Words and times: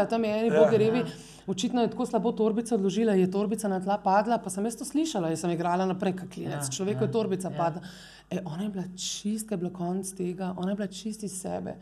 slišala, 0.00 0.10
tam 0.10 0.24
je 0.24 0.38
eni 0.38 0.50
bogerevi. 0.50 1.04
Očitno 1.46 1.82
je 1.82 1.90
tako 1.90 2.06
slabo 2.06 2.32
torbica 2.32 2.74
odložila, 2.74 3.12
je 3.12 3.30
torbica 3.30 3.68
na 3.68 3.80
tla 3.80 3.98
padla, 3.98 4.38
pa 4.38 4.50
sem 4.50 4.64
jaz 4.64 4.76
to 4.76 4.84
slišala, 4.84 5.30
jaz 5.30 5.40
sem 5.40 5.50
igrala 5.50 5.86
naprej, 5.86 6.16
kot 6.20 6.30
klinec. 6.30 6.68
Ja, 6.68 6.70
Človeku 6.70 7.04
ja, 7.04 7.08
je 7.08 7.12
torbica 7.12 7.50
ja. 7.50 7.56
padla. 7.56 7.82
E, 8.30 8.40
ona 8.44 8.62
je 8.62 8.68
bila 8.68 8.84
čista, 8.96 9.54
je 9.54 9.58
bila 9.58 9.70
konc 9.72 10.12
tega, 10.14 10.54
ona 10.56 10.70
je 10.70 10.76
bila 10.76 10.86
čist 10.86 11.22
iz 11.22 11.40
sebe. 11.40 11.74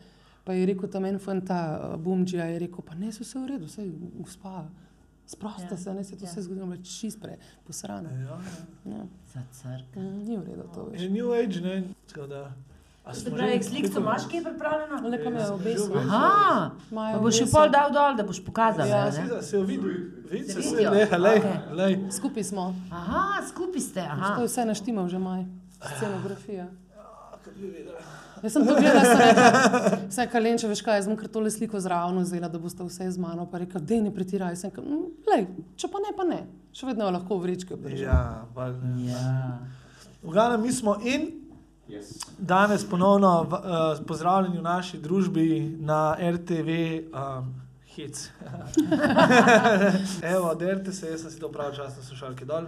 Pa 0.43 0.53
je 0.53 0.65
rekel 0.65 0.89
tam 0.89 1.05
en 1.05 1.19
fanta, 1.19 1.59
uh, 1.93 1.99
Bumdžija, 2.01 2.45
je 2.45 2.59
rekel, 2.59 2.81
pa 2.81 2.95
ne, 2.95 3.11
so 3.13 3.23
vse 3.23 3.39
v 3.39 3.47
redu, 3.53 3.67
vse 3.69 3.85
gospa. 4.17 4.65
Sprosta 5.29 5.75
Ja, 5.75 5.77
se, 5.77 5.93
ne 5.93 6.03
se 6.03 6.17
to 6.17 6.25
ja. 6.25 6.31
vse 6.31 6.41
zgodilo, 6.41 6.65
bila 6.65 6.81
čist 6.81 7.19
pre, 7.21 7.37
posrana. 7.67 8.09
Ja, 8.09 8.39
Ja. 8.89 9.03
Za 9.33 9.43
crk. 9.51 9.95
Mm, 9.95 10.23
Ni 10.25 10.37
v 10.37 10.43
redu 10.47 10.65
to, 10.73 10.87
ja. 10.93 11.03
Je 11.03 11.09
New 11.09 11.29
Age, 11.33 11.61
ne? 11.61 11.83
Tako 12.09 12.27
da. 12.27 12.47
Se 13.13 13.31
pravi, 13.31 13.63
sliko 13.63 13.99
imaš 13.99 14.27
kje 14.27 14.43
pripravljeno? 14.43 15.07
Lepo 15.07 15.29
me 15.29 15.35
je 15.35 15.41
Ja, 15.41 15.47
že 15.47 15.53
obesil. 15.53 15.85
obesil. 15.85 16.09
Aha, 16.09 16.71
pa 16.89 17.19
boš 17.19 17.33
še 17.33 17.43
obesil. 17.43 17.51
pol 17.51 17.69
dal 17.69 17.89
dol, 17.91 18.15
da 18.15 18.23
boš 18.23 18.39
pokazal. 18.41 18.85
Ja, 18.85 19.05
ne? 19.05 19.11
Seveda, 19.11 19.41
Se 19.41 19.57
je 19.57 19.63
videl, 19.63 19.89
vidi 20.25 20.43
se, 20.45 20.61
Se 20.61 20.75
le, 20.77 20.89
lej, 21.19 21.39
Okej. 21.39 21.57
lej. 21.73 21.93
Skupaj 22.11 22.43
smo. 22.45 22.75
Aha, 22.91 23.23
skupaj 23.43 23.81
ste. 23.81 24.01
To 24.01 24.11
Aha. 24.11 24.35
je 24.37 24.47
vse 24.47 24.65
naštimal 24.65 25.07
že 25.07 25.17
maj. 25.19 25.45
Scenografija. 25.89 26.67
Videla. 27.55 27.99
Jaz 28.39 28.53
sem 28.53 28.63
to 28.63 28.71
gledala, 28.73 29.01
sem 29.01 29.19
rekla, 29.19 29.49
vse 30.09 30.23
kalenče, 30.27 30.67
veš 30.67 30.81
kaj, 30.81 30.95
jaz 30.95 31.05
sem 31.05 31.15
kar 31.15 31.27
tole 31.27 31.51
sliko 31.51 31.75
zraven 31.77 32.19
vzela, 32.19 32.47
da 32.47 32.55
boste 32.57 32.79
vse 32.79 33.11
z 33.11 33.17
mano, 33.17 33.43
pa 33.45 33.57
rekel, 33.57 33.81
dej 33.81 33.99
ne 34.01 34.11
pretiraj. 34.11 34.55
Sem 34.55 34.69
rekel, 34.69 34.83
"Mm, 34.85 35.03
lej, 35.27 35.43
če 35.75 35.87
pa 35.87 35.99
ne, 35.99 36.11
pa 36.15 36.23
ne. 36.23 36.39
Še 36.71 36.85
vedno 36.85 37.03
jo 37.03 37.11
lahko 37.11 37.35
v 37.35 37.41
vrečki 37.41 37.73
obdržim. 37.73 37.99
Ja, 38.01 38.45
valjda. 38.55 38.87
Ja. 39.01 39.59
V 40.23 40.31
glavnem, 40.31 40.61
mi 40.61 40.71
smo 40.71 40.95
in 41.03 41.38
danes 42.37 42.85
ponovno 42.89 43.43
v, 43.43 43.53
uh, 43.53 44.05
pozdravljeni 44.07 44.57
v 44.57 44.61
naši 44.61 44.97
družbi 44.97 45.77
na 45.79 46.17
RTV. 46.19 46.69
Um, 47.13 47.55
Hec. 47.89 48.29
Evo, 50.35 50.53
derte 50.55 50.91
se, 50.93 51.09
jaz 51.09 51.21
sem 51.21 51.31
si 51.31 51.39
to 51.39 51.49
prav 51.51 51.73
časno 51.75 52.03
slušalki 52.03 52.45
dol. 52.45 52.67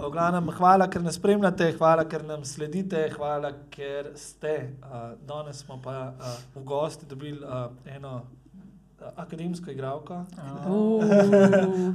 V 0.00 0.08
glavnem, 0.10 0.48
hvala, 0.56 0.88
ker 0.90 1.04
nas 1.04 1.14
spremljate, 1.20 1.68
hvala, 1.78 2.06
ker 2.08 2.24
nam 2.24 2.44
sledite, 2.44 3.04
hvala, 3.16 3.52
ker 3.70 4.10
ste. 4.16 4.72
Uh, 4.82 5.12
danes 5.28 5.60
smo 5.60 5.76
pa 5.84 5.98
uh, 6.08 6.32
v 6.56 6.64
gosti 6.64 7.06
dobili 7.06 7.38
uh, 7.44 7.68
eno 7.86 8.22
akademsko 9.16 9.70
igralko. 9.70 10.24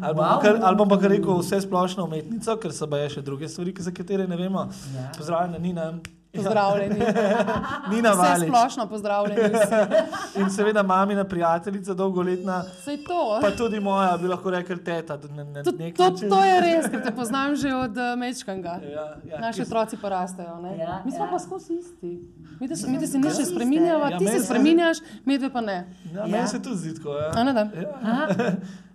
Ali 0.05 0.15
bom, 0.15 0.23
Wow. 0.23 0.41
kar, 0.41 0.59
ali 0.61 0.75
bom 0.77 0.89
pa 0.89 0.99
kar 1.01 1.11
rekel 1.11 1.41
vse 1.41 1.61
splošno 1.61 2.05
umetnico, 2.05 2.55
ker 2.61 2.71
so 2.73 2.87
baje 2.87 3.09
še 3.17 3.21
druge 3.25 3.49
stvari, 3.49 3.73
za 3.79 3.91
katere 3.91 4.27
ne 4.27 4.37
vemo. 4.37 4.67
Ja. 4.95 5.09
Pozdravljena, 5.17 5.57
Nina. 5.57 5.91
Pozdravljeni. 6.35 6.99
Nina 7.89 8.11
Vse 8.11 8.17
Valič. 8.19 8.47
splošno 8.47 8.87
pozdravljeni. 8.87 9.41
In 10.35 10.49
seveda 10.49 10.83
mamina 10.83 11.23
prijateljica, 11.25 11.93
dolgoletna, 11.93 12.63
Sej 12.83 12.97
to. 12.97 13.39
pa 13.41 13.51
tudi 13.51 13.79
moja, 13.79 14.17
bi 14.17 14.27
lahko 14.27 14.49
rekel, 14.51 14.77
teta. 14.79 15.17
Na, 15.29 15.43
na 15.45 15.63
To, 15.63 15.71
to, 15.71 16.29
to 16.29 16.39
je 16.41 16.61
res, 16.61 16.85
ker 16.87 17.03
te 17.03 17.11
poznam 17.11 17.55
že 17.55 17.73
od 17.75 17.91
uh, 17.93 18.15
Mečkanga. 18.17 18.79
Ja, 18.85 19.05
ja, 19.25 19.39
Naši 19.39 19.57
ki- 19.57 19.63
otroci 19.63 19.97
pa 19.97 20.09
rastejo. 20.09 20.55
ne? 20.57 20.77
Ja, 20.77 21.01
mi 21.05 21.11
smo 21.11 21.25
ja. 21.25 21.31
pa 21.31 21.39
skozi 21.39 21.73
isti. 21.75 22.11
Mi 22.59 22.67
te, 22.67 22.75
mi 22.87 22.99
te 22.99 23.07
se 23.07 23.17
nič 23.17 23.37
ne 23.37 23.45
spreminjava, 23.45 24.09
Ja, 24.09 24.17
ti 24.17 24.27
se 24.27 24.39
spreminjaš, 24.41 24.97
medve 25.25 25.49
pa 25.49 25.61
ne. 25.61 25.77
Ja, 26.05 26.19
Ja. 26.19 26.27
meni 26.27 26.47
se 26.47 26.61
tudi 26.61 26.77
zdi 26.77 26.95
tako. 26.95 27.09
A 27.11 27.27
Ja. 27.33 27.43
ne 27.43 27.53
da? 27.53 27.59
Ja. 27.71 27.89
Aha. 28.03 28.27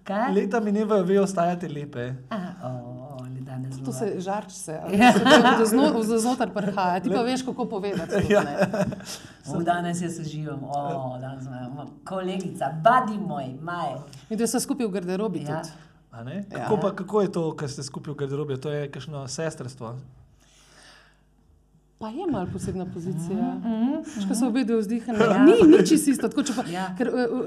Kaj? 0.04 0.32
Leta 0.32 0.60
minevajo, 0.60 1.02
ve 1.02 1.20
ostajati 1.20 1.68
lepe. 1.68 2.14
A, 2.30 2.36
o, 2.62 2.68
oni 2.68 2.76
danes 2.76 2.95
To 3.86 3.92
se 3.92 4.14
žarč 4.18 4.52
se, 4.52 4.74
ali 4.76 4.98
Ja. 4.98 5.12
se 5.12 5.18
to 5.20 5.24
do 5.58 5.64
zno- 5.66 5.92
do 6.02 6.18
znotraj 6.18 6.50
prihaja. 6.50 7.00
Ti 7.00 7.08
pa 7.08 7.22
veš, 7.22 7.42
kako 7.42 7.64
povedati. 7.66 8.10
tudi, 8.18 8.32
Ja. 8.32 8.42
ne. 8.42 8.56
O, 9.48 9.62
danes 9.62 10.02
jaz 10.02 10.18
uživam, 10.18 10.60
o, 10.64 10.78
danes 11.18 11.44
imam 11.44 11.70
kolegica, 12.04 12.72
badi 12.82 13.18
moj, 13.20 13.54
maj. 13.60 13.94
Mi 14.26 14.36
dve 14.36 14.46
smo 14.46 14.60
skupaj 14.60 14.86
v 14.86 14.90
garderobi 14.92 15.40
Ja. 15.40 15.62
tudi. 15.62 15.74
A 16.10 16.24
ne? 16.24 16.44
Ja. 16.46 16.58
Kako, 16.58 16.76
pa, 16.78 16.90
kako 16.92 17.20
je 17.20 17.30
to, 17.30 17.52
kar 17.52 17.68
ste 17.68 17.82
skupaj 17.82 18.10
v 18.10 18.16
garderobi? 18.16 18.56
To 18.56 18.68
je 18.68 18.88
kakšno 18.88 19.28
sestrstvo. 19.28 19.94
Pa 21.98 22.08
je 22.08 22.26
malo 22.26 22.46
posebna 22.52 22.84
pozicija. 22.86 23.36
Mhm, 23.54 23.92
Veš, 24.06 24.24
ko 24.28 24.34
so 24.34 24.46
obe 24.46 24.64
dve 24.64 24.76
vzdihani. 24.76 25.16
Ja. 25.18 25.38
Ni 25.40 25.54
nič 25.66 25.92
isto. 25.92 26.28
Tako, 26.28 26.42
če 26.42 26.52
pa, 26.52 26.62
Ja. 26.66 26.90
Ker 26.92 27.08
uh, 27.08 27.16
uh, 27.16 27.46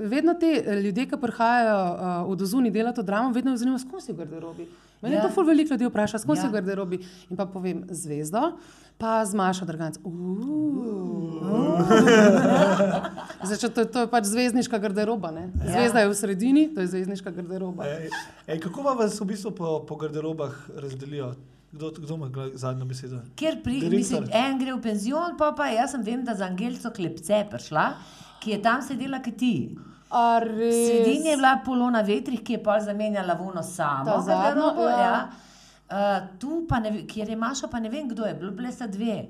vedno 0.00 0.32
te 0.34 0.48
eh, 0.56 0.80
ljudje, 0.80 1.04
ki 1.06 1.16
prihajajo 1.18 1.76
uh, 1.84 1.98
od 2.26 2.40
ozuni 2.40 2.70
delati 2.70 2.96
to 2.96 3.02
dramo, 3.02 3.32
vedno 3.32 3.50
me 3.50 3.56
zanima, 3.56 3.76
s 3.76 3.84
kom 3.84 4.00
si 4.00 4.12
v 4.12 4.16
garderobi. 4.16 4.64
Mene 5.02 5.14
Ja. 5.16 5.22
ja. 5.22 5.28
to 5.28 5.34
ful 5.34 5.44
veliko 5.44 5.74
ljudi 5.74 5.86
vpraša, 5.86 6.18
kom 6.26 6.36
ja. 6.36 6.40
si 6.42 6.46
Ja. 6.46 6.50
v 6.50 6.54
garderobi. 6.58 6.98
In 7.30 7.36
pa 7.36 7.46
povem 7.46 7.84
zvezdo, 7.90 8.52
pa 8.98 9.24
z 9.24 9.34
Mašo 9.34 9.64
Drganc. 9.68 9.98
Zdaj, 13.46 13.58
če 13.60 13.68
to, 13.70 13.84
to 13.84 14.00
je 14.04 14.08
pač 14.10 14.24
zvezdniška 14.30 14.78
garderoba. 14.80 15.30
Ne? 15.34 15.50
Ja. 15.60 15.72
Zvezda 15.76 16.00
je 16.04 16.08
v 16.10 16.14
sredini, 16.16 16.64
to 16.74 16.80
je 16.80 16.88
zvezdniška 16.94 17.30
garderoba. 17.30 17.84
Ej, 17.86 18.08
ej, 18.48 18.58
kako 18.64 18.82
pa 18.86 18.92
vas 18.98 19.20
v 19.20 19.26
bistvu 19.28 19.50
po, 19.52 19.80
po 19.86 19.96
garderobah 20.00 20.52
razdelijo? 20.74 21.34
Kdo, 21.76 21.90
kdo 21.92 22.14
ima 22.14 22.28
zadnjo 22.56 22.86
besedo? 22.88 23.18
Ker 23.36 23.58
pri, 23.60 23.82
mislim, 23.90 24.24
en 24.32 24.56
gre 24.56 24.72
v 24.72 24.80
penzion, 24.80 25.34
pa 25.36 25.50
pa 25.52 25.66
jaz 25.68 25.92
sem 25.92 26.00
vem, 26.06 26.22
da 26.24 26.32
za 26.32 26.46
Angelico 26.48 26.88
Klepce 26.94 27.42
prišla, 27.50 27.90
ki 28.40 28.54
je 28.54 28.58
tam 28.64 28.80
sedela 28.80 29.18
kot 29.20 29.36
ti. 29.36 29.76
Sredini 30.10 31.28
je 31.28 31.36
bila 31.36 31.58
polona 31.64 32.00
vetrih, 32.00 32.42
ki 32.42 32.52
je 32.52 32.62
pol 32.62 32.80
zamenjala 32.80 33.34
vuno 33.34 33.62
samo. 33.62 34.20
Zadnjo, 34.22 34.42
garderobo, 34.42 34.88
ja. 34.88 35.00
ja. 35.00 35.28
Uh, 35.86 36.38
tu 36.38 36.66
pa 36.68 36.80
ne, 36.80 37.06
kjer 37.06 37.28
je 37.28 37.36
Maša, 37.36 37.68
pa 37.68 37.80
ne 37.80 37.88
vem 37.88 38.08
kdo 38.08 38.24
je, 38.24 38.34
bile 38.34 38.72
sta 38.72 38.86
dve. 38.86 39.24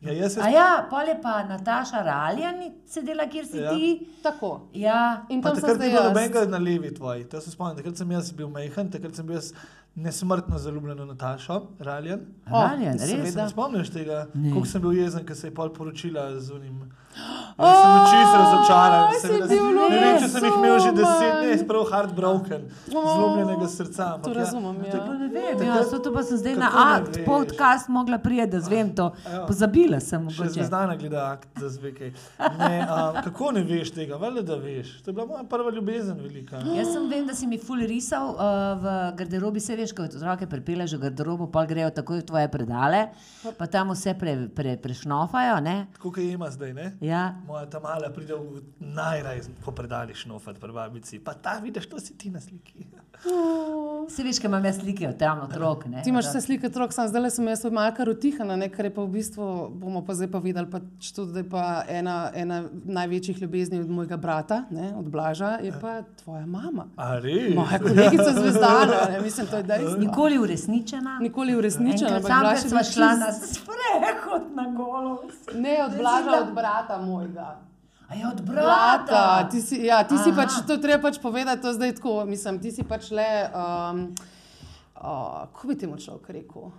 Ja, 0.00 0.12
jaz 0.12 0.36
A 0.38 0.48
ja, 0.48 0.86
pol 0.90 1.08
je 1.08 1.14
pa 1.22 1.42
Nataša 1.44 2.02
Raljan 2.02 2.58
sedela, 2.86 3.24
kjer 3.26 3.46
si 3.46 3.56
Ja. 3.58 3.62
ja. 3.62 3.70
ti. 3.70 4.08
Tako. 4.22 4.68
Ja, 4.72 5.24
In 5.28 5.42
Pa 5.42 5.50
takrat 5.50 5.78
ni 5.78 5.86
bilo 5.86 6.02
jaz. 6.02 6.08
nobenega 6.08 6.44
na 6.46 6.58
levi 6.58 6.94
tvoji. 6.94 7.24
To 7.24 7.40
se 7.40 7.50
spomnim. 7.50 7.76
Takrat 7.76 7.96
sem 7.96 8.10
jaz 8.10 8.32
bil 8.32 8.48
majhen, 8.48 8.90
takrat 8.90 9.16
sem 9.16 9.26
bil 9.26 9.36
jaz 9.36 9.52
nesmrtno 9.96 10.58
zaljubljen 10.58 10.98
v 11.00 11.06
Natašo, 11.06 11.62
Raljan. 11.80 12.20
Raljan, 12.46 12.98
res. 13.00 13.32
Se 13.32 13.40
ne 13.42 13.48
spomniš 13.48 13.90
tega, 13.90 14.26
kako 14.52 14.66
sem 14.66 14.82
bil 14.82 14.92
jezen, 14.92 15.24
ker 15.26 15.36
se 15.36 15.48
je 15.48 15.54
pol 15.54 15.72
poročila 15.72 16.40
z 16.40 16.52
unim. 16.52 16.92
Jaz 17.58 17.76
sem 17.76 17.90
bil 17.90 18.04
čisto 18.06 18.36
razočaran. 18.36 19.02
seveda, 19.16 19.46
Ne 19.86 19.98
vem, 19.98 20.18
če 20.18 20.28
sem 20.28 20.44
jih 20.44 20.54
imel 20.54 20.78
že 20.78 20.90
deset, 20.92 21.34
ne, 21.34 21.40
nesuman. 21.42 21.58
sprav 21.58 21.82
heartbroken, 21.86 22.62
zlomljenega 22.86 23.68
srca. 23.68 24.06
To 24.18 24.32
razumem, 24.32 24.76
ja. 24.84 25.00
Ne 25.06 25.28
vem, 25.30 25.56
Takrat- 25.56 25.64
ja, 25.66 25.84
so 25.84 25.98
to 25.98 26.12
pa 26.12 26.22
sem 26.22 26.36
zdaj 26.36 26.54
kako 26.54 26.60
na 26.60 26.68
ne 26.68 26.94
akt, 26.94 27.16
veš? 27.16 27.24
podcast 27.24 27.88
mogla 27.88 28.18
priti, 28.18 28.46
da 28.46 28.60
zvem 28.60 28.90
to. 28.90 29.06
Ja. 29.24 29.46
Pozabila 29.46 30.00
sem 30.00 30.20
Še 30.20 30.24
mogoče. 30.34 30.52
zvezdana 30.52 30.96
gleda 30.96 31.30
akt 31.30 31.48
za 31.56 31.68
zvekaj. 31.70 32.10
Ne, 32.58 32.80
a, 32.82 32.96
kako 33.22 33.50
ne 33.52 33.62
veš 33.62 33.90
tega? 33.90 34.16
Vele, 34.16 34.42
da 34.42 34.56
veš. 34.56 35.00
To 35.00 35.10
je 35.10 35.14
bila 35.14 35.26
moja 35.26 35.44
prva 35.44 35.70
ljubezen 35.70 36.16
velika. 36.18 36.60
Jaz 36.76 36.92
sem 36.92 37.08
vem, 37.08 37.26
da 37.26 37.34
si 37.34 37.46
mi 37.46 37.58
ful 37.58 37.78
risal 37.78 38.28
uh, 38.28 38.42
v 38.76 38.84
garderobi, 39.14 39.60
se 39.60 39.72
veš, 39.74 39.92
ko 39.92 40.02
otroke 40.04 40.46
pripeleš 40.46 40.92
v 40.92 41.00
garderobo, 41.00 41.46
pa 41.48 41.64
grejo 41.64 41.90
takoj 41.90 42.18
v 42.18 42.24
tvoje 42.24 42.48
predale, 42.48 43.06
pa 43.54 43.66
tam 43.66 43.90
vse 43.90 44.12
pre, 44.14 44.48
pre, 44.50 44.76
prešnofajo, 44.76 45.56
ne? 45.62 45.86
Tako 45.94 46.10
kot 46.10 46.18
je 46.18 46.32
ima 46.32 46.50
zdaj, 46.50 46.74
ne? 46.74 46.92
Ja. 47.00 47.32
Moja 47.46 47.66
ta 47.70 47.80
mala 47.80 48.10
pride 48.10 48.34
v 48.34 48.62
najraj 48.80 49.40
po 49.64 49.70
predalih 49.70 50.16
šnofat, 50.16 50.58
pri 50.58 50.72
babici. 50.72 51.20
Pa 51.22 51.34
ta 51.34 51.58
vidiš, 51.62 51.86
to 51.86 52.00
si 52.02 52.18
ti 52.18 52.30
na 52.30 52.40
sliki. 52.40 52.86
Se 54.14 54.22
veš, 54.22 54.38
kaj 54.38 54.48
imam 54.48 54.64
jaz 54.64 54.78
slike 54.80 55.08
od 55.08 55.16
tam 55.18 55.40
otrok, 55.40 55.86
ne? 55.86 56.02
Ti 56.02 56.10
imaš 56.10 56.28
vse 56.28 56.40
slike 56.40 56.66
otrok, 56.66 56.92
sam 56.92 57.08
zdaj 57.08 57.30
sem 57.30 57.48
jaz 57.48 57.64
malce 57.72 58.04
rotihana, 58.04 58.56
ne, 58.56 58.68
kar 58.70 58.84
je 58.84 58.92
pa 58.94 59.02
v 59.02 59.10
bistvu, 59.16 59.46
bomo 59.82 60.02
pa 60.06 60.14
zdaj 60.14 60.30
pa 60.30 60.38
videli, 60.44 60.70
pač 60.70 61.10
tudi 61.16 61.32
da 61.32 61.42
je 61.42 61.48
pa 61.50 61.64
ena, 61.88 62.16
ena 62.34 62.60
največjih 62.84 63.40
ljubezni 63.42 63.80
od 63.80 63.90
mojega 63.90 64.16
brata, 64.16 64.62
ne, 64.70 64.92
od 64.98 65.08
Blaža, 65.10 65.56
je 65.62 65.72
pa 65.80 66.02
tvoja 66.22 66.46
mama. 66.46 66.86
A 66.96 67.18
res? 67.18 67.54
Moja 67.54 67.80
kolegica 67.82 68.30
zvezdana, 68.36 69.00
ne, 69.10 69.20
mislim, 69.24 69.46
to 69.50 69.62
je 69.62 69.68
dejstvo. 69.72 69.96
Nikoli 70.04 70.38
uresničena. 70.38 71.18
Nikoli 71.20 71.56
uresničena, 71.56 72.20
sam, 72.22 72.50
ker 72.52 72.70
bil 72.70 72.84
šla 72.92 73.12
na 73.22 73.32
sprehod 73.32 74.52
na 74.54 74.68
golo. 74.76 75.16
Ne, 75.54 75.78
od 75.84 75.98
Blaža, 75.98 76.38
od 76.46 76.54
brata 76.54 77.00
mojega. 77.02 77.35
A 78.08 78.14
je 78.14 78.28
od 78.28 78.40
Brata, 78.40 79.04
brata. 79.04 79.48
ti 79.50 79.60
si, 79.60 79.84
ja, 79.84 80.04
ti 80.04 80.14
si 80.18 80.30
Aha. 80.30 80.42
pač, 80.42 80.60
to 80.66 80.76
treba 80.78 81.02
pač 81.10 81.18
povedati, 81.18 81.62
to 81.62 81.72
zdaj 81.74 81.94
tako, 81.98 82.24
mislim, 82.24 82.60
ti 82.62 82.70
si 82.70 82.84
pač 82.86 83.10
le, 83.10 83.26
um, 83.50 84.14
uh, 84.94 85.50
kako 85.50 85.68
bi 85.68 85.74
temu 85.74 85.98
človek 85.98 86.30
rekel? 86.30 86.70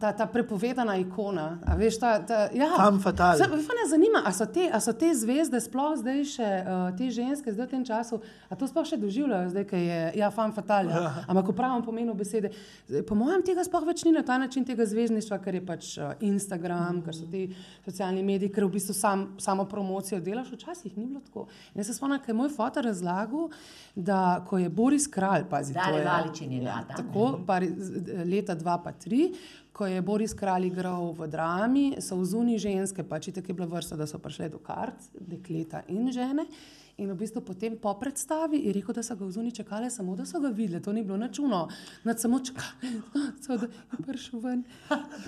Ta, 0.00 0.12
ta 0.16 0.24
prepovedana 0.26 0.96
ikona. 0.96 1.58
A 1.66 1.74
veš, 1.76 1.98
ta, 2.00 2.18
ta, 2.24 2.48
ja. 2.56 2.70
Fatale. 3.02 3.36
Se, 3.36 3.48
me 3.48 3.84
zanima, 3.88 4.22
a 4.24 4.32
so, 4.32 4.46
te, 4.48 4.64
a 4.72 4.80
so 4.80 4.94
te 4.96 5.10
zvezde 5.12 5.60
sploh 5.60 5.92
zdaj 6.00 6.22
še, 6.24 6.48
uh, 6.64 6.86
te 6.96 7.10
ženske 7.12 7.52
zdaj 7.52 7.66
v 7.66 7.70
tem 7.70 7.84
času, 7.84 8.20
a 8.48 8.56
to 8.56 8.64
sploh 8.64 8.86
še 8.88 8.96
doživljajo, 8.96 9.50
zdaj, 9.52 9.66
ki 9.68 9.80
je, 9.82 9.98
ja, 10.20 10.30
fan 10.32 10.54
fatal, 10.56 10.88
ja. 10.88 11.02
ampak 11.28 11.52
v 11.52 11.56
pravem 11.58 11.84
pomenu 11.84 12.14
besede. 12.16 12.54
Zdaj, 12.88 13.04
Po 13.04 13.18
mojem 13.18 13.44
tega 13.44 13.60
sploh 13.66 13.84
več 13.84 14.06
ni 14.08 14.14
na 14.16 14.22
ta 14.24 14.38
način 14.40 14.64
tega 14.64 14.86
zvezdništva, 14.88 15.38
ker 15.44 15.58
je 15.60 15.64
pač 15.68 15.90
uh, 16.00 16.14
Instagram, 16.24 17.02
ker 17.04 17.12
so 17.12 17.28
ti 17.28 17.44
socialni 17.84 18.24
mediji, 18.24 18.54
ker 18.56 18.64
v 18.64 18.78
bistvu 18.78 18.96
sam, 18.96 19.26
samo 19.36 19.68
promocijo 19.68 20.22
delaš, 20.24 20.48
včasih 20.56 20.96
ni 20.96 21.04
bilo 21.04 21.20
tako. 21.20 21.44
In 21.74 21.84
jaz 21.84 21.92
se 21.92 21.98
spomnim, 21.98 22.22
kaj 22.24 22.32
je 22.32 22.38
moj 22.40 22.48
fotor 22.56 22.88
razlagal, 22.88 23.50
da 23.94 24.40
ko 24.48 24.62
je 24.62 24.72
Boris 24.72 25.10
Kralj, 25.12 25.44
pazi, 25.50 25.76
Dare 25.76 25.92
to 25.92 26.00
je, 26.00 26.08
Valičin 26.08 26.56
je 26.56 26.64
bila 26.64 26.80
tam, 26.88 26.96
tako, 27.04 27.28
par, 27.44 27.68
z- 27.68 28.24
leta 28.24 28.56
2-3, 28.56 29.28
ko 29.74 29.86
je 29.86 29.98
Boris 30.00 30.30
Kralj 30.32 30.68
igral 30.68 31.10
v 31.12 31.26
drami, 31.26 31.98
so 31.98 32.14
v 32.14 32.24
zuni 32.24 32.54
ženske, 32.56 33.02
pač 33.02 33.26
tako 33.28 33.50
je 33.50 33.54
bila 33.54 33.66
vrsta, 33.68 33.96
da 33.96 34.06
so 34.06 34.18
prišle 34.18 34.48
do 34.48 34.58
kart, 34.58 34.94
dekleta 35.12 35.82
in 35.88 36.06
žene. 36.08 36.46
In 36.94 37.10
v 37.10 37.16
bistvu 37.16 37.42
potem 37.42 37.74
po 37.74 37.90
predstavi 37.92 38.60
je 38.60 38.72
rekel, 38.72 38.94
da 38.94 39.02
so 39.02 39.16
ga 39.16 39.26
v 39.26 39.32
zuni 39.32 39.50
čakali, 39.50 39.90
samo 39.90 40.14
da 40.14 40.22
so 40.22 40.38
ga 40.38 40.46
videli, 40.48 40.78
to 40.78 40.92
ni 40.92 41.02
bilo 41.02 41.18
načuno, 41.18 41.64
nad 42.04 42.20
samo 42.20 42.38
čakali, 42.38 43.02
da 43.48 43.66
je 43.66 43.68
prišel 43.98 44.38
ven. 44.38 44.62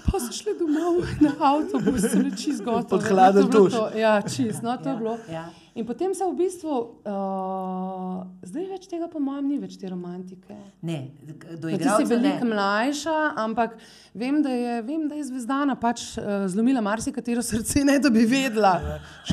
Pa 0.06 0.20
so 0.20 0.30
šli 0.30 0.54
domov 0.54 1.02
na 1.18 1.34
avtobus, 1.40 2.06
se 2.06 2.22
reči 2.22 2.54
zgodbo. 2.54 2.86
Pod 2.88 3.02
hladen 3.02 3.50
tuš. 3.50 3.74
Ja, 3.96 4.22
čist, 4.22 4.62
no 4.62 4.76
to 4.76 4.88
je 4.88 4.94
Ja, 4.94 4.96
bilo. 4.96 5.18
ja. 5.28 5.50
In 5.76 5.84
potem 5.84 6.14
se 6.14 6.24
v 6.24 6.32
bistvu, 6.34 6.72
uh, 7.04 8.20
zdaj 8.42 8.64
več 8.66 8.86
tega, 8.88 9.08
po 9.08 9.20
mojem, 9.20 9.44
ni 9.44 9.58
več 9.58 9.74
te 9.76 9.84
romantike. 9.86 10.54
Ne, 10.80 11.10
do 11.20 11.34
No, 11.34 11.68
ti 11.68 11.74
si 11.74 11.76
igralcev 11.76 12.08
ne. 12.08 12.16
veliko 12.18 12.46
mlajša, 12.46 13.14
ampak 13.36 13.74
vem, 14.14 14.38
da 14.40 14.48
je, 14.50 14.78
vem, 14.82 15.02
da 15.04 15.14
je 15.14 15.26
Zvezdana 15.26 15.76
pač 15.76 16.16
uh, 16.16 16.46
zlomila 16.48 16.80
marsikatero 16.80 17.42
srce, 17.42 17.84
ne 17.84 17.98
da 17.98 18.08
bi 18.08 18.24
vedela. 18.24 18.72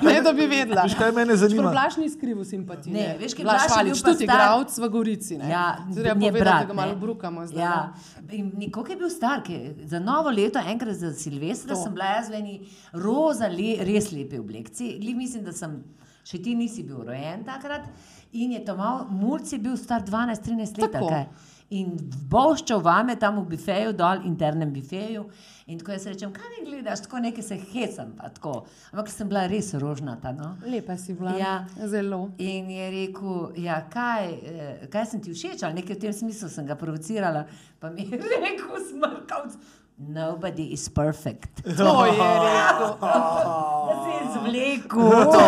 Ne 0.04 0.18
da 0.20 0.34
bi 0.34 0.44
vedela. 0.46 0.84
Veš, 0.84 0.96
kaj 0.96 1.14
mene 1.14 1.38
zanima? 1.38 1.72
Blaž 1.72 1.96
ni 1.96 2.10
skrivil 2.10 2.44
simpatije. 2.44 2.92
Ne, 2.92 3.08
veš, 3.18 3.36
kaj 3.36 3.46
Blaž 3.46 3.70
Valič, 3.70 4.04
tudi 4.04 4.16
star- 4.20 4.36
igralec 4.36 4.78
v 4.78 4.92
Gorici. 4.92 5.38
Ne? 5.38 5.48
Ja, 5.48 5.64
Zdaj 5.88 6.04
je 6.06 6.16
njen 6.18 6.28
povedal, 6.28 6.44
brat, 6.44 6.60
da 6.60 6.68
ga 6.68 6.74
malo 6.76 6.92
ne. 6.92 7.00
brukamo. 7.00 7.48
Zdaj, 7.48 7.64
Ja. 7.64 7.80
ne. 8.22 8.44
In 8.60 8.70
Koliko 8.70 8.92
je 8.92 8.98
bil 8.98 9.10
star, 9.12 9.40
ki 9.42 9.54
je- 9.56 9.74
za 9.88 10.00
novo 10.02 10.30
leto, 10.32 10.60
enkrat 10.60 10.96
za 10.98 11.14
Silvestra, 11.14 11.72
To. 11.72 11.80
sem 11.80 11.94
bila 11.94 12.12
jaz 12.14 12.28
v 12.28 12.36
eni 12.36 12.56
roza, 12.94 13.48
le, 13.50 13.78
res 13.82 14.12
lepi 14.12 14.36
oblekci. 14.38 14.92
Mislim, 15.16 15.44
da 15.44 15.52
sem, 15.54 15.80
še 16.24 16.42
ti 16.44 16.56
nisi 16.56 16.84
bil 16.88 17.04
rojen 17.08 17.44
takrat. 17.48 17.90
In 18.34 18.56
je 18.56 18.64
to 18.66 18.76
malo, 18.78 19.08
mulj 19.10 19.54
je 19.54 19.60
bil 19.62 19.76
star 19.78 20.02
12-13 20.06 20.80
let. 20.82 20.96
Kaj. 20.98 21.26
In 21.74 21.94
boščal 22.30 22.82
vame 22.86 23.16
tam 23.18 23.40
v 23.42 23.48
bifeju, 23.54 23.94
dol, 23.98 24.22
internem 24.30 24.74
bifeju. 24.74 25.24
In 25.72 25.80
tako 25.80 25.94
jaz 25.96 26.06
rečem, 26.10 26.34
kaj 26.36 26.50
mi 26.52 26.66
gledaš, 26.68 27.06
tako 27.06 27.22
nekaj 27.24 27.46
se 27.46 27.58
hecam. 27.72 28.12
Ampak 28.20 29.10
sem 29.10 29.30
bila 29.30 29.46
res 29.50 29.72
rožnata. 29.82 30.34
No? 30.36 30.52
Lepa 30.70 30.98
si 31.02 31.16
bila. 31.18 31.34
Ja. 31.40 31.54
Zelo. 31.90 32.28
In 32.38 32.70
je 32.74 32.90
rekel, 32.98 33.64
ja, 33.64 33.80
kaj, 33.90 34.34
eh, 34.54 34.88
kaj 34.94 35.08
sem 35.14 35.24
ti 35.24 35.34
všeč, 35.34 35.64
ali 35.64 35.82
nekaj 35.82 35.98
v 35.98 36.02
tem 36.06 36.14
smislu 36.14 36.52
sem 36.52 36.68
ga 36.68 36.78
provocirala. 36.78 37.46
Pa 37.80 37.90
mi 37.94 38.06
je 38.06 38.22
rekel, 38.46 38.76
smrkavc, 38.92 39.58
nobody 39.98 40.74
is 40.74 40.90
perfect. 40.90 41.62
To 41.78 42.06
je 42.06 42.12
rekel. 42.48 42.98
Da 43.84 43.96
se 44.04 44.10
je 44.10 44.24
zvlekel. 44.34 45.02
To. 45.32 45.44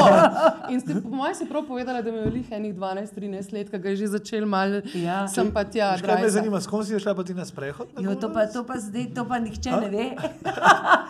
In 0.69 0.81
ste, 0.81 1.01
po 1.01 1.09
mojem, 1.09 1.35
si 1.35 1.45
prav 1.45 1.63
povedala, 1.67 2.01
da 2.01 2.11
me 2.11 2.17
je 2.17 2.31
lih 2.31 2.51
enih 2.51 2.75
12-13 2.75 3.53
let, 3.53 3.69
ki 3.71 3.77
ga 3.79 3.89
je 3.89 3.95
že 3.95 4.07
začel 4.07 4.45
mal. 4.45 4.81
Ja. 4.93 5.27
Sem 5.27 5.51
pa 5.51 5.63
tja. 5.63 5.95
Kaj 6.01 6.21
me 6.21 6.29
zanima, 6.29 6.61
s 6.61 6.67
kom 6.67 6.83
si 6.83 6.99
šla 6.99 7.15
pa 7.15 7.23
ti 7.23 7.33
na 7.33 7.45
sprehod? 7.45 7.87
Jo, 7.95 8.15
to, 8.19 8.27
pa, 8.33 8.45
to 8.51 8.63
pa 8.67 8.75
zdaj, 8.75 9.07
to 9.15 9.23
pa 9.25 9.39
nihče 9.39 9.71
ne 9.71 9.89
ve. 9.89 10.07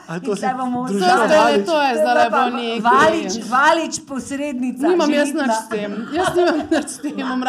A 0.05 0.19
to 0.21 0.35
si 0.35 0.45
zdaj 0.45 0.53
bomo 0.53 0.85
Valič? 0.85 1.65
to 1.65 1.77
je 1.81 1.93
zdaj 1.97 2.29
bilo 2.29 2.49
nekaj. 2.53 2.79
Valič, 2.85 3.33
valič 3.49 3.95
posrednica. 4.07 4.85
Nimam 4.87 5.09
jaz 5.09 5.27
želitna. 5.27 5.45
nič 5.45 5.55
s 5.57 5.67
tem, 5.69 5.91
jaz 6.13 6.29
nimam 6.37 6.57
nič 6.61 6.87
s 6.87 6.97
tem, 7.01 7.19
imam. 7.19 7.41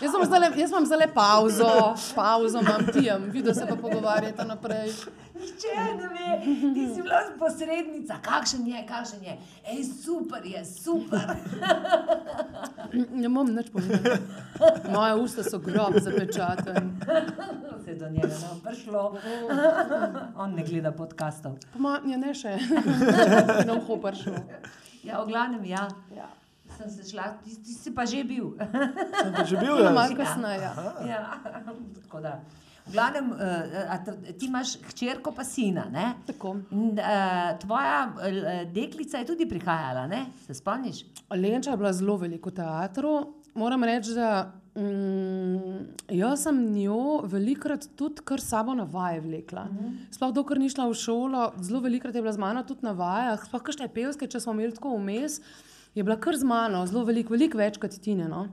Jaz 0.00 0.10
imam 0.14 0.24
zdaj, 0.30 0.50
jaz 0.62 0.70
imam 0.70 0.86
zdaj 0.86 1.10
pauzo, 1.14 1.72
pauzo 2.14 2.62
imam 2.62 2.86
tijem, 2.94 3.30
videl 3.34 3.54
se 3.54 3.66
pa 3.66 3.74
pogovarjate 3.74 4.44
naprej. 4.46 4.85
Nihče 5.34 5.68
ne 5.96 6.06
ve, 6.08 6.28
ti 6.74 6.86
si 6.88 7.02
bila 7.02 7.18
posrednica, 7.38 8.16
kakšen 8.22 8.66
je, 8.66 8.78
kakšen 8.88 9.22
je. 9.22 9.34
Ej, 9.66 9.82
super 9.84 10.40
je, 10.44 10.64
super. 10.64 11.26
Ne 13.12 13.28
bom 13.28 13.44
nič 13.44 13.68
povedal. 13.68 14.16
Moje 14.88 15.14
usta 15.16 15.42
so 15.42 15.58
grob 15.58 15.98
zapečatene. 15.98 16.82
Se 17.84 17.94
do 17.94 18.08
njega 18.08 18.30
ne 18.30 18.46
bo 18.46 18.56
prišlo. 18.62 19.02
On 20.36 20.54
ne 20.54 20.62
gleda 20.62 20.92
podkastov. 20.92 21.58
Po 21.72 21.78
mojem 21.78 22.08
je 22.08 22.18
ne 22.18 22.32
še. 22.32 22.52
Na 23.66 23.74
uho 23.74 23.98
prišlo. 23.98 24.38
Ja, 25.02 25.20
v 25.20 25.28
glavnem, 25.28 25.64
ja. 25.66 25.84
Ja. 26.10 26.30
Sem 26.72 26.90
se 26.90 27.04
šla, 27.04 27.36
ti, 27.40 27.54
ti 27.56 27.72
si 27.72 27.90
pa 27.90 28.04
že 28.04 28.24
bil. 28.24 28.54
Sem 28.56 29.32
pa 29.32 29.42
že 29.42 29.56
bil 29.56 29.76
Ja, 29.78 29.90
malo 29.90 30.14
kasneje. 30.14 30.70
ja. 31.04 31.20
Tako 32.00 32.20
da. 32.20 32.38
V 32.86 32.92
glavnem, 32.94 33.32
uh, 33.34 34.34
ti 34.38 34.46
imaš 34.46 34.76
hčerko 34.92 35.32
pa 35.34 35.44
sina. 35.44 35.88
In, 35.90 36.92
uh, 36.94 37.56
tvoja 37.60 38.12
deklica 38.70 39.18
je 39.18 39.26
tudi 39.26 39.48
prihajala, 39.48 40.06
ne? 40.06 40.26
Se 40.46 40.54
spomniš? 40.54 41.02
Lenča 41.34 41.74
je 41.74 41.80
bila 41.80 41.92
zelo 41.92 42.16
veliko 42.16 42.50
v 42.50 42.60
teatru. 42.60 43.16
Moram 43.56 43.84
reči, 43.88 44.12
da 44.14 44.52
mm, 44.76 45.78
jaz 46.14 46.42
sem 46.44 46.60
njo 46.74 47.22
velikrat 47.24 47.88
tudi 47.96 48.22
kar 48.24 48.40
sabo 48.40 48.74
na 48.76 48.84
vaje 48.84 49.22
vlekla. 49.24 49.64
Sploh 50.14 50.34
dokler 50.36 50.60
ni 50.60 50.68
šla 50.70 50.86
v 50.90 50.98
šolo, 51.00 51.46
zelo 51.64 51.80
velikrat 51.80 52.14
je 52.14 52.22
bila 52.22 52.34
z 52.36 52.42
mano 52.42 52.62
tudi 52.68 52.86
na 52.86 52.92
vajah, 52.92 53.48
sploh 53.48 53.64
kakšne 53.64 53.88
pevske, 53.94 54.28
če 54.28 54.42
smo 54.44 54.54
imeli 54.54 54.76
tako 54.76 54.94
vmes, 55.00 55.40
je 55.96 56.04
bila 56.04 56.18
kar 56.20 56.36
z 56.36 56.46
mano, 56.46 56.84
zelo 56.86 57.02
veliko, 57.08 57.34
veliko 57.34 57.58
več 57.58 57.80
kot 57.82 57.96
Tine. 58.04 58.28
No? 58.28 58.44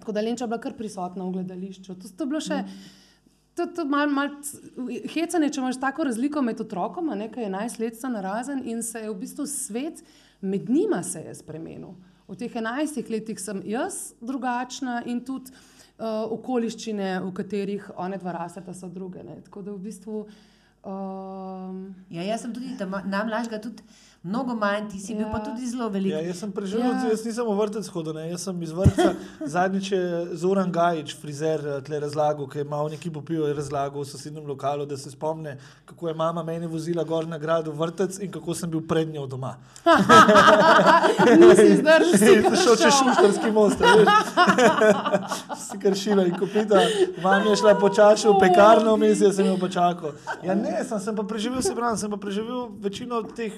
Tako 0.00 0.16
da 0.16 0.24
Lenča 0.24 0.48
je 0.48 0.50
bila 0.54 0.60
kar 0.64 0.74
prisotna 0.80 1.28
v 1.28 1.36
gledališču. 1.38 1.94
To, 1.94 2.08
to 2.08 2.24
je 2.24 2.32
bilo 2.32 2.42
še. 2.42 2.64
To 3.54 3.62
je 3.62 3.84
malo 3.84 4.12
mal, 4.12 4.28
hecanje, 5.12 5.50
če 5.52 5.60
imaš 5.60 5.80
tako 5.80 6.06
razliko 6.08 6.42
med 6.42 6.60
otrokoma, 6.60 7.14
nekaj 7.14 7.44
11 7.50 7.80
let 7.80 7.98
narazen 8.08 8.62
in 8.64 8.82
se 8.82 9.02
je 9.04 9.10
v 9.10 9.18
bistvu 9.20 9.46
svet 9.46 10.00
med 10.40 10.70
njima 10.70 11.02
se 11.02 11.20
je 11.20 11.34
spremenil. 11.34 11.94
V 12.28 12.36
teh 12.36 12.54
11 12.54 13.10
letih 13.10 13.40
sem 13.40 13.62
jaz 13.64 14.14
drugačna 14.20 15.02
in 15.06 15.20
tudi 15.24 15.52
uh, 15.52 16.24
okoliščine, 16.32 17.20
v 17.20 17.32
katerih 17.36 17.90
one 17.96 18.18
dva 18.18 18.32
rasteta, 18.32 18.74
so 18.74 18.88
druge. 18.88 19.22
Ne. 19.22 19.40
Tako 19.44 19.62
da 19.62 19.76
v 19.76 19.78
bistvu. 19.90 20.24
Um, 20.82 21.92
Ja, 22.10 22.24
jaz 22.26 22.42
sem 22.42 22.52
tudi 22.52 22.72
tam 22.78 22.90
najmlajšega, 23.06 23.60
tudi 23.62 23.84
mnogo 24.22 24.54
manj, 24.54 24.88
ti 24.90 24.98
si 25.00 25.12
ja. 25.12 25.18
bil 25.18 25.26
pa 25.32 25.38
Ja. 25.38 25.44
tudi 25.44 25.66
zelo 25.66 25.88
velik. 25.88 26.12
Ja, 26.12 26.20
jaz 26.20 26.38
sem 26.38 26.52
preživel, 26.52 26.86
Ja. 26.86 26.98
ja. 27.04 27.10
jaz 27.10 27.24
nisem 27.24 27.46
v 27.46 27.56
vrtec 27.58 27.88
hodil, 27.88 28.12
ne. 28.14 28.30
jaz 28.30 28.40
sem 28.42 28.62
iz 28.62 28.70
vrtca. 28.72 29.14
Zadnjič 29.54 29.92
je 29.92 30.02
Zoran 30.34 30.70
Gajič, 30.72 31.16
frizer, 31.16 31.60
eh, 31.60 31.80
tle 31.82 32.00
razlagal, 32.00 32.46
ki 32.46 32.58
je 32.58 32.64
malo 32.64 32.88
neki 32.88 33.10
popil, 33.10 33.46
je 33.46 33.54
razlagal 33.54 34.00
v 34.00 34.06
sosednjem 34.06 34.46
lokalu, 34.46 34.86
da 34.86 34.96
se 34.96 35.10
spomne, 35.10 35.56
kako 35.84 36.08
je 36.08 36.14
mama 36.14 36.42
meni 36.42 36.66
vozila 36.66 37.04
gor 37.04 37.26
na 37.26 37.38
grad 37.38 37.66
v 37.66 37.74
vrtec 37.74 38.18
in 38.18 38.30
kako 38.30 38.54
sem 38.54 38.70
bil 38.70 38.80
pred 38.80 39.08
njo 39.08 39.26
doma. 39.26 39.56
nisi 41.38 41.76
zdržal, 41.76 42.18
si 42.18 42.32
In 42.32 42.42
kar 42.42 42.56
šel 42.56 42.76
čez 42.76 42.94
šuštarski 42.94 43.50
most, 43.50 43.82
a 43.82 43.94
veš. 43.94 44.08
si 45.66 45.78
kršila 45.78 46.24
in 46.26 46.34
kopita, 46.38 46.80
vam 47.22 47.46
je 47.46 47.56
šla 47.56 47.74
počasi 47.74 48.28
v 48.28 48.38
pekarno, 48.40 48.96
vmes 48.96 49.20
jaz 49.20 49.36
sem 49.36 49.46
jo 49.46 49.56
počakal. 49.60 50.14
Ja, 50.42 50.54
ne, 50.54 50.84
sem, 50.84 50.98
sem 51.00 51.16
pa 51.16 51.22
preživel, 51.22 51.62
se 51.62 51.74
pravi, 51.74 51.98
sem 51.98 52.10
pa 52.10 52.16
preživel 52.16 52.68
večino 52.80 53.22
teh 53.22 53.52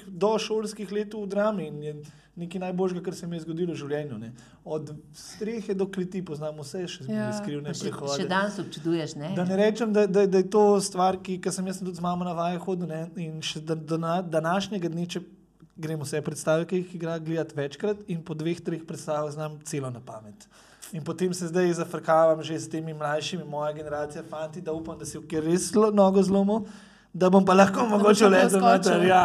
došolskih 0.55 0.93
let 0.93 1.15
v 1.15 1.27
drami 1.27 1.67
in 1.67 1.83
je 1.83 1.95
nekaj 2.37 2.61
najboljšega, 2.61 3.03
kar 3.03 3.15
se 3.15 3.27
mi 3.27 3.37
je 3.37 3.41
zgodilo 3.45 3.73
v 3.73 3.77
življenju. 3.77 4.19
Ne. 4.19 4.33
Od 4.65 4.95
strehe 5.15 5.75
do 5.75 5.87
kleti 5.87 6.25
poznam 6.25 6.59
vse 6.59 6.87
še 6.89 7.06
Ja. 7.09 7.15
ja. 7.15 7.33
skrivne 7.33 7.75
Še, 7.75 7.85
še 7.85 7.90
prehode. 7.90 8.26
danes 8.28 8.59
občuduješ, 8.59 9.14
ne? 9.17 9.35
Da 9.37 9.45
ne 9.45 9.57
rečem, 9.57 9.93
da, 9.93 10.07
da, 10.07 10.26
da 10.26 10.38
je 10.43 10.50
to 10.50 10.81
stvar, 10.81 11.19
ki 11.23 11.38
sem 11.50 11.67
jaz 11.67 11.78
sem 11.78 11.87
tudi 11.87 11.97
z 11.97 12.02
mamo 12.02 12.25
na 12.25 12.33
vaje 12.33 12.59
hodil. 12.59 12.87
Ne? 12.90 13.09
In 13.17 13.40
še 13.43 13.61
do, 13.61 13.75
do 13.75 13.99
na, 13.99 14.21
današnjega 14.23 14.88
dne, 14.88 15.07
če 15.07 15.23
gremo 15.76 16.07
vse 16.07 16.23
predstave, 16.23 16.67
ki 16.67 16.83
jih 16.83 16.95
igra, 16.95 17.19
gledati 17.19 17.55
večkrat 17.59 18.05
in 18.09 18.23
po 18.23 18.35
dveh, 18.35 18.61
treh 18.62 18.83
predstavah 18.87 19.31
znam 19.31 19.59
celo 19.67 19.90
na 19.90 20.00
pamet. 20.00 20.49
In 20.95 21.02
potem 21.02 21.33
se 21.35 21.49
zdaj 21.49 21.73
zafrkavam 21.81 22.43
že 22.43 22.59
s 22.61 22.69
temi 22.71 22.95
mlajšimi, 22.95 23.45
moja 23.45 23.73
generacija, 23.73 24.23
fanti, 24.31 24.61
da 24.61 24.73
upam, 24.73 24.99
da 24.99 25.07
si 25.07 25.19
v 25.19 25.26
kjer 25.26 25.43
res 25.43 25.73
nogo 25.73 26.23
zlomil, 26.23 26.67
da 27.14 27.30
bom 27.30 27.44
pa 27.44 27.54
lahko 27.54 27.85
mogoče 27.87 28.28
letel 28.28 28.61
noter. 28.61 29.04
Ja. 29.04 29.21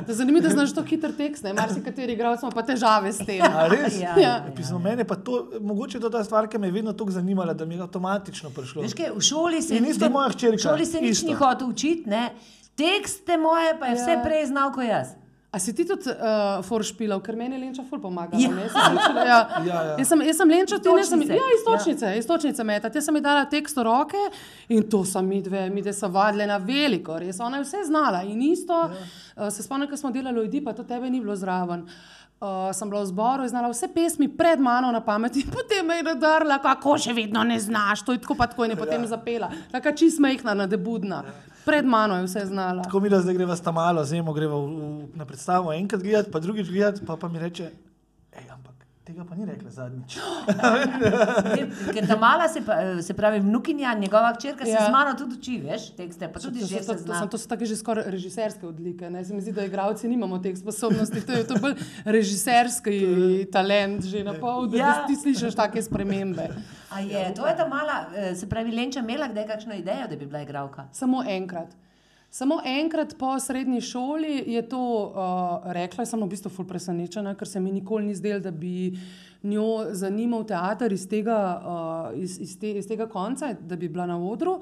Da 0.00 0.14
Zanimivo, 0.14 0.42
da 0.42 0.50
znaš 0.50 0.74
to 0.74 0.82
hiter 0.84 1.12
tekst, 1.12 1.42
ne 1.42 1.52
marsikateri 1.52 2.12
igralec 2.12 2.42
ima 2.42 2.50
pa 2.50 2.62
težave 2.62 3.08
s 3.10 3.18
tem. 3.20 3.40
A 3.42 3.64
res? 3.66 3.96
Ja, 3.98 4.14
Ja. 4.18 4.34
Pisno, 4.52 4.78
mene 4.78 5.04
pa 5.04 5.16
to, 5.16 5.38
mogoče 5.60 5.96
je 5.96 6.02
to 6.02 6.10
ta 6.10 6.20
stvar, 6.22 6.46
ki 6.46 6.58
me 6.58 6.66
je 6.66 6.72
vedno 6.72 6.92
tako 6.92 7.10
zanimala, 7.12 7.54
da 7.54 7.64
mi 7.64 7.74
je 7.74 7.82
avtomatično 7.82 8.50
prišlo. 8.50 8.82
Veš 8.82 8.94
kaj, 8.94 9.10
v 9.10 9.20
šoli 9.22 9.62
se 9.62 9.74
je 9.74 10.08
moja 10.10 10.28
hčerka, 10.28 10.56
V 10.58 10.62
šoli 10.64 10.86
se 10.86 11.00
nič 11.00 11.10
isto. 11.12 11.26
ni 11.26 11.34
hotel 11.34 11.68
učiti, 11.68 12.04
ne? 12.06 12.28
Tekste 12.76 13.36
moje 13.38 13.72
pa 13.80 13.86
je 13.86 13.94
vse 13.94 14.10
Ja. 14.12 14.22
prej 14.22 14.46
znal 14.46 14.72
kot 14.72 14.84
jaz. 14.84 15.16
A 15.50 15.58
si 15.58 15.72
ti 15.74 15.82
tudi 15.82 16.06
uh, 16.06 16.60
foršpilal, 16.62 17.18
ker 17.26 17.34
meni 17.34 17.56
je 17.56 17.60
Lenča 17.64 17.82
ful 17.82 17.98
pomagala? 17.98 18.38
Ja. 18.38 18.52
ne? 18.54 18.68
Jaz 18.68 18.74
sem 18.76 19.16
ja. 19.32 19.38
Ja, 19.64 19.64
ja. 19.66 19.96
Jaz 19.98 20.12
sem, 20.12 20.22
jaz 20.28 20.38
sem 20.38 20.52
Lenča, 20.52 20.78
ti 20.78 20.92
ne 20.94 21.06
sem. 21.08 21.24
Ja, 21.26 21.48
istočnice, 21.56 22.12
ja. 22.12 22.20
istočnice 22.22 22.66
metati. 22.68 23.00
Jaz 23.00 23.08
sem 23.10 23.18
ji 23.18 23.24
dala 23.24 23.48
tekst 23.50 23.80
v 23.80 23.86
roke 23.88 24.22
in 24.70 24.86
to 24.86 25.02
sem 25.02 25.26
mi 25.26 25.40
dve, 25.42 25.64
mi 25.74 25.82
dve 25.82 25.96
so 25.96 26.06
vadile 26.14 26.46
na 26.46 26.60
veliko, 26.62 27.18
res 27.18 27.42
ona 27.42 27.58
je 27.58 27.66
vse 27.66 27.82
znala 27.90 28.22
in 28.30 28.46
isto. 28.46 28.78
Ja. 28.78 29.02
Uh, 29.34 29.50
se 29.50 29.66
spomnim, 29.66 29.90
ko 29.90 29.98
smo 29.98 30.14
delali 30.14 30.38
ljudi, 30.38 30.62
pa 30.62 30.76
to 30.76 30.86
tebe 30.86 31.10
ni 31.10 31.18
bilo 31.18 31.34
zraven. 31.34 31.82
Uh, 31.82 32.19
sem 32.72 32.88
bila 32.88 33.02
v 33.02 33.06
zboru 33.06 33.44
in 33.44 33.52
znala 33.52 33.68
vse 33.68 33.88
pesmi 33.92 34.28
pred 34.28 34.60
mano 34.60 34.88
na 34.92 35.00
pamet, 35.04 35.36
in 35.36 35.50
potem 35.56 35.86
me 35.86 36.00
je 36.00 36.02
nadarila, 36.02 36.56
kako 36.58 36.96
še 36.98 37.12
vedno 37.12 37.44
ne 37.44 37.60
znaš, 37.60 38.04
to 38.04 38.16
je 38.16 38.20
tako 38.22 38.34
pa 38.34 38.48
tako 38.48 38.64
in 38.64 38.72
je 38.72 38.80
potem 38.80 39.02
ja. 39.04 39.12
zapela. 39.12 39.50
Taka 39.72 39.92
čist 39.92 40.20
mehna, 40.20 40.54
nadebudna. 40.54 41.24
Pred 41.64 41.84
mano 41.84 42.16
je 42.16 42.24
vse 42.24 42.46
znala. 42.48 42.82
Tako 42.88 43.00
mi 43.00 43.12
da 43.12 43.20
zdaj 43.20 43.36
greva 43.36 43.56
sta 43.56 43.72
malo, 43.72 44.04
zimo 44.04 44.32
greva 44.32 44.56
v, 44.56 44.64
v, 44.72 45.08
na 45.20 45.28
predstavo 45.28 45.72
enkrat 45.76 46.00
gledati, 46.02 46.32
pa 46.32 46.40
drugič 46.40 46.72
gledati, 46.72 47.04
pa, 47.06 47.20
pa 47.20 47.28
mi 47.28 47.38
reče, 47.38 47.68
hej, 48.32 48.48
ampak 48.48 48.69
tega 49.10 49.24
pa 49.24 49.34
ni 49.34 49.44
rekla 49.44 49.70
zadnjič. 49.70 50.16
Ker 51.90 52.06
ta 52.06 52.16
mala, 52.16 52.46
se, 52.48 52.60
pa, 52.60 52.76
se 53.02 53.14
pravi, 53.14 53.40
vnukinja, 53.40 53.94
njegova 53.94 54.32
hčerka, 54.34 54.64
se 54.64 54.70
Ja. 54.70 54.86
z 54.86 54.90
mano 54.90 55.14
tudi 55.14 55.34
uči, 55.34 55.58
veš, 55.60 55.88
tekste, 55.90 56.28
pa 56.28 56.38
tudi 56.38 56.60
To, 56.60 56.66
že 56.66 56.78
so, 56.78 56.94
se 56.94 57.04
to, 57.04 57.12
to, 57.14 57.26
to 57.26 57.38
so 57.38 57.48
take 57.48 57.66
že 57.66 57.76
skoraj 57.76 58.04
režiserske 58.06 58.66
odlike. 58.66 59.10
Ne? 59.10 59.24
Se 59.24 59.34
mi 59.34 59.40
zdi, 59.40 59.52
da 59.52 59.64
igravci 59.64 60.08
nimamo 60.08 60.38
teh 60.38 60.54
sposobnosti. 60.54 61.20
To 61.20 61.32
je 61.32 61.44
to 61.44 61.58
bolj 61.58 61.74
režiserski 62.06 62.96
talent, 63.46 64.04
že 64.04 64.22
na 64.22 64.34
pol, 64.34 64.66
da 64.66 64.76
Ja. 64.76 64.92
ti 65.06 65.16
slišiš 65.16 65.54
take 65.54 65.82
spremembe. 65.82 66.48
A 66.90 67.00
je, 67.00 67.34
to 67.34 67.46
je 67.46 67.56
ta 67.56 67.66
mala, 67.66 68.06
eh, 68.12 68.34
se 68.34 68.48
pravi, 68.48 68.70
Lenča 68.72 69.00
imela 69.00 69.28
kdaj 69.28 69.46
kakšno 69.48 69.74
idejo, 69.74 70.06
da 70.06 70.16
bi 70.16 70.26
bila 70.26 70.42
igralka? 70.42 70.86
Samo 70.92 71.24
enkrat. 71.24 71.68
Samo 72.30 72.60
enkrat 72.64 73.16
po 73.18 73.40
srednji 73.40 73.80
šoli 73.80 74.44
je 74.46 74.68
to 74.68 74.78
uh, 74.78 75.72
rekla, 75.72 76.04
sem 76.06 76.20
v 76.22 76.28
bistvu 76.30 76.50
ful 76.54 76.66
presenečena, 76.66 77.34
ker 77.34 77.48
se 77.48 77.60
mi 77.60 77.72
nikoli 77.74 78.06
ni 78.06 78.14
zdelo, 78.14 78.38
da 78.40 78.52
bi 78.54 78.92
njo 79.42 79.90
zanimal 79.98 80.44
teater 80.46 80.92
iz 80.94 81.08
tega, 81.10 81.40
uh, 81.58 82.22
iz, 82.22 82.38
iz, 82.38 82.54
te, 82.58 82.70
iz 82.78 82.86
tega 82.86 83.08
konca, 83.10 83.50
da 83.52 83.76
bi 83.76 83.88
bila 83.88 84.06
na 84.06 84.18
odru. 84.22 84.60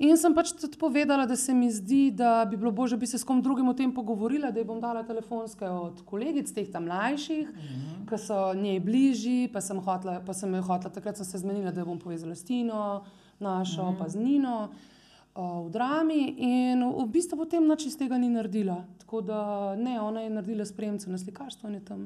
In 0.00 0.16
sem 0.16 0.32
pač 0.34 0.54
tudi 0.56 0.80
povedala, 0.80 1.26
da 1.28 1.36
se 1.36 1.52
mi 1.54 1.68
zdi, 1.70 2.08
da 2.10 2.46
bi 2.50 2.56
bilo 2.56 2.72
bolje, 2.72 2.96
da 2.96 3.02
bi 3.04 3.06
se 3.06 3.20
s 3.20 3.28
kom 3.28 3.42
drugim 3.42 3.68
o 3.68 3.76
tem 3.76 3.92
pogovorila, 3.94 4.50
da 4.50 4.64
ji 4.64 4.66
bom 4.66 4.80
dala 4.80 5.04
telefonske 5.04 5.68
od 5.68 6.00
kolegic, 6.08 6.50
teh 6.56 6.72
tam 6.72 6.88
mlajših, 6.88 7.52
mm 7.52 7.68
-hmm. 7.68 8.08
ki 8.08 8.18
so 8.18 8.54
njej 8.54 8.80
bližji, 8.80 9.52
pa 9.52 9.60
sem, 9.60 9.78
hotla, 9.78 10.22
pa 10.26 10.32
sem 10.32 10.54
jo 10.54 10.62
hotla, 10.62 10.90
takrat 10.90 11.16
sem 11.16 11.26
se 11.26 11.38
zmenila, 11.38 11.70
da 11.70 11.80
jo 11.80 11.86
bom 11.86 11.98
povezala 11.98 12.34
s 12.34 12.44
Tino, 12.44 13.04
našo, 13.38 13.82
mm 13.82 13.94
-hmm. 13.94 13.98
pa 13.98 14.08
z 14.08 14.16
Nino 14.16 14.58
uh, 14.64 14.93
v 15.36 15.70
drami. 15.70 16.20
In 16.38 16.84
v 16.84 17.06
bistvu 17.08 17.36
potem 17.36 17.62
nič 17.62 17.86
iz 17.86 17.96
tega 17.96 18.14
ni 18.14 18.28
naredila. 18.28 18.76
Tako 18.98 19.20
da 19.20 19.40
ne, 19.74 20.00
ona 20.00 20.20
je 20.20 20.30
naredila 20.30 20.64
spremce 20.64 21.10
na 21.10 21.18
slikarstvu 21.18 21.68
in 21.68 21.74
je 21.74 21.84
tam 21.84 22.00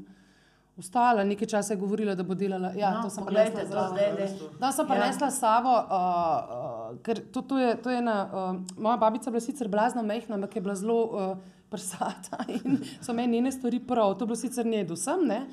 ostala. 0.75 1.25
Nekaj 1.25 1.49
časa 1.49 1.73
je 1.73 1.79
govorila, 1.79 2.15
da 2.15 2.23
bo 2.23 2.35
delala. 2.35 2.73
Ja, 2.73 2.93
No, 2.93 3.03
to 3.03 3.11
sem 3.11 3.27
prinesla 3.27 3.65
zraven. 3.65 3.93
zdaj, 3.93 4.29
zdaj. 4.31 4.49
Da, 4.57 4.73
sem 4.73 4.87
Ja. 4.87 4.89
prinesla 4.89 5.29
s 5.29 5.39
sabo, 5.39 5.69
uh, 5.71 5.83
uh, 5.83 6.99
ker 6.99 7.21
to, 7.27 7.43
to 7.43 7.59
je, 7.59 7.77
to 7.77 7.91
je 7.91 7.99
ena, 7.99 8.17
uh, 8.25 8.33
moja 8.77 8.97
babica 8.97 9.29
bila 9.29 9.41
sicer 9.41 9.69
blazno 9.69 10.03
mehna, 10.03 10.35
ampak 10.35 10.55
je 10.55 10.61
bila 10.61 10.75
zelo 10.75 10.99
uh, 11.03 11.37
prsata 11.69 12.45
in 12.55 12.79
so 13.01 13.13
meni 13.13 13.33
njene 13.35 13.53
stvari 13.53 13.81
prav. 13.81 14.15
To 14.15 14.23
je 14.23 14.27
bilo 14.27 14.37
sicer 14.37 14.65
ne 14.65 14.85
do 14.85 14.97
sem, 14.97 15.21
ne? 15.23 15.47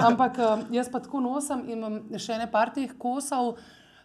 ampak 0.00 0.38
uh, 0.38 0.44
jaz 0.70 0.88
pa 0.88 1.00
tako 1.00 1.20
nosim 1.20 1.60
in 1.66 1.76
imam 1.76 1.94
še 2.16 2.38
ne 2.38 2.46
par 2.46 2.70
teh 2.70 2.88
kosov. 2.94 3.58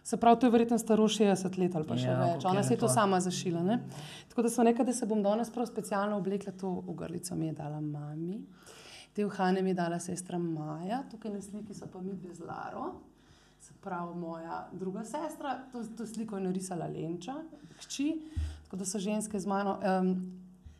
Se 0.04 0.16
pravi, 0.20 0.40
to 0.40 0.46
je 0.46 0.50
verjetno 0.50 0.78
staro 0.78 1.04
60 1.08 1.58
let 1.58 1.76
ali 1.76 1.86
pa 1.88 1.96
še 1.96 2.08
Ja, 2.10 2.12
ja, 2.12 2.24
več. 2.34 2.44
Ona 2.44 2.60
je 2.60 2.68
se 2.68 2.74
je 2.74 2.80
to 2.82 2.88
sama 2.92 3.20
zašila. 3.24 3.62
Ne? 3.64 3.78
Tako 4.28 4.44
da 4.44 4.50
sem 4.52 4.66
rekla, 4.68 4.84
da 4.84 4.92
se 4.92 5.06
bom 5.08 5.22
danes 5.24 5.50
prav 5.50 5.66
specialno 5.70 6.18
oblekla, 6.20 6.52
to 6.60 6.72
ogrlico 6.92 7.36
mi 7.40 7.48
je 7.48 7.54
dala 7.56 7.80
mami. 7.80 8.42
Te 9.16 9.24
uhane 9.24 9.62
mi 9.62 9.70
je 9.70 9.78
dala 9.78 10.00
sestra 10.02 10.38
Maja, 10.38 11.04
tukaj 11.10 11.32
na 11.32 11.40
sliki 11.40 11.74
so 11.74 11.86
pa 11.86 12.02
mi 12.02 12.12
dve 12.12 12.34
z 12.34 12.44
Laro, 12.44 12.90
se 13.62 13.72
pravi 13.80 14.16
moja 14.18 14.64
druga 14.72 15.04
sestra, 15.06 15.54
to, 15.72 15.84
to 15.96 16.06
sliko 16.06 16.36
je 16.36 16.48
narisala 16.48 16.88
Lenča, 16.90 17.36
hči, 17.84 18.10
tako 18.64 18.80
da 18.82 18.88
so 18.90 18.98
ženske 18.98 19.40
z 19.40 19.46
mano. 19.46 19.78
Um, 19.78 20.10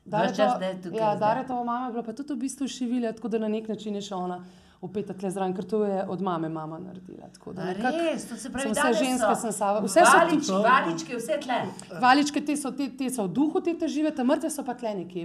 Ves 0.05 0.35
čas 0.37 0.59
zdaj 0.59 0.75
tukaj 0.83 1.01
ja, 1.01 1.15
zdaj. 1.17 1.21
Daretova 1.21 1.65
mama 1.65 1.87
je 1.87 1.93
bila 1.93 2.03
pa 2.05 2.13
tudi 2.13 2.35
v 2.35 2.43
bistvu 2.43 2.69
šivilja, 2.69 3.15
tako 3.17 3.31
da 3.33 3.39
na 3.39 3.49
nek 3.49 3.71
način 3.73 3.95
je 3.95 4.03
še 4.11 4.19
ona 4.19 4.43
upeta 4.85 5.15
tle 5.17 5.31
zraven, 5.33 5.55
ker 5.57 5.65
to 5.65 5.81
je 5.85 6.03
od 6.09 6.23
mame 6.23 6.49
mama 6.49 6.79
naredila. 6.79 7.29
tako 7.33 7.53
da 7.57 7.63
A 7.63 7.73
nekako 7.73 8.03
Res, 8.05 8.25
to 8.29 8.37
se 8.37 8.53
pravi, 8.53 8.71
vse 8.71 8.93
ženske 9.01 9.29
so 9.35 9.41
sem 9.41 9.53
sama, 9.53 9.81
vse 9.85 10.05
so 10.05 10.17
valič, 10.19 10.47
tu. 10.47 10.59
valičke, 10.63 11.17
vse 11.17 11.39
tle. 11.43 11.61
Valičke 12.03 12.45
te 12.45 12.57
so, 12.57 12.73
te, 12.73 12.89
te 12.99 13.11
so 13.11 13.25
v 13.27 13.33
duhu, 13.39 13.61
te 13.65 13.75
te 13.81 13.89
žive, 13.89 14.13
te 14.15 14.25
mrtve 14.25 14.51
so 14.53 14.65
pa 14.67 14.75
tle 14.75 14.93
nekje, 15.01 15.25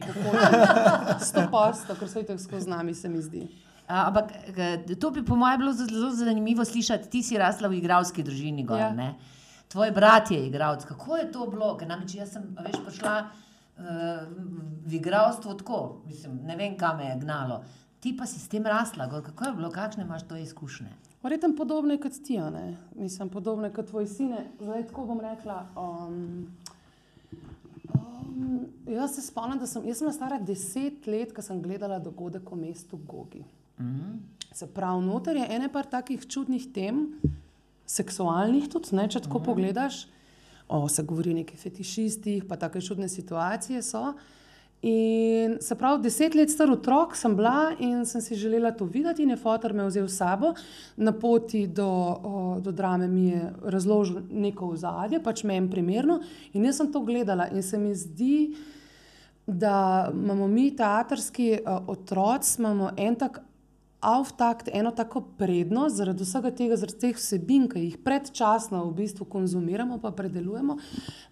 sto 1.29 1.43
posto, 1.51 1.95
ker 1.99 2.07
so 2.09 2.23
jih 2.23 2.39
skozi 2.39 2.69
nami, 2.69 2.95
se 2.95 3.09
mi 3.09 3.21
zdi. 3.21 3.43
A, 3.89 4.07
Ampak 4.07 4.31
eh, 4.57 4.95
to 5.01 5.09
bi 5.11 5.23
po 5.25 5.35
mojem 5.35 5.59
bilo 5.63 5.73
zelo 5.73 6.11
zanimivo 6.13 6.65
slišati. 6.65 7.09
Ti 7.09 7.23
si 7.23 7.37
rasla 7.37 7.67
v 7.67 7.79
igralski 7.81 8.23
družini, 8.23 8.63
gor, 8.65 8.77
Ja. 8.79 8.93
ja. 8.93 9.13
tvoj 9.67 9.91
brat 9.91 10.31
je 10.31 10.39
igralec. 10.47 10.85
Kako 10.85 11.17
je 11.17 11.31
to 11.31 11.47
bilo? 11.49 11.75
Ker 11.77 11.87
namreč 11.89 12.15
jaz 12.15 12.35
sem 12.37 12.45
veš, 12.57 12.77
prišla 12.85 13.15
uh, 13.19 13.85
v 14.85 14.93
igralstvo 15.01 15.53
tako, 15.57 15.79
mislim, 16.05 16.39
ne 16.45 16.55
vem, 16.55 16.77
kam 16.77 16.97
me 16.97 17.09
je 17.09 17.17
gnalo. 17.25 17.63
Ti 17.99 18.15
pa 18.17 18.25
si 18.25 18.39
s 18.39 18.47
tem 18.47 18.63
rasla, 18.63 19.07
gor. 19.07 19.23
kako 19.23 19.45
je 19.45 19.53
bilo, 19.53 19.71
kakšne 19.71 20.03
imaš 20.03 20.27
to 20.27 20.37
izkušnje? 20.37 20.89
Verjetno 21.23 21.55
podobne 21.55 21.97
kot 21.99 22.13
ti, 22.23 22.39
mislim, 22.95 23.29
podobne 23.29 23.73
kot 23.73 23.87
tvoji 23.87 24.07
sine. 24.07 24.45
Zdaj, 24.59 24.87
tako 24.87 25.05
bom 25.05 25.19
rekla. 25.19 25.67
Um, 25.75 26.47
um, 27.93 28.65
jaz 28.87 29.15
se 29.15 29.21
spomnim, 29.21 29.59
da 29.59 29.67
sem, 29.67 29.83
sem 29.93 30.13
stara 30.13 30.39
deset 30.39 31.07
let, 31.07 31.33
ko 31.35 31.41
sem 31.41 31.61
gledala 31.61 31.99
dogodek 31.99 32.51
v 32.51 32.55
mestu 32.55 32.99
Gogi. 33.07 33.43
Mm 33.79 33.85
-hmm. 33.85 34.17
Se 34.51 34.67
pravi, 34.67 35.05
noter 35.05 35.35
je 35.35 35.47
ene 35.49 35.69
par 35.71 35.85
takih 35.85 36.27
čudnih 36.27 36.71
tem, 36.73 37.19
seksualnih 37.85 38.69
tudi, 38.69 38.95
ne, 38.95 39.07
če 39.07 39.19
tako 39.19 39.39
mm. 39.39 39.43
pogledaš. 39.43 40.07
O, 40.69 40.87
se 40.89 41.03
govori 41.03 41.31
o 41.31 41.33
nekih 41.33 41.59
fetišistih, 41.59 42.45
pa 42.45 42.55
take 42.55 42.81
čudne 42.81 43.09
situacije 43.09 43.81
so. 43.81 44.13
In 44.81 45.57
se 45.59 45.75
pravi, 45.75 46.03
deset 46.03 46.35
let 46.35 46.51
star 46.51 46.71
otrok 46.71 47.15
sem 47.19 47.33
bila 47.35 47.73
in 47.83 48.05
sem 48.07 48.21
si 48.23 48.35
želela 48.39 48.71
to 48.71 48.85
videti, 48.85 49.23
in 49.23 49.33
je 49.33 49.37
fotor 49.37 49.73
me 49.73 49.83
vzel 49.83 50.07
s 50.07 50.15
sabo. 50.17 50.53
Na 50.95 51.11
poti 51.11 51.65
do, 51.67 51.87
o, 52.23 52.59
do 52.63 52.71
drame 52.71 53.07
mi 53.07 53.27
je 53.27 53.41
razložil 53.63 54.21
neko 54.31 54.71
ozadje, 54.71 55.19
pač 55.23 55.43
meni 55.43 55.67
primerno. 55.69 56.21
In 56.53 56.65
jaz 56.65 56.79
sem 56.79 56.91
to 56.91 57.03
gledala 57.03 57.49
in 57.51 57.63
se 57.63 57.77
mi 57.77 57.91
zdi, 57.95 58.55
da 59.49 60.09
imamo 60.13 60.47
mi, 60.47 60.69
teatrski 60.75 61.57
otroci, 61.65 62.55
imamo 62.61 62.91
en 62.97 63.15
tak 63.15 63.41
avtakt, 64.01 64.69
eno 64.73 64.91
tako 64.95 65.21
prednost, 65.37 65.97
zaradi 65.99 66.23
vsega 66.23 66.51
tega, 66.55 66.77
zaradi 66.79 66.99
teh 67.01 67.17
vsebin, 67.17 67.67
ki 67.71 67.81
jih 67.83 67.97
predčasno 68.03 68.85
v 68.85 68.93
bistvu 69.01 69.27
konzumiramo, 69.27 69.99
pa 69.99 70.11
predelujemo, 70.15 70.77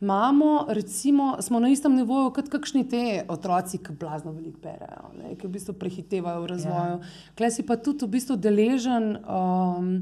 imamo, 0.02 0.52
recimo, 0.76 1.36
smo 1.42 1.62
na 1.64 1.72
istem 1.72 1.96
nivoju 1.96 2.34
kot 2.36 2.50
kakšni 2.52 2.84
te 2.92 3.04
otroci, 3.32 3.80
ki 3.80 3.96
blazno 4.00 4.36
veliko 4.36 4.60
berejo, 4.64 5.14
ne, 5.16 5.36
ki 5.40 5.48
v 5.48 5.54
bistvu 5.56 5.78
prehitevajo 5.80 6.44
v 6.44 6.50
razvoju. 6.54 6.98
Ja. 7.00 7.36
Klej 7.40 7.56
si 7.56 7.68
pa 7.68 7.80
tudi 7.80 8.06
v 8.06 8.18
bistvu 8.18 8.36
deležen. 8.36 9.16
Um, 9.24 9.94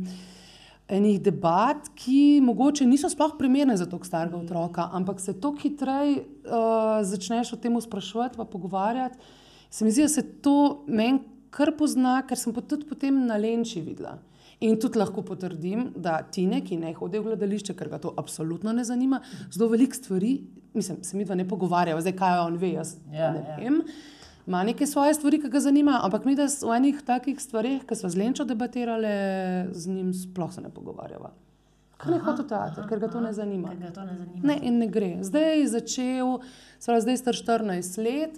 enih 0.85 1.17
debat, 1.17 1.87
ki 1.97 2.43
mogoče 2.45 2.85
niso 2.85 3.09
sploh 3.09 3.31
primerne 3.39 3.73
za 3.77 3.87
tako 3.89 4.05
starega 4.05 4.37
otroka, 4.37 4.83
ampak 4.93 5.17
se 5.19 5.33
toliko 5.33 5.63
hitreje 5.63 6.19
uh, 6.21 7.01
začneš 7.01 7.55
o 7.55 7.57
tem 7.57 7.79
sprašovati, 7.81 8.37
pa 8.37 8.45
pogovarjati. 8.45 9.17
Se 9.69 9.85
mi 9.85 9.91
zdi, 9.91 10.05
da 10.05 10.09
se 10.13 10.21
to 10.21 10.83
meni 10.87 11.34
kar 11.55 11.71
pozna, 11.77 12.19
ker 12.27 12.39
sem 12.39 12.53
pa 12.55 12.61
tudi 12.61 12.87
potem 12.89 13.25
na 13.27 13.37
Lenči 13.39 13.83
videla. 13.83 14.17
In 14.63 14.77
tudi 14.79 14.99
lahko 14.99 15.23
potrdim, 15.25 15.89
da 15.99 16.19
Tine, 16.31 16.61
ki 16.63 16.77
ne 16.79 16.93
hodi 16.95 17.19
v 17.19 17.31
gledališče, 17.31 17.75
ker 17.75 17.89
ga 17.91 17.99
to 17.99 18.13
absolutno 18.17 18.71
ne 18.75 18.85
zanima, 18.87 19.19
zelo 19.51 19.67
veliko 19.71 19.97
stvari, 19.97 20.35
mislim, 20.75 21.01
se 21.03 21.17
mi 21.17 21.25
dva 21.27 21.35
ne 21.35 21.47
pogovarjava, 21.47 22.03
zdaj 22.03 22.15
kaj 22.19 22.43
on 22.45 22.59
ve, 22.61 22.75
jaz 22.77 22.95
Ja, 23.11 23.33
ne 23.35 23.43
ja. 23.43 23.57
vem. 23.59 23.81
Ima 24.45 24.61
neke 24.63 24.85
svoje 24.87 25.15
stvari, 25.17 25.39
ki 25.41 25.49
ga 25.49 25.59
zanimajo, 25.59 26.03
ampak 26.05 26.25
mi, 26.25 26.35
da 26.37 26.45
v 26.45 26.75
enih 26.77 27.01
takih 27.03 27.39
stvareh, 27.41 27.81
ki 27.87 27.97
smo 27.97 28.11
z 28.13 28.21
Lenčo 28.21 28.45
debatirali, 28.45 29.15
z 29.73 29.89
njim 29.89 30.13
sploh 30.13 30.53
se 30.53 30.61
ne 30.61 30.69
pogovarjava. 30.69 31.33
Ker 31.97 32.11
ne 32.13 32.19
hodi 32.21 32.43
v 32.43 32.49
teater, 32.51 32.85
ker 32.89 33.01
ga 33.01 33.09
to 33.09 33.21
ne 33.23 33.31
zanima. 33.33 33.71
Ker 33.73 33.87
ga 33.87 33.93
to 33.95 34.03
ne 34.05 34.17
zanima. 34.19 34.43
Ne, 34.45 34.59
in 34.67 34.77
ne 34.83 34.87
gre. 34.91 35.15
Zdaj 35.25 35.59
je 35.59 35.67
začel, 35.73 36.35
zdaj 36.83 37.15
je 37.15 37.17
star 37.23 37.39
14 37.39 37.97
let, 38.05 38.37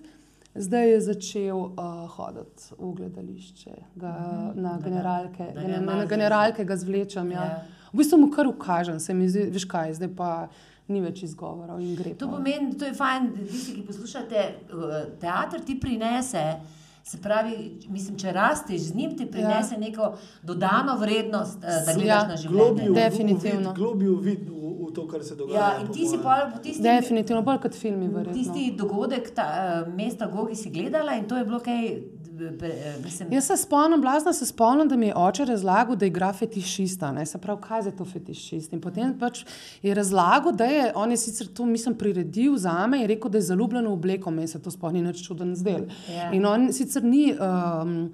zdaj 0.58 0.90
je 0.90 1.02
začel 1.02 1.58
uh, 1.58 2.08
hoditi 2.10 2.74
v 2.78 2.94
gledališče, 2.98 3.76
ga, 3.96 4.14
na 4.56 4.74
da 4.74 4.78
ga- 4.78 4.84
generalke, 4.90 5.52
da 5.56 5.62
ga 5.62 5.68
ga, 5.68 5.82
na, 5.82 5.96
na 5.96 6.06
generalke 6.06 6.66
ga 6.66 6.78
zvlečem. 6.78 7.32
Ja. 7.32 7.44
Ja. 7.44 7.66
V 7.94 7.98
bistvu 8.02 8.18
mu 8.20 8.32
kar 8.32 8.48
ukažem, 8.48 9.00
se 9.00 9.14
mi 9.14 9.30
zdi, 9.30 9.48
veš 9.54 9.66
kaj, 9.66 9.94
zdaj 9.94 10.10
pa 10.18 10.32
ni 10.88 11.02
več 11.04 11.24
izgovorov 11.24 11.80
in 11.84 11.96
gre. 11.96 12.14
To 12.20 12.30
pomeni, 12.32 12.74
da 12.80 12.90
je 12.90 12.96
fajn, 12.96 13.30
da 13.36 13.46
tisti, 13.48 13.74
ki 13.76 13.86
poslušate, 13.88 14.44
eh, 14.44 15.06
teater 15.20 15.64
ti 15.66 15.80
prinese. 15.80 16.44
Se 17.08 17.18
pravi, 17.18 17.54
mislim, 17.88 18.18
če 18.20 18.32
rasteš 18.32 18.82
z 18.82 18.96
njim, 18.96 19.18
ti 19.18 19.26
prinese 19.26 19.76
ja. 19.76 19.80
neko 19.80 20.10
dodano 20.44 20.98
vrednost, 21.00 21.58
eh, 21.64 21.84
da 21.86 21.94
gledaš 21.94 22.08
Ja. 22.08 22.18
ja. 22.18 22.28
na 22.28 22.36
življenje. 22.36 22.90
Definitivno. 22.94 23.74
Globlji 23.74 24.16
vid 24.22 24.50
v, 24.50 24.54
v 24.82 24.92
to, 24.94 25.08
kar 25.08 25.24
se 25.24 25.36
dogaja. 25.36 25.60
Ja, 25.60 25.70
in 25.82 25.88
ti 25.88 26.08
si 26.08 26.18
pa 26.18 26.50
po 26.54 26.60
tistem, 26.60 26.84
Definitivno, 26.84 27.42
bolj 27.42 27.62
kot 27.64 27.76
filmi, 27.76 28.10
verjetno. 28.10 28.34
tisti 28.36 28.74
dogodek, 28.78 29.32
ta, 29.34 29.46
eh, 29.56 29.92
mesta 29.96 30.28
Gogi 30.28 30.56
si 30.56 30.70
gledala 30.70 31.16
in 31.16 31.28
to 31.28 31.38
je 31.38 31.46
bilo 31.46 31.60
kaj, 31.60 31.86
eh, 31.86 32.02
mislim, 33.04 33.34
Jaz 33.34 33.46
se 33.48 33.58
spomnim, 33.58 34.02
blazno 34.02 34.34
se 34.34 34.46
spomnim, 34.46 34.88
da 34.88 34.96
mi 34.96 35.08
je 35.08 35.16
oče 35.16 35.46
razlagal, 35.46 35.96
da 35.96 36.06
igra 36.06 36.34
fetišista. 36.34 37.12
Ne? 37.12 37.26
Se 37.26 37.38
pravi, 37.38 37.62
kaj 37.62 37.86
je 37.86 37.96
to 37.98 38.06
fetišist. 38.06 38.74
In 38.74 38.82
potem 38.82 39.14
pač 39.20 39.44
je 39.82 39.94
razlagal, 39.94 40.52
da 40.52 40.66
je 40.66 40.92
on 40.96 41.12
je 41.12 41.18
sicer 41.18 41.48
to, 41.48 41.66
mislim, 41.66 41.96
priredil 41.98 42.58
za 42.58 42.88
me 42.88 43.02
in 43.02 43.08
rekel, 43.08 43.32
da 43.32 43.38
je 43.38 43.50
zaljubljen 43.52 43.88
v 43.88 43.94
obleko, 43.94 44.32
meni 44.32 44.48
se 44.48 44.62
to 44.62 44.72
sploh 44.72 44.94
ni 44.94 45.02
nič 45.02 45.24
čuden 45.28 45.56
zdel. 45.56 45.88
Ja. 46.10 46.32
In 46.32 46.46
on 46.46 46.74
sicer 46.74 47.04
ni. 47.04 47.32
Um, 47.34 48.12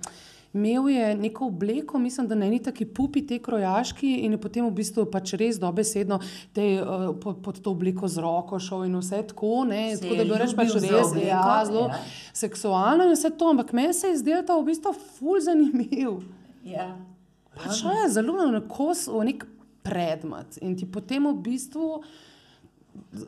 Imel 0.54 0.90
je 0.90 1.16
neko 1.16 1.48
obleko, 1.48 2.00
mislim, 2.00 2.28
da 2.28 2.36
ne 2.36 2.50
ni 2.50 2.60
taki 2.64 2.86
pupi, 2.86 3.24
te 3.28 3.40
krojaški, 3.42 4.12
in 4.26 4.36
je 4.36 4.42
potem 4.42 4.66
v 4.68 4.72
bistvu 4.78 5.06
pač 5.10 5.34
res 5.40 5.58
dobesedno 5.60 6.20
te, 6.54 6.68
uh, 6.82 7.08
pod, 7.22 7.40
pod 7.42 7.62
to 7.62 7.74
obleko 7.74 8.08
z 8.08 8.22
roko 8.22 8.60
šel 8.62 8.86
in 8.86 9.00
vse 9.00 9.24
tako. 9.32 9.64
Ne, 9.70 9.96
Se 9.96 10.04
tako 10.04 10.14
je 10.14 10.20
da 10.20 10.28
bi 10.30 10.42
reč 10.44 10.54
pač 10.58 10.76
res, 10.76 10.86
obleko, 10.86 11.26
ja, 11.26 11.64
zelo 11.66 11.88
ja. 11.90 12.04
seksualno 12.38 13.08
in 13.10 13.16
vse 13.18 13.34
to, 13.38 13.50
ampak 13.50 13.74
meni 13.74 13.98
se 13.98 14.14
je 14.14 14.20
zdelo 14.22 14.46
to 14.46 14.60
v 14.62 14.70
bistvu 14.70 14.94
ful 14.94 15.42
zanimiv. 15.42 16.22
ja. 16.76 16.92
Pač 17.58 17.82
je 17.86 18.12
zelo 18.14 18.46
na 18.52 18.62
kos 18.66 19.08
nek 19.26 19.46
predmet 19.84 20.58
in 20.62 20.78
ti 20.78 20.86
potem 20.90 21.26
v 21.28 21.36
bistvu 21.44 22.04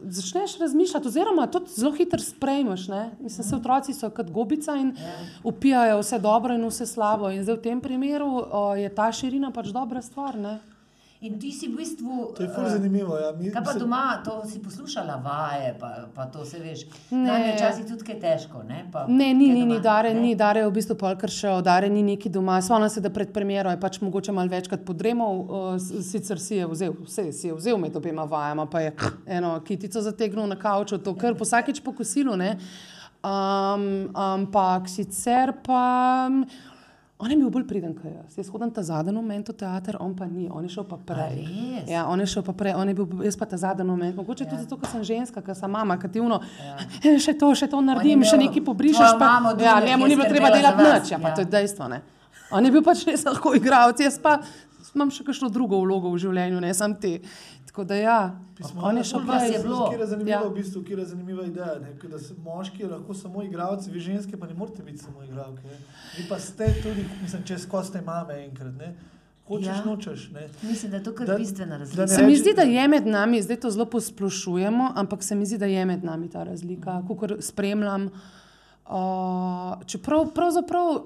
začneš 0.04 0.58
razmišljati, 0.60 1.08
oziroma 1.08 1.48
tudi 1.48 1.72
zelo 1.76 1.92
hitro 1.92 2.20
sprejmeš. 2.20 2.88
ne. 2.88 3.12
Mislim, 3.20 3.48
se 3.48 3.56
otroci 3.56 3.94
so 3.94 4.10
kot 4.10 4.32
gobica 4.32 4.76
in 4.76 4.96
upijajo 5.44 6.00
vse 6.00 6.20
dobro 6.20 6.54
in 6.54 6.68
vse 6.68 6.86
slabo. 6.86 7.30
In 7.30 7.44
zdaj 7.44 7.56
v 7.56 7.62
tem 7.62 7.82
primeru 7.82 8.30
o, 8.52 8.76
je 8.76 8.90
ta 8.96 9.12
širina 9.12 9.52
pač 9.52 9.68
dobra 9.68 10.02
stvar. 10.02 10.38
Ne? 10.38 10.60
In 11.26 11.40
ti 11.42 11.50
si 11.50 11.68
v 11.68 11.80
bistvu. 11.80 12.34
To 12.38 12.44
je 12.44 12.50
eh, 12.50 12.70
zanimivo. 12.70 13.16
Ja. 13.18 13.32
Mi, 13.34 13.50
Kaj 13.50 13.64
pa 13.66 13.74
se- 13.74 13.80
doma, 13.80 14.22
to 14.22 14.44
si 14.46 14.60
poslušala, 14.62 15.16
vaje, 15.26 15.72
pa, 15.80 16.06
pa 16.14 16.26
to 16.30 16.46
se 16.46 16.60
veš. 16.60 16.84
Ne. 17.10 17.56
Včasih 17.56 17.88
tudi 17.90 18.06
kaj 18.06 18.20
težko. 18.22 18.62
Ne, 18.64 18.84
pa, 18.94 19.08
Ne, 19.10 19.34
ni, 19.34 19.50
ni, 19.50 19.64
doma, 19.64 19.74
ni, 19.74 19.80
dare, 19.82 20.14
ne? 20.14 20.22
ni, 20.22 20.36
dare 20.36 20.62
je 20.62 20.68
v 20.70 20.76
bistvu 20.76 20.98
polkar 21.02 21.34
še, 21.34 21.56
dare 21.66 21.90
ni 21.90 22.04
neki 22.06 22.30
doma. 22.30 22.60
Spomnim 22.62 22.92
se, 22.94 23.02
da 23.02 23.10
pred 23.10 23.34
premjero 23.34 23.74
je 23.74 23.80
pač 23.82 23.98
mogoče 24.06 24.36
malo 24.38 24.54
večkrat 24.54 24.86
podremal, 24.86 25.42
uh, 25.42 25.80
sicer 25.82 26.38
si 26.40 26.60
je 26.60 26.68
vzel, 26.70 26.94
vse 27.08 27.32
si 27.34 27.50
je 27.50 27.58
vzel 27.58 27.82
med 27.82 27.98
obema 27.98 28.28
vajama, 28.30 28.68
pa 28.70 28.86
je 28.86 28.94
eno 29.26 29.56
kitico 29.66 30.06
zategnil 30.06 30.46
na 30.46 30.60
kavču, 30.62 31.02
to 31.02 31.16
kar 31.18 31.34
po 31.34 31.48
vsakeč 31.48 31.82
po 31.82 31.96
kosilu, 31.98 32.38
ne. 32.38 32.54
Um, 33.26 34.12
ampak 34.14 34.86
sicer 34.94 35.56
pa. 35.66 36.30
On 37.18 37.32
je 37.32 37.38
bil 37.38 37.48
bolj 37.50 37.64
priden, 37.64 37.94
kot 37.96 38.12
jaz. 38.12 38.34
Jaz 38.36 38.50
hodim 38.52 38.72
ta 38.76 38.84
zadnji 38.84 39.14
moment 39.16 39.48
v 39.50 39.54
teater, 39.56 39.96
on 40.04 40.12
pa 40.16 40.26
ni, 40.28 40.50
on 40.52 40.66
je 40.68 40.74
šel 40.74 40.84
pa 40.84 40.98
prej. 41.00 41.38
res? 41.48 41.88
Ja, 41.88 42.04
on 42.12 42.20
je 42.20 42.28
šel 42.28 42.44
pa 42.44 42.52
prej, 42.52 42.74
on 42.76 42.92
je 42.92 42.96
bil, 42.98 43.24
jaz 43.24 43.38
pa 43.40 43.48
ta 43.48 43.58
zadnji 43.58 43.86
moment. 43.88 44.16
Mogoče 44.20 44.44
ja. 44.44 44.50
tudi 44.50 44.66
zato, 44.66 44.76
ker 44.82 44.92
sem 44.92 45.04
ženska, 45.08 45.40
ker 45.46 45.56
sem 45.56 45.72
mama, 45.72 45.96
ker 46.02 46.12
ti 46.12 46.20
uno, 46.20 46.42
ja. 46.60 46.76
še 47.24 47.38
to, 47.40 47.54
še 47.56 47.72
to 47.72 47.80
naredim, 47.80 48.26
še 48.28 48.36
nekaj 48.42 48.66
pobrišeš. 48.68 49.00
tvojo 49.00 49.20
Pa, 49.22 49.32
mamo 49.40 49.56
ja, 49.64 49.80
njemu 49.86 50.12
ni 50.12 50.20
bilo 50.20 50.28
treba 50.28 50.52
delati 50.52 50.84
nič, 50.84 51.16
ja, 51.16 51.22
pa 51.24 51.32
ja. 51.32 51.40
to 51.40 51.48
je 51.48 51.52
dejstvo. 51.56 51.88
Ne. 51.88 52.02
On 52.52 52.68
je 52.68 52.76
bil 52.76 52.84
pač 52.84 53.08
res 53.08 53.24
lahko 53.24 53.56
igralec, 53.56 54.04
jaz 54.04 54.20
pa 54.20 54.42
imam 54.96 55.12
še 55.12 55.24
kakšno 55.28 55.48
drugo 55.52 55.80
vlogo 55.84 56.12
v 56.14 56.20
življenju, 56.24 56.60
ne 56.64 56.76
sam 56.76 57.00
te. 57.00 57.20
Tako 57.76 57.84
da 57.86 57.96
ja, 57.98 58.40
on 58.78 58.98
je 58.98 59.04
šel 59.04 59.20
prej. 59.22 59.50
je 59.50 59.60
bilo. 59.60 59.90
Kjer 59.90 60.00
je 60.00 60.08
zanimiva, 60.08 60.32
Ja. 60.34 60.44
v 60.44 60.54
bistvu, 60.54 60.84
kjer 60.84 61.00
je 61.00 61.06
zanimiva 61.06 61.44
ideja, 61.44 61.74
ne? 61.78 61.90
Ker 62.00 62.10
da 62.10 62.20
se 62.20 62.34
moški 62.36 62.84
je 62.84 62.88
lahko 62.88 63.14
samo 63.14 63.44
igralci, 63.44 63.92
vi 63.92 64.00
ženske 64.00 64.38
pa 64.38 64.48
ne 64.48 64.54
morete 64.54 64.84
biti 64.84 64.98
samo 65.00 65.24
igralke. 65.24 65.64
ne. 65.64 65.78
Vi 66.18 66.24
pa 66.30 66.40
ste 66.40 66.70
tudi, 66.78 67.04
mislim, 67.22 67.44
če 67.44 67.58
skozi 67.60 67.92
te 67.92 68.02
mame 68.02 68.34
enkrat, 68.46 68.74
ne? 68.76 68.96
Hočeš, 69.46 69.68
Ja. 69.68 69.84
nočeš, 69.84 70.30
ne? 70.32 70.48
Mislim, 70.62 70.92
da 70.92 70.98
je 70.98 71.04
to 71.04 71.14
kar 71.14 71.28
Da- 71.28 71.36
bistvena 71.36 71.72
da 71.72 71.78
razlika. 71.78 72.08
Se 72.08 72.24
mi 72.24 72.28
reči- 72.30 72.40
zdi, 72.40 72.54
da 72.56 72.62
je 72.64 72.88
med 72.88 73.08
nami, 73.08 73.42
zdaj 73.42 73.58
to 73.58 73.70
zelo 73.72 73.86
posplošujemo, 73.88 74.92
ampak 74.96 75.24
se 75.24 75.36
mi 75.36 75.46
zdi, 75.46 75.58
da 75.58 75.66
je 75.68 75.86
med 75.86 76.04
nami 76.04 76.30
ta 76.30 76.44
razlika, 76.46 77.04
kot 77.10 77.32
spremljam. 77.42 78.08
Uh, 78.88 78.92
čeprav 79.86 80.32
pravzaprav 80.32 81.02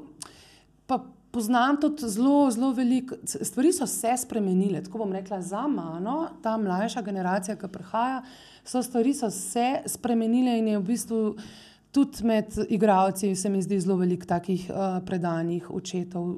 pa 0.85 0.99
poznam 1.31 1.77
tudi 1.81 2.09
zelo, 2.09 2.51
zelo 2.51 2.71
veliko, 2.73 3.15
stvari 3.23 3.73
so 3.73 3.87
se 3.87 4.17
spremenile. 4.17 4.83
Tako 4.83 4.97
bom 4.97 5.11
rekla, 5.13 5.41
za 5.41 5.67
mano, 5.67 6.29
ta 6.43 6.57
mlajša 6.57 7.01
generacija, 7.01 7.55
ki 7.55 7.67
prihaja, 7.67 8.21
so 8.63 8.83
stvari 8.83 9.13
so 9.13 9.29
se 9.29 9.81
spremenile 9.85 10.57
in 10.59 10.67
je 10.67 10.77
v 10.77 10.83
bistvu. 10.83 11.35
Tudi 11.91 12.21
med 12.23 12.53
igravci 12.69 13.35
se 13.35 13.49
mi 13.49 13.61
zdi 13.61 13.79
zelo 13.81 13.95
veliko 13.97 14.25
takih 14.25 14.67
uh, 14.69 14.99
predanih 15.05 15.71
očetov. 15.71 16.35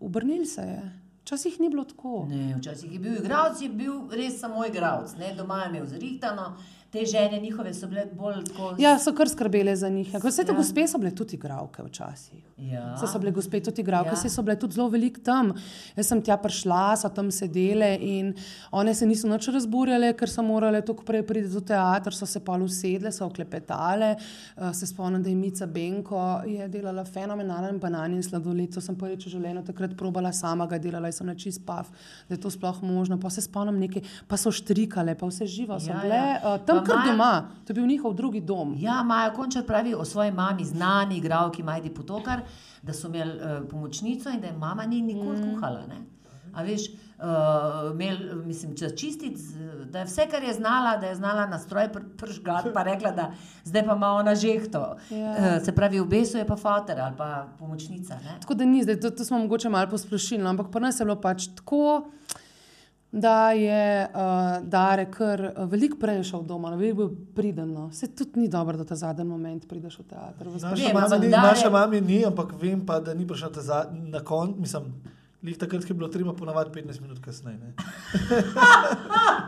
Obrnili 0.00 0.46
se 0.46 0.62
je. 0.62 0.82
Včasih 1.22 1.60
ni 1.60 1.68
bilo 1.68 1.84
tako. 1.84 2.26
Ne, 2.28 2.54
včasih 2.58 2.92
je 2.92 2.98
bil 2.98 3.16
igralec, 3.16 3.60
je 3.60 3.68
bil 3.68 3.94
res 4.12 4.40
samo 4.40 4.66
igralec. 4.66 5.16
ne, 5.18 5.34
Doma 5.36 5.62
je 5.62 5.68
imel 5.68 5.86
zrihtano, 5.86 6.56
te 6.90 7.04
žene 7.04 7.38
njihove 7.38 7.74
so 7.74 7.86
bile 7.86 8.06
bolj 8.08 8.44
tako. 8.46 8.74
Ja, 8.78 8.98
so 8.98 9.12
kar 9.12 9.28
skrbele 9.28 9.76
za 9.76 9.88
njih. 9.88 10.08
Ja, 10.08 10.20
Vse 10.20 10.40
te 10.42 10.52
Ja. 10.52 10.56
gospe 10.56 10.86
so 10.86 10.98
bile 10.98 11.10
tudi 11.12 11.36
igralke 11.36 11.82
včasih. 11.82 12.40
ja. 12.58 12.94
Vse 12.94 13.06
so 13.06 13.18
bile 13.18 13.30
gospe 13.30 13.60
tudi 13.60 13.80
igralke, 13.80 14.08
Ja. 14.08 14.14
vse 14.14 14.28
so 14.28 14.42
bile 14.42 14.56
tudi 14.56 14.74
zelo 14.74 14.88
veliko 14.88 15.20
tam. 15.20 15.52
Jaz 15.96 16.06
sem 16.06 16.22
tja 16.22 16.36
prišla, 16.38 16.96
so 16.96 17.08
tam 17.10 17.30
sedele 17.30 17.98
in 17.98 18.34
one 18.72 18.94
se 18.94 19.06
niso 19.06 19.28
nič 19.28 19.48
razburjale, 19.48 20.12
ker 20.14 20.28
so 20.28 20.42
morale 20.42 20.80
tako 20.82 21.04
prej 21.04 21.22
priti 21.24 21.48
v 21.48 21.60
teater, 21.62 22.12
so 22.12 22.26
se 22.26 22.40
pa 22.40 22.52
usedle, 22.54 23.12
so 23.12 23.26
oklepetale. 23.26 24.16
Uh, 24.56 24.72
se 24.72 24.86
spomnim, 24.86 25.22
da 25.22 25.28
je 25.28 25.36
Mica 25.36 25.66
Benko 25.66 26.16
je 26.46 26.68
delala 26.68 27.04
fenomenalen 27.04 27.78
banan 27.78 28.12
in 28.12 28.22
sladoled. 28.22 28.38
To 28.70 28.80
sem 28.80 28.96
prvič 28.96 29.26
v 29.26 29.30
življenju 29.30 29.62
takrat 29.64 29.94
probala 29.94 30.32
sama 30.32 30.66
ga 30.66 30.78
delala 30.78 31.06
in 31.06 31.12
sem 31.12 31.26
na 31.26 31.34
čist 31.34 31.60
pav, 31.64 31.86
da 32.28 32.34
je 32.34 32.40
to 32.40 32.50
sploh 32.50 32.82
možno. 32.82 33.18
Pa 33.18 33.30
se 33.30 33.40
spomnim 33.42 33.78
nekaj, 33.78 34.00
pa 34.26 34.36
so 34.36 34.50
štrikale, 34.50 35.14
pa 35.14 35.26
vse 35.26 35.46
živo 35.46 35.78
so 35.78 35.88
Ja, 35.88 36.00
bile. 36.00 36.14
ja. 36.16 36.40
Uh, 36.44 36.58
tam 36.58 36.77
Pa 36.80 36.86
kar 36.86 36.96
Maja- 36.96 37.10
doma, 37.10 37.48
to 37.64 37.72
je 37.72 37.74
bil 37.74 37.86
njihov 37.86 38.14
drugi 38.14 38.40
dom. 38.40 38.74
Ja, 38.78 39.02
Maja 39.02 39.32
Končar 39.32 39.66
pravi 39.66 39.94
o 39.94 40.04
svoji 40.04 40.32
mami, 40.32 40.64
znani 40.64 41.16
igralki 41.16 41.62
Majdi 41.62 41.90
Potokar, 41.94 42.40
da 42.82 42.92
so 42.92 43.08
imeli 43.08 43.36
uh, 43.36 43.68
pomočnico 43.70 44.30
in 44.30 44.40
da 44.40 44.46
je 44.46 44.56
mama 44.56 44.86
ni 44.86 45.02
nikoli 45.02 45.36
mm. 45.36 45.54
kuhala. 45.54 45.86
Ne? 45.88 46.00
A 46.54 46.62
veš, 46.62 46.88
uh, 46.90 47.92
imel, 47.92 48.16
mislim, 48.46 48.74
če 48.76 48.90
čistic, 48.96 49.38
da 49.90 50.02
je 50.02 50.08
vse, 50.08 50.26
kar 50.30 50.42
je 50.42 50.54
znala, 50.54 50.96
da 50.96 51.06
je 51.06 51.14
znala 51.14 51.46
na 51.46 51.58
stroj 51.58 51.90
pr 51.92 52.02
pržgati, 52.18 52.70
pa 52.74 52.82
rekla, 52.82 53.12
da 53.12 53.30
zdaj 53.64 53.84
pa 53.86 53.96
ima 53.96 54.12
ona 54.12 54.34
žehto. 54.34 54.96
Ja. 55.10 55.32
Uh, 55.32 55.64
se 55.64 55.74
pravi, 55.74 56.00
v 56.00 56.08
besu 56.08 56.38
je 56.38 56.46
pa 56.46 56.56
fotor 56.56 57.00
ali 57.00 57.16
pa 57.16 57.46
pomočnica. 57.58 58.18
Ne? 58.24 58.38
Tako 58.40 58.54
da 58.54 58.64
ni, 58.64 58.82
zdaj, 58.82 59.00
to, 59.00 59.10
to 59.10 59.24
smo 59.24 59.38
mogoče 59.38 59.68
malo 59.68 59.90
posplošili, 59.90 60.42
no, 60.42 60.50
ampak 60.50 60.72
pri 60.72 60.80
nas 60.88 61.00
je 61.00 61.06
bilo 61.06 61.20
pač 61.20 61.50
tako, 61.56 62.08
da 63.12 63.50
je 63.50 63.82
uh, 64.04 64.20
Dare 64.62 65.06
kar 65.06 65.40
uh, 65.46 65.64
veliko 65.64 65.96
prej 65.96 66.22
šel 66.24 66.42
doma, 66.42 66.70
veliko 66.70 66.96
bil 66.98 67.12
priden. 67.34 67.72
No. 67.72 67.90
Se 67.92 68.06
tudi 68.08 68.40
ni 68.40 68.48
dobro, 68.48 68.76
da 68.76 68.84
ta 68.84 68.94
zadnji 68.94 69.24
moment 69.24 69.68
prideš 69.68 69.98
v 69.98 70.04
teater. 70.04 70.46
Naša 70.46 70.92
mama, 70.94 71.16
ni, 71.16 71.28
Dare- 71.28 71.48
naša 71.48 71.70
mama 71.70 72.00
ni, 72.02 72.24
ampak 72.24 72.52
vem 72.54 72.86
pa, 72.86 73.00
da 73.00 73.14
ni 73.14 73.26
prišla 73.26 73.50
za, 73.54 73.78
na 73.92 74.20
konec, 74.20 74.56
mislim, 74.58 74.92
lih 75.42 75.56
takrat, 75.56 75.84
ko 75.84 75.88
je 75.88 75.96
bilo 75.96 76.08
treba 76.08 76.32
ponavadi 76.32 76.70
15 76.72 77.00
minut 77.00 77.18
kasneje. 77.18 77.58
ne. 77.58 77.72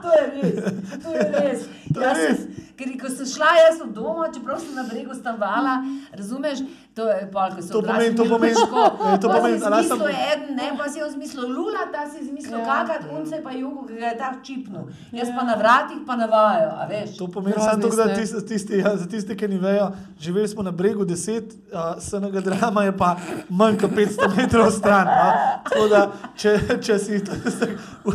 To 0.00 0.08
je 0.10 0.26
res, 0.32 0.64
to 1.02 1.10
je 1.10 1.24
res. 1.30 1.60
To 1.94 2.00
je 2.00 2.06
Jaz 2.06 2.18
res. 2.18 2.38
sem, 2.38 2.46
ker 2.78 2.92
ko 2.96 3.08
sem 3.10 3.26
šla 3.28 3.50
jaz 3.58 3.80
od 3.84 3.90
doma, 3.92 4.30
čeprav 4.32 4.56
sem 4.58 4.72
na 4.74 4.84
bregu 4.88 5.12
stanovala, 5.14 5.74
razumeš, 6.16 6.62
to 6.90 7.08
je 7.08 7.26
pol, 7.26 7.50
ko 7.50 7.62
se 7.62 7.68
To 7.68 7.80
pomeni- 7.80 8.12
to 8.12 8.24
pomeni- 8.24 8.56
eh, 9.06 9.18
to 9.18 9.28
pomeni, 9.28 9.56
a 9.56 9.68
nas 9.70 9.86
sem- 9.86 9.88
Zamislil 9.90 10.08
je 10.08 10.22
eden, 10.28 10.56
ne, 10.56 10.66
pa 10.76 10.84
si 10.84 10.98
je 10.98 11.10
zmislil 11.10 11.46
lula, 11.48 11.82
ta 11.88 12.02
si 12.04 12.18
je 12.18 12.24
zmislil 12.24 12.58
Ja. 12.58 12.64
kakat, 12.66 13.02
unce 13.10 13.40
pa 13.40 13.50
jugo, 13.52 13.86
ki 13.86 13.94
ga 13.94 14.06
je 14.06 14.18
tak 14.18 14.34
čipnil. 14.42 14.84
Jaz 15.12 15.28
pa 15.30 15.42
na 15.42 15.54
vratih 15.54 15.98
pa 16.02 16.16
navajo, 16.16 16.68
a 16.72 16.84
veš. 16.84 17.16
To 17.16 17.28
pomeni 17.28 17.54
Grozni 17.54 17.70
samo 17.72 17.82
to, 17.84 17.96
da 17.96 18.04
ste. 18.04 18.14
tisti, 18.16 18.40
tisti, 18.44 18.74
ja, 18.76 18.96
za 18.96 19.06
tiste, 19.06 19.32
ki 19.34 19.48
ne 19.48 19.58
vejo, 19.58 19.86
živeli 20.18 20.48
smo 20.48 20.62
na 20.62 20.70
bregu 20.72 21.04
10, 21.04 21.42
uh, 21.70 21.78
SNG 21.98 22.40
drama 22.40 22.82
je 22.82 22.92
pa 22.94 23.16
manj 23.50 23.78
kot 23.78 23.90
500 23.92 24.06
metrov 24.36 24.70
stran. 24.70 25.06
No? 25.06 25.28
Tako 25.64 25.88
da, 25.88 26.02
če, 26.34 26.50
če 26.80 26.98
si 26.98 27.20
to, 27.20 27.32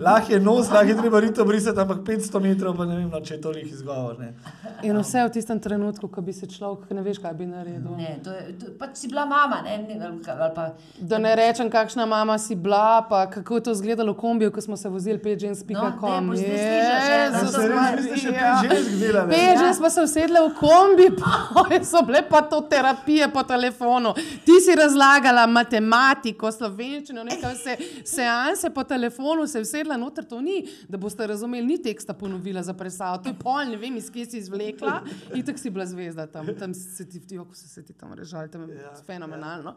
lahko 0.00 0.32
je 0.32 0.40
nos, 0.40 0.68
lahko 0.68 0.88
je 0.88 0.96
treba 0.96 1.20
rito 1.20 1.44
brisati, 1.44 1.78
ampak 1.78 1.98
500 2.00 2.40
metrov 2.40 2.74
pa 2.74 2.84
ne 2.84 2.96
vem, 2.96 3.08
no, 3.08 3.20
če 3.20 3.34
je 3.34 3.40
toliko 3.40 3.68
izgovor. 3.68 4.18
Ne. 4.18 4.34
In 4.82 4.98
vse 4.98 5.20
v 5.20 5.30
tistem 5.30 5.58
trenutku, 5.60 6.08
ko 6.08 6.20
bi 6.20 6.32
se 6.32 6.46
človek, 6.48 6.90
ne 6.90 7.02
veš, 7.02 7.18
kaj 7.18 7.34
bi 7.34 7.46
naredil. 7.46 7.96
Ne, 7.98 8.07
to 8.24 8.32
je, 8.32 8.58
to, 8.58 8.66
pač 8.78 8.96
si 8.96 9.08
bila 9.08 9.26
mama, 9.26 9.62
ne, 9.64 9.78
ne 9.78 9.98
ali 10.06 10.20
ali 10.40 10.54
pa 10.54 10.68
Da 11.00 11.18
ne 11.18 11.34
rečem, 11.36 11.70
kakšna 11.70 12.06
mama 12.06 12.38
si 12.38 12.54
bila, 12.54 13.06
pa 13.10 13.26
kako 13.30 13.54
je 13.54 13.62
to 13.62 13.70
izgledalo 13.70 14.12
v 14.12 14.16
kombiju, 14.16 14.52
ko 14.52 14.60
smo 14.60 14.76
se 14.76 14.88
vozili 14.88 15.18
No, 15.18 15.22
pežens.com. 15.22 16.00
daj, 16.00 16.20
boš 16.26 16.38
zdaj 16.38 16.58
slišala 16.58 18.38
Ja, 18.38 18.62
res, 18.62 18.86
vi 18.86 18.96
ste 18.96 19.12
še 19.12 19.24
pet 19.28 19.58
žensk 19.58 19.82
pa 19.82 19.90
so 19.90 20.04
sedle 20.06 20.42
v 20.46 20.52
kombi, 20.58 21.08
pa 21.20 21.80
so 21.84 22.02
bile 22.06 22.22
pa 22.28 22.42
to 22.42 22.60
terapije 22.70 23.28
po 23.32 23.42
telefonu. 23.42 24.14
Ti 24.46 24.56
si 24.64 24.76
razlagala 24.78 25.46
matematiko, 25.50 26.50
slovenščino, 26.52 27.24
nekaj 27.26 27.56
se, 27.58 27.76
seanse 28.06 28.70
po 28.74 28.84
telefonu, 28.84 29.46
se 29.46 29.62
usedla 29.64 29.98
noter, 30.00 30.26
to 30.28 30.40
ni, 30.40 30.62
da 30.88 31.00
boste 31.00 31.26
razumeli, 31.26 31.66
ni 31.66 31.78
teksta 31.82 32.14
ponovila 32.14 32.62
za 32.62 32.74
presavo, 32.74 33.22
to 33.22 33.32
je 33.32 33.38
pol, 33.38 33.64
ne 33.68 33.76
vem, 33.80 33.96
iz 33.98 34.10
kje 34.12 34.26
si 34.30 34.42
izvlekla 34.44 35.00
in 35.34 35.44
tako 35.44 35.58
si 35.58 35.70
bila 35.70 35.86
zvezda 35.86 36.26
tam, 36.30 36.48
tam 36.58 36.74
se 36.74 37.08
ti, 37.08 37.20
ti 37.20 37.38
oko 37.38 37.54
so 37.54 37.68
se 37.68 37.84
ti 37.84 37.92
tam 37.98 38.12
režali, 38.12 38.48
tam 38.48 38.68
je 38.70 38.78
Ja, 38.78 38.94
fenomenalno. 39.02 39.74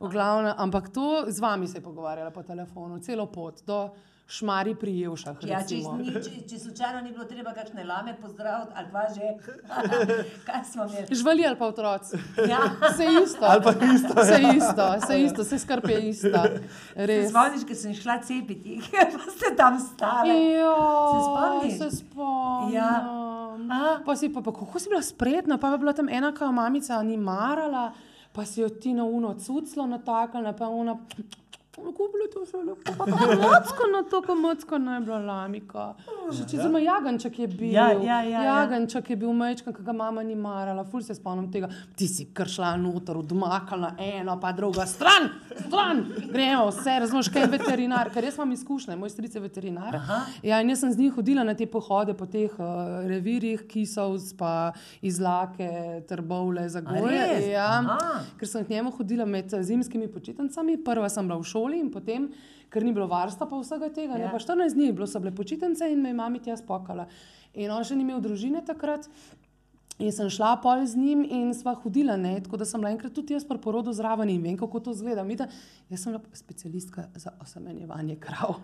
V 0.00 0.08
glavnem, 0.08 0.54
ampak 0.56 0.88
to 0.88 1.24
z 1.28 1.40
vami 1.40 1.68
se 1.68 1.78
je 1.78 1.84
pogovarjala 1.84 2.30
po 2.30 2.42
telefonu, 2.42 2.98
celo 2.98 3.26
pot 3.26 3.60
do 3.66 3.92
šmari 4.28 4.74
pri 4.76 4.92
Jevšah. 5.00 5.36
Ja, 5.48 5.62
če, 5.64 5.78
recimo. 5.78 5.94
ni, 5.96 6.12
če, 6.12 6.42
če 6.50 6.58
slučajno 6.60 7.00
ni 7.00 7.14
bilo 7.14 7.24
treba 7.24 7.54
kakšne 7.56 7.84
lame 7.88 8.12
pozdraviti, 8.20 8.74
ali 8.76 8.90
pa 8.92 9.04
že, 9.14 9.30
kaj 10.48 10.64
smo 10.68 10.84
imeli. 10.84 11.16
Živali 11.16 11.46
ali 11.48 11.56
pa 11.56 11.70
otroci. 11.72 12.20
Ja. 12.44 12.58
Vse 12.82 13.06
isto. 13.22 13.46
Ali 13.48 13.64
pa 13.64 13.72
isto. 13.72 14.12
Vse 14.18 14.40
isto, 14.56 14.88
vse 15.00 15.20
isto, 15.22 15.46
vse 15.46 15.58
skrb 15.64 15.88
je. 15.94 16.12
Se 16.20 16.32
Res. 17.08 17.30
spomniš, 17.32 17.64
ko 17.64 17.78
sem 17.80 17.96
šla 17.96 18.18
cepiti, 18.28 18.76
pa 19.16 19.24
ste 19.32 19.54
tam 19.56 19.80
stali. 19.80 20.36
Jo, 20.58 20.76
Se 21.08 21.24
spomniš? 21.24 21.78
Se 21.80 21.90
spomnim. 22.02 22.76
Ja. 22.76 22.92
A? 23.72 23.98
Pa 24.04 24.16
si 24.16 24.28
pa, 24.28 24.44
pa 24.44 24.52
kako 24.52 24.78
si 24.78 24.92
bila 24.92 25.02
spretna, 25.02 25.56
pa 25.58 25.72
je 25.72 25.80
bila 25.80 25.96
tam 25.96 26.08
ena, 26.08 26.34
ki 26.36 26.44
jo 26.44 26.52
mamica 26.52 27.00
ni 27.02 27.16
marala, 27.16 27.90
pa 28.32 28.44
si 28.44 28.60
jo 28.60 28.68
ti 28.68 28.92
na 28.92 29.08
uno 29.08 29.34
cuclo 29.40 29.88
natakala, 29.88 30.52
pa 30.52 30.68
ona. 30.68 31.00
To 32.38 32.44
zelo 32.44 32.62
lepo, 32.62 32.92
pa 32.98 33.04
mocko 33.06 33.86
na 33.92 34.02
to, 34.10 34.20
kako 34.20 34.34
mocko 34.34 34.78
naj 34.78 35.00
bila 35.00 35.18
lamika. 35.18 35.94
Že 36.30 36.44
če 36.50 36.58
zima 36.60 36.78
Jaganček 36.78 37.38
je 37.38 37.46
bil. 37.48 37.70
Ja, 37.72 37.88
ja, 37.92 38.20
ja, 38.22 38.42
ja. 38.42 38.42
Jaganček 38.44 39.10
je 39.10 39.16
bil 39.16 39.32
mečkan, 39.32 39.74
ki 39.74 39.82
ga 39.82 39.94
mama 39.96 40.22
ni 40.22 40.36
marala, 40.36 40.84
ful 40.84 41.02
se 41.02 41.16
spomnim 41.16 41.48
tega. 41.52 41.70
Ti 41.96 42.08
si 42.08 42.28
kršla 42.34 42.74
noter, 42.78 43.16
odmakala 43.16 43.94
eno, 43.98 44.36
pa 44.40 44.52
druga 44.52 44.86
stran, 44.86 45.30
stran. 45.64 46.04
Gremo, 46.28 46.68
vse 46.68 46.98
razumeš, 47.00 47.30
kaj 47.32 47.46
je 47.46 47.50
veterinar, 47.54 48.12
ker 48.12 48.26
res 48.28 48.36
imam 48.36 48.52
izkušnje, 48.54 48.98
moj 49.00 49.14
stric 49.14 49.34
je 49.34 49.42
veterinar. 49.42 49.96
Aha. 49.96 50.20
Ja, 50.44 50.60
in 50.60 50.74
jaz 50.74 50.84
sem 50.84 50.92
z 50.92 51.00
njim 51.00 51.16
hodila 51.16 51.46
na 51.48 51.56
te 51.56 51.66
pohode 51.66 52.14
po 52.18 52.28
teh 52.28 52.52
uh, 52.60 53.00
revirjih, 53.08 53.64
kisov, 53.70 54.18
pa 54.38 54.52
izlake, 55.02 56.04
trbovle, 56.08 56.68
zagoje. 56.68 57.24
Ja, 57.54 57.70
Aha. 57.80 58.20
ker 58.38 58.52
sem 58.52 58.68
k 58.68 58.76
njemu 58.76 58.92
hodila 59.00 59.24
med 59.24 59.54
eh, 59.54 59.64
zimskimi 59.64 60.12
počitnicami. 60.12 60.76
Prva 60.84 61.08
sem 61.08 61.26
bila 61.26 61.40
v 61.40 61.48
šoli 61.48 61.67
in 61.76 61.90
potem, 61.92 62.30
ker 62.72 62.84
ni 62.84 62.92
bilo 62.96 63.08
varstva 63.10 63.48
pa 63.48 63.58
vsega 63.60 63.90
tega, 63.92 64.16
ja. 64.16 64.18
Ja. 64.18 64.24
ne, 64.26 64.32
pa 64.32 64.40
14 64.40 64.76
dni, 64.76 64.92
bilo 64.92 65.06
so 65.06 65.20
bile 65.20 65.34
počitnice 65.34 65.90
in 65.92 66.02
me 66.02 66.12
je 66.12 66.18
mami 66.18 66.40
tja 66.44 66.56
spokala. 66.56 67.08
In 67.58 67.72
on 67.74 67.84
še 67.84 67.96
ni 67.96 68.06
imel 68.06 68.20
družine 68.24 68.62
takrat. 68.64 69.08
In 69.98 70.12
sem 70.14 70.28
šla 70.30 70.52
pol 70.62 70.84
z 70.86 70.94
njim 70.94 71.24
in 71.26 71.48
sva 71.54 71.72
hodila, 71.74 72.14
ne? 72.16 72.36
tako 72.42 72.56
da 72.56 72.64
sem 72.64 72.78
bila 72.78 72.92
enkrat 72.94 73.12
tudi 73.14 73.34
jaz 73.34 73.42
pri 73.44 73.58
porodu 73.58 73.90
zraven 73.92 74.30
in 74.30 74.42
vem, 74.42 74.54
kako 74.56 74.80
to 74.80 74.92
izgleda. 74.94 75.24
Mi, 75.26 75.34
da, 75.36 75.48
jaz 75.90 76.04
sem 76.04 76.14
bila 76.14 76.22
specialistka 76.38 77.08
za 77.18 77.32
osemenjevanje 77.42 78.14
krav. 78.22 78.60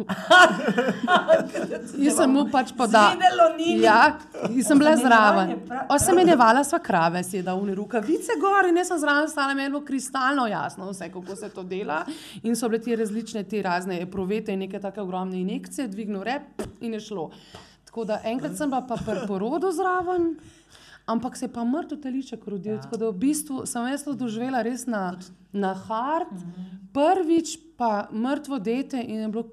jaz 2.06 2.20
sem 2.20 2.30
mu 2.30 2.46
pač 2.52 2.70
podala. 2.78 3.50
Ja, 3.82 3.98
in 4.46 4.62
sem 4.62 4.78
bila 4.78 4.94
zraven. 4.96 5.56
Osemenjevala 5.90 6.62
sva 6.62 6.78
krave, 6.78 7.24
dal 7.42 7.58
v 7.66 7.74
rukavice 7.82 8.38
gor 8.38 8.70
in 8.70 8.78
jaz 8.78 8.94
sem 8.94 9.02
zraven 9.02 9.26
stala, 9.28 9.58
meni 9.58 9.66
je 9.66 9.74
bilo 9.74 9.84
kristalno 9.84 10.46
jasno, 10.46 10.92
vse 10.94 11.10
kako 11.10 11.34
se 11.36 11.50
to 11.50 11.66
dela. 11.66 12.04
In 12.46 12.54
so 12.54 12.70
bile 12.70 12.82
ti 12.82 12.94
različne, 12.96 13.42
te 13.42 13.62
razne 13.62 14.04
provete 14.06 14.54
in 14.54 14.62
neke 14.68 14.78
take 14.78 15.02
ogromne 15.02 15.42
injekcije, 15.42 15.90
dvignil 15.90 16.22
rep 16.22 16.62
in 16.80 16.94
je 16.94 17.08
šlo. 17.10 17.32
Tako 17.90 18.06
da 18.06 18.22
enkrat 18.22 18.54
sem 18.54 18.70
bila 18.70 18.86
pa 18.86 19.02
pri 19.02 19.26
porodu 19.26 19.74
zraven. 19.74 20.36
Ampak 21.06 21.36
se 21.36 21.44
je 21.44 21.52
pa 21.52 21.64
mrtev 21.64 22.00
teliček 22.00 22.46
rodil, 22.46 22.74
ja. 22.74 22.80
tako 22.80 22.96
da 22.96 23.10
v 23.10 23.18
bistvu 23.26 23.66
sem 23.66 23.90
jaz 23.92 24.04
to 24.04 24.14
doživela 24.16 24.62
res 24.64 24.86
na, 24.86 25.18
na 25.52 25.74
hard, 25.74 26.32
prvič 26.96 27.58
pa 27.76 28.08
mrtvo 28.12 28.58
dete 28.58 29.02
in 29.02 29.26
je 29.26 29.28
bilo 29.28 29.44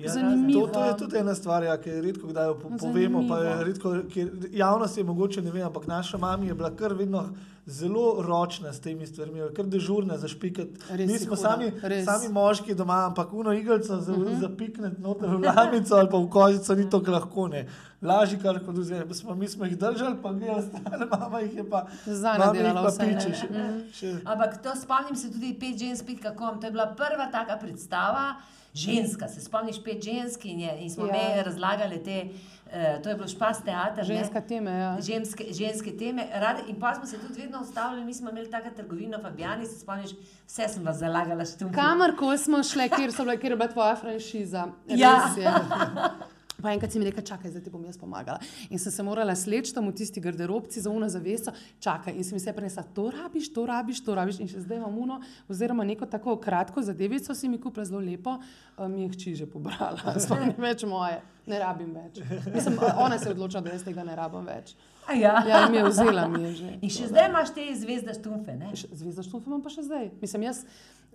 Ja, 0.00 0.12
zanimivo. 0.12 0.66
To, 0.66 0.72
to 0.72 0.84
je 0.84 0.96
tudi 0.96 1.16
ena 1.16 1.34
stvar, 1.34 1.62
ja, 1.62 1.76
ki 1.78 1.90
jo 1.90 2.00
redko 2.02 2.28
kdaj 2.32 2.48
po, 2.58 2.70
povemo. 2.80 3.22
Pa 3.28 3.38
je 3.38 3.52
redko, 3.64 3.92
ki, 4.10 4.24
javnost 4.58 4.98
je 4.98 5.04
mogoče 5.04 5.42
ne 5.42 5.52
ve, 5.54 5.62
ampak 5.62 5.86
naša 5.86 6.18
mama 6.18 6.44
je 6.44 6.54
bila 6.54 6.70
kar 6.76 6.92
vedno 6.98 7.28
zelo 7.66 8.22
ročna 8.22 8.72
s 8.72 8.80
temi 8.80 9.06
stvarmi, 9.06 9.52
kar 9.54 9.66
dežurna 9.70 10.16
za 10.18 10.28
špikat. 10.28 10.68
Res 10.90 11.10
Mi 11.10 11.18
smo 11.18 11.36
huda, 11.36 11.42
sami, 11.42 11.70
res. 11.82 12.04
sami 12.04 12.32
moški 12.32 12.74
doma, 12.74 13.04
ampak 13.06 13.32
uno 13.32 13.52
igelco 13.54 14.00
za, 14.00 14.12
uh 14.12 14.18
-huh. 14.18 14.40
zapikniti 14.40 15.02
noter 15.02 15.30
v 15.30 15.44
lamico 15.46 15.94
ali 15.94 16.10
pa 16.10 16.18
v 16.18 16.28
kozico 16.30 16.74
ni 16.74 16.90
to 16.90 17.02
lahko. 17.06 17.48
Ne. 17.48 17.68
Lažje, 18.02 18.38
kar 18.38 18.60
kot 18.66 18.76
vzeti. 18.78 19.14
Smo, 19.14 19.34
mi 19.34 19.48
smo 19.48 19.64
jih 19.64 19.78
držali, 19.78 20.16
pa 20.22 20.32
gre 20.32 20.50
ostale, 20.50 21.06
mama 21.12 21.40
jih 21.40 21.56
je 21.56 21.64
pa. 21.70 21.86
Jih 22.06 22.20
nadelala 22.38 22.82
pa 22.82 22.92
vse, 22.92 23.06
ne. 23.06 23.14
piče. 23.14 23.32
Še, 23.34 23.64
še, 23.98 24.12
Ampak 24.24 24.60
to 24.62 24.74
spomnim 24.78 25.16
se 25.18 25.32
tudi 25.32 25.50
pet 25.58 25.80
žensk, 25.82 26.06
pet 26.06 26.22
kakom. 26.22 26.60
To 26.62 26.70
je 26.70 26.76
bila 26.76 26.86
prva 26.94 27.26
taka 27.32 27.58
predstava. 27.58 28.36
Ženska, 28.74 29.26
se 29.28 29.40
spomniš 29.40 29.80
pet 29.82 30.04
žensk 30.04 30.44
in, 30.46 30.60
je, 30.60 30.76
in 30.84 30.90
smo 30.90 31.08
Ja. 31.08 31.16
ja. 31.16 31.34
mi 31.34 31.42
razlagali 31.42 31.98
te, 32.04 32.18
uh, 32.28 33.02
to 33.02 33.08
je 33.08 33.14
bilo 33.16 33.26
špas 33.28 33.64
teater. 33.66 34.06
ne. 34.06 34.14
Ženska 34.14 34.40
teme, 34.46 34.70
ja. 34.70 34.92
Ženske, 35.02 35.48
ženske 35.50 35.96
teme. 35.98 36.28
Rade, 36.34 36.68
in 36.68 36.78
pa 36.78 36.94
smo 36.94 37.06
se 37.06 37.18
tudi 37.18 37.40
vedno 37.40 37.64
ustavljali, 37.66 38.04
mi 38.04 38.14
smo 38.14 38.30
imeli 38.30 38.50
tako 38.50 38.70
trgovino, 38.76 39.18
Fabijani, 39.22 39.66
se 39.66 39.80
spomniš, 39.80 40.14
vse 40.46 40.68
sem 40.68 40.84
vas 40.84 41.00
zalagala 41.02 41.44
štum. 41.44 41.72
Kamorkoli 41.74 42.38
smo 42.38 42.62
šli, 42.62 42.90
kjer, 42.94 43.12
so 43.12 43.24
bile, 43.26 43.40
kjer 43.40 43.52
je 43.52 43.56
bila 43.56 43.72
tvoja 43.72 43.96
franšiza. 43.96 44.68
Ja. 44.86 45.14
Res 45.26 45.42
je. 45.42 45.50
Pa 46.62 46.72
enkrat 46.74 46.90
si 46.90 46.98
mi 46.98 47.06
rekel, 47.06 47.22
čakaj, 47.22 47.52
zdaj 47.52 47.62
ti 47.62 47.70
bom 47.70 47.84
jaz 47.86 47.94
pomagala. 47.94 48.40
In 48.66 48.80
sem 48.82 48.90
se 48.90 49.02
morala 49.06 49.34
sleči 49.38 49.70
tam 49.74 49.86
v 49.86 49.92
tisti 49.94 50.18
garderobci 50.20 50.80
za 50.82 50.90
uno 50.90 51.06
zaveso, 51.06 51.52
čakaj. 51.78 52.16
In 52.18 52.26
si 52.26 52.34
mi 52.34 52.40
se 52.42 52.52
prenesla, 52.52 52.82
to 52.82 53.04
rabiš, 53.14 53.52
to 53.54 53.66
rabiš, 53.66 54.00
to 54.02 54.16
rabiš. 54.18 54.40
In 54.42 54.50
še 54.50 54.64
zdaj 54.64 54.80
imam 54.80 54.98
uno, 54.98 55.20
oziroma 55.46 55.86
neko 55.86 56.08
tako 56.10 56.34
kratko 56.42 56.82
zadevico 56.82 57.34
si 57.34 57.48
mi 57.48 57.60
kupila 57.62 57.86
zelo 57.86 58.02
lepo, 58.02 58.40
eh, 58.42 58.88
mi 58.90 59.06
je 59.06 59.14
hči 59.14 59.34
že 59.38 59.46
pobrala. 59.46 60.16
Sploh 60.24 60.48
ni 60.50 60.56
več 60.58 60.82
moje, 60.82 61.22
ne 61.46 61.62
rabim 61.62 61.94
več. 61.94 62.18
Mislim, 62.50 62.82
ona 62.98 63.18
se 63.22 63.30
je 63.30 63.36
odločila, 63.38 63.62
da 63.62 63.78
jaz 63.78 63.86
tega 63.86 64.02
ne 64.02 64.18
rabim 64.18 64.50
več. 64.50 64.74
Ja. 65.22 65.44
Ja, 65.48 65.68
mi 65.70 65.76
je 65.76 65.84
vzela, 65.84 66.28
mi 66.28 66.42
je 66.42 66.52
že. 66.54 66.70
In 66.82 66.92
še 66.92 67.08
zdaj 67.08 67.28
imaš 67.30 67.52
te 67.56 67.64
zvezde 67.76 68.14
štumfe, 68.14 68.56
ne? 68.56 68.72
Zvezda 68.74 69.24
štufe 69.24 69.48
imam 69.50 69.62
pa 69.64 69.72
še 69.72 69.84
zdaj. 69.86 70.10
Mislim, 70.20 70.44
jaz, 70.48 70.64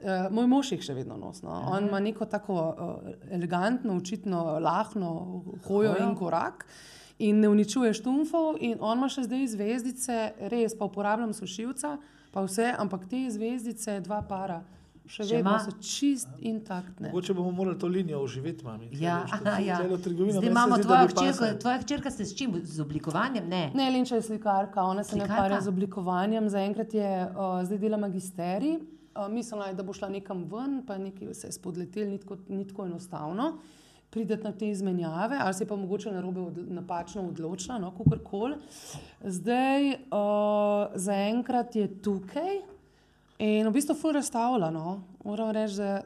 uh, 0.02 0.28
moj 0.34 0.50
mož 0.50 0.74
jih 0.74 0.82
še 0.84 0.96
vedno 0.98 1.18
nosi. 1.20 1.46
No. 1.46 1.60
On 1.72 1.88
ima 1.88 2.02
neko 2.04 2.26
tako 2.30 2.58
uh, 2.58 3.14
elegantno, 3.32 3.98
očitno 4.02 4.58
lahno 4.64 5.14
hojo 5.68 5.94
Hojo. 5.94 6.02
in 6.02 6.16
korak. 6.18 6.66
In 7.24 7.40
ne 7.40 7.50
uničuje 7.50 7.94
štumfov, 7.94 8.58
in 8.60 8.82
on 8.82 8.98
ima 8.98 9.08
še 9.12 9.28
zdaj 9.28 9.46
zvezdice, 9.54 10.20
res 10.50 10.74
pa 10.76 10.90
uporabljam 10.90 11.36
sušilca, 11.38 11.98
pa 12.34 12.42
vse, 12.44 12.72
ampak 12.82 13.06
te 13.12 13.22
zvezdice, 13.30 14.00
dva 14.04 14.24
para, 14.26 14.64
še, 15.06 15.24
Še 15.24 15.36
vedno 15.36 15.60
so 15.60 15.72
čist 15.80 16.30
intaktne. 16.40 17.08
mogoče 17.08 17.34
bomo 17.34 17.52
morali 17.52 17.80
to 17.80 17.88
linijo 17.88 18.22
oživeti, 18.22 18.66
mami. 18.66 18.90
Ja, 18.94 19.26
aha, 19.32 19.58
ja. 19.70 19.78
Zdaj 19.78 20.48
imamo 20.48 20.76
zdi, 20.76 20.84
tvojo 20.84 21.08
hčerko, 21.08 21.60
tvoja 21.60 21.78
hčerka 21.80 22.12
se 22.12 22.26
s 22.26 22.36
čim? 22.36 22.56
Z 22.64 22.80
oblikovanjem? 22.80 23.48
Ne. 23.50 23.72
Ne, 23.76 23.90
Lenča 23.92 24.16
je 24.16 24.22
slikarka, 24.22 24.84
ona 24.84 25.04
se 25.04 25.16
ne 25.16 25.22
Slikarka? 25.22 25.34
ukvarja 25.34 25.62
z 25.62 25.68
oblikovanjem, 25.68 26.50
zaenkrat 26.50 26.94
je 26.94 27.12
uh, 27.26 27.62
zdaj 27.64 27.78
dela 27.78 27.98
magisterij. 27.98 28.80
Uh, 29.14 29.28
mislila 29.30 29.68
je, 29.68 29.74
da 29.74 29.84
bo 29.84 29.94
šla 29.94 30.10
nekam 30.10 30.44
ven, 30.50 30.82
pa 30.88 30.98
nekaj 30.98 31.34
se 31.34 31.48
je 31.48 31.52
spodletel, 31.52 32.10
ni 32.10 32.18
tako, 32.18 32.38
ni 32.48 32.68
tako 32.68 32.86
enostavno 32.86 33.58
prideti 34.10 34.44
na 34.44 34.52
te 34.52 34.68
izmenjave, 34.70 35.38
ali 35.42 35.54
se 35.54 35.64
je 35.64 35.68
pa 35.68 35.76
mogoče 35.76 36.12
narobe 36.12 36.42
od, 36.42 36.58
napačno 36.72 37.24
odločila, 37.28 37.80
no, 37.80 37.92
kakorkoli. 37.92 38.56
Zdaj, 39.22 39.88
uh, 39.90 39.96
zaenkrat 40.96 41.76
je 41.76 41.88
tukaj 42.02 42.62
in 43.44 43.68
v 43.68 43.76
bistvu 43.76 43.96
ful 44.00 44.16
razstavlja. 44.16 44.72
No. 44.72 45.02
Moram 45.28 45.52
reči, 45.56 45.78
da 45.82 46.02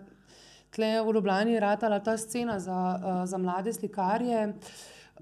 tle 0.74 0.92
v 1.02 1.14
Ljubljani 1.16 1.54
je 1.56 1.64
ratala 1.64 2.00
ta 2.04 2.18
scena 2.18 2.60
za, 2.60 2.78
uh, 2.98 3.24
za 3.30 3.38
mlade 3.38 3.74
slikarje. 3.74 4.54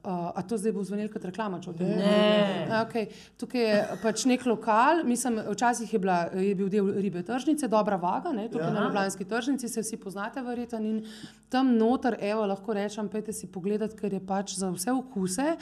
Uh, 0.06 0.30
a 0.38 0.42
to 0.46 0.58
zdaj 0.58 0.74
bo 0.76 0.84
zvenelo 0.86 1.10
kot 1.10 1.24
reklama, 1.26 1.58
če 1.64 1.72
tem 1.74 1.88
Ne. 1.98 2.68
Okay. 2.84 3.08
Tukaj 3.42 3.64
je 3.64 3.78
pač 4.04 4.26
nek 4.30 4.44
lokal, 4.46 5.00
mislim, 5.08 5.40
včasih 5.50 5.94
je, 5.96 6.00
bila, 6.00 6.18
je 6.30 6.52
bil 6.56 6.70
del 6.70 6.92
ribe 7.02 7.24
tržnice, 7.26 7.66
dobra 7.72 7.98
vaga, 7.98 8.30
ne, 8.36 8.46
tukaj 8.52 8.68
ja. 8.70 8.74
na 8.76 8.84
Ljubljanski 8.86 9.26
tržnici 9.26 9.70
se 9.72 9.82
vsi 9.82 9.98
poznate, 9.98 10.44
verjetno. 10.46 10.78
In 10.78 11.00
tam 11.50 11.74
noter, 11.80 12.20
evo, 12.22 12.46
lahko 12.46 12.76
rečem, 12.78 13.10
pejte 13.10 13.34
si 13.34 13.50
pogledat, 13.50 13.96
ker 13.98 14.14
je 14.14 14.22
pač 14.22 14.54
za 14.60 14.70
vse 14.76 14.94
okuse. 14.94 15.56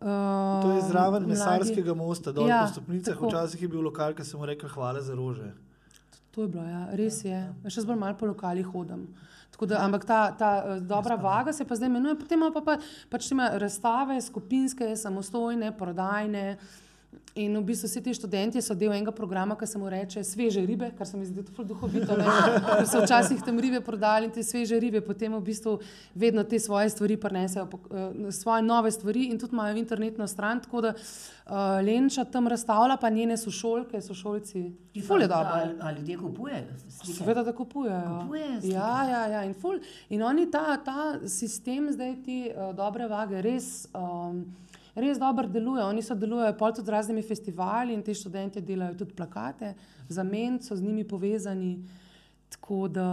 Uh, 0.00 0.62
To 0.64 0.72
je 0.78 0.80
zraven 0.88 1.26
mladi- 1.26 1.34
mesarskega 1.36 1.94
mosta, 1.94 2.32
dol 2.32 2.48
Ja, 2.48 2.62
po 2.64 2.72
stopnicah. 2.72 3.12
tako. 3.12 3.28
Včasih 3.28 3.60
je 3.62 3.68
bil 3.68 3.84
lokal, 3.84 4.16
ki 4.16 4.24
sem 4.24 4.40
mu 4.40 4.48
rekel 4.48 4.72
hvala 4.72 5.02
za 5.04 5.12
rože. 5.14 5.52
To 6.32 6.42
je 6.42 6.48
bilo, 6.48 6.64
ja, 6.64 6.86
res 6.96 7.20
je. 7.24 7.38
Še 7.68 7.84
zbolj 7.84 7.98
malo 8.00 8.16
po 8.16 8.28
lokalih 8.30 8.66
hodim. 8.72 9.04
Tako 9.52 9.68
Da, 9.68 9.82
ampak 9.84 10.06
ta, 10.08 10.20
ta 10.32 10.50
eh, 10.64 10.80
dobra 10.80 11.18
vaga 11.20 11.52
se 11.52 11.66
pa 11.68 11.76
zdaj 11.76 11.90
imenuje, 11.92 12.16
potem 12.18 12.40
pa, 12.54 12.62
pa 12.64 12.78
pač 13.12 13.28
ima 13.34 13.50
razstave, 13.60 14.16
skupinske, 14.24 14.94
samostojne, 14.96 15.74
prodajne. 15.76 16.56
In 17.34 17.56
v 17.56 17.62
bistvu 17.64 17.88
vsi 17.88 18.00
ti 18.04 18.12
študenti 18.12 18.60
so 18.60 18.74
del 18.76 18.92
enega 18.92 19.12
programa, 19.16 19.56
ki 19.56 19.64
se 19.66 19.78
mu 19.80 19.88
reče 19.88 20.20
sveže 20.24 20.60
ribe, 20.68 20.90
kar 20.98 21.06
se 21.08 21.16
mi 21.16 21.24
zdi 21.24 21.40
tako 21.46 21.64
duhovito. 21.64 22.12
ne. 22.16 22.26
Ker 22.66 22.84
so 22.84 23.00
včasih 23.00 23.40
tam 23.40 23.56
ribe 23.56 23.80
prodali 23.80 24.28
in 24.28 24.32
te 24.34 24.42
sveže 24.44 24.76
ribe, 24.76 25.00
potem 25.00 25.32
v 25.32 25.40
bistvu 25.40 25.78
vedno 26.14 26.44
te 26.44 26.60
svoje 26.60 26.90
stvari 26.92 27.16
prinesejo, 27.16 27.64
pok- 27.72 27.88
eh, 27.88 28.32
svoje 28.32 28.62
nove 28.62 28.92
stvari 28.92 29.30
in 29.32 29.40
tudi 29.40 29.56
imajo 29.56 29.76
internetno 29.80 30.26
stran. 30.28 30.60
Tako 30.60 30.80
da 30.80 30.92
uh, 30.92 31.80
Lenča 31.80 32.24
tam 32.24 32.48
razstavlja, 32.52 32.96
pa 33.00 33.08
njene 33.10 33.36
sošolke, 33.36 34.00
sošolci. 34.00 34.66
Ful 35.06 35.24
je 35.24 35.28
dobro. 35.28 35.56
A, 35.56 35.88
a 35.88 35.92
ljudje 35.92 36.18
kupujejo? 36.18 36.76
Seveda, 37.16 37.42
da 37.42 37.52
kupujejo. 37.56 38.18
Kupujejo. 38.22 38.60
Ja, 38.62 39.08
ja, 39.08 39.26
ja. 39.26 39.44
In, 39.44 39.54
ful, 39.54 39.80
in 40.12 40.22
oni 40.22 40.50
ta, 40.50 40.76
ta 40.76 41.16
sistem, 41.28 41.88
zdaj 41.92 42.16
ti 42.24 42.50
uh, 42.52 42.74
dobre 42.76 43.08
vage, 43.08 43.40
res, 43.42 43.88
um, 43.96 44.44
res 44.94 45.18
dobro 45.18 45.48
deluje. 45.48 45.84
Oni 45.84 46.02
sodelujejo 46.02 46.54
pol 46.54 46.72
tudi 46.72 46.86
z 46.86 46.90
raznimi 46.90 47.22
festivali 47.22 47.94
in 47.94 48.02
ti 48.02 48.14
študenti 48.14 48.60
delajo 48.60 48.94
tudi 48.94 49.14
plakate, 49.14 49.74
za 50.08 50.22
men 50.22 50.60
so 50.62 50.76
z 50.76 50.82
njimi 50.82 51.04
povezani. 51.04 51.84
Tako 52.50 52.88
da 52.88 53.06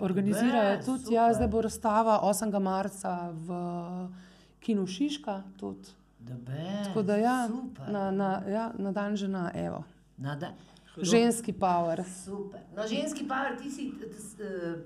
organizirajo 0.00 0.70
Dobe, 0.72 0.84
tudi, 0.84 1.14
ja, 1.14 1.24
super. 1.24 1.34
zdaj 1.34 1.48
bo 1.48 1.60
razstava 1.60 2.20
8. 2.22 2.58
marca 2.60 3.14
v 3.32 3.48
Kinu 4.60 4.86
Šiška. 4.86 5.42
Tudi. 5.56 5.88
Dobe, 6.20 6.84
Tako 6.84 7.02
da 7.02 7.16
ja, 7.16 7.48
super. 7.48 7.90
na, 7.90 8.10
na, 8.10 8.42
ja, 8.48 8.72
na 8.78 8.92
dan 8.92 9.16
žena, 9.16 9.50
evo. 9.54 9.82
Nada, 10.16 10.52
Ženski 10.96 11.52
power. 11.52 12.04
super. 12.24 12.60
No, 12.76 12.86
ženski 12.88 13.28
par, 13.28 13.58
ti 13.58 13.70
si 13.70 13.88
uh, 13.88 14.78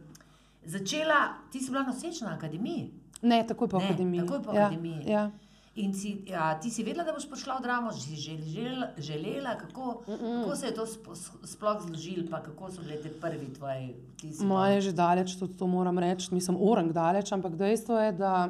začela, 0.65 1.15
ti 1.53 1.61
si 1.61 1.71
bila 1.71 1.83
nosečna 1.83 2.29
na 2.29 2.35
akademiji. 2.35 2.91
Ne, 3.23 3.45
takoj 3.47 3.69
po 3.69 3.79
Ne, 3.79 3.85
akademiji. 3.85 4.21
takoj 4.21 4.43
po 4.43 4.53
ja, 4.53 4.67
akademiji. 4.67 5.03
Ja. 5.07 5.31
In 5.79 5.93
si, 5.95 6.25
ja, 6.27 6.59
ti 6.59 6.71
si 6.75 6.83
vedela, 6.83 7.05
da 7.07 7.13
boš 7.15 7.29
prišla 7.31 7.59
v 7.59 7.63
dramo, 7.63 7.93
si 7.95 8.17
žel, 8.19 8.41
žel, 8.43 8.81
želela, 8.99 9.55
kako, 9.61 10.01
kako 10.07 10.57
se 10.57 10.67
je 10.67 10.75
to 10.75 10.87
sp 10.91 11.15
sploh 11.47 11.83
zložilo, 11.87 12.25
pa 12.31 12.41
kako 12.43 12.71
so 12.75 12.83
bili 12.83 12.99
te 13.03 13.13
prvi 13.15 13.53
tvoji 13.55 13.95
vtisi? 14.17 14.45
Moje 14.45 14.75
je 14.75 14.81
že 14.89 14.93
daleč, 14.93 15.37
tudi 15.39 15.55
to 15.59 15.67
moram 15.71 15.99
reči, 15.99 16.33
nisem 16.35 16.59
orang 16.59 16.91
daleč, 16.93 17.31
ampak 17.33 17.55
dejstvo 17.55 18.01
je, 18.01 18.13
da 18.19 18.49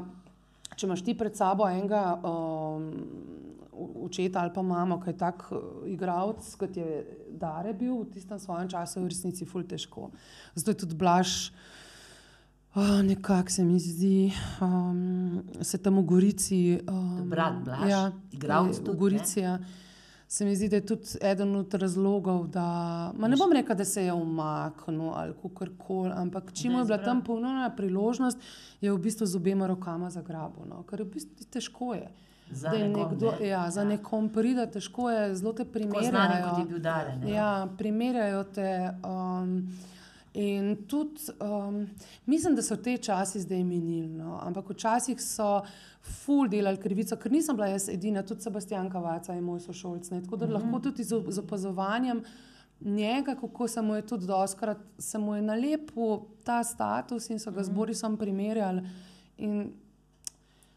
če 0.73 0.89
imaš 0.89 1.05
ti 1.05 1.13
pred 1.19 1.37
sabo 1.37 1.69
enega 1.69 2.17
um, 2.17 2.89
očeta 4.09 4.41
ali 4.41 4.55
pa 4.55 4.63
mamo, 4.63 4.97
ki 5.03 5.13
je 5.13 5.19
tak 5.21 5.51
uh, 5.53 5.85
igralec, 5.85 6.49
kot 6.57 6.77
je 6.77 7.05
Dare 7.39 7.75
bil 7.77 8.03
v 8.03 8.11
tistem 8.15 8.41
svojem 8.41 8.73
času, 8.73 8.99
je 8.99 9.05
v 9.05 9.13
resnici 9.13 9.45
ful 9.47 9.69
težko. 9.69 10.09
Zato 10.57 10.73
je 10.73 10.81
tudi 10.87 10.97
blaš. 10.97 11.53
Oh, 12.75 13.03
Nekako 13.03 13.51
se 13.51 13.65
mi 13.65 13.79
zdi, 13.79 14.33
um, 14.61 15.43
se 15.63 15.79
tam 15.79 15.97
v 15.97 16.03
Gorici. 16.03 16.81
Um, 16.89 17.29
Brat 17.31 17.55
Blaž, 17.55 17.91
ja, 17.91 18.13
igralec 18.33 18.77
tudi, 18.79 18.91
v 18.91 18.95
Gorici. 18.95 19.41
Ja. 19.41 19.59
Se 20.29 20.45
mi 20.45 20.57
zdi, 20.57 20.69
da 20.69 20.77
je 20.77 20.87
tudi 20.87 21.19
eden 21.23 21.57
od 21.57 21.75
razlogov, 21.75 22.47
da 22.47 22.65
ma 23.17 23.29
ne 23.29 23.37
bom 23.37 23.53
rekel, 23.53 23.77
da 23.77 23.85
se 23.85 24.05
je 24.05 24.13
umaknil 24.13 25.11
ali 25.11 25.33
kako 25.35 25.65
koli, 25.79 26.13
ampak 26.13 26.53
čim 26.53 26.73
je 26.73 26.85
bila 26.85 26.99
tam 26.99 27.25
ponovna 27.25 27.71
priložnost, 27.71 28.39
je 28.81 28.93
v 28.93 28.99
bistvu 28.99 29.27
z 29.27 29.37
obema 29.37 29.67
rokama 29.67 30.11
zagrabil. 30.11 30.69
No, 30.69 30.83
ker 30.83 31.01
je 31.01 31.05
v 31.05 31.11
bistvu 31.11 31.45
težko 31.51 31.95
je. 31.95 32.11
Za 32.51 32.71
nekom, 32.71 33.03
nekdo, 33.03 33.33
ne? 33.41 33.47
ja, 33.47 33.71
za 33.71 33.81
Ja. 33.81 33.89
nekom 33.89 34.29
pride, 34.29 34.67
težko 34.67 35.11
je, 35.11 35.35
zelo 35.37 35.53
te 35.53 35.65
primerjajo. 35.65 36.11
znani, 36.11 36.43
kot 36.45 36.59
je 36.59 36.65
bil 36.67 36.79
Daren. 36.81 37.29
Ja, 37.29 37.69
primerjajo 37.79 38.45
te. 38.45 38.69
Um, 39.03 39.73
in 40.39 40.77
tudi 40.87 41.21
um, 41.41 41.87
mislim, 42.27 42.55
da 42.55 42.63
so 42.63 42.77
te 42.77 42.97
časi 42.97 43.41
zdaj 43.41 43.65
minili. 43.65 44.09
No? 44.09 44.39
Ampak 44.43 44.71
včasih 44.71 45.21
so 45.21 45.63
ful 46.03 46.49
delali 46.49 46.79
krivico, 46.79 47.17
ker 47.17 47.33
nisem 47.33 47.57
bila 47.57 47.73
jaz 47.73 47.89
edina, 47.89 48.23
tudi 48.23 48.47
Sebastian 48.47 48.91
Kavaca 48.91 49.35
je 49.35 49.41
moj 49.41 49.61
sošolc. 49.61 50.11
ne. 50.11 50.23
Tako 50.23 50.37
da 50.37 50.47
mm 50.47 50.51
-hmm. 50.51 50.55
lahko 50.55 50.81
tudi 50.81 51.05
z, 51.05 51.23
z 51.29 51.39
opazovanjem 51.39 52.23
njega, 52.81 53.35
kako 53.35 53.69
se 53.69 53.83
mu 53.83 53.95
je 53.95 54.07
tudi 54.07 54.27
doskrat, 54.27 54.79
se 54.99 55.19
mu 55.19 55.35
je 55.35 55.43
nalepil 55.43 56.19
ta 56.45 56.65
status 56.65 57.31
in 57.31 57.39
so 57.39 57.51
ga 57.51 57.63
z 57.63 57.71
Borisom 57.71 58.17
primerjali. 58.17 58.83
In 59.37 59.73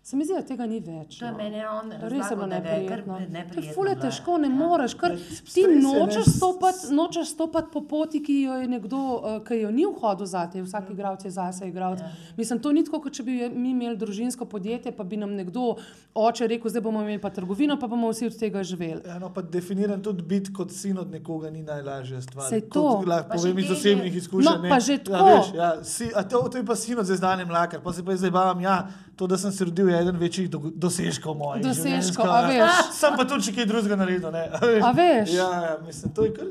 se 0.03 0.17
mi 0.17 0.25
zdi, 0.25 0.33
da 0.33 0.41
tega 0.41 0.65
ni 0.65 0.79
več. 0.81 1.19
To 1.19 1.25
je 1.25 1.31
no. 1.31 1.37
meni 1.37 1.59
on 1.65 1.91
Res 2.09 2.31
je 2.31 2.35
ga 2.35 2.45
je 2.49 2.87
kar 2.89 3.03
neprijetno. 3.03 3.17
Ker 3.17 3.29
neprijetno 3.29 3.73
ful 3.75 3.87
je 3.87 3.95
bilo. 3.95 4.01
težko, 4.01 4.37
ne 4.37 4.47
Ja. 4.47 4.55
moreš, 4.55 4.95
ker 4.97 5.13
ti 5.53 5.65
nočeš 5.67 6.25
stopati, 6.37 6.89
nočeš 6.89 7.33
stopati 7.35 7.69
po 7.73 7.81
poti, 7.81 8.23
ki 8.23 8.41
jo 8.41 8.53
je 8.53 8.67
nekdo, 8.67 9.01
eh, 9.25 9.39
ki 9.45 9.59
jo 9.61 9.71
ni 9.71 9.85
vhodil 9.85 10.25
zate, 10.25 10.61
vsak 10.61 10.89
igralec 10.89 11.25
je 11.25 11.31
zase 11.31 11.67
igralec. 11.67 11.99
Ja. 12.01 12.09
Mislim, 12.37 12.59
to 12.59 12.71
ni 12.71 12.83
tako, 12.83 13.01
kot 13.01 13.13
če 13.13 13.23
bi 13.23 13.49
mi 13.49 13.71
imeli 13.71 13.97
družinsko 13.97 14.45
podjetje, 14.45 14.91
pa 14.91 15.03
bi 15.03 15.17
nam 15.17 15.35
nekdo, 15.37 15.75
oče, 16.15 16.47
rekel, 16.47 16.69
zdaj 16.69 16.81
bomo 16.81 17.01
imeli 17.01 17.21
pa 17.21 17.29
trgovino, 17.29 17.77
pa 17.79 17.87
bomo 17.87 18.09
vsi 18.09 18.25
od 18.25 18.39
tega 18.39 18.63
živeli. 18.63 19.01
Eno 19.05 19.29
pa 19.29 19.41
definiran 19.41 20.01
tudi 20.01 20.23
biti 20.23 20.53
kot 20.53 20.71
sin 20.71 20.97
od 20.97 21.11
nekoga 21.11 21.49
ni 21.49 21.61
najlažja 21.63 22.21
stvar. 22.21 22.49
Kot 22.49 22.73
to. 22.73 23.03
Lahko 23.05 23.37
povem 23.37 23.59
iz 23.59 23.71
osebnih 23.71 24.15
izkušenj. 24.15 24.49
No, 24.49 24.57
ne. 24.63 24.69
pa 24.69 24.79
že 24.79 24.93
ja, 24.93 25.03
tako. 25.03 25.25
veš, 25.25 25.53
ja, 25.55 25.83
si, 25.83 26.11
a 26.15 26.23
to, 26.23 26.41
to 26.49 26.57
je 26.57 26.65
pa 26.65 26.75
sin 26.75 26.99
od 26.99 27.05
zdaj 27.05 27.45
mlakar, 27.45 27.81
pa 27.83 27.93
se 27.93 28.05
pa 28.05 28.15
zdaj 28.15 28.31
bavam, 28.31 28.61
ja, 28.61 28.87
to, 29.21 29.27
da 29.27 29.38
sem 29.38 29.51
se 29.51 29.65
rodil, 29.65 29.89
je 29.89 29.99
eden 30.01 30.17
večjih 30.17 30.49
do, 30.49 30.60
dosežkov 30.73 31.36
mojih. 31.38 31.62
Dosežkov, 31.62 32.25
a 32.25 32.39
veš. 32.47 32.79
Sem 32.97 33.13
pa 33.17 33.25
tudi 33.29 33.53
kaj 33.53 33.67
drugega 33.69 33.97
naredil. 33.99 34.31
Ne, 34.34 34.47
a 34.49 34.62
veš. 34.65 34.86
A 34.88 34.91
veš? 34.97 35.34
Ja, 35.36 35.49
ja, 35.65 35.75
mislim, 35.86 36.13
to 36.17 36.25
je 36.25 36.31
kar 36.34 36.47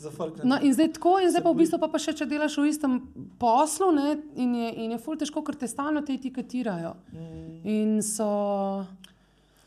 zafrknjeno. 0.00 0.48
No, 0.48 0.58
in 0.64 0.72
zdaj 0.72 0.88
tako, 0.96 1.18
in 1.20 1.28
zdaj 1.34 1.44
pa 1.44 1.52
v 1.52 1.60
bistvu 1.60 1.80
pa, 1.82 1.90
pa 1.92 2.00
še, 2.00 2.14
če 2.16 2.28
delaš 2.30 2.56
v 2.56 2.64
istem 2.70 2.94
poslu, 3.36 3.90
ne, 3.92 4.14
in 4.40 4.54
je, 4.56 4.70
in 4.86 4.96
je 4.96 5.00
ful 5.04 5.20
težko, 5.20 5.44
ker 5.44 5.58
te 5.60 5.68
stalno 5.68 6.00
te 6.00 6.16
etiketirajo. 6.16 6.94
Mm. 7.12 7.60
In 7.68 7.92
so. 8.06 8.30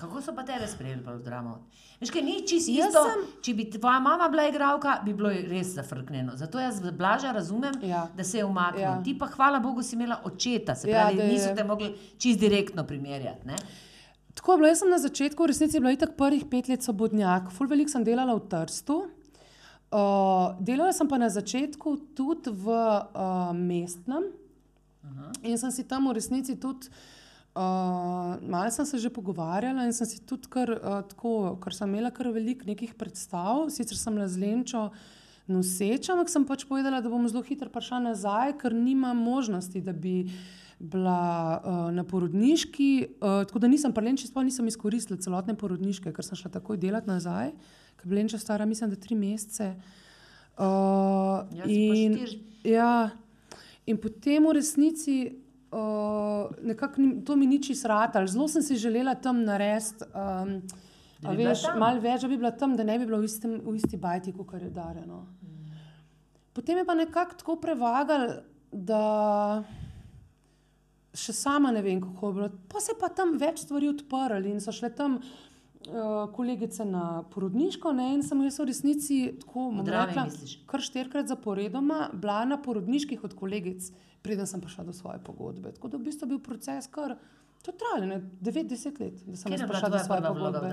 Kako 0.02 0.18
so 0.20 0.34
pa 0.34 0.44
tebe 0.44 0.66
sprejeli 0.66 1.04
v 1.04 1.20
dramo? 1.22 1.60
Veš, 2.00 2.10
kaj 2.10 2.22
ni 2.22 2.40
čisto 2.42 2.72
isto. 2.74 3.02
sem- 3.06 3.26
Če 3.40 3.54
bi 3.54 3.70
tvoja 3.70 4.00
mama 4.00 4.26
bila 4.28 4.48
igralka, 4.48 4.96
bi 5.02 5.14
bilo 5.14 5.30
res 5.30 5.68
zafrknjeno. 5.70 6.34
Zato 6.36 6.58
jaz 6.58 6.82
blaža 6.92 7.32
razumem, 7.32 7.74
Ja. 7.84 8.08
da 8.12 8.24
se 8.24 8.38
je 8.38 8.46
umaknil. 8.46 8.82
Ja. 8.82 8.96
Ti 9.00 9.14
pa, 9.14 9.28
hvala 9.28 9.60
Bogu, 9.60 9.82
si 9.82 9.96
imela 9.96 10.18
očeta, 10.24 10.74
se 10.76 10.90
Ja, 10.90 11.04
pravi, 11.04 11.18
da 11.18 11.24
je- 11.24 11.30
niso 11.30 11.56
te 11.56 11.64
mogli 11.64 11.92
čist 12.18 12.40
direktno 12.40 12.84
primerjati. 12.84 13.46
Ne? 13.46 13.56
Tako 14.34 14.52
je 14.52 14.58
bilo, 14.58 14.68
jaz 14.68 14.80
sem 14.80 14.90
na 14.90 14.98
začetku, 15.00 15.38
v 15.38 15.48
resnici 15.48 15.76
je 15.76 15.82
bila 15.82 15.92
itak 15.92 16.18
prvih 16.18 16.46
pet 16.46 16.68
let 16.68 16.82
svobodnjak, 16.82 17.52
ful 17.52 17.68
veliko 17.68 17.90
sem 17.90 18.04
delala 18.04 18.34
v 18.34 18.42
Trstu. 18.42 19.06
Uh, 19.92 20.00
delala 20.58 20.94
sem 20.94 21.06
pa 21.06 21.18
na 21.18 21.28
začetku 21.28 22.16
tudi 22.16 22.50
v 22.50 22.66
uh, 22.66 23.52
mestnem 23.54 24.24
in 25.44 25.58
sem 25.58 25.70
si 25.70 25.84
tam 25.84 26.08
v 26.08 26.14
resnici 26.14 26.56
tudi, 26.56 26.88
uh, 27.56 28.38
malo 28.42 28.72
sem 28.72 28.86
se 28.86 28.98
že 28.98 29.10
pogovarjala 29.10 29.86
in 29.86 29.94
sem 29.94 30.08
si 30.08 30.22
tudi 30.26 30.50
kar 30.50 30.70
uh, 30.70 31.02
tako, 31.08 31.58
ker 31.64 31.74
sem 31.74 31.90
imela 31.90 32.12
kar 32.12 32.32
veliko 32.32 32.66
nekih 32.66 32.94
predstav, 32.96 33.70
sicer 33.70 33.98
sem 33.98 34.16
bila 34.16 34.28
z 34.28 34.40
Lenčo 34.40 34.90
noseča, 35.48 36.14
ampak 36.14 36.30
sem 36.30 36.46
pač 36.46 36.66
povedala, 36.66 37.02
da 37.02 37.10
bom 37.10 37.28
zelo 37.28 37.44
hitro 37.44 37.70
prišla 37.70 38.00
nazaj, 38.12 38.56
ker 38.62 38.74
nimam 38.74 39.18
možnosti, 39.18 39.82
da 39.82 39.92
bi 39.92 40.30
bila 40.80 41.62
uh, 41.62 41.90
na 41.94 42.04
porodniški, 42.04 43.20
uh, 43.22 43.44
tako 43.46 43.60
da 43.60 43.68
nisem 43.68 43.94
prlenči, 43.94 44.30
sploh 44.30 44.46
nisem 44.48 44.66
izkoristila 44.68 45.20
celotne 45.22 45.54
porodniške, 45.54 46.14
ker 46.14 46.26
sem 46.26 46.40
šla 46.40 46.54
takoj 46.56 46.80
delati 46.82 47.10
nazaj, 47.10 47.52
ker 48.00 48.08
je 48.08 48.16
Lenča 48.18 48.40
stara, 48.42 48.66
mislim, 48.66 48.90
da 48.90 48.98
tri 48.98 49.16
mesece. 49.16 49.76
Uh, 49.76 50.02
Ja, 50.62 51.66
in, 51.66 52.18
ja, 52.64 53.12
in 53.86 53.98
potem 53.98 54.46
v 54.46 54.54
resnici 54.60 55.41
uh, 55.72 56.52
nekako 56.62 57.02
ni- 57.02 57.26
to 57.26 57.36
mi 57.36 57.48
ni 57.48 57.62
čisto 57.64 57.88
ratalo. 57.88 58.28
Zelo 58.28 58.48
sem 58.48 58.62
si 58.62 58.76
želela 58.76 59.16
tam 59.16 59.44
narediti. 59.44 60.06
Um, 60.14 60.62
bi 61.22 61.46
veš, 61.46 61.64
malo 61.78 62.02
več, 62.02 62.22
da 62.22 62.28
bi 62.28 62.38
bila 62.38 62.52
tam, 62.52 62.76
da 62.76 62.84
ne 62.84 62.98
bi 63.00 63.06
bila 63.06 63.20
v, 63.22 63.28
istem, 63.30 63.60
v 63.62 63.76
isti 63.78 63.98
bajti, 63.98 64.34
kot 64.34 64.62
je 64.62 64.70
darjeno. 64.70 65.26
Potem 66.54 66.78
je 66.78 66.86
pa 66.86 66.96
nekako 66.96 67.38
tako 67.38 67.56
prevagal, 67.62 68.42
da 68.72 69.64
še 71.14 71.34
sama 71.36 71.72
ne 71.72 71.82
vem, 71.82 72.02
kako 72.02 72.28
je 72.28 72.34
bilo. 72.34 72.50
Pa 72.72 72.80
se 72.80 72.92
je 72.96 73.00
pa 73.00 73.10
tam 73.10 73.38
več 73.38 73.64
stvari 73.66 73.90
odprli 73.92 74.52
in 74.52 74.60
so 74.64 74.72
šle 74.72 74.90
tam 74.96 75.20
uh, 75.88 76.34
kolegice 76.34 76.86
na 76.86 77.24
porodniško, 77.34 77.94
ne, 77.94 78.14
in 78.16 78.24
sem 78.24 78.42
jaz 78.46 78.60
v 78.60 78.68
resnici 78.70 79.20
tako, 79.42 79.70
rekla, 79.88 80.26
kar 80.70 80.84
štirikrat 80.84 81.30
zaporedoma 81.32 82.10
bila 82.14 82.44
na 82.46 82.58
porodniških 82.62 83.24
od 83.24 83.36
kolegic, 83.38 83.92
preden 84.22 84.48
sem 84.48 84.62
prišla 84.62 84.88
do 84.90 84.94
svoje 84.94 85.20
pogodbe. 85.24 85.74
Tako 85.78 85.94
da 85.94 85.98
v 85.98 86.10
bistvu 86.10 86.28
je 86.28 86.34
bil 86.36 86.44
proces 86.44 86.90
kar. 86.92 87.18
To 87.62 87.72
je 87.72 87.78
trajalo 87.78 88.22
9-10 88.42 89.02
let, 89.02 89.26
da 89.26 89.38
sem 89.38 89.54
prišla 89.54 89.90
do 89.90 90.00
svoje 90.02 90.22
pogodbe. 90.26 90.70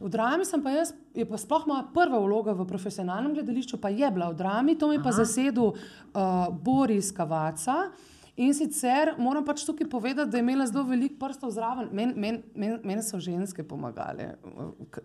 V 0.00 0.10
drami 0.10 0.42
sem 0.44 0.62
pa 0.62 0.74
jaz, 0.74 0.90
je 1.14 1.22
pa 1.26 1.38
sploh 1.38 1.66
moja 1.70 1.86
prva 1.94 2.18
vloga 2.18 2.52
v 2.54 2.66
profesionalnem 2.66 3.34
gledališču, 3.34 3.78
pa 3.78 3.90
je 3.94 4.10
bila 4.10 4.30
v 4.34 4.38
drami, 4.38 4.74
to 4.74 4.90
mi 4.90 4.98
je 4.98 5.02
pa 5.02 5.14
zasedel 5.14 5.70
uh, 5.70 6.50
Boris 6.50 7.14
Kavaca. 7.14 7.94
In 8.38 8.52
sicer 8.54 9.16
moram 9.18 9.42
pač 9.42 9.64
tukaj 9.66 9.88
povedati, 9.90 10.30
da 10.30 10.38
je 10.38 10.44
imela 10.44 10.66
zelo 10.70 10.84
veliko 10.86 11.18
prstov 11.18 11.50
zraven. 11.56 11.88
Meni 11.92 12.14
men, 12.14 12.36
men, 12.54 12.76
men 12.86 13.00
so 13.02 13.18
ženske 13.18 13.64
pomagale. 13.66 14.36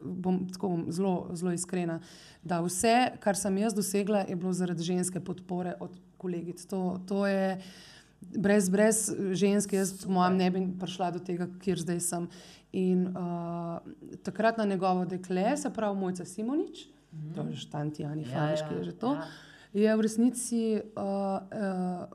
Bom 0.02 0.44
tako 0.54 0.70
bom 0.76 0.84
zelo, 0.94 1.14
zelo 1.34 1.54
iskrena. 1.56 1.98
Da 2.46 2.60
vse, 2.62 3.16
kar 3.24 3.40
sem 3.40 3.58
jaz 3.58 3.74
dosegla, 3.74 4.22
je 4.30 4.38
bilo 4.38 4.54
zaradi 4.54 4.86
ženske 4.86 5.22
podpore 5.26 5.74
od 5.82 5.98
kolegic. 6.22 6.62
To, 6.70 7.00
to 7.10 7.26
je 7.26 7.58
brez, 8.22 8.70
brez 8.70 9.08
ženske, 9.34 9.78
jaz 9.82 9.96
po 10.04 10.12
mojem 10.14 10.38
ne 10.38 10.52
bi 10.54 10.62
prišla 10.80 11.12
do 11.18 11.22
tega, 11.24 11.48
kjer 11.64 11.82
zdaj 11.82 12.04
sem. 12.06 12.28
In 12.74 13.08
uh, 13.12 13.82
takrat 14.26 14.62
na 14.62 14.66
njegovo 14.70 15.06
dekle, 15.10 15.58
se 15.58 15.74
pravi 15.74 16.00
Mojca 16.00 16.26
Simonič, 16.26 16.86
mm 17.14 17.34
to 17.36 17.42
je 17.50 17.56
že 17.56 17.70
tanti 17.70 18.06
Ani 18.06 18.26
Faniš, 18.26 18.62
ki 18.70 18.76
je 18.76 18.84
že 18.84 18.94
to. 18.98 19.14
ja. 19.14 19.28
Je 19.74 19.96
v 19.98 20.02
resnici 20.02 20.82
uh, 20.82 21.02
uh, 21.02 22.06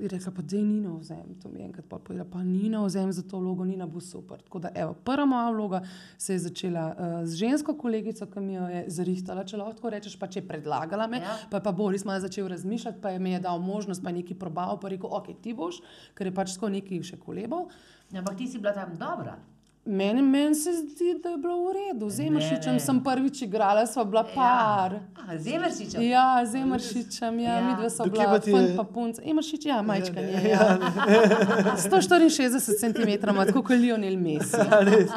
je 0.00 0.08
rekla, 0.08 0.32
da 0.42 0.56
je 0.56 0.62
Nina 0.62 0.92
vzem. 0.96 1.34
To 1.42 1.48
mi 1.48 1.60
je 1.60 1.66
enkrat 1.66 1.86
pa 1.88 1.98
povedala, 1.98 2.28
pa 2.32 2.42
Nina 2.42 2.84
vzem 2.84 3.12
za 3.12 3.22
to 3.22 3.38
vlogo, 3.38 3.64
Nina 3.64 3.86
bo 3.86 4.00
super. 4.00 4.42
Tako 4.42 4.58
da, 4.58 4.70
evo, 4.74 4.94
prva 4.94 5.26
moja 5.26 5.50
vloga 5.50 5.82
se 6.18 6.32
je 6.32 6.38
začela 6.38 6.86
uh, 6.94 7.26
z 7.26 7.34
žensko 7.36 7.74
kolegico, 7.74 8.26
ki 8.26 8.40
mi 8.40 8.54
jo 8.54 8.66
je 8.68 8.84
zarihtala, 8.88 9.44
če 9.44 9.56
lahko 9.56 9.90
rečeš, 9.90 10.18
pa 10.18 10.26
če 10.26 10.40
je 10.40 10.48
predlagala 10.48 11.06
me, 11.06 11.20
Ja. 11.20 11.24
ja. 11.24 11.36
pa 11.50 11.56
je 11.60 11.62
pa 11.62 11.72
Boris 11.72 12.04
malo 12.04 12.20
začel 12.20 12.48
razmišljati, 12.48 13.00
pa 13.02 13.10
je 13.10 13.18
mi 13.18 13.32
je 13.32 13.40
dal 13.40 13.58
možnost, 13.58 14.02
pa 14.02 14.08
je 14.10 14.22
nekaj 14.22 14.38
probal, 14.38 14.80
pa 14.80 14.88
je 14.88 14.96
rekel, 14.96 15.10
ok, 15.12 15.32
ti 15.42 15.54
boš, 15.54 15.82
ker 16.14 16.26
je 16.26 16.34
pač 16.34 16.54
tako 16.54 16.68
nekaj 16.68 17.02
še 17.02 17.18
kolebal. 17.20 17.68
Ampak 18.14 18.36
ti 18.36 18.48
si 18.48 18.58
bila 18.58 18.72
tam 18.72 18.96
dobra. 18.98 19.36
Meni, 19.82 20.22
meni 20.22 20.54
se 20.54 20.70
zdi, 20.72 21.14
da 21.16 21.28
je 21.28 21.38
bilo 21.38 21.56
v 21.62 21.72
redu. 21.74 22.08
Z 22.08 22.18
Ne, 22.18 22.26
Emeršičem 22.26 22.72
ne. 22.74 22.80
sem 22.80 23.00
prvič 23.00 23.42
igrala, 23.42 23.86
sva 23.86 24.04
bila 24.04 24.22
par. 24.24 24.92
Ja. 24.92 25.38
Zemeršičev. 25.38 26.02
Ja, 26.02 26.44
z 26.44 26.54
Emeršičem, 26.56 27.38
ja, 27.38 27.54
Ja. 27.54 27.60
mi 27.62 27.72
dve 27.74 27.90
so 27.90 28.04
Do 28.04 28.10
kje 28.10 28.18
bila, 28.18 28.26
pa 28.28 28.38
ti 28.38 28.50
je- 28.52 28.76
pa 28.76 28.84
punc. 28.84 29.18
Emeršič, 29.20 29.64
ja, 29.64 29.82
majčka 29.82 30.20
je. 30.20 30.32
Ja, 30.44 30.50
Ja. 30.50 31.76
164 31.78 32.76
cm, 32.82 33.10
tako 33.46 33.62
kot 33.62 33.70
Lionel 33.72 34.16
Messi. 34.16 34.56
res. 34.82 35.10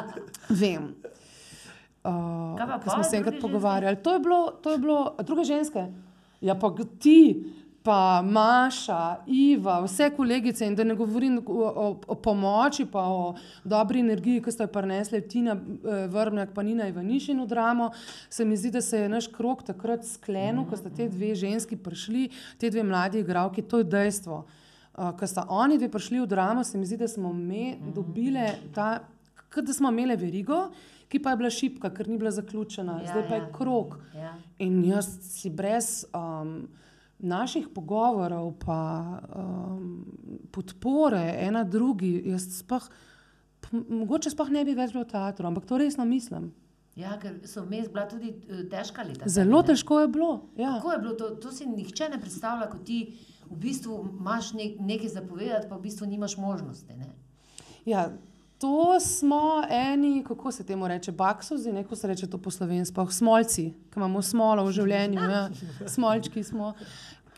Vem. 0.51 0.95
Uh, 2.03 2.11
Kaj 2.57 2.67
pa 2.67 2.77
pol 2.79 2.93
smo 2.93 3.03
se 3.03 3.15
enkrat 3.17 3.39
pogovarjali. 3.39 3.95
To 3.97 4.13
je 4.13 4.19
bilo, 4.19 4.39
to 4.53 4.71
je 4.71 4.77
bilo, 4.77 4.97
druge 5.19 5.43
ženske. 5.43 5.85
Ja, 6.41 6.55
pa 6.55 6.67
ti, 6.99 7.43
pa 7.83 8.21
Maša, 8.21 9.17
Iva, 9.27 9.81
vse 9.83 10.09
kolegice 10.15 10.65
in 10.65 10.75
da 10.75 10.83
ne 10.83 10.95
govorim 10.95 11.41
o, 11.45 11.63
o, 11.67 11.87
o 12.07 12.15
pomoči, 12.15 12.85
pa 12.85 13.01
o 13.11 13.35
dobri 13.63 13.99
energiji, 13.99 14.41
ki 14.43 14.51
ste 14.51 14.63
jo 14.63 14.71
prinesli 14.71 15.19
Tina 15.27 15.55
eh, 15.55 16.05
Vrmjak, 16.07 16.53
pa 16.55 16.63
Nina 16.63 16.87
Ivanišin 16.87 17.41
v 17.43 17.47
dramo, 17.47 17.89
se 18.29 18.45
mi 18.45 18.57
zdi, 18.57 18.71
da 18.71 18.81
se 18.81 19.01
je 19.03 19.09
naš 19.09 19.27
krok 19.27 19.65
takrat 19.67 20.07
sklenil, 20.07 20.63
ko 20.69 20.79
sta 20.79 20.89
te 20.89 21.09
dve 21.11 21.33
ženski 21.35 21.75
prišli, 21.75 22.29
te 22.57 22.71
dve 22.71 22.85
mladi 22.87 23.19
igravki, 23.19 23.65
to 23.67 23.81
je 23.83 23.89
dejstvo. 23.91 24.45
Uh, 24.93 25.09
ko 25.19 25.27
sta 25.27 25.43
oni 25.49 25.77
dve 25.77 25.89
prišli 25.91 26.21
v 26.21 26.27
dramo, 26.29 26.63
se 26.63 26.77
mi 26.77 26.87
zdi, 26.87 27.01
da 27.01 27.07
smo 27.07 27.33
me 27.33 27.73
dobile 27.95 28.45
ta, 28.75 29.01
kot 29.51 29.67
da 29.67 29.73
smo 29.73 29.91
imeli 29.91 30.15
verigo, 30.15 30.69
ki 31.11 31.19
pa 31.19 31.33
je 31.33 31.41
bila 31.41 31.49
šipka, 31.51 31.91
ker 31.93 32.07
ni 32.07 32.15
bila 32.17 32.31
zaključena, 32.31 33.01
Ja, 33.03 33.11
zdaj 33.11 33.27
pa 33.27 33.35
je 33.35 33.41
ja. 33.41 33.51
krok. 33.53 33.97
Ja. 34.15 34.31
In 34.63 34.79
jaz 34.85 35.09
si 35.27 35.49
brez 35.49 36.05
um, 36.15 36.63
naših 37.23 37.69
pogovorov, 37.73 38.51
pa 38.61 38.79
um, 39.35 40.03
podpore 40.51 41.23
ena 41.39 41.63
drugi, 41.63 42.11
jaz 42.25 42.49
sploh, 42.59 42.89
mogoče 43.71 44.33
sploh 44.33 44.51
ne 44.51 44.65
bi 44.67 44.75
več 44.75 44.91
bilo 44.93 45.05
v 45.05 45.11
teatru, 45.13 45.47
ampak 45.47 45.65
to 45.69 45.79
resno 45.79 46.05
mislim. 46.05 46.51
Ja, 46.99 47.15
ker 47.17 47.39
so 47.49 47.63
vmes 47.65 47.87
bila 47.89 48.05
tudi 48.09 48.29
eh, 48.29 48.65
težka 48.69 49.05
leta. 49.07 49.29
Zelo 49.29 49.63
ne? 49.63 49.67
težko 49.71 50.03
je 50.03 50.09
bilo. 50.13 50.33
Ja. 50.59 50.75
Kako 50.75 50.91
je 50.91 50.99
bilo 50.99 51.13
to? 51.17 51.29
To 51.41 51.51
si 51.51 51.65
nihče 51.65 52.11
ne 52.13 52.19
predstavlja, 52.21 52.67
ko 52.69 52.77
ti 52.85 52.99
v 53.49 53.57
bistvu 53.65 53.97
imaš 54.19 54.51
nek, 54.57 54.77
nekaj 54.79 55.15
zapovedati, 55.15 55.69
pa 55.71 55.79
v 55.79 55.87
bistvu 55.87 56.09
nimaš 56.11 56.37
možnosti. 56.37 56.93
Ne? 56.99 57.09
Ja, 57.89 58.11
to 58.63 58.99
smo 58.99 59.63
eni, 59.69 60.23
kako 60.27 60.51
se 60.51 60.63
temu 60.63 60.87
reče, 60.87 61.11
baksozi, 61.11 61.71
neko 61.73 61.95
se 61.95 62.07
reče 62.07 62.27
to 62.27 62.37
po 62.37 62.51
slovensko, 62.51 63.11
smolci, 63.11 63.63
ki 63.91 63.99
imamo 63.99 64.21
smolo 64.21 64.63
v 64.63 64.71
življenju, 64.71 65.19
ja. 65.19 65.41
smolčki 65.87 66.43
smo. 66.47 66.69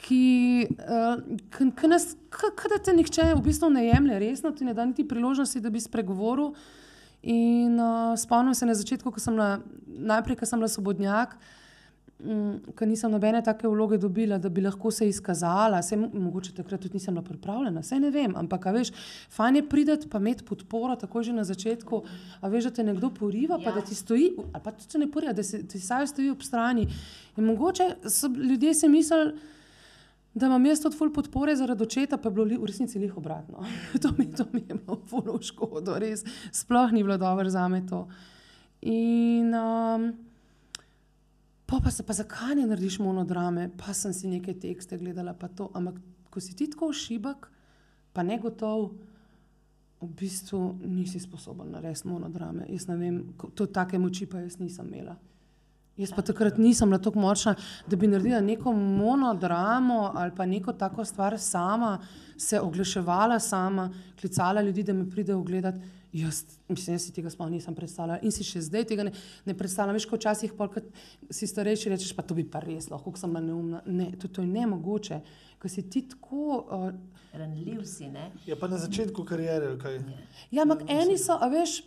Ki, 0.06 0.68
uh, 0.70 1.24
k, 1.50 1.90
nas, 1.90 2.12
k, 2.30 2.52
k 2.54 2.70
da 2.70 2.78
te 2.78 2.94
nihče 2.94 3.32
v 3.32 3.42
bistvu 3.42 3.72
ne 3.74 3.88
jemlje 3.88 4.20
resno, 4.22 4.52
ti 4.54 4.70
ne 4.70 4.78
da 4.78 4.86
niti 4.86 5.08
priložnosti, 5.08 5.64
da 5.66 5.74
bi 5.74 5.82
spregovoril. 5.82 6.54
In 7.34 7.74
uh, 7.82 8.14
spomnim 8.22 8.54
se 8.54 8.70
na 8.70 8.78
začetku, 8.78 9.10
ko 9.10 9.24
sem 9.24 9.34
bila, 9.34 9.64
najprej, 10.14 10.38
ko 10.38 10.46
sem 10.46 10.62
bila 10.62 10.70
svobodnjak, 10.70 11.34
um, 11.34 11.65
ker 12.76 12.88
nisem 12.88 13.12
nobene 13.12 13.42
take 13.44 13.68
vloge 13.68 13.98
dobila, 13.98 14.38
da 14.38 14.50
bi 14.50 14.62
lahko 14.62 14.92
se 14.92 15.08
izkazala. 15.08 15.82
Mo- 15.98 16.10
mogoče 16.14 16.54
takrat 16.56 16.82
tudi 16.82 16.96
nisem 16.96 17.14
bila 17.14 17.24
pripravljena, 17.24 17.82
vse 17.82 18.00
ne 18.00 18.10
vem, 18.10 18.36
ampak 18.36 18.66
veš, 18.72 18.92
fajn 19.30 19.56
je 19.56 19.70
prideti 19.70 20.10
pa 20.10 20.18
imeti 20.18 20.44
podporo 20.44 20.96
tako 20.96 21.24
že 21.24 21.34
na 21.34 21.44
začetku, 21.44 22.04
a 22.42 22.48
veš, 22.48 22.64
da 22.64 22.72
te 22.72 22.84
nekdo 22.84 23.10
poriva, 23.10 23.58
ja. 23.60 23.64
pa 23.64 23.70
Ja. 23.70 23.76
da 23.76 23.82
ti 23.82 23.96
stoji, 23.96 24.32
ali 24.54 24.64
pa 24.64 24.72
tudi 24.72 24.90
če 24.90 24.98
ne 24.98 25.12
poriva, 25.12 25.34
da 25.34 25.44
si, 25.44 25.68
ti 25.68 25.80
saj 25.80 26.08
stoji 26.08 26.30
ob 26.30 26.42
strani. 26.42 26.88
In 27.38 27.46
mogoče 27.46 27.96
so 28.10 28.28
ljudje 28.30 28.74
si 28.74 28.90
mislili, 28.90 29.36
da 30.34 30.48
imam 30.48 30.66
jaz 30.66 30.82
tudi 30.82 30.98
ful 30.98 31.14
podpore 31.14 31.56
zaradi 31.56 31.84
očeta, 31.84 32.18
pa 32.18 32.30
je 32.30 32.34
bilo 32.34 32.46
li- 32.46 32.58
v 32.58 32.66
resnici 32.66 33.00
lih 33.00 33.18
obratno. 33.18 33.64
to, 34.02 34.10
mi, 34.18 34.32
to 34.32 34.44
mi 34.52 34.64
je 34.70 34.76
bilo 34.76 34.98
ful 35.06 35.22
v 35.30 35.42
škodo, 35.42 36.00
res. 36.00 36.24
Sploh 36.52 36.92
ni 36.92 37.04
bilo 37.04 37.18
dobro 37.18 37.50
za 37.50 37.68
me 37.68 37.84
to. 37.88 38.08
In 38.82 39.54
um, 39.54 40.14
pa, 41.66 41.80
pa 41.84 41.92
se 41.92 42.04
pa 42.06 42.14
zakaj 42.14 42.56
ne 42.56 42.68
narediš 42.68 43.00
monodrame, 43.00 43.70
pa 43.78 43.94
sem 43.94 44.14
si 44.14 44.28
neke 44.28 44.54
tekste 44.54 44.98
gledala, 44.98 45.34
pa 45.34 45.48
to. 45.48 45.70
Ampak 45.74 46.00
ko 46.30 46.40
si 46.40 46.56
ti 46.56 46.70
tako 46.72 46.94
šibek, 46.94 47.50
pa 48.14 48.24
ne 48.24 48.40
gotov, 48.40 48.92
v 50.02 50.10
bistvu 50.20 50.60
nisi 50.86 51.20
sposoben 51.20 51.72
narediti 51.72 52.08
monodrame. 52.08 52.66
Jaz 52.70 52.88
ne 52.88 52.98
vem, 53.00 53.22
to 53.56 53.66
take 53.66 54.00
moči 54.00 54.28
pa 54.30 54.44
jaz 54.44 54.60
nisem 54.60 54.88
imela. 54.94 55.16
Jaz 55.98 56.12
pa 56.12 56.22
takrat 56.22 56.58
nisem 56.60 56.90
bila 56.92 57.00
tako 57.00 57.20
močna, 57.24 57.56
da 57.88 57.96
bi 57.96 58.08
naredila 58.08 58.42
neko 58.44 58.74
monodramo 58.74 60.12
ali 60.16 60.32
pa 60.36 60.46
neko 60.46 60.74
tako 60.74 61.06
stvar 61.06 61.40
sama, 61.40 62.00
se 62.38 62.60
oglaševala 62.60 63.40
sama, 63.40 63.94
klicala 64.20 64.62
ljudi, 64.62 64.84
da 64.84 64.94
me 64.94 65.10
pridejo 65.10 65.42
gledati. 65.42 65.80
Jaz, 66.16 66.44
mislim, 66.70 66.94
jaz 66.94 67.06
si 67.06 67.12
tega 67.12 67.30
sploh 67.30 67.50
nisem 67.52 67.76
predstavljala 67.76 68.22
in 68.24 68.32
si 68.32 68.44
še 68.48 68.62
zdaj 68.64 68.86
tega 68.88 69.04
ne, 69.04 69.12
ne 69.46 69.56
predstavljam. 69.58 69.98
Veš, 69.98 70.06
ko 70.08 70.16
včasih, 70.16 70.54
pol, 70.56 70.70
ko 70.72 70.84
si 71.28 71.48
starejši, 71.48 71.90
rečeš, 71.92 72.14
pa 72.16 72.24
to 72.24 72.38
bi 72.38 72.46
pa 72.48 72.62
res 72.64 72.88
lahko, 72.88 73.12
kako 73.12 73.20
sem 73.20 73.34
bila 73.36 73.42
neumna. 73.44 73.82
Ne, 73.86 74.14
to, 74.20 74.30
to 74.32 74.46
je 74.46 74.48
nemogoče, 74.48 75.18
ker 75.60 75.74
si 75.74 75.84
ti 75.92 76.06
tako. 76.14 76.62
Uh, 76.72 76.86
Ranljiv 77.36 77.84
si. 77.84 78.08
Ne? 78.08 78.30
Je 78.48 78.56
pa 78.56 78.72
na 78.72 78.80
začetku 78.80 79.28
kariere, 79.28 79.74
ali 79.74 79.82
kaj. 79.82 80.00
Ja, 80.56 80.64
ampak 80.64 80.88
eni 80.88 81.20
so, 81.20 81.36
a 81.36 81.52
veš, 81.52 81.82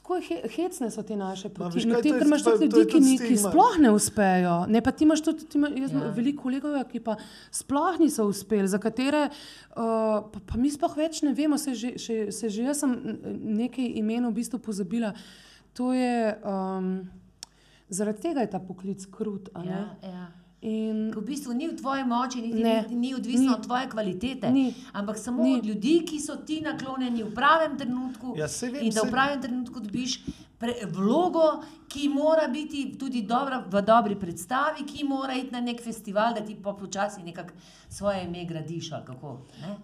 tako 0.00 0.16
he- 0.18 0.42
hecne 0.50 0.88
so 0.88 1.02
te 1.02 1.14
naše 1.14 1.48
poti. 1.50 1.84
No, 1.84 1.94
kaj, 1.94 2.02
ti, 2.02 2.08
je- 2.10 2.20
imaš 2.22 2.42
tudi 2.42 2.64
ljudi, 2.66 2.84
ki, 2.88 2.98
ki 3.20 3.36
sploh 3.38 3.76
ne 3.78 3.90
uspejo. 3.90 4.66
Ne, 4.66 4.80
pa 4.80 4.90
ti 4.90 5.04
imaš 5.04 5.20
tudi, 5.20 5.44
ti 5.44 5.56
ima, 5.56 5.68
jaz 5.70 5.92
Ja. 5.92 6.08
veliko 6.10 6.42
kolegov, 6.42 6.80
ki 6.86 7.00
pa 7.00 7.16
sploh 7.52 7.98
niso 7.98 8.24
uspeli, 8.24 8.66
za 8.66 8.78
katere 8.78 9.28
uh, 9.28 9.76
pa, 10.24 10.38
pa 10.42 10.56
mi 10.56 10.68
sploh 10.68 10.96
več 10.96 11.20
ne 11.22 11.32
vemo, 11.32 11.54
se 11.56 11.74
že, 11.74 11.94
še, 11.96 12.16
se 12.30 12.48
že 12.48 12.62
jaz 12.64 12.80
sem 12.80 12.90
n- 12.90 13.20
nekaj 13.56 13.86
imen 13.94 14.26
v 14.26 14.34
bistvu 14.34 14.58
pozabila. 14.58 15.12
To 15.72 15.92
je, 15.92 16.14
um, 16.42 17.06
zaradi 17.88 18.20
tega 18.22 18.40
je 18.40 18.46
ta 18.48 18.58
poklic 18.60 19.06
krut. 19.06 19.48
a 19.54 19.60
ne? 19.60 19.70
Ja, 19.70 19.84
ja. 20.04 20.26
In 20.62 21.10
v 21.10 21.20
bistvu 21.22 21.52
ni 21.52 21.68
v 21.68 21.76
tvoji 21.76 22.04
moči, 22.04 22.42
niti 22.42 22.60
Ne. 22.60 22.84
ni, 22.88 22.96
ni 22.96 23.14
odvisno 23.14 23.46
Ni. 23.46 23.54
od 23.54 23.64
tvoje 23.64 23.88
kvalitete, 23.88 24.50
Ni. 24.50 24.74
ampak 24.92 25.18
samo 25.18 25.42
Ni. 25.42 25.54
od 25.54 25.66
ljudi, 25.66 26.04
ki 26.06 26.20
so 26.20 26.36
ti 26.36 26.60
naklonjeni 26.60 27.22
v 27.22 27.34
pravem 27.34 27.78
trenutku. 27.78 28.34
Ja, 28.36 28.46
vem, 28.62 28.76
in 28.82 28.92
da 28.92 29.02
v 29.02 29.10
pravem 29.10 29.40
trenutku 29.40 29.80
dobiš 29.80 30.20
pre, 30.60 30.74
vlogo, 30.86 31.62
ki 31.88 32.08
mora 32.08 32.48
biti 32.48 32.98
tudi 32.98 33.22
dobra, 33.22 33.64
v 33.66 33.80
dobri 33.82 34.14
predstavi, 34.14 34.84
ki 34.86 35.04
mora 35.04 35.34
iti 35.34 35.50
na 35.50 35.60
nek 35.60 35.80
festival, 35.82 36.34
da 36.34 36.40
ti 36.40 36.54
počasi 36.54 37.22
nekako 37.22 37.54
svoje 37.88 38.24
ime 38.24 38.44
gradiš. 38.44 38.90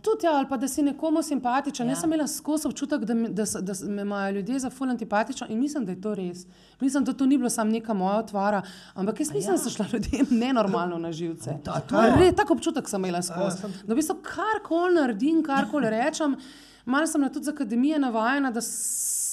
Tudi, 0.03 0.27
ja, 0.27 0.33
ali 0.33 0.47
pa 0.49 0.57
da 0.57 0.69
si 0.69 0.83
nekomu 0.83 1.23
simpatičen. 1.23 1.87
Ja. 1.87 1.91
Ja. 1.91 1.93
Jaz 1.93 2.01
sem 2.01 2.13
imela 2.13 2.29
skozi 2.29 2.69
občutek, 2.69 3.01
da, 3.03 3.15
mi, 3.15 3.29
da, 3.31 3.45
da 3.61 3.73
me 3.87 4.03
imajo 4.03 4.31
ljudje 4.33 4.59
za 4.59 4.71
ful 4.71 4.91
antipatičen 4.91 5.49
in 5.51 5.59
mislim, 5.59 5.85
da 5.85 5.93
je 5.93 6.01
to 6.01 6.15
res. 6.15 6.45
Mislim, 6.81 7.05
da 7.05 7.13
to 7.13 7.27
ni 7.27 7.39
bilo 7.39 7.51
samo 7.51 7.71
neka 7.71 7.95
moja 7.95 8.19
otvara, 8.19 8.63
ampak 8.95 9.21
jaz 9.21 9.33
mislim, 9.33 9.55
ja. 9.55 9.61
ja. 9.61 9.71
šla 9.71 9.87
ljudem 9.93 10.27
nenormalno 10.33 10.99
na 10.99 11.13
živce. 11.13 11.57
To- 11.65 11.81
to 11.89 12.03
je. 12.03 12.13
Re, 12.17 12.33
tak 12.33 12.51
občutek 12.51 12.89
sem 12.89 13.01
imela 13.01 13.23
skozi. 13.23 13.59
sem- 13.59 13.73
Da 13.87 13.95
v 13.95 13.97
bistvu 13.97 14.17
karkoli 14.25 14.95
naredim, 14.95 15.43
karkoli 15.43 15.91
rečem, 15.91 16.37
malo 16.85 17.07
sem 17.07 17.21
na 17.21 17.29
tudi 17.29 17.45
z 17.45 17.49
akademije 17.49 17.99
navajena, 17.99 18.51
da 18.51 18.61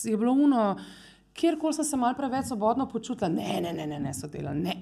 je 0.04 0.18
bilo 0.18 0.32
uno. 0.34 0.76
Kjerkoli 1.34 1.74
sem 1.74 1.86
se 1.86 1.98
malo 1.98 2.14
preveč 2.18 2.46
svobodno 2.46 2.86
počutila, 2.90 3.30
ne, 3.30 3.62
ne, 3.62 3.74
ne, 3.74 3.88
ne, 3.88 4.00
ne 4.00 4.14
so 4.14 4.28
delali, 4.30 4.62
ne, 4.62 4.76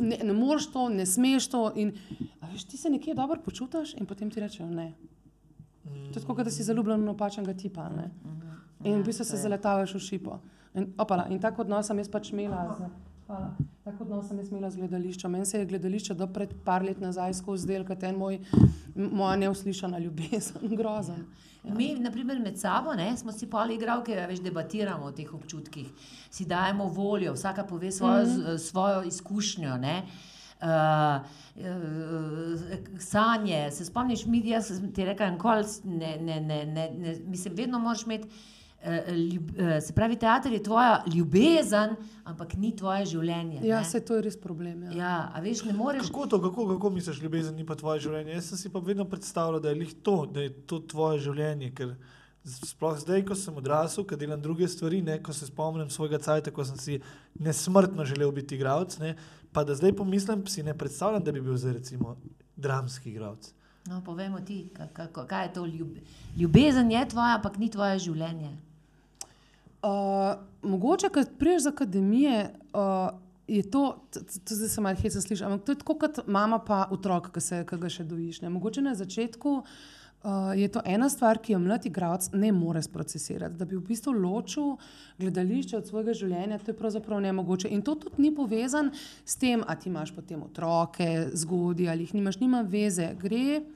ne, 0.00 0.18
ne 0.24 0.32
moreš 0.32 0.66
to, 0.72 0.88
ne 0.92 1.06
smeš 1.06 1.48
to. 1.48 1.62
In, 1.80 1.94
veš, 2.52 2.66
ti 2.68 2.76
se 2.76 2.90
nekje 2.90 3.14
dobro 3.14 3.40
počutiš 3.44 3.94
in 3.96 4.06
potem 4.06 4.30
ti 4.30 4.40
rečejo 4.40 4.68
ne. 4.68 4.92
To 5.86 6.18
je 6.18 6.20
tako, 6.20 6.34
kot 6.34 6.44
da 6.44 6.50
si 6.50 6.66
zaljubljen 6.66 7.00
v 7.00 7.06
napačnega 7.06 7.54
tipa. 7.54 7.88
Ne? 7.88 8.10
In 8.84 9.00
v 9.00 9.06
bistvu 9.06 9.24
se 9.24 9.40
zaletavaš 9.40 9.94
v 9.94 10.00
šipo. 10.00 10.38
In, 10.74 10.92
opala, 10.98 11.26
in 11.30 11.40
tako 11.40 11.64
odnos 11.64 11.88
sem 11.88 11.98
jaz 11.98 12.10
pač 12.12 12.32
imela. 12.32 12.66
Z, 12.76 12.90
hvala. 13.26 13.56
Tako 13.84 14.04
odnos 14.04 14.28
sem 14.28 14.38
jaz 14.38 14.50
imela 14.50 14.70
z 14.70 14.76
gledališčem. 14.76 15.30
Meni 15.30 15.46
se 15.46 15.58
je 15.58 15.66
gledališče 15.66 16.14
do 16.14 16.26
pred 16.26 16.54
par 16.64 16.82
let 16.82 17.00
nazaj 17.00 17.34
skozi 17.38 17.62
zdel, 17.62 17.84
kot 17.86 18.02
en 18.02 18.18
moj, 18.18 18.38
moja 18.94 19.36
neuslišana 19.36 19.98
ljubezen, 20.02 20.68
grozen. 20.80 21.26
Mi, 21.66 21.94
naprimer, 21.98 22.38
med 22.38 22.58
sabo 22.58 22.94
ne, 22.94 23.08
smo 23.16 23.32
si 23.32 23.48
pa 23.50 23.64
igralke, 23.70 24.14
a 24.22 24.26
veš, 24.30 24.40
debatiramo 24.44 25.08
o 25.08 25.12
teh 25.12 25.32
občutkih, 25.34 25.88
si 26.30 26.46
dajemo 26.46 26.86
voljo, 26.94 27.32
vsaka 27.34 27.64
pove 27.66 27.90
svojo, 27.92 28.24
mm 28.24 28.28
-hmm. 28.28 28.58
svojo 28.58 29.02
izkušnjo. 29.02 29.76
Ne. 29.76 30.02
Uh, 30.56 30.68
uh, 31.56 32.60
sanje, 32.98 33.70
se 33.70 33.84
spomniš, 33.84 34.26
mi, 34.26 34.42
jaz 34.48 34.70
ti 34.94 35.04
rekel, 35.04 35.30
nikoli 35.30 35.64
ne, 35.84 36.16
ne, 36.20 36.40
ne, 36.40 36.66
ne, 36.66 36.90
ne, 36.90 37.16
mislim, 37.26 37.54
vedno 37.54 37.78
moraš 37.78 38.02
imeti. 38.02 38.28
Uh, 38.76 39.14
ljub, 39.32 39.50
uh, 39.50 39.78
se 39.82 39.92
pravi, 39.92 40.16
teater 40.16 40.52
je 40.52 40.62
tvoja 40.62 41.04
ljubezen, 41.14 41.96
ampak 42.24 42.54
ni 42.54 42.76
tvoje 42.76 43.06
življenje. 43.06 43.60
Ja, 43.66 43.80
ne. 43.80 43.84
se 43.88 44.00
to 44.00 44.14
je 44.14 44.22
res 44.22 44.36
problem. 44.40 44.82
Ja. 44.82 44.92
ja, 44.96 45.14
a 45.34 45.40
veš, 45.40 45.64
ne 45.64 45.72
moreš. 45.72 46.06
Kako 46.06 46.26
to, 46.26 46.42
kako, 46.42 46.68
kako 46.74 46.90
misliš, 46.90 47.22
ljubezen 47.22 47.56
ni 47.56 47.66
pa 47.66 47.74
tvoje 47.74 48.04
življenje? 48.04 48.36
Jaz 48.36 48.52
sem 48.52 48.60
si 48.60 48.70
pa 48.70 48.78
vedno 48.78 49.08
predstavljal, 49.10 49.60
da 49.60 49.72
je 49.72 49.80
lih 49.80 49.94
to, 50.06 50.26
da 50.26 50.44
je 50.44 50.52
to 50.70 50.78
tvoje 50.92 51.24
življenje. 51.24 51.72
Ker 51.74 51.96
sploh 52.46 52.94
zdaj, 53.00 53.24
ko 53.26 53.34
sem 53.34 53.56
odrasel, 53.58 54.06
ko 54.06 54.16
delam 54.16 54.42
druge 54.42 54.68
stvari, 54.70 55.02
ne, 55.02 55.18
ko 55.22 55.32
se 55.34 55.48
spomnim 55.48 55.90
svojega 55.90 56.20
cajta, 56.22 56.52
ko 56.54 56.64
sem 56.64 56.78
si 56.78 57.00
nesmrtno 57.42 58.04
želel 58.06 58.30
biti 58.32 58.54
igralec, 58.54 58.98
ne, 59.02 59.16
pa 59.52 59.64
da 59.64 59.74
zdaj 59.74 59.96
pomislim, 59.98 60.46
si 60.46 60.62
ne 60.62 60.76
predstavljam, 60.78 61.24
da 61.24 61.32
bi 61.32 61.42
bil 61.42 61.56
zdaj 61.58 61.80
recimo 61.80 62.16
dramski 62.56 63.10
igralec. 63.10 63.50
No, 63.86 63.98
povemo 64.04 64.40
ti, 64.40 64.68
ka- 64.74 64.88
kako, 64.92 65.26
kaj 65.26 65.44
je 65.46 65.52
to 65.52 65.66
ljube, 65.66 66.00
ljubezen, 66.38 66.90
je 66.90 67.08
tvoja, 67.08 67.36
ampak 67.36 67.58
ni 67.58 67.70
tvoje 67.70 67.98
življenje. 67.98 68.56
Uh, 69.82 69.90
mogoče, 70.62 71.08
ko 71.08 71.22
priješ 71.38 71.62
z 71.62 71.66
akademije, 71.66 72.50
uh, 72.72 73.18
je 73.48 73.70
to, 73.70 73.96
to 74.44 74.54
zdaj 74.54 74.68
se 74.68 74.80
malo 74.80 74.96
hecno 74.96 75.20
sliši, 75.20 75.44
ampak 75.44 75.66
to 75.66 75.72
je 75.72 75.78
tako 75.78 75.94
kot 75.94 76.18
mama 76.26 76.58
pa 76.58 76.86
otrok, 76.90 77.30
ki, 77.30 77.76
ga 77.78 77.88
še 77.88 78.04
dojiš. 78.04 78.40
Ne? 78.42 78.50
Mogoče 78.50 78.82
na 78.82 78.94
začetku 78.94 79.52
uh, 79.58 80.50
je 80.56 80.68
to 80.72 80.82
ena 80.84 81.08
stvar, 81.08 81.38
ki 81.38 81.52
jo 81.52 81.60
mlad 81.62 81.86
igralec 81.86 82.30
ne 82.32 82.50
more 82.52 82.82
sprocesirati. 82.82 83.54
Da 83.54 83.64
bi 83.64 83.76
v 83.76 83.84
bistvu 83.86 84.16
ločil 84.16 84.74
gledališče 85.18 85.76
od 85.78 85.86
svojega 85.86 86.16
življenja, 86.16 86.58
to 86.58 86.72
je 86.72 86.78
pravzaprav 86.80 87.20
nemogoče. 87.22 87.70
In 87.70 87.84
to 87.86 87.94
tudi 87.94 88.22
ni 88.22 88.34
povezan 88.34 88.90
s 89.24 89.36
tem, 89.36 89.62
ali 89.66 89.80
ti 89.82 89.92
imaš 89.92 90.14
potem 90.16 90.42
otroke, 90.42 91.28
zgodje 91.34 91.90
ali 91.92 92.08
jih 92.08 92.14
nimaš, 92.18 92.40
nima 92.42 92.64
veze. 92.66 93.12
Gre. 93.20 93.75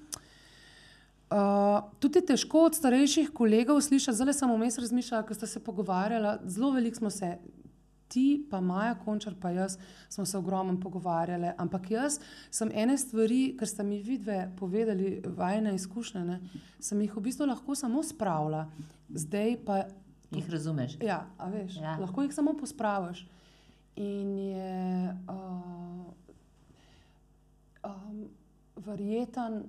Uh, 1.30 1.84
tudi 2.02 2.18
je 2.18 2.26
težko 2.26 2.64
od 2.66 2.74
starejših 2.74 3.28
kolegov 3.30 3.78
slišati, 3.80 4.18
zelo 4.18 4.32
sem 4.34 4.50
vmes 4.50 4.78
razmišljala, 4.82 5.22
ko 5.26 5.34
ste 5.34 5.46
se 5.46 5.60
pogovarjali. 5.62 6.32
Zelo 6.50 6.72
veliko 6.74 6.96
smo 6.96 7.10
se, 7.10 7.36
ti, 8.10 8.46
pa 8.50 8.58
Maja, 8.60 8.96
Končar, 9.04 9.36
pa 9.40 9.50
jaz, 9.54 9.78
smo 10.08 10.26
se 10.26 10.38
ogromno 10.38 10.80
pogovarjali. 10.80 11.52
Ampak 11.56 11.90
jaz 11.90 12.18
sem 12.50 12.72
ene 12.74 12.98
stvari, 12.98 13.54
ker 13.58 13.68
ste 13.68 13.86
mi 13.86 14.00
vidve 14.02 14.50
povedali, 14.58 15.20
vajne 15.36 15.74
izkušnje, 15.78 16.24
ne, 16.26 16.40
sem 16.82 17.00
jih 17.00 17.14
v 17.16 17.22
bistvu 17.28 17.46
lahko 17.46 17.78
samo 17.78 18.02
spravila. 18.02 18.66
Zdaj 19.14 19.56
pa. 19.66 19.84
Jih 20.34 20.50
razumeš? 20.50 20.98
Ja, 21.02 21.24
veš, 21.52 21.78
ja. 21.78 21.94
lahko 22.00 22.26
jih 22.26 22.34
samo 22.34 22.58
pospraviš. 22.58 23.22
In 23.96 24.38
je 24.38 25.14
uh, 25.30 26.10
um, 27.86 28.24
verjeten 28.76 29.62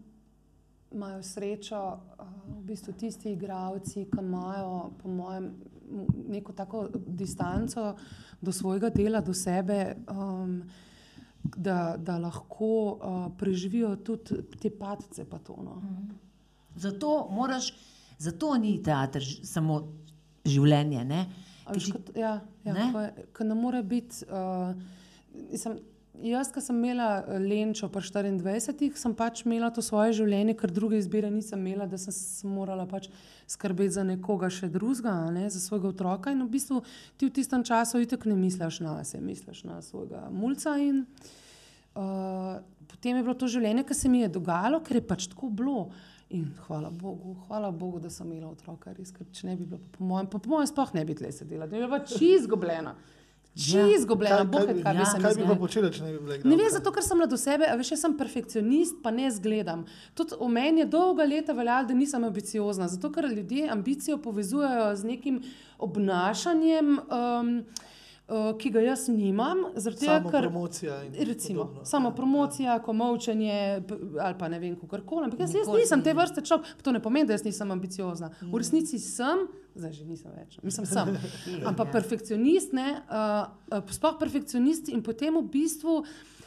imajo 0.91 1.23
srečo 1.23 1.99
v 2.47 2.61
bistvu 2.63 2.93
tisti 2.93 3.31
igravci, 3.31 4.05
ki 4.11 4.19
imajo, 4.19 4.91
po 5.01 5.09
mojem, 5.09 5.51
neko 6.27 6.53
tako 6.53 6.87
distanco 6.93 7.95
do 8.41 8.51
svojega 8.51 8.89
dela, 8.89 9.21
do 9.21 9.33
sebe, 9.33 9.95
um, 10.09 10.61
da, 11.43 11.95
da 11.97 12.17
lahko 12.17 12.65
uh, 12.65 13.31
preživijo 13.37 13.95
tudi 13.95 14.43
te 14.61 14.69
padce. 14.69 15.25
No. 15.47 15.75
Mhm. 15.75 16.09
Zato 16.75 17.27
moraš, 17.31 17.73
zato 18.17 18.57
ni 18.57 18.83
teater 18.83 19.23
samo 19.43 19.81
življenje. 20.45 21.05
Ne? 21.05 21.25
Viš, 21.73 21.91
kot, 21.91 22.11
ja, 22.15 22.39
ja, 22.63 22.73
ne? 22.73 22.91
Ko, 22.93 23.23
ko 23.37 23.43
ne 23.43 23.55
more 23.55 23.83
biti. 23.83 24.25
Uh, 24.25 24.75
Jaz, 26.21 26.51
ki 26.53 26.61
sem 26.61 26.77
imela 26.77 27.23
eh, 27.25 27.39
Lenčo 27.41 27.87
pri 27.89 28.05
24, 28.05 28.93
sem 28.99 29.13
pač 29.17 29.41
imela 29.45 29.71
to 29.73 29.81
svoje 29.81 30.13
življenje, 30.19 30.53
ker 30.59 30.71
druge 30.73 30.99
izbire 31.01 31.31
nisem 31.33 31.61
imela, 31.65 31.87
da 31.89 31.97
sem 31.97 32.13
morala 32.51 32.85
pač 32.89 33.09
skrbeti 33.49 33.95
za 33.97 34.03
nekoga 34.05 34.51
še 34.53 34.69
drugega, 34.69 35.15
ne, 35.33 35.47
za 35.49 35.59
svojega 35.63 35.89
otroka. 35.89 36.33
In 36.33 36.43
v 36.45 36.51
bistvu 36.53 36.83
ti 37.17 37.25
v 37.25 37.33
tistem 37.33 37.65
času 37.65 38.03
itek 38.05 38.27
ne 38.29 38.37
misliš 38.37 38.81
na 38.85 38.99
sebe, 39.07 39.25
misliš 39.25 39.63
na 39.65 39.81
svojega 39.81 40.27
mulca. 40.29 40.75
In, 40.77 41.03
uh, 41.97 42.61
potem 42.91 43.17
je 43.17 43.25
bilo 43.25 43.35
to 43.35 43.49
življenje, 43.49 43.87
ki 43.89 43.97
se 43.97 44.11
mi 44.11 44.21
je 44.21 44.33
dogajalo, 44.37 44.83
ker 44.85 45.01
je 45.01 45.07
pač 45.09 45.25
tako 45.31 45.49
bilo. 45.49 45.89
In 46.31 46.45
hvala 46.67 46.93
Bogu, 46.95 47.33
hvala 47.47 47.73
Bogu, 47.75 47.99
da 47.99 48.11
sem 48.13 48.29
imela 48.29 48.53
otroka, 48.53 48.93
res, 48.95 49.09
ker 49.11 49.27
če 49.35 49.49
ne 49.49 49.57
bi 49.59 49.65
bilo, 49.65 49.81
po 49.97 50.05
mojem, 50.07 50.29
po, 50.31 50.39
mojem, 50.47 50.69
sploh 50.69 50.93
ne 50.95 51.03
bi 51.07 51.17
tle 51.19 51.33
sedela, 51.35 51.67
da 51.67 51.75
je 51.75 51.81
bila 51.81 51.97
pač 51.97 52.13
izgubljena. 52.23 52.93
Če 53.51 53.81
je 53.83 53.95
izgubljena, 53.97 54.45
boh, 54.47 54.63
kaj, 54.63 54.77
kaj, 54.79 54.93
bi, 54.95 55.03
ja. 55.03 55.07
kaj 55.19 55.33
bi 55.35 55.45
pa 55.49 55.55
počela, 55.59 55.89
če 55.91 56.05
ne 56.05 56.13
bi 56.13 56.19
bila 56.23 56.37
igralka? 56.37 56.47
Ne 56.47 56.57
vem, 56.61 56.69
zato 56.71 56.93
ker 56.95 57.03
sem 57.03 57.19
mlad 57.19 57.33
sebe, 57.35 57.67
a 57.67 57.75
veš, 57.75 57.89
jaz 57.91 58.03
sem 58.05 58.13
perfekcionist, 58.15 59.01
pa 59.03 59.11
ne 59.11 59.27
zgledam. 59.35 59.83
Tudi 60.15 60.39
v 60.39 60.47
meni 60.55 60.85
je 60.85 60.87
dolga 60.93 61.27
leta 61.27 61.55
veljalo, 61.57 61.89
da 61.89 61.97
nisem 61.97 62.23
ambiciozna, 62.23 62.87
zato 62.93 63.11
ker 63.11 63.27
ljudje 63.27 63.67
ambicijo 63.73 64.21
povezujejo 64.23 64.85
z 64.95 65.09
nekim 65.09 65.41
obnašanjem. 65.83 66.95
Um, 67.11 67.51
ki 68.59 68.69
ga 68.71 68.81
jaz 68.83 69.07
nimam, 69.11 69.65
tega, 69.75 70.19
ker 70.23 70.45
promocija 70.47 71.01
recimo, 71.27 71.65
samo 71.87 72.13
promocija, 72.15 72.77
ko 72.83 72.93
močenje 72.93 73.57
ali 74.21 74.37
pa 74.39 74.47
ne 74.47 74.59
vem, 74.59 74.75
kako 74.79 75.01
koli. 75.05 75.25
Ampak 75.27 75.43
jaz, 75.43 75.55
jaz 75.55 75.71
nisem 75.75 76.03
te 76.03 76.13
vrste 76.15 76.43
človek, 76.47 76.83
to 76.83 76.93
ne 76.95 77.01
pomeni, 77.03 77.27
da 77.27 77.35
jaz 77.35 77.43
nisem 77.45 77.71
ambiciozna. 77.71 78.31
V 78.41 78.61
resnici 78.61 78.99
sem, 79.03 79.45
zdaj 79.75 79.93
že 79.99 80.07
nisem 80.07 80.31
več, 80.37 80.59
mislim, 80.63 80.87
sem. 80.87 81.15
Ampak 81.69 81.91
perfekcionist, 81.91 82.75
ne, 82.77 83.01
uh, 83.11 83.81
sploh 83.91 84.15
perfekcionist 84.21 84.91
in 84.91 85.03
potem 85.03 85.35
v 85.41 85.47
bistvu 85.51 86.01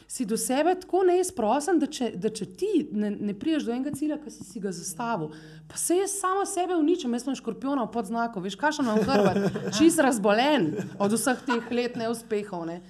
si 0.08 0.26
do 0.26 0.36
sebe 0.36 0.74
tako 0.80 1.02
neizprosen, 1.08 1.78
da, 1.82 1.88
da 2.20 2.30
če 2.30 2.46
ti 2.58 2.72
ne, 2.92 3.10
ne 3.10 3.34
priješ 3.38 3.66
do 3.66 3.72
enega 3.74 3.94
cilja, 3.96 4.18
ki 4.22 4.30
si, 4.30 4.44
si 4.46 4.62
ga 4.62 4.72
zastavil, 4.74 5.32
pa 5.68 5.78
se 5.80 5.96
jaz 5.96 6.16
samo 6.20 6.44
sebe 6.46 6.76
uničim, 6.78 7.12
jaz 7.16 7.24
sem 7.26 7.38
škorpiona 7.38 7.86
pod 7.92 8.10
znakom, 8.10 8.44
veš, 8.44 8.58
kaj 8.60 8.76
še 8.78 8.84
imam 8.84 9.00
hrvat, 9.02 9.40
čist 9.78 10.02
razbolen 10.04 10.72
od 10.98 11.16
vseh 11.16 11.40
teh 11.46 11.72
let 11.74 11.96
neuspehov. 12.00 12.66
Ne. 12.68 12.80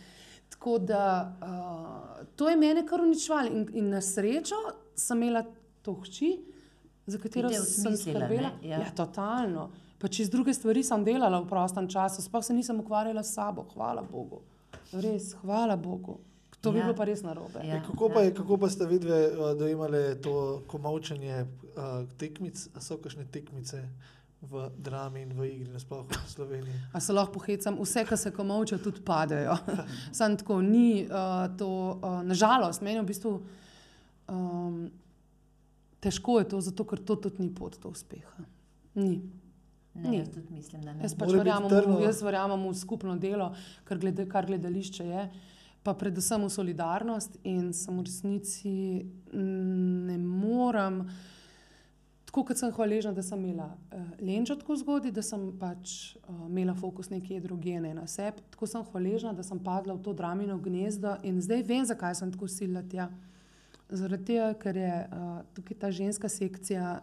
Tako 0.54 0.78
da 0.78 1.04
uh, 1.42 2.26
to 2.36 2.50
je 2.50 2.56
mene 2.56 2.84
kar 2.86 3.02
uničevalo 3.02 3.52
in, 3.52 3.68
in 3.78 3.88
na 3.94 4.02
srečo 4.04 4.58
sem 4.96 5.22
imela 5.22 5.44
to 5.82 5.96
hči, 6.04 6.34
za 7.06 7.18
katero 7.18 7.50
sem 7.52 7.96
skrbela. 7.96 8.54
Ja. 8.62 8.78
ja, 8.80 8.90
totalno. 8.96 9.70
Pa 10.00 10.08
če 10.08 10.26
z 10.26 10.32
druge 10.32 10.54
stvari 10.56 10.82
sem 10.84 11.04
delala 11.04 11.40
v 11.40 11.48
prostem 11.48 11.88
času, 11.88 12.24
sploh 12.24 12.44
se 12.44 12.56
nisem 12.56 12.80
ukvarjala 12.80 13.22
s 13.24 13.34
sabo, 13.36 13.66
hvala 13.74 14.02
Bogu. 14.04 14.42
Res, 14.92 15.32
hvala 15.42 15.76
Bogu. 15.80 16.18
To 16.64 16.72
ja. 16.72 16.74
bi 16.74 16.82
bilo 16.82 16.96
pa 16.96 17.06
res 17.08 17.22
narobe. 17.24 17.60
Ja. 17.62 17.78
E, 17.78 17.82
kako, 17.86 18.08
pa, 18.14 18.24
ja. 18.24 18.32
kako 18.34 18.58
pa 18.62 18.70
ste 18.72 18.88
vidve 18.90 19.20
uh, 19.30 19.52
dojemali 19.58 20.02
to 20.24 20.64
komovčenje 20.70 21.44
uh, 21.44 22.02
tekmic, 22.20 22.66
a 22.74 22.82
so 22.84 22.98
kakšne 22.98 23.28
tekmice? 23.30 23.84
V 24.44 24.66
drami 24.76 25.22
in 25.24 25.30
v 25.32 25.46
igri, 25.48 25.70
nasplošno 25.72 26.20
v 26.20 26.28
Sloveniji. 26.28 26.80
A 26.92 27.00
se 27.00 27.14
lahko 27.16 27.38
pohecam, 27.38 27.78
vse, 27.80 28.02
kar 28.04 28.18
se 28.20 28.28
komovče, 28.28 28.76
tudi 28.76 29.00
padejo. 29.00 29.54
Sam 30.18 30.36
tako 30.36 30.58
ni 30.60 31.06
uh, 31.06 31.46
to, 31.56 31.68
uh, 31.96 32.18
nažalost, 32.20 32.84
meni 32.84 33.00
je 33.00 33.04
v 33.06 33.08
bistvu 33.08 33.32
um, 34.28 34.90
težko 36.04 36.38
je 36.42 36.50
to, 36.52 36.60
zato 36.60 36.84
ker 36.88 37.00
to 37.00 37.16
tudi 37.16 37.46
ni 37.46 37.48
pot 37.54 37.78
do 37.80 37.92
uspeha. 37.94 38.44
Ni. 38.94 39.22
Ne, 39.94 40.16
jaz 40.18 40.30
tudi 40.34 40.50
mislim, 40.50 40.82
da 40.82 40.92
ne. 40.92 41.04
Jaz 41.06 41.14
pač 41.14 41.30
verjamem, 41.32 41.70
jaz 42.02 42.20
verjamem 42.26 42.66
v 42.66 42.74
skupno 42.76 43.14
delo, 43.20 43.52
kar, 43.86 44.00
gleda, 44.02 44.26
kar 44.30 44.48
gledališče 44.48 45.06
je, 45.06 45.26
pa 45.84 45.92
predvsem 45.94 46.40
v 46.40 46.50
solidarnost 46.50 47.36
in 47.44 47.72
sem 47.76 47.96
v 47.98 48.04
resnici 48.06 48.74
ne 49.32 50.16
morem. 50.18 51.04
Tako 52.24 52.48
kot 52.48 52.58
sem 52.58 52.72
hvaležna, 52.74 53.12
da 53.14 53.22
sem 53.22 53.38
imela 53.44 53.68
uh, 53.68 54.06
lenčo 54.18 54.56
tako 54.58 54.74
zgodaj, 54.80 55.12
da 55.14 55.22
sem 55.22 55.44
pač 55.60 56.16
uh, 56.16 56.48
imela 56.48 56.74
fokus 56.74 57.12
nekje 57.12 57.38
drugene 57.44 57.92
na 57.94 58.08
sebi, 58.10 58.42
tako 58.50 58.66
sem 58.66 58.82
hvaležna, 58.88 59.34
da 59.36 59.44
sem 59.46 59.60
padla 59.62 59.94
v 59.94 60.02
to 60.02 60.16
dramino 60.16 60.56
gnezdo 60.58 61.14
in 61.22 61.38
zdaj 61.44 61.62
vem, 61.68 61.84
zakaj 61.86 62.16
sem 62.18 62.32
tako 62.34 62.48
silila 62.50 62.82
tja. 62.82 63.06
Zaradi 63.92 64.32
tega, 64.32 64.48
ker 64.58 64.80
je 64.80 64.96
uh, 65.04 65.36
tukaj 65.54 65.78
ta 65.78 65.92
ženska 65.94 66.32
sekcija 66.32 66.96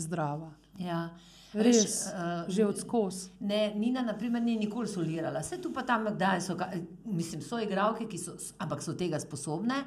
zdrava. 0.00 0.54
Ja. 0.78 1.10
Res, 1.54 2.06
uh, 2.06 2.44
že 2.46 2.62
odskos. 2.62 3.30
Nina, 3.40 4.04
na 4.06 4.14
primer, 4.14 4.42
ni 4.42 4.54
nikoli 4.56 4.86
solirala. 4.88 5.42
Vse 5.42 5.58
tu 5.58 5.72
pa 5.74 5.82
tam, 5.82 6.06
da 6.18 6.36
so, 6.40 6.54
mislim, 7.04 7.42
so 7.42 7.58
igralke, 7.58 8.06
ki 8.06 8.18
so, 8.18 8.36
ampak 8.62 8.82
so 8.82 8.94
tega 8.94 9.18
sposobne. 9.20 9.82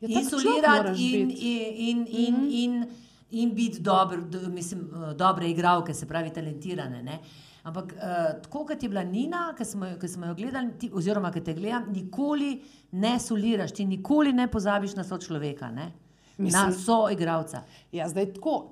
Ja, 0.00 0.10
in 0.12 0.28
solirati, 0.28 1.08
in, 1.16 1.30
in, 1.30 1.66
in, 1.76 2.06
in, 2.06 2.34
mm 2.34 2.40
-hmm. 2.40 2.52
in, 2.52 2.86
in 3.30 3.54
biti 3.54 3.80
dober, 3.80 4.20
do, 4.20 4.48
mislim, 4.48 4.90
uh, 4.92 5.12
dobre 5.16 5.50
igralke, 5.50 5.94
se 5.94 6.06
pravi, 6.06 6.32
talentirane. 6.32 7.02
Ne? 7.02 7.20
Ampak 7.62 7.92
uh, 7.96 8.42
tako 8.42 8.66
kot 8.66 8.82
je 8.82 8.88
bila 8.88 9.04
Nina, 9.04 9.54
ki 9.58 9.64
smo, 9.64 9.86
smo 10.08 10.26
jo 10.26 10.34
gledali, 10.34 10.78
ti, 10.78 10.90
oziroma 10.92 11.32
ki 11.32 11.40
te 11.40 11.54
gledam, 11.54 11.88
nikoli 11.92 12.62
ne 12.92 13.18
soliraš, 13.20 13.72
ti 13.72 13.84
nikoli 13.84 14.32
ne 14.32 14.48
pozabiš 14.48 14.94
na 14.94 15.04
sočloveka. 15.04 15.70
Ne? 15.70 15.92
Mislim, 16.38 16.62
na 16.62 16.72
soigravca. 16.72 17.62
Ja, 17.92 18.08
zdaj 18.08 18.32
tako, 18.34 18.70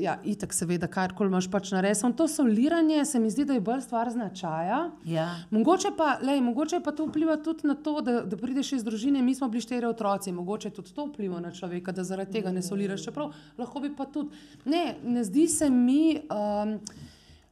ja, 0.00 0.20
itak 0.24 0.54
seveda, 0.54 0.86
kar 0.86 1.14
koli 1.14 1.30
imaš 1.30 1.46
pač 1.50 1.70
narediti. 1.70 2.12
To 2.16 2.28
soliranje 2.28 3.04
se 3.04 3.18
mi 3.18 3.30
zdi, 3.30 3.44
da 3.44 3.54
je 3.54 3.60
bolj 3.60 3.80
stvar 3.80 4.10
značaja. 4.10 4.90
Ja. 5.04 5.28
Mogoče, 5.50 5.92
pa, 5.96 6.18
lej, 6.22 6.40
mogoče 6.40 6.80
pa 6.84 6.92
to 6.92 7.06
vpliva 7.06 7.36
tudi 7.36 7.68
na 7.68 7.74
to, 7.74 8.00
da, 8.00 8.20
da 8.26 8.36
prideš 8.36 8.72
iz 8.72 8.84
družine, 8.84 9.22
mi 9.22 9.34
smo 9.34 9.48
bili 9.48 9.62
štiri 9.62 9.86
otroci, 9.86 10.32
mogoče 10.32 10.70
tudi 10.70 10.94
to 10.94 11.06
vpliva 11.06 11.40
na 11.40 11.52
človeka, 11.54 11.92
da 11.92 12.04
zaradi 12.04 12.40
tega 12.40 12.52
ne 12.52 12.62
soliraš. 12.62 13.04
Čeprav 13.06 13.30
lahko 13.58 13.80
bi 13.80 13.94
pa 13.96 14.06
tudi. 14.10 14.34
Ne, 14.64 14.96
ne 15.04 15.24
zdi 15.24 15.46
se 15.48 15.70
mi. 15.70 16.18
Um, 16.26 16.80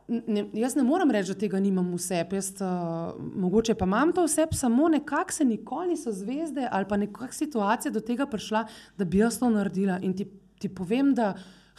Ne, 0.08 0.44
jaz 0.52 0.74
ne 0.76 0.82
morem 0.84 1.10
reči, 1.10 1.32
da 1.32 1.40
tega 1.40 1.56
nimam 1.64 1.86
v 1.94 1.98
sebi, 2.02 2.36
jaz, 2.36 2.50
uh, 2.60 3.14
mogoče 3.40 3.72
pa 3.80 3.86
imam 3.88 4.12
to 4.12 4.26
v 4.26 4.28
sebi, 4.28 4.56
samo 4.56 4.88
nekako 4.92 5.32
se 5.32 5.46
nikoli 5.48 5.94
niso 5.94 6.12
zvezde 6.12 6.68
ali 6.70 6.84
pa 6.88 6.98
nekakšna 7.00 7.38
situacija 7.38 7.92
do 7.92 8.02
tega 8.04 8.26
prišla, 8.28 8.66
da 8.98 9.04
bi 9.08 9.22
jaz 9.22 9.38
to 9.40 9.48
naredila. 9.50 9.96
In 10.04 10.12
ti, 10.16 10.26
ti 10.60 10.68
povem, 10.68 11.14
da 11.16 11.32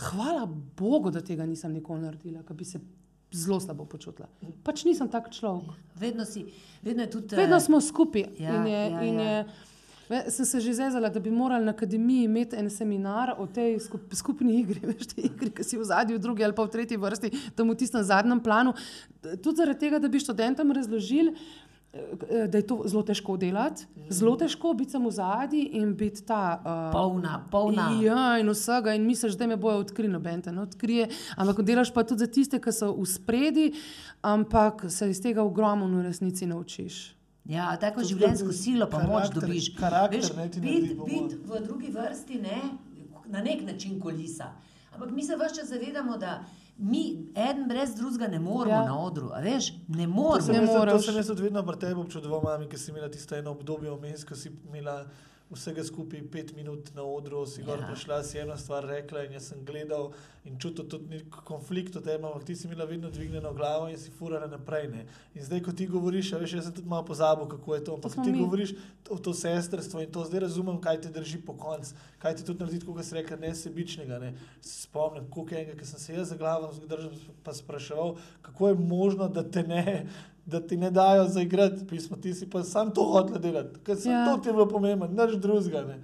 hvala 0.10 0.48
Bogu, 0.78 1.14
da 1.14 1.22
tega 1.22 1.46
nisem 1.46 1.78
nikoli 1.78 2.02
naredila, 2.02 2.42
ker 2.48 2.58
bi 2.58 2.66
se 2.66 2.82
zelo 3.36 3.60
slabo 3.60 3.86
počutila. 3.86 4.28
Pač 4.64 4.86
nisem 4.90 5.10
tak 5.12 5.30
človek. 5.30 5.78
Vedno, 6.00 6.26
si, 6.26 6.48
vedno, 6.82 7.06
tudi, 7.12 7.38
vedno 7.38 7.60
smo 7.60 7.82
skupaj. 7.82 8.26
Ja, 8.40 8.58
in 8.58 8.68
je, 8.72 8.82
ja, 8.90 9.02
in 9.06 9.20
je, 9.20 9.32
ja. 9.38 9.46
Sem 10.06 10.46
se 10.46 10.60
že 10.60 10.74
zezala, 10.74 11.10
da 11.10 11.20
bi 11.20 11.32
morali 11.32 11.66
na 11.66 11.72
akademiji 11.72 12.24
imeti 12.24 12.56
en 12.56 12.70
seminar 12.70 13.34
o 13.38 13.48
tej 13.48 13.80
skupni 14.14 14.60
igri, 14.60 14.80
veš, 14.94 15.08
te 15.16 15.22
igri, 15.26 15.50
ki 15.50 15.66
si 15.66 15.78
v 15.78 15.84
zadnji, 15.84 16.18
v 16.18 16.22
drugi 16.22 16.46
ali 16.46 16.54
pa 16.54 16.66
v 16.66 16.74
tretji 16.74 16.98
vrsti, 16.98 17.32
tam 17.58 17.74
v 17.74 17.78
tistem 17.80 18.04
zadnjem 18.06 18.40
planu. 18.40 18.76
Tudi 19.42 19.58
zaradi 19.58 19.80
tega, 19.80 20.00
da 20.00 20.08
bi 20.08 20.22
študentom 20.22 20.72
razložili, 20.78 21.34
eh, 21.34 22.46
da 22.46 22.62
je 22.62 22.68
to 22.70 22.84
zelo 22.86 23.02
težko 23.02 23.38
delati, 23.42 23.88
zelo 24.14 24.36
težko 24.38 24.76
biti 24.78 24.94
samo 24.94 25.10
zadnji 25.12 25.64
in 25.82 25.96
biti 25.98 26.22
ta. 26.22 26.62
Uh, 26.62 26.94
Polna, 26.94 27.42
polna. 27.52 27.90
Ja, 28.04 28.38
in 28.38 28.54
vsega, 28.54 28.94
in 28.94 29.10
misliš, 29.10 29.40
da 29.42 29.50
me 29.50 29.58
bojo 29.58 29.82
odkrili, 29.82 30.14
noben 30.14 30.46
te 30.46 30.54
ne 30.54 30.62
odkrije. 30.62 31.10
Ampak 31.34 31.66
delaš 31.66 31.90
pa 31.94 32.06
tudi 32.06 32.22
za 32.22 32.30
tiste, 32.30 32.62
ki 32.62 32.70
so 32.70 32.94
v 32.94 33.10
spredi, 33.10 33.72
ampak 34.22 34.86
se 34.90 35.10
iz 35.10 35.22
tega 35.22 35.42
ogromno 35.42 35.90
v 35.98 36.06
resnici 36.06 36.46
naučiš. 36.46 37.16
Ja, 37.46 37.78
tako 37.78 38.02
To 38.02 38.08
življenjsko 38.08 38.46
tudi 38.46 38.58
silo 38.58 38.88
pa 38.88 38.98
moč 39.00 39.08
karakter- 39.26 39.42
dobiš. 39.42 39.76
karakter 39.76 40.20
Veš, 40.20 40.34
ne 40.34 40.50
ti 40.50 40.60
bit, 40.60 40.98
v 41.46 41.60
drugi 41.62 41.88
vrsti 41.90 42.42
ne, 42.42 42.62
na 43.28 43.42
nek 43.42 43.62
način 43.64 44.00
kolisa. 44.00 44.48
Ampak 44.92 45.12
mi 45.12 45.24
se 45.24 45.36
vse 45.36 45.66
zavedamo, 45.66 46.18
da 46.18 46.44
mi 46.78 47.04
en 47.36 47.68
brez 47.68 47.94
drugega 47.94 48.28
ne 48.28 48.40
moremo 48.40 48.72
Ja. 48.74 48.86
na 48.86 49.00
odru. 49.00 49.30
A 49.30 49.42
veš, 49.42 49.72
ne 49.90 50.06
To 50.06 50.10
moremo. 50.10 50.42
sem, 50.42 50.56
Ne 50.56 50.62
jaz, 50.64 50.74
to 50.88 51.00
sem 51.02 51.16
jaz 51.16 51.28
tudi 51.28 51.42
vedno 51.44 51.64
pri 51.64 51.78
tebi 51.78 51.94
občudoval, 51.96 52.42
mami, 52.44 52.68
ki 52.68 52.78
si 52.78 52.92
imela 52.92 53.10
tisto 53.10 53.36
eno 53.36 53.52
obdobje 53.52 53.92
vmes, 53.92 54.24
ko 54.24 54.36
si 54.36 54.50
imela 54.66 55.06
vsega 55.52 55.84
skupaj 55.84 56.24
pet 56.32 56.56
minut 56.56 56.90
na 56.96 57.04
odru, 57.04 57.46
si 57.46 57.64
gor 57.64 57.80
Ja. 57.80 57.88
prišla, 57.88 58.24
si 58.24 58.38
eno 58.38 58.58
stvar 58.58 58.84
rekla 58.84 59.24
in 59.24 59.34
jaz 59.34 59.50
sem 59.50 59.66
gledal 59.66 60.12
in 60.44 60.58
čutil 60.60 60.86
tudi 60.86 61.10
nek 61.10 61.30
konflikt 61.46 61.96
v 61.96 62.02
tem, 62.02 62.26
ampak 62.26 62.44
ti 62.44 62.56
si 62.56 62.68
imela 62.68 62.86
vedno 62.86 63.10
dvignjeno 63.10 63.54
glavo 63.54 63.88
in 63.88 63.98
si 63.98 64.12
furala 64.12 64.48
naprej. 64.48 64.88
Ne? 64.88 65.06
In 65.36 65.44
zdaj, 65.44 65.62
ko 65.62 65.72
ti 65.72 65.88
govoriš, 65.88 66.34
a 66.34 66.38
veš, 66.38 66.54
jaz 66.54 66.66
sem 66.66 66.74
tudi 66.74 66.90
malo 66.90 67.06
pozabil, 67.06 67.46
kako 67.48 67.76
je 67.76 67.84
to, 67.84 67.94
ampak 67.94 68.12
smo 68.12 68.24
ti 68.24 68.32
mi. 68.32 68.40
govoriš 68.40 68.74
to, 69.04 69.16
to 69.18 69.34
sestrstvo 69.34 70.02
in 70.02 70.12
to 70.12 70.24
zdaj 70.24 70.40
razumem, 70.40 70.82
kaj 70.82 71.02
te 71.02 71.10
drži 71.10 71.38
po 71.38 71.54
koncu, 71.54 71.94
kaj 72.18 72.36
ti 72.36 72.46
tudi 72.46 72.60
naredi, 72.60 72.86
kot 72.86 73.06
si 73.06 73.16
rekel, 73.16 73.40
nesebičnega. 73.40 74.20
Ne? 74.20 74.34
Spomnim, 74.62 75.30
koliko 75.30 75.56
enega, 75.56 75.78
ki 75.78 75.86
sem 75.86 76.00
se 76.00 76.14
jaz 76.14 76.30
za 76.30 76.36
glavo 76.36 76.74
zdržal, 76.74 77.12
pa 77.44 77.54
spraševal, 77.54 78.16
kako 78.42 78.68
je 78.68 78.76
možno, 78.76 79.28
da 79.30 79.44
te 79.44 79.64
ne. 79.64 80.08
Da 80.46 80.60
ti 80.62 80.78
ne 80.78 80.92
dajo 80.92 81.28
zaigrati 81.28 81.88
pismo, 81.88 82.18
ti 82.18 82.34
si 82.34 82.46
pa 82.48 82.64
sam 82.64 82.92
to 82.92 83.04
hotel 83.04 83.40
delati, 83.40 83.80
ker 83.82 83.96
sem 83.98 84.12
Ja. 84.12 84.20
ja. 84.20 84.26
to 84.28 84.38
ti 84.38 84.50
je 84.50 84.54
bilo 84.54 84.68
pomembno, 84.68 85.08
nič 85.08 85.36
drugega. 85.38 85.82
Ne. 85.84 86.00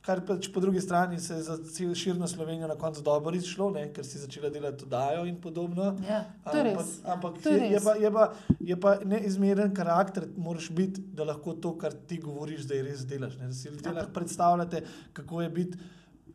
Kar 0.00 0.20
pač 0.20 0.48
po 0.48 0.60
drugi 0.60 0.80
strani 0.80 1.18
se 1.18 1.34
je 1.34 1.42
za 1.42 1.56
cel 1.66 1.94
širno 1.94 2.26
Slovenijo 2.26 2.68
na 2.68 2.74
koncu 2.76 3.02
dobro 3.02 3.32
izšlo, 3.32 3.70
ne, 3.70 3.86
ker 3.90 4.04
si 4.04 4.18
začela 4.18 4.50
delati 4.50 4.84
oddajo 4.84 5.24
in 5.24 5.36
podobno. 5.38 5.84
Ja. 6.02 6.18
To 6.44 6.56
je 6.56 6.62
Ampak, 6.62 6.76
res. 6.76 6.90
ampak 7.06 7.38
To 7.38 7.48
je 7.48 7.56
je, 7.56 7.62
je, 7.62 7.70
res. 7.70 7.84
pa, 7.84 7.94
je, 7.94 8.10
pa, 8.10 8.24
je 8.62 8.76
pa 8.78 8.92
neizmeren 9.02 9.74
karakter, 9.74 10.26
moraš 10.38 10.70
biti, 10.70 11.00
da 11.02 11.24
lahko 11.24 11.54
to, 11.54 11.72
kar 11.74 11.92
ti 11.94 12.18
govoriš, 12.18 12.62
da 12.62 12.74
je 12.74 12.82
res 12.82 13.04
delaš. 13.06 13.36
Ne. 13.36 13.46
Da 13.46 13.52
si 13.54 13.68
ljudje 13.68 13.92
lahko 13.92 14.12
predstavljate, 14.12 14.82
kako 15.12 15.42
je 15.42 15.50
biti 15.50 15.78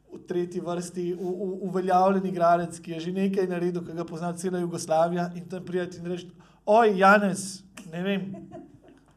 v 0.10 0.22
tretji 0.24 0.62
vrsti 0.62 1.14
u- 1.14 1.36
u- 1.40 1.60
uveljavljen 1.64 2.26
igralec, 2.26 2.80
ki 2.80 2.92
je 2.92 3.00
že 3.02 3.12
nekaj 3.14 3.48
naredil, 3.48 3.84
ki 3.84 3.94
ga 3.94 4.06
pozna 4.06 4.34
cela 4.34 4.60
Jugoslavija 4.60 5.32
in 5.36 5.46
tam 5.46 5.62
prijeti 5.64 5.98
in 5.98 6.06
reči, 6.08 6.30
oj, 6.70 6.94
Janez, 7.00 7.46
ne 7.90 8.04
vem, 8.06 8.28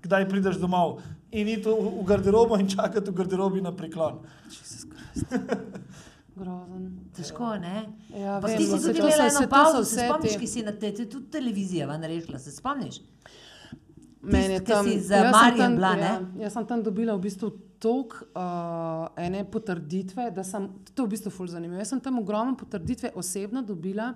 kdaj 0.05 0.29
prideš 0.31 0.61
domov. 0.63 1.01
In 1.33 1.49
iti 1.49 1.69
v, 1.69 1.77
v 2.01 2.05
garderobo 2.09 2.59
in 2.61 2.69
čakati 2.69 3.09
v 3.11 3.17
garderobi 3.17 3.63
na 3.65 3.73
priklon. 3.73 4.21
Jezus 4.49 4.85
Krist. 4.89 5.33
Grozen. 6.37 6.85
Težko, 7.13 7.51
ne? 7.61 7.83
Ja, 8.17 8.39
vem, 8.41 8.57
ti 8.57 8.65
si 8.65 8.79
saj 8.81 8.95
tudi 8.97 9.03
to 9.05 9.11
saj 9.13 9.29
eno 9.29 9.41
to 9.45 9.49
pauzo, 9.53 9.83
se 9.85 9.99
vse 9.99 10.07
spomniš, 10.09 10.37
ki 10.41 10.49
si 10.49 10.63
na 10.65 10.73
te, 10.73 10.93
te 10.97 11.05
tudi 11.05 11.29
televizija 11.33 11.89
ven 11.91 12.07
rešila, 12.09 12.41
se 12.41 12.55
spomniš? 12.55 13.03
Meni 14.23 14.57
je 14.57 14.63
ki 14.63 14.71
tam, 14.71 14.89
za 14.89 15.21
jaz 15.27 15.37
sem 15.37 15.59
tam- 15.61 15.77
bila, 15.77 15.93
ne? 16.01 16.09
Ja, 16.09 16.47
jaz 16.47 16.57
sem 16.57 16.67
tam 16.71 16.83
dobila 16.83 17.17
v 17.19 17.25
bistvu 17.27 17.51
toliko 17.83 18.25
uh, 18.39 19.11
ene 19.19 19.43
potrditve, 19.45 20.31
da 20.33 20.45
sem, 20.47 20.71
to 20.95 21.05
je 21.05 21.07
v 21.07 21.13
bistvu 21.17 21.35
ful 21.35 21.51
zanimivo. 21.51 21.81
Jaz 21.83 21.93
sem 21.93 22.01
tam 22.01 22.21
ogromno 22.23 22.57
potrditve 22.57 23.13
osebno 23.19 23.65
dobila, 23.67 24.13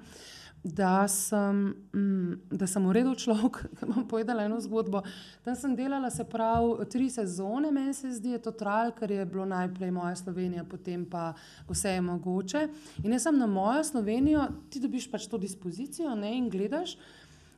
da 0.67 1.09
sem, 1.09 1.75
mm, 1.95 2.33
da 2.51 2.67
sem 2.67 2.87
uredil 2.87 3.14
človek, 3.14 3.61
ki 3.79 3.87
bom 3.87 4.07
povedala 4.09 4.45
eno 4.49 4.59
zgodbo. 4.61 5.03
Tam 5.45 5.55
sem 5.55 5.77
delala, 5.79 6.11
se 6.11 6.25
pravi, 6.27 6.87
tri 6.91 7.07
sezone, 7.11 7.71
meni 7.71 7.95
se 7.95 8.11
zdi, 8.11 8.33
je 8.35 8.41
to 8.43 8.51
trajalo, 8.51 8.95
ker 8.99 9.11
je 9.14 9.27
bilo 9.31 9.47
najprej 9.47 9.93
moja 9.95 10.17
Slovenija, 10.19 10.64
potem 10.67 11.05
pa 11.07 11.29
vse 11.69 11.95
je 11.95 12.03
mogoče. 12.03 12.64
In 13.05 13.14
jaz 13.14 13.29
sem 13.29 13.39
na 13.39 13.47
mojo 13.47 13.85
Slovenijo, 13.87 14.49
ti 14.71 14.83
dobiš 14.83 15.07
pač 15.12 15.29
to 15.31 15.39
dispozicijo 15.39 16.14
ne, 16.19 16.35
in 16.35 16.51
gledaš. 16.51 16.97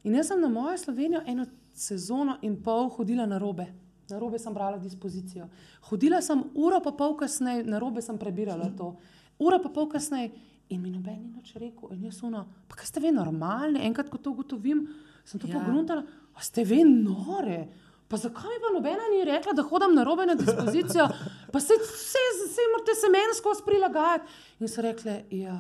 In 0.05 0.19
jaz 0.19 0.29
sem 0.29 0.45
na 0.45 0.53
mojo 0.53 0.77
Slovenijo 0.79 1.25
eno 1.27 1.47
sezono 1.73 2.37
in 2.43 2.59
pol 2.63 2.91
hodila 2.93 3.25
na 3.27 3.39
robe. 3.41 3.71
Na 4.11 4.21
robe 4.21 4.39
sem 4.41 4.53
brala 4.53 4.77
dispozicijo. 4.81 5.49
Hodila 5.89 6.21
sem 6.25 6.45
uro 6.55 6.83
pa 6.85 6.93
pol 6.93 7.17
kasneje, 7.17 7.65
na 7.65 7.81
robe 7.81 8.05
sem 8.05 8.21
prebirala 8.21 8.69
to. 8.77 8.99
Ura 9.39 9.63
pa 9.63 9.73
pol 9.73 9.89
kasneje 9.89 10.35
in 10.71 10.83
mi 10.83 10.91
noben 10.91 11.23
ni 11.23 11.29
nič 11.37 11.55
rekel. 11.57 11.93
In 11.93 12.05
jaz 12.05 12.23
uno, 12.23 12.47
pa 12.69 12.77
kaj 12.77 12.87
ste 12.87 13.01
vi 13.01 13.13
normalni? 13.13 13.81
Enkrat, 13.87 14.11
ko 14.11 14.19
to 14.19 14.31
ugotovim, 14.31 14.87
sem 15.25 15.41
to 15.41 15.49
Ja. 15.49 15.59
pogruntala, 15.61 16.05
a 16.35 16.41
ste 16.41 16.65
vi 16.65 16.83
nore? 16.85 17.69
Pa 18.09 18.17
zakaj 18.17 18.49
mi 18.49 18.61
pa 18.61 18.71
nobena 18.73 19.05
ni 19.13 19.25
rekla, 19.25 19.53
da 19.53 19.63
hodim 19.63 19.95
na 19.95 20.05
robe 20.05 20.25
na 20.27 20.35
dispozicijo? 20.35 21.09
Pa 21.53 21.61
se 21.61 21.75
vse, 21.77 22.23
vse 22.37 22.63
morate 22.73 22.95
se 22.97 23.09
meni 23.13 23.35
skozi 23.37 23.63
prilagajati. 23.67 24.25
In 24.61 24.69
so 24.69 24.81
rekle, 24.83 25.25
ja, 25.31 25.59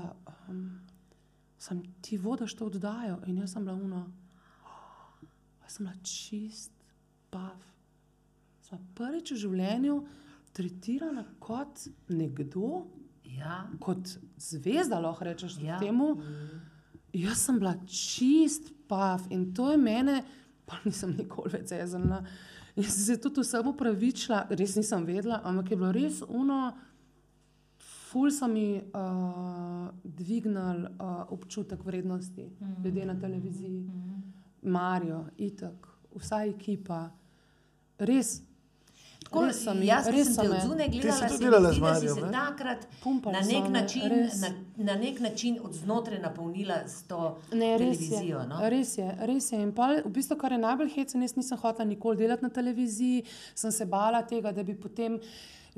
um, 0.48 0.80
sem 1.58 1.82
ti 2.00 2.16
vodiš 2.16 2.54
to 2.56 2.66
oddajo. 2.66 3.18
In 3.26 3.36
jaz 3.38 3.52
sem 3.52 3.64
bila 3.64 3.76
uno, 3.76 4.06
jaz 5.62 5.76
sem 5.76 5.86
bila 5.86 5.96
čist, 6.02 6.72
pav. 7.30 7.56
Sem 8.62 8.78
prvič 8.94 9.32
v 9.32 9.36
življenju 9.36 9.98
tretirana 10.52 11.24
kot 11.40 11.84
nekdo, 12.08 12.86
Ja. 13.38 13.62
kot 13.80 14.18
zvezda, 14.36 15.00
lahko 15.00 15.24
rečeš 15.24 15.58
Ja. 15.60 15.74
ja. 15.74 15.78
temu. 15.78 16.16
Jaz 17.12 17.46
sem 17.46 17.58
bila 17.58 17.74
čist 17.86 18.72
pav 18.88 19.26
in 19.30 19.54
to 19.54 19.70
je 19.70 19.78
mene, 19.78 20.22
pa 20.66 20.80
nisem 20.84 21.14
nikoli 21.16 21.58
več 21.58 21.72
jezna. 21.72 22.22
In 22.76 22.84
sem 22.84 23.04
se 23.04 23.16
tudi 23.20 23.42
vsem 23.42 23.66
upravičila, 23.66 24.44
res 24.50 24.76
nisem 24.78 25.06
vedela, 25.06 25.40
ampak 25.44 25.72
je 25.72 25.78
bilo 25.80 25.92
res 25.92 26.20
uno, 26.28 26.76
ful 28.08 28.30
so 28.30 28.46
mi 28.48 28.78
uh, 28.78 29.88
dvignili 30.04 30.86
uh, 30.86 31.32
občutek 31.34 31.84
vrednosti, 31.84 32.46
mm. 32.60 32.84
ljudje 32.84 33.06
na 33.06 33.16
televiziji, 33.20 33.80
mm. 33.80 34.22
Marijo, 34.62 35.24
Itak, 35.36 35.88
vsa 36.14 36.44
ekipa. 36.46 37.08
Res, 37.98 38.38
Tako, 39.28 39.42
res 39.44 39.58
so 39.60 39.74
mi, 39.76 39.84
jaz, 39.90 40.06
res 40.08 40.30
sem 40.32 40.46
te 40.46 40.48
me. 40.48 40.56
od 40.56 40.70
zunaj 40.70 40.88
gledala, 40.88 41.16
si 41.16 41.20
tudi 41.20 41.36
se 41.36 41.44
mi 41.44 41.44
delala 41.44 41.70
z 41.72 41.74
si 41.74 41.80
Marijo, 41.80 42.14
se 42.14 42.20
ne? 42.20 42.30
takrat 42.32 42.86
Pumpali 43.02 43.34
na 43.36 43.42
nek, 43.44 43.66
način, 43.70 44.14
na, 44.40 44.48
na 44.76 44.94
nek 44.96 45.20
način 45.20 45.58
od 45.62 45.72
znotraj 45.74 46.20
napolnila 46.22 46.78
s 46.88 47.02
to 47.02 47.36
Ne, 47.52 47.74
res 47.78 48.00
je, 48.00 48.08
televizijo. 48.08 48.46
No? 48.48 48.62
res 48.72 48.94
je, 48.98 49.08
res 49.28 49.50
je. 49.52 49.60
In 49.60 49.74
pa, 49.76 49.90
v 50.00 50.12
bistvu, 50.14 50.38
kar 50.40 50.56
je 50.56 50.62
najbolj 50.62 50.94
hecno, 50.94 51.20
jaz 51.20 51.36
nisem 51.36 51.60
hotela 51.60 51.84
nikoli 51.84 52.16
delati 52.16 52.46
na 52.46 52.48
televiziji, 52.48 53.26
sem 53.54 53.72
se 53.72 53.84
bala 53.84 54.22
tega, 54.24 54.52
da 54.52 54.64
bi 54.64 54.74
potem. 54.74 55.20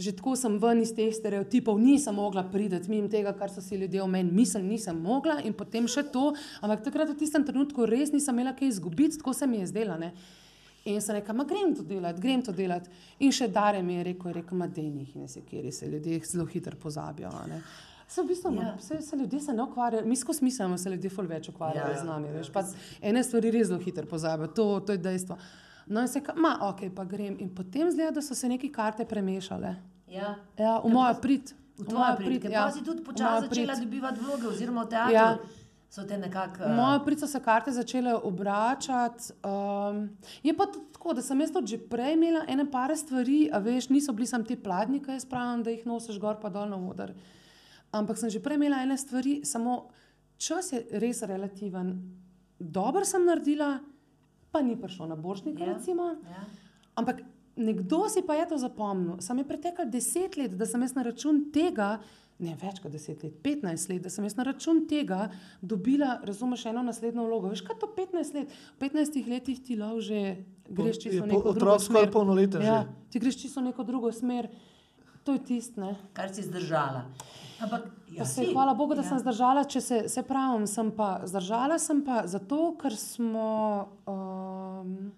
Že 0.01 0.15
tako 0.17 0.33
sem 0.39 0.55
ven 0.57 0.79
iz 0.81 0.95
teh 0.97 1.11
stereotipov, 1.13 1.77
nisem 1.77 2.15
mogla 2.17 2.45
priti 2.49 2.79
mimo 2.89 3.11
tega, 3.11 3.35
kar 3.37 3.51
so 3.53 3.61
si 3.61 3.77
ljudje 3.77 4.01
o 4.01 4.07
meni 4.09 4.31
mislili, 4.33 4.79
nisem 4.79 4.97
mogla 4.97 5.41
in 5.45 5.53
potem 5.53 5.89
še 5.91 6.07
to. 6.15 6.31
Ampak 6.63 6.87
takrat 6.87 7.11
v 7.11 7.19
tistem 7.21 7.45
trenutku 7.45 7.85
res 7.85 8.15
nisem 8.15 8.39
imela 8.39 8.55
kaj 8.57 8.71
izgubiti, 8.71 9.19
tako 9.19 9.35
se 9.37 9.51
mi 9.51 9.61
je 9.61 9.67
zdela. 9.75 9.99
Ne? 10.01 10.15
In 10.91 11.01
sem 11.01 11.15
rekla, 11.15 11.35
ma 11.35 11.45
grem 11.45 11.75
to 11.75 11.83
delati, 11.85 12.21
grem 12.21 12.43
to 12.43 12.53
delati. 12.53 12.91
In 13.21 13.33
še 13.33 13.49
Dare 13.49 13.83
mi 13.83 13.95
je 13.95 14.05
rekel, 14.05 14.29
je 14.29 14.35
rekel 14.35 14.59
ma 14.59 14.67
denih 14.69 15.17
in 15.17 15.29
se 15.29 15.41
kjer 15.43 15.71
se 15.73 15.87
ljudje 15.87 16.21
zelo 16.25 16.45
hitro 16.47 16.77
pozabijo. 16.77 17.31
ne. 17.47 17.63
Se 18.09 18.23
v 18.23 18.27
bistvu, 18.27 18.51
Ja. 18.53 18.63
ja. 18.63 18.79
se, 18.79 19.01
se 19.01 19.17
ljudje 19.17 19.41
se 19.41 19.53
ne 19.53 19.63
ukvarjajo, 19.63 20.05
mi 20.05 20.17
skozi 20.17 20.45
mislimo, 20.45 20.79
se 20.79 20.91
ljudje 20.91 21.11
ful 21.11 21.27
več 21.27 21.49
ukvarjajo 21.49 21.85
Ja, 21.85 21.89
ja, 21.89 21.95
ja. 21.95 22.01
z 22.01 22.07
nami. 22.07 22.29
Veš, 22.31 22.51
pa 22.51 22.65
ene 23.03 23.23
stvari 23.23 23.51
res 23.51 23.69
zelo 23.69 23.79
hitro 23.79 24.07
pozabijo, 24.07 24.49
to, 24.49 24.81
to 24.81 24.93
je 24.93 24.99
dejstvo. 25.01 25.37
No 25.87 26.01
in 26.01 26.09
se 26.09 26.21
ka, 26.21 26.35
ma 26.35 26.57
ok, 26.63 26.89
pa 26.91 27.05
grem. 27.05 27.37
In 27.39 27.49
potem 27.51 27.91
zgleda, 27.91 28.11
da 28.11 28.23
so 28.23 28.35
se 28.35 28.49
neke 28.49 28.69
karte 28.71 29.05
premešale. 29.05 29.77
Ja. 30.09 30.35
Ja, 30.59 30.81
v 30.81 30.91
mojo 30.91 31.15
prid. 31.21 31.55
V 31.77 31.87
tvojo 31.87 32.17
prid, 32.19 32.43
ker 32.43 32.51
ja, 32.51 32.65
pa 32.65 32.73
si 32.73 32.83
tudi 32.83 33.01
počasi 33.01 33.47
začela 33.47 33.73
prid. 33.73 33.85
dobivati 33.85 34.21
vloge, 34.21 34.47
oziroma 34.49 34.85
v 34.85 34.89
teatru. 34.89 35.15
Ja. 35.15 35.29
So 35.91 36.05
te 36.07 36.19
nekako. 36.19 36.63
V 36.71 36.75
mojo 36.77 37.01
prid 37.05 37.19
so 37.19 37.27
se 37.27 37.41
karte 37.43 37.73
začele 37.75 38.15
obračati. 38.15 39.33
Um, 39.43 40.05
je 40.43 40.55
pa 40.57 40.67
tako, 40.71 41.15
da 41.15 41.23
sem 41.23 41.41
jaz 41.41 41.51
tudi 41.51 41.75
že 41.75 41.79
prej 41.91 42.15
imela 42.15 42.45
ene 42.49 42.69
par 42.71 42.95
stvari, 42.97 43.49
a 43.53 43.59
veš, 43.59 43.89
niso 43.91 44.13
bili 44.15 44.27
samo 44.31 44.47
ti 44.47 44.57
pladnji, 44.57 45.01
ki 45.03 45.17
jaz 45.19 45.27
pravim, 45.27 45.65
da 45.67 45.71
jih 45.75 45.83
nosiš 45.87 46.21
gor 46.23 46.39
pa 46.41 46.49
dol 46.49 46.69
na 46.71 46.79
oder. 46.79 47.11
Ampak 47.93 48.19
sem 48.23 48.31
že 48.31 48.39
prej 48.39 48.55
imela 48.61 48.83
ene 48.87 48.95
stvari, 48.99 49.41
samo 49.45 49.89
čas 50.39 50.71
je 50.73 50.85
res 50.93 51.23
relativen. 51.27 51.91
Dobro 52.61 53.03
sem 53.05 53.27
naredila, 53.27 53.81
pa 54.53 54.63
ni 54.63 54.77
prišlo 54.79 55.11
na 55.11 55.17
božnik, 55.17 55.59
Ja. 55.59 55.73
recimo. 55.75 56.15
Ja. 56.23 56.47
Ampak 56.95 57.25
nekdo 57.57 58.07
si 58.09 58.23
pa 58.23 58.35
je 58.39 58.47
to 58.49 58.59
zapomnil. 58.59 59.19
Sam 59.21 59.39
je 59.39 59.45
preteklo 59.49 59.85
deset 59.91 60.37
let, 60.37 60.55
da 60.55 60.67
sem 60.67 60.83
jaz 60.83 60.95
na 60.95 61.03
račun 61.03 61.51
tega, 61.53 61.99
ne 62.41 62.55
več 62.57 62.81
kot 62.81 62.93
deset 62.93 63.23
let, 63.23 63.35
15 63.45 63.91
let, 63.93 64.03
da 64.03 64.11
sem 64.11 64.25
jaz 64.25 64.37
na 64.37 64.47
račun 64.49 64.87
tega 64.89 65.29
dobila, 65.63 66.21
razumeš, 66.25 66.67
eno 66.67 66.83
naslednjo 66.83 67.27
vlogo. 67.27 67.51
Veš, 67.53 67.63
kaj 67.67 67.77
je 67.77 67.81
to 67.81 67.91
15 67.97 68.35
let? 68.35 68.49
V 68.77 68.81
15 68.81 69.29
letih 69.29 69.61
ti 69.61 69.77
lahko 69.77 70.01
že 70.01 70.21
greš 70.69 70.97
Je 70.97 71.03
čisto 71.03 71.21
po- 71.21 71.27
neko 71.27 71.41
drugo 71.43 71.51
Otrok 71.51 71.81
skoraj 71.81 72.03
smer. 72.03 72.13
polnoleten 72.13 72.63
Ja, 72.63 72.83
že. 72.83 73.11
ti 73.11 73.19
greš 73.19 73.37
čisto 73.37 73.61
neko 73.61 73.85
drugo 73.85 74.13
smer. 74.13 74.49
To 75.25 75.37
je 75.37 75.45
tistne. 75.45 75.97
Kar 76.13 76.33
si 76.33 76.43
zdržala. 76.43 77.05
Ampak, 77.61 77.91
ja, 78.09 78.25
se, 78.25 78.41
si. 78.41 78.53
hvala 78.55 78.73
Bogu, 78.75 78.95
da 78.95 79.03
ja. 79.03 79.09
sem 79.09 79.19
zdržala, 79.19 79.65
če 79.65 79.81
se, 79.81 79.99
se 80.09 80.23
pravim, 80.25 80.65
sem 80.67 80.89
pa 80.91 81.21
zdržala 81.29 81.77
sem 81.79 82.01
pa 82.01 82.23
zato, 82.27 82.73
ker 82.75 82.97
smo. 82.97 83.85
Um, 84.09 85.13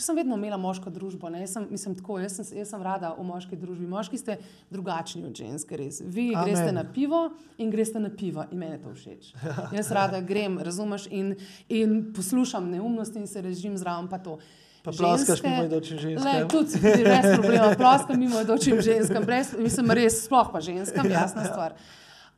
še 0.00 0.06
sem 0.08 0.16
vedno 0.16 0.38
imela 0.40 0.56
moško 0.56 0.90
družbo. 0.90 1.28
ne. 1.28 1.42
Jaz 1.44 1.58
sem, 1.58 1.66
mislim, 1.70 1.94
tako, 1.98 2.16
jaz, 2.22 2.38
sem, 2.38 2.46
jaz 2.58 2.72
sem 2.72 2.82
rada 2.82 3.12
v 3.18 3.26
moški 3.28 3.58
družbi. 3.60 3.88
Moški 3.90 4.18
ste 4.18 4.38
drugačni 4.72 5.26
od 5.28 5.36
ženske, 5.36 5.76
res. 5.76 6.00
Vi 6.00 6.30
Amen. 6.32 6.48
greste 6.48 6.72
na 6.72 6.84
pivo 6.88 7.20
in 7.60 7.70
greste 7.70 8.00
na 8.00 8.08
pivo 8.08 8.46
in 8.50 8.58
meni 8.58 8.78
je 8.78 8.82
to 8.86 8.94
všeč. 8.96 9.30
Jaz 9.76 9.92
rada 9.92 10.22
grem, 10.24 10.56
razumeš, 10.58 11.06
in, 11.12 11.34
in 11.68 12.12
poslušam 12.16 12.70
neumnosti 12.72 13.20
in 13.20 13.28
se 13.28 13.44
režim 13.44 13.76
zraven 13.76 14.08
pa 14.08 14.18
to. 14.18 14.38
Pa 14.80 14.94
ploskaš 14.96 15.42
mimo 15.44 15.64
idočim 15.68 15.96
Le, 15.96 16.02
ženskam. 16.16 16.48
tudi 16.48 16.78
brez 16.80 17.26
problema, 17.36 17.74
ploskam 17.76 18.16
mimo 18.16 18.40
idočim 18.40 18.80
ženskam, 18.80 19.26
brez, 19.28 19.52
mislim, 19.58 19.92
res, 19.92 20.22
sploh 20.24 20.48
pa 20.48 20.62
ženskam, 20.64 21.04
jasna 21.10 21.44
stvar. 21.44 21.76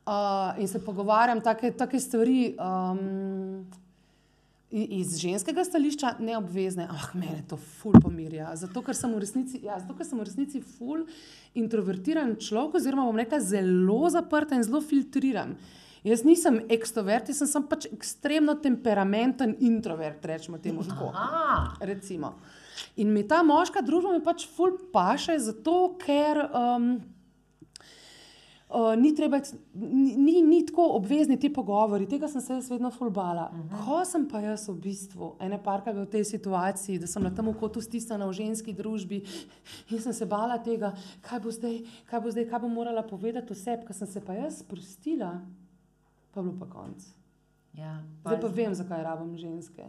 Uh, 0.03 0.59
in 0.59 0.67
se 0.67 0.83
pogovarjam 0.83 1.39
take, 1.39 1.71
take 1.71 1.99
stvari. 1.99 2.57
Um, 2.59 3.63
Iz 4.73 5.19
ženskega 5.21 5.61
stališča 5.61 6.15
neobvezne, 6.17 6.87
ah, 6.89 7.11
mene 7.13 7.43
to 7.49 7.59
ful 7.61 7.93
pomirja. 8.01 8.55
Zato, 8.57 8.81
ker 8.81 8.97
sem 8.97 9.11
v 9.13 9.19
resnici, 9.21 9.59
ja, 9.61 9.77
zato, 9.77 9.93
ker 9.93 10.07
sem 10.07 10.17
v 10.17 10.25
resnici 10.25 10.61
ful 10.65 11.03
introvertiran 11.53 12.33
človek, 12.41 12.79
oziroma 12.81 13.05
bom 13.05 13.21
rekla 13.21 13.37
zelo 13.37 14.09
zaprta 14.09 14.57
in 14.57 14.65
zelo 14.65 14.81
filtriran. 14.81 15.53
Jaz 16.03 16.25
nisem 16.25 16.57
ekstrovert, 16.73 17.29
jaz 17.29 17.43
sem, 17.43 17.51
sem 17.53 17.67
pač 17.69 17.85
ekstremno 17.93 18.57
temperamenten 18.65 19.53
introvert, 19.63 20.25
rečemo 20.25 20.57
temu 20.59 20.83
tako. 20.89 21.13
Recimo. 21.79 22.33
In 22.97 23.13
mi 23.13 23.21
ta 23.29 23.43
moška 23.45 23.85
družba 23.85 24.17
mi 24.17 24.25
pač 24.25 24.47
ful 24.57 24.73
paše, 24.91 25.37
zato 25.39 25.93
ker 26.01 26.41
um, 26.49 26.95
uh, 28.73 28.95
ni, 28.99 29.15
treba, 29.15 29.39
ni, 29.73 30.15
ni, 30.17 30.41
ni 30.41 30.65
tako 30.65 30.87
obvezni 30.97 31.39
ti 31.39 31.53
pogovori. 31.53 32.07
Tega 32.09 32.27
sem 32.27 32.41
se 32.41 32.53
jaz 32.53 32.69
vedno 32.71 32.91
fulbala. 32.91 33.51
Uh 33.53 33.59
-huh. 33.59 33.85
Ko 33.85 34.05
sem 34.05 34.27
pa 34.29 34.39
jaz 34.39 34.67
v 34.69 34.73
bistvu 34.73 35.35
ene 35.39 35.63
parka 35.63 35.91
v 35.91 36.05
tej 36.05 36.23
situaciji, 36.23 36.99
da 36.99 37.07
sem 37.07 37.23
na 37.23 37.35
tem 37.35 37.53
kotu 37.53 37.81
stisnjena 37.81 38.27
v 38.27 38.33
ženski 38.33 38.73
družbi 38.73 39.23
in 39.89 39.99
sem 40.01 40.13
se 40.13 40.25
bala 40.25 40.57
tega, 40.57 40.93
kaj 41.21 41.39
bo 41.39 41.51
zdaj, 41.51 41.81
kaj 42.05 42.21
bo 42.21 42.31
zdaj, 42.31 42.49
kaj 42.49 42.59
bom 42.59 42.73
morala 42.73 43.03
povedati 43.03 43.55
sebi, 43.55 43.85
ker 43.85 43.95
sem 43.95 44.07
se 44.07 44.21
pa 44.21 44.33
jaz 44.33 44.59
sprostila, 44.59 45.41
pa 46.31 46.39
je 46.39 46.43
bilo 46.43 46.59
pa 46.59 46.65
konc. 46.65 47.03
ja. 47.73 48.03
Zdaj 48.21 48.41
pa 48.41 48.47
vem, 48.47 48.73
zakaj 48.73 49.03
rabim 49.03 49.37
ženske. 49.37 49.83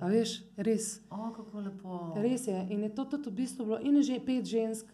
A 0.00 0.08
veš, 0.08 0.42
res. 0.56 1.00
O, 1.10 1.30
kako 1.36 1.60
lepo. 1.60 2.12
Res 2.16 2.46
je. 2.46 2.66
In 2.70 2.82
je 2.82 2.94
to 2.94 3.04
tudi 3.04 3.30
v 3.30 3.34
bistvu 3.34 3.64
bilo, 3.64 3.78
in 3.78 4.02
že 4.02 4.20
pet 4.24 4.44
žensk, 4.44 4.86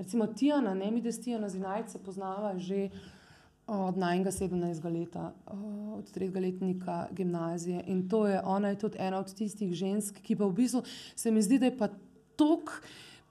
recimo 0.00 0.26
Tijana, 0.26 0.74
ne 0.74 0.90
mi, 0.90 1.02
da 1.02 1.12
s 1.12 1.20
Tijana 1.20 1.48
Zinajce 1.48 1.98
poznava 1.98 2.58
že 2.58 2.88
od 3.66 3.98
najnega 3.98 4.30
17. 4.30 5.00
leta, 5.00 5.32
od 5.94 6.10
tretjega 6.10 6.40
letnika 6.40 7.06
gimnazije. 7.12 7.84
In 7.86 8.08
to 8.08 8.26
je, 8.26 8.40
ona 8.44 8.68
je 8.68 8.78
tudi 8.78 8.96
ena 8.98 9.18
od 9.18 9.34
tistih 9.34 9.74
žensk, 9.74 10.18
ki 10.22 10.36
pa 10.36 10.48
v 10.48 10.52
bistvu 10.52 10.82
se 11.16 11.30
mi 11.30 11.42
zdi, 11.42 11.58
da 11.58 11.70
je 11.70 11.76
pa 11.78 11.88
tok. 12.36 12.80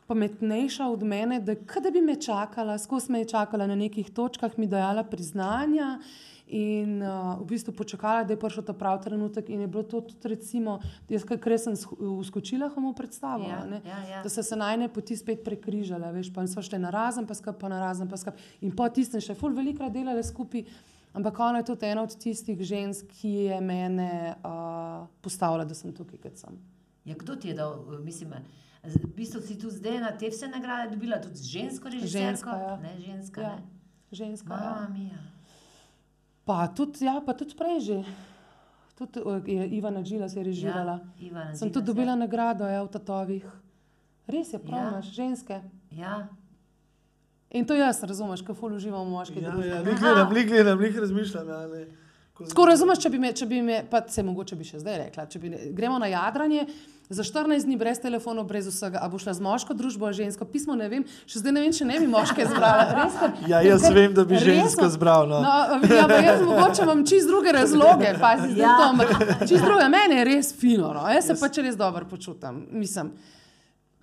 Pametnejša 0.10 0.88
od 0.90 1.04
mene, 1.06 1.38
da, 1.40 1.54
da 1.54 1.92
bi 1.94 2.02
me 2.02 2.16
čakala, 2.18 2.80
skozi 2.82 3.12
me 3.12 3.20
je 3.20 3.28
čakala 3.30 3.68
na 3.68 3.76
nekih 3.76 4.10
točkah, 4.10 4.58
mi 4.58 4.66
dajala 4.68 5.04
priznanja 5.04 6.00
in 6.50 7.02
uh, 7.02 7.38
v 7.40 7.46
bistvu 7.46 7.74
počakala, 7.78 8.24
da 8.24 8.34
je 8.34 8.40
prišel 8.42 8.64
ta 8.66 8.74
pravi 8.74 9.04
trenutek. 9.04 9.50
In 9.50 9.62
je 9.62 9.68
bilo 9.68 9.84
to 9.84 10.02
tudi, 10.02 10.28
recimo, 10.28 10.80
jaz, 11.10 11.24
ker 11.24 11.56
sem 11.62 11.78
uskočila, 12.00 12.70
homo 12.74 12.94
predstavo, 12.94 13.46
Ja, 13.46 13.62
ne, 13.66 13.82
ja, 13.86 14.00
ja. 14.10 14.22
da 14.24 14.30
so 14.30 14.44
se 14.44 14.56
najne 14.56 14.90
poti 14.90 15.18
spet 15.18 15.44
prekrižale, 15.46 16.12
veš, 16.12 16.34
pa 16.34 16.48
so 16.48 16.62
šle 16.62 16.80
na 16.80 16.90
razen, 16.90 17.28
pa 17.28 17.34
skupaj, 17.38 17.60
pa 17.60 17.70
na 17.70 17.80
razen, 17.80 18.10
pa 18.10 18.18
skupaj. 18.18 18.42
In 18.62 18.74
po 18.76 18.90
tistem 18.90 19.22
še 19.22 19.36
ful 19.38 19.54
velikrat 19.54 19.94
delale 19.94 20.24
skupaj. 20.24 20.66
Ampak 21.14 21.40
ona 21.42 21.58
je 21.58 21.72
tudi 21.72 21.88
ena 21.90 22.04
od 22.06 22.14
tistih 22.22 22.60
žensk, 22.62 23.08
ki 23.18 23.30
je 23.48 23.56
mene 23.62 24.10
uh, 24.46 25.08
postavila, 25.22 25.66
da 25.66 25.74
sem 25.74 25.90
tukaj, 25.94 26.20
kot 26.22 26.38
sem. 26.38 26.58
Ja, 27.06 27.16
kdo 27.18 27.34
ti 27.36 27.50
je 27.50 27.56
dal, 27.58 27.80
eh, 27.90 27.98
mislim, 28.06 28.36
v 28.84 29.10
bistvu 29.18 29.42
si 29.42 29.58
tu 29.58 29.72
zdaj 29.74 30.00
na 30.00 30.12
te 30.14 30.30
vse 30.30 30.48
nagrade 30.48 30.94
dobila, 30.94 31.18
tudi 31.18 31.42
žensko 31.42 31.90
režiserko? 31.90 32.28
Ženska, 32.30 32.58
ja. 32.58 32.76
Ne, 32.78 32.94
ženska, 33.02 33.42
Ja, 33.42 33.56
ne. 33.56 33.64
ženska. 34.12 34.54
Ja. 34.54 34.60
Mamma 34.60 34.90
mia. 34.94 35.18
Pa 36.50 36.66
tudi, 36.68 37.06
ja, 37.06 37.22
pa 37.22 37.34
tudi 37.34 37.54
prej 37.54 37.78
že. 37.80 37.98
Tudi 38.98 39.22
je 39.48 39.68
Ivana 39.70 40.02
Džila 40.02 40.26
se 40.26 40.40
je 40.40 40.44
režirala. 40.44 40.98
Ja, 40.98 41.28
Ivana 41.28 41.54
Sem 41.54 41.60
Džilas, 41.62 41.74
tudi 41.74 41.86
dobila 41.86 42.16
nagrado 42.18 42.66
ja, 42.66 42.82
v 42.82 42.90
tatovih. 42.90 43.46
Res 44.26 44.50
je, 44.50 44.60
prav 44.60 44.80
Ja. 44.80 44.90
imaš, 44.90 45.06
ženske. 45.08 45.62
Ja. 45.92 46.28
In 47.52 47.66
to 47.66 47.74
jaz, 47.74 48.04
razumeš, 48.04 48.42
kako 48.42 48.54
ful 48.56 48.74
uživam 48.74 49.06
v 49.06 49.12
moški 49.12 49.40
Ja, 49.40 49.52
družbi. 49.52 49.70
ja, 49.70 49.82
lik 49.82 49.98
gledam, 50.00 50.30
lik 50.32 50.48
gledam, 50.48 50.80
lik 50.80 50.96
razmišljam. 50.96 51.48
Ja, 51.48 51.68
ne. 51.68 51.86
Ko 52.34 52.46
Tako 52.46 52.66
razumeš, 52.66 53.00
če 53.00 53.10
bi 53.10 53.20
me, 53.20 53.34
če 53.34 53.46
bi 53.46 53.62
me 53.62 53.84
pa 53.86 54.02
se 54.08 54.24
mogoče 54.24 54.56
bi 54.56 54.64
še 54.64 54.80
zdaj 54.80 54.98
rekla, 55.00 55.26
če 55.26 55.40
bi 55.40 55.50
ne, 55.50 55.58
gremo 55.70 55.98
na 56.00 56.08
jadranje 56.08 56.66
za 57.10 57.24
14 57.24 57.66
dni 57.66 57.74
brez 57.76 57.98
telefonov, 57.98 58.46
brez 58.46 58.68
vsega, 58.68 59.00
a 59.00 59.10
bo 59.10 59.18
šla 59.18 59.34
z 59.34 59.42
moško 59.42 59.74
družbo, 59.74 60.06
a 60.06 60.14
žensko 60.14 60.46
pismo, 60.46 60.76
ne 60.76 60.86
vem, 60.88 61.04
še 61.26 61.40
zdaj 61.40 61.52
ne 61.52 61.62
vem, 61.62 61.74
če 61.74 61.86
ne 61.86 61.98
bi 61.98 62.08
moške 62.08 62.46
zbrala. 62.46 62.84
Res, 63.00 63.16
ker, 63.16 63.32
Ja, 63.48 63.62
jaz 63.62 63.82
ker- 63.82 63.96
vem, 63.96 64.14
da 64.14 64.24
bi 64.24 64.36
resno. 64.36 64.46
žensko 64.52 64.90
zbral, 64.90 65.26
no. 65.26 65.40
no 65.42 65.50
ja, 65.90 66.06
pa 66.06 66.20
jaz 66.22 66.42
mogoče 66.44 66.84
imam 66.84 67.02
čist 67.04 67.28
druge 67.28 67.52
razloge, 67.52 68.14
pazi, 68.16 68.52
zdaj 68.52 68.62
Ja. 68.62 68.76
to, 68.78 68.84
ampak 68.88 69.10
čist 69.42 69.64
druge, 69.64 69.90
meni 69.90 70.16
je 70.16 70.26
res 70.26 70.54
fino, 70.54 70.94
no. 70.94 71.08
jaz 71.08 71.26
se 71.26 71.34
Jaz- 71.34 71.42
pač 71.42 71.58
res 71.60 71.76
dobro 71.76 72.06
počutim, 72.06 72.68
mislim. 72.72 73.10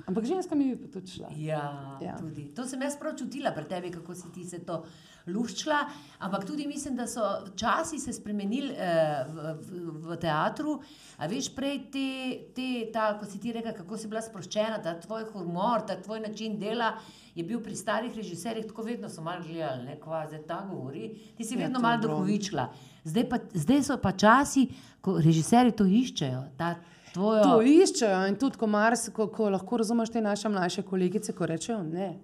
Ampak 0.05 0.25
ženska 0.25 0.55
mi 0.55 0.69
bi 0.69 0.77
pa 0.77 0.93
tudi 0.93 1.11
šla. 1.11 1.29
Ja, 1.33 1.99
Ja. 2.03 2.17
Tudi. 2.19 2.51
To 2.55 2.65
sem 2.65 2.83
jaz 2.83 2.97
prav 2.97 3.17
čutila 3.17 3.51
pri 3.51 3.65
tebi, 3.65 3.91
kako 3.91 4.15
si 4.15 4.29
ti 4.31 4.45
se 4.45 4.59
to 4.59 4.83
luščila. 5.27 5.79
Ampak 6.19 6.45
tudi 6.47 6.67
mislim, 6.67 6.95
da 6.97 7.07
so 7.07 7.23
časi 7.57 7.99
se 7.99 8.13
spremenili 8.13 8.71
eh, 8.71 9.25
v, 9.27 9.55
v, 9.57 9.81
v 10.05 10.17
teatru. 10.17 10.77
A 11.17 11.27
veš, 11.27 11.49
prej 11.51 11.81
te, 11.91 12.07
te 12.55 12.67
ta, 12.93 13.19
ko 13.19 13.27
si 13.27 13.41
ti 13.41 13.53
rekel, 13.53 13.73
kako 13.75 13.97
si 13.97 14.07
bila 14.07 14.21
sproščena, 14.23 14.79
ta 14.79 14.95
tvoj 15.01 15.25
humor, 15.33 15.83
ta 15.83 15.97
tvoj 15.97 16.21
način 16.21 16.59
dela 16.59 16.93
je 17.35 17.45
bil 17.45 17.61
pri 17.61 17.75
starih 17.77 18.15
režiserjih, 18.15 18.67
tako 18.67 18.83
vedno 18.83 19.09
so 19.09 19.23
malo 19.23 19.43
gledali, 19.43 19.85
ne, 19.85 19.97
kva 20.01 20.27
zdaj 20.29 20.45
ta 20.47 20.61
govori. 20.71 21.09
Ti 21.37 21.45
si 21.45 21.55
Ja, 21.55 21.65
vedno 21.65 21.79
je 21.79 21.83
malo 21.83 21.99
bilo. 22.01 22.13
duhovičila. 22.15 22.69
Zdaj, 23.05 23.29
pa, 23.29 23.39
zdaj 23.55 23.83
so 23.83 23.97
pa 23.99 24.13
časi, 24.13 24.69
ko 25.01 25.19
režiserji 25.19 25.73
to 25.73 25.85
iščejo. 25.85 26.45
Ta, 26.57 26.75
tvojo, 27.17 27.43
To 27.43 27.59
iščejo 27.65 28.23
in 28.31 28.39
tudi, 28.41 28.61
ko, 28.61 28.69
mars, 28.71 29.09
ko, 29.17 29.29
ko 29.33 29.51
lahko 29.53 29.83
razumeš 29.83 30.13
te 30.15 30.23
naše 30.25 30.53
mlajše 30.53 30.85
kolegice, 30.87 31.35
ko 31.37 31.49
rečejo 31.49 31.83
ne. 31.83 32.15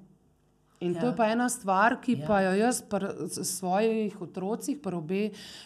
In 0.82 0.94
ja. 0.94 1.00
to 1.00 1.06
Ja. 1.06 1.10
je 1.10 1.16
pa 1.16 1.26
ena 1.30 1.48
stvar, 1.48 1.96
ki 2.02 2.12
ja. 2.12 2.18
Ja. 2.18 2.26
pa 2.26 2.40
jo 2.42 2.52
jaz 2.58 2.82
pri 2.82 3.06
svojih 3.30 4.22
otrocih, 4.22 4.78
pri 4.82 4.96
obe, 4.96 5.22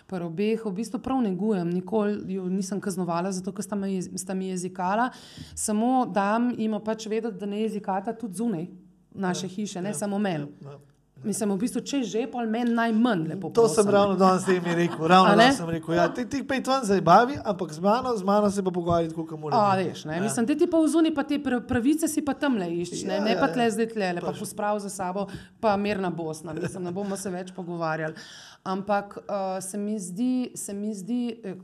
pri 0.07 0.24
obeh, 0.24 0.64
v 0.64 0.72
bistvu 0.77 1.01
prav 1.01 1.22
negujem. 1.24 1.70
Nikoli 1.72 2.35
jo 2.37 2.49
nisem 2.53 2.81
kaznovala, 2.81 3.33
zato 3.33 3.53
ker 3.53 3.64
sta 3.64 3.77
me, 3.77 3.89
sta 4.03 4.35
mi 4.35 4.51
jezikala. 4.53 5.09
Samo 5.55 6.05
dam 6.07 6.53
jim 6.59 6.77
pač 6.85 7.09
vedeti, 7.09 7.39
da 7.41 7.47
ne 7.47 7.62
jezikata 7.64 8.12
tudi 8.12 8.37
zunaj 8.37 8.68
naše 9.14 9.47
ja. 9.47 9.55
hiše, 9.57 9.83
ne 9.83 9.95
ja. 9.95 9.95
samo 9.95 10.18
meni. 10.18 10.53
Ja. 10.64 10.77
Mislim, 11.25 11.51
v 11.51 11.59
bistvu, 11.59 11.81
če 11.81 12.03
že, 12.05 12.27
pa 12.29 12.45
meni 12.45 12.75
najmanj 12.77 13.23
lepo. 13.29 13.49
To 13.51 13.64
sem 13.67 13.83
prosim. 13.83 13.91
ravno 13.91 14.14
danes 14.14 14.45
tem 14.45 14.61
rekel. 14.62 15.01
Ravno 15.01 15.33
danes 15.33 15.57
sem 15.57 15.69
rekel. 15.69 15.95
Ja, 15.95 16.05
ti, 16.09 16.27
ti 16.29 16.43
pej 16.45 16.61
tvan 16.62 16.85
zabavi, 16.85 17.39
ampak 17.43 17.73
z 17.73 17.81
mano, 17.81 18.12
z 18.17 18.23
mano 18.23 18.51
se 18.51 18.62
pa 18.62 18.71
pogovarjati, 18.71 19.14
kako 19.14 19.37
mora. 19.37 19.57
A, 19.57 19.77
veš, 19.77 20.05
ne, 20.05 20.21
mislim, 20.21 20.47
te 20.47 20.55
ti 20.55 20.67
pa 20.67 20.79
vzuni, 20.79 21.14
pa 21.14 21.25
te 21.25 21.39
pra- 21.39 21.62
pravice 21.67 22.09
si 22.09 22.21
pa 22.21 22.35
tam 22.35 22.57
le 22.57 22.69
iščeš, 22.69 23.07
ne, 23.07 23.14
Ja, 23.14 23.25
ne 23.25 23.33
ja, 23.33 23.41
pa 23.41 23.49
ja. 23.49 23.53
tle 23.55 23.71
zdaj 23.71 23.89
tle, 23.89 24.11
pa 24.14 24.27
Točno. 24.27 24.41
posprav 24.41 24.79
za 24.79 24.89
sabo, 24.89 25.27
pa 25.59 25.77
mirna 25.77 26.11
Bosna, 26.11 26.53
mislim, 26.53 26.85
ne 26.85 26.93
bomo 26.93 27.17
se 27.17 27.31
več 27.31 27.51
pogovarjali. 27.51 28.14
Ampak 28.62 29.17
uh, 29.19 29.25
se 29.61 29.79
mi 29.79 29.97
zdi, 29.99 30.53
se 30.55 30.75
mi 30.75 30.95
zdi, 30.95 31.41
eh, 31.45 31.57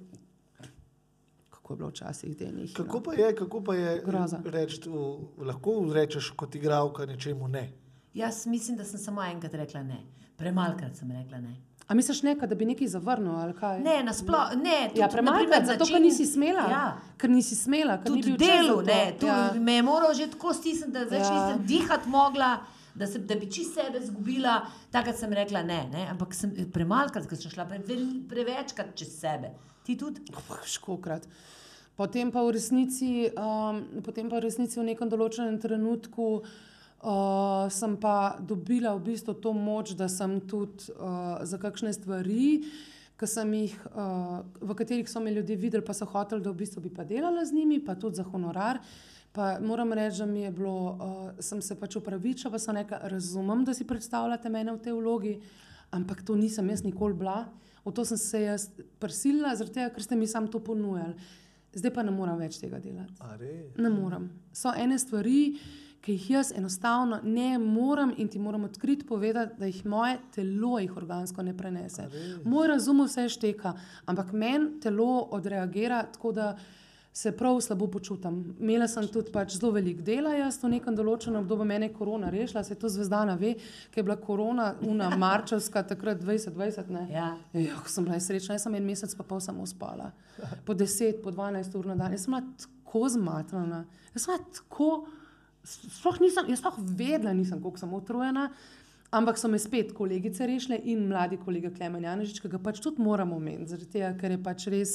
kako 1.51 1.73
je 1.73 1.77
bilo 1.77 1.89
včasih 1.89 2.37
denih. 2.37 2.73
Kako 2.73 3.01
pa 3.01 3.15
je, 3.15 3.37
kako 3.37 3.61
pa 3.61 3.75
je 3.75 4.03
reči, 4.45 4.81
lahko 5.39 5.77
rečeš 5.93 6.31
kot 6.31 6.55
igralka 6.55 7.07
nečemu 7.07 7.49
ne? 7.49 7.69
Jaz 8.15 8.47
mislim, 8.47 8.77
da 8.77 8.85
sem 8.85 8.99
samo 8.99 9.23
enkrat 9.23 9.55
rekla 9.55 9.83
ne. 9.83 10.01
Premalkrat 10.37 10.97
sem 10.97 11.11
rekla 11.13 11.39
ne. 11.39 11.55
A 11.89 11.95
misliš 11.95 12.23
nekaj, 12.23 12.49
da 12.49 12.55
bi 12.55 12.65
nekaj 12.65 12.89
zavrnil 12.89 13.33
ali 13.35 13.55
kaj? 13.55 13.81
Ne, 13.81 14.03
nasploh, 14.03 14.53
ne. 14.57 14.71
Ja, 14.71 14.89
tudi, 14.89 15.13
premalkrat, 15.13 15.49
naprimer, 15.49 15.67
zato 15.67 15.85
ker 15.85 15.93
način- 15.93 16.03
nisi 16.03 16.27
smela. 16.27 16.61
Ja. 16.71 16.85
Ker 17.17 17.31
nisi 17.31 17.57
smela, 17.57 17.99
ker 17.99 18.13
ni 18.13 18.23
Tudi 18.23 18.37
delu, 18.39 18.75
to. 18.77 18.83
ne, 18.83 19.17
tu 19.21 19.27
Ja. 19.27 19.53
me 19.55 19.73
je 19.73 19.83
moral 19.83 20.15
že 20.15 20.27
tako 20.27 20.53
stisniti, 20.53 20.93
da 20.93 20.99
več 21.01 21.13
Ja. 21.21 21.33
ja. 21.33 21.47
nisem 21.47 21.67
dihati 21.67 22.09
mogla, 22.09 22.59
da, 22.95 23.07
se, 23.07 23.19
da 23.19 23.35
bi 23.35 23.47
čist 23.47 23.75
sebe 23.75 23.99
izgubila. 23.99 24.61
Takrat 24.91 25.17
sem 25.17 25.33
rekla 25.33 25.63
ne, 25.63 25.89
ne. 25.93 26.07
ampak 26.07 26.35
sem 26.35 26.51
premalkrat, 26.73 27.27
ker 27.27 27.37
sem 27.37 27.51
šla 27.51 27.65
pre, 27.65 27.79
prevečkrat 28.29 28.95
čez 28.95 29.21
sebe. 29.21 29.51
Ti 29.85 29.97
tudi? 29.97 30.21
Škokrat. 30.67 31.27
Potem 31.97 32.31
pa, 32.31 32.43
v 32.43 32.51
resnici, 32.51 33.31
um, 33.31 34.03
potem 34.03 34.31
pa 34.31 34.37
v 34.37 34.41
resnici 34.41 34.81
v 34.81 34.85
nekem 34.85 35.09
določenem 35.09 35.61
trenutku 35.61 36.35
uh, 36.35 36.47
sem 37.71 37.97
pa 37.99 38.39
dobila 38.39 38.95
v 38.95 39.11
bistvu 39.11 39.35
to 39.35 39.53
moč, 39.53 39.95
da 39.99 40.09
sem 40.09 40.39
tudi 40.47 40.93
uh, 40.95 41.43
za 41.43 41.59
kakšne 41.59 41.93
stvari, 41.93 42.63
jih, 43.23 43.75
uh, 43.95 44.43
v 44.61 44.75
katerih 44.75 45.09
so 45.11 45.21
me 45.21 45.31
ljudje 45.31 45.57
videli, 45.57 45.85
pa 45.85 45.95
so 45.95 46.07
hoteli, 46.07 46.43
da 46.43 46.51
v 46.51 46.63
bistvu 46.63 46.83
bi 46.83 46.91
pa 46.91 47.05
delala 47.05 47.45
z 47.45 47.55
njimi, 47.55 47.81
pa 47.85 47.95
tudi 47.95 48.17
za 48.17 48.23
honorar. 48.23 48.79
Pa 49.33 49.59
moram 49.61 49.93
reči, 49.93 50.19
da 50.19 50.27
mi 50.27 50.43
je 50.43 50.51
bilo, 50.51 50.75
uh, 50.95 51.43
sem 51.43 51.63
se 51.63 51.75
pač 51.75 51.97
upravičila, 51.97 52.53
pa 52.53 52.59
sem 52.59 52.77
rekla, 52.77 52.99
razumem, 53.09 53.65
da 53.65 53.75
si 53.75 53.87
predstavljate 53.87 54.51
mene 54.51 54.75
v 54.77 54.83
tej 54.83 54.93
vlogi, 54.93 55.41
ampak 55.91 56.23
to 56.23 56.37
nisem 56.37 56.69
jaz 56.71 56.85
nikoli 56.85 57.15
bila. 57.15 57.47
V 57.85 57.91
to 57.91 58.05
sem 58.05 58.19
se 58.19 58.43
jaz 58.43 58.69
prisilila, 59.03 59.57
zaradi 59.59 59.81
tega, 59.81 59.91
ker 59.91 60.03
ste 60.03 60.17
mi 60.17 60.27
sam 60.27 60.47
to 60.47 60.63
ponujali. 60.63 61.15
zdaj 61.75 61.91
pa 61.95 62.03
ne 62.03 62.13
morem 62.13 62.37
več 62.39 62.61
tega 62.61 62.79
delati. 62.79 63.17
Ne 63.81 63.91
morem. 63.91 64.31
So 64.53 64.71
ene 64.77 64.99
stvari, 64.99 65.57
ki 66.03 66.13
jih 66.13 66.31
jaz 66.31 66.53
enostavno 66.57 67.21
ne 67.23 67.59
morem 67.59 68.15
in 68.17 68.29
ti 68.29 68.39
moram 68.39 68.65
odkrito 68.65 69.07
povedati, 69.07 69.55
da 69.59 69.67
jih 69.67 69.87
moje 69.87 70.19
telo 70.35 70.79
jih 70.79 70.97
organsko 70.97 71.43
ne 71.43 71.57
prenese. 71.57 72.09
Moj 72.45 72.69
razum 72.69 73.05
vse 73.05 73.29
šteka, 73.29 73.75
ampak 74.07 74.33
meni 74.33 74.81
telo 74.81 75.29
odreagira 75.31 76.03
tako, 76.13 76.33
da 76.33 76.57
se 77.13 77.33
prav 77.37 77.61
slabo 77.61 77.87
počutim. 77.87 78.57
Imela 78.61 78.89
sem 78.89 79.07
tudi 79.09 79.33
pač 79.33 79.59
zelo 79.59 79.73
veliko 79.73 80.03
dela, 80.03 80.33
jaz 80.33 80.57
v 80.63 80.71
nekem 80.73 80.97
določenem 80.97 81.43
obdobju 81.43 81.67
mene 81.69 81.91
je 81.91 81.95
korona 81.95 82.31
rešila, 82.33 82.65
se 82.65 82.75
to 82.75 82.89
zvezdana 82.89 83.37
ve, 83.37 83.53
ker 83.93 84.01
je 84.01 84.07
bila 84.07 84.17
korona, 84.17 84.73
una 84.89 85.11
marčevska, 85.25 85.85
takrat 85.93 86.23
2020. 86.25 86.89
Ne? 86.91 87.07
Ja. 87.13 87.29
Ja, 87.53 87.77
ko 87.77 87.93
sem 87.93 88.09
bila 88.09 88.21
srečna, 88.21 88.57
jaz 88.57 88.65
sem 88.65 88.79
en 88.81 88.89
mesec 88.89 89.13
pa 89.19 89.29
pol 89.29 89.45
samo 89.45 89.69
spala. 89.69 90.11
Po 90.65 90.75
10, 90.75 91.21
po 91.23 91.31
12 91.31 91.77
ur 91.79 91.93
na 91.93 91.99
dan. 92.01 92.17
Jaz 92.17 92.25
sem 92.25 92.33
bila 92.33 92.47
tako 92.65 93.05
zmatrana. 93.13 93.85
Jaz 94.15 94.25
sem 94.25 94.33
bila 94.33 94.57
tako, 94.57 94.91
sploh 95.65 96.21
nisem, 96.23 96.49
jaz 96.51 96.63
sploh 96.63 96.79
vedela 96.99 97.35
nisem, 97.37 97.61
koliko 97.63 97.81
sem 97.81 97.93
utrujena. 97.95 98.49
Ampak 99.13 99.37
so 99.37 99.49
me 99.49 99.59
spet 99.61 99.93
kolegice 99.93 100.47
rešile 100.49 100.79
in 100.89 101.05
mladi 101.11 101.37
kolega 101.37 101.69
Klemen 101.71 102.05
Janežič, 102.07 102.41
ki 102.41 102.49
ga 102.49 102.61
pač 102.63 102.81
tudi 102.81 103.03
moramo 103.05 103.37
omeniti, 103.37 103.69
zaradi 103.75 103.91
tega, 103.93 104.13
ker 104.17 104.33
je 104.33 104.39
pač 104.41 104.67
res 104.73 104.95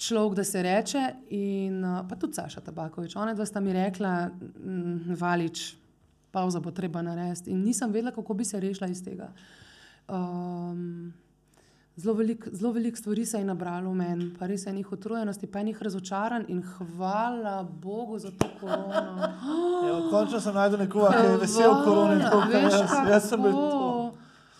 človek, 0.00 0.36
da 0.36 0.44
se 0.44 0.62
reče. 0.64 1.04
In 1.36 1.80
uh, 1.80 2.02
pa 2.08 2.18
tudi 2.20 2.36
Saša 2.36 2.60
Tabakovič. 2.66 3.16
Ona 3.16 3.32
dva 3.36 3.46
sta 3.48 3.62
mi 3.64 3.72
rekla, 3.72 4.12
mm, 4.28 5.16
valič, 5.20 5.64
pauza 6.32 6.60
bo 6.60 6.74
treba 6.76 7.00
narediti. 7.02 7.54
In 7.54 7.64
nisem 7.64 7.92
vedela, 7.92 8.12
kako 8.12 8.36
bi 8.36 8.44
se 8.44 8.60
rešila 8.60 8.90
iz 8.92 9.00
tega. 9.04 9.32
Um, 10.08 11.12
Zelo 12.00 12.14
veliko 12.14 12.50
velik 12.72 12.96
stvari 12.96 13.26
se 13.26 13.38
je 13.38 13.44
nabralo 13.44 13.90
v 13.90 13.94
meni, 13.94 14.30
pa 14.38 14.46
res 14.48 14.64
enih 14.66 14.92
utrujenosti, 14.92 15.46
pa 15.46 15.60
enih 15.60 15.82
razočaranj 15.82 16.46
in 16.48 16.62
hvala 16.62 17.62
Bogu 17.62 18.18
za 18.18 18.30
to 18.30 18.48
korono. 18.60 19.28
Ja, 19.90 19.98
končno 20.10 20.40
sem 20.40 20.54
najdel 20.54 20.84
nekoga, 20.86 21.10
ki 21.12 21.26
je 21.26 21.36
vesel 21.42 21.74
korone, 21.84 22.20
tako 22.22 22.40
kot 22.40 22.54
jaz. 22.54 22.94
Jaz 23.10 23.28
sem 23.28 23.42
bil 23.42 23.52
to. 23.52 23.90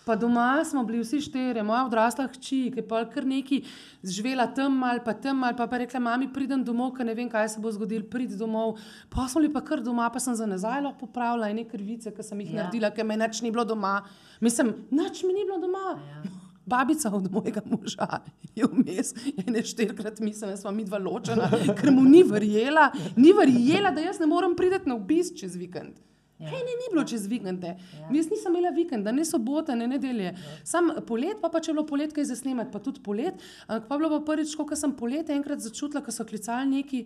Pa 0.05 0.15
doma 0.15 0.63
smo 0.65 0.83
bili 0.83 0.99
vsi 1.01 1.21
štirje, 1.21 1.63
moja 1.63 1.85
odrasla 1.85 2.27
hči, 2.33 2.59
ki 2.73 2.81
je 2.81 2.85
pa 2.87 3.03
kar 3.09 3.25
neki 3.25 3.61
živela 4.03 4.47
tam 4.53 4.83
ali 4.83 5.01
pa 5.05 5.13
tam 5.13 5.43
ali 5.43 5.57
pa, 5.57 5.67
pa 5.67 5.77
rekla, 5.77 5.99
mami, 5.99 6.29
pridem 6.33 6.63
domov, 6.65 6.93
ker 6.97 7.05
ne 7.05 7.15
vem, 7.17 7.29
kaj 7.29 7.49
se 7.55 7.61
bo 7.61 7.71
zgodilo, 7.71 8.09
prid 8.09 8.33
domov. 8.37 8.77
Pa 9.09 9.27
smo 9.29 9.41
bili 9.41 9.53
pa 9.53 9.61
kar 9.65 9.81
doma, 9.81 10.09
pa 10.09 10.19
sem 10.19 10.35
za 10.35 10.45
nazaj 10.45 10.81
lahko 10.81 11.05
popravila 11.05 11.49
ene 11.49 11.65
krvice, 11.69 12.13
ki 12.13 12.25
sem 12.25 12.45
jih 12.45 12.53
ja. 12.53 12.63
naredila, 12.63 12.93
ker 12.93 13.05
me 13.05 13.17
nič 13.17 13.41
ni 13.41 13.53
bilo 13.53 13.65
doma. 13.65 13.99
Mislim, 14.41 14.73
nič 14.91 15.23
mi 15.23 15.37
ni 15.37 15.45
bilo 15.45 15.61
doma. 15.61 15.97
Ja. 15.97 16.40
Babica 16.65 17.09
od 17.15 17.31
mojega 17.31 17.61
moža 17.65 18.07
je 18.55 18.65
vmes, 18.65 19.13
ene 19.47 19.63
štirikrat 19.63 20.19
mislim, 20.19 20.51
da 20.51 20.57
smo 20.57 20.71
mi 20.71 20.85
dva 20.85 20.97
ločena, 20.97 21.49
ker 21.79 21.91
mu 21.91 22.03
ni 22.03 22.23
verjela, 22.23 22.91
ni 23.15 23.33
verjela, 23.33 23.91
da 23.91 24.01
jaz 24.01 24.19
ne 24.19 24.29
morem 24.29 24.55
priti 24.55 24.89
na 24.89 24.95
obisk 24.95 25.39
čez 25.41 25.55
vikend. 25.55 25.97
Ja. 26.41 26.49
Hej, 26.49 26.61
ne, 26.65 26.75
ni 26.77 26.87
bilo 26.93 27.03
čez 27.05 27.27
vikende. 27.29 27.75
Ja. 27.77 28.07
Jaz 28.13 28.29
nisem 28.29 28.55
imela 28.55 28.71
vikenda, 28.73 29.11
ne 29.13 29.25
sobote, 29.25 29.75
ne 29.75 29.87
nedelje. 29.87 30.31
Ja. 30.31 30.53
Sam 30.65 30.89
polet, 31.07 31.37
pa, 31.41 31.49
pa 31.53 31.61
če 31.61 31.71
je 31.71 31.75
bilo 31.75 31.85
polet, 31.89 32.13
kaj 32.13 32.29
za 32.31 32.37
snemati, 32.39 32.71
pa 32.73 32.81
tudi 32.81 33.01
polet. 33.05 33.37
Ampak 33.67 33.89
pa 33.89 33.97
je 33.97 34.01
bilo 34.01 34.09
pa 34.15 34.21
prvič, 34.31 34.55
ko 34.57 34.77
sem 34.77 34.93
polet 34.97 35.29
enkrat 35.29 35.61
začutila, 35.61 36.01
ko 36.01 36.13
so 36.13 36.25
klicali 36.25 36.69
neki, 36.77 37.03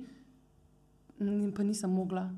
in 1.19 1.51
pa 1.55 1.67
nisem 1.67 1.91
mogla. 1.91 2.29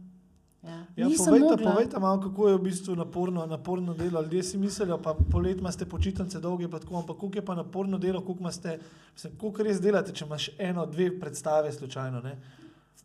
Ja. 0.67 0.77
Ja, 0.95 1.07
Nisem 1.07 1.25
povejte, 1.25 1.45
mogla. 1.45 1.71
povejte 1.71 1.99
malo, 1.99 2.21
kako 2.21 2.47
je 2.47 2.55
v 2.55 2.61
bistvu 2.61 2.95
naporno, 2.95 3.45
naporno 3.45 3.93
delo. 3.93 4.21
Ljudje 4.21 4.43
si 4.43 4.57
mislijo, 4.57 4.97
pa 4.97 5.13
polet 5.31 5.59
imate 5.59 5.85
počitnice 5.85 6.39
dolge, 6.39 6.67
pa 6.67 6.79
tako, 6.79 6.97
ampak 6.97 7.17
koliko 7.17 7.37
je 7.37 7.45
pa 7.45 7.55
naporno 7.55 7.97
delo, 7.97 8.21
koliko, 8.21 8.41
imate, 8.41 8.79
mislim, 9.13 9.37
koliko 9.37 9.63
res 9.63 9.81
delate, 9.81 10.11
če 10.11 10.25
imaš 10.25 10.49
eno, 10.59 10.85
dve 10.85 11.19
predstave 11.19 11.71
slučajno. 11.71 12.21
Ne? 12.21 12.35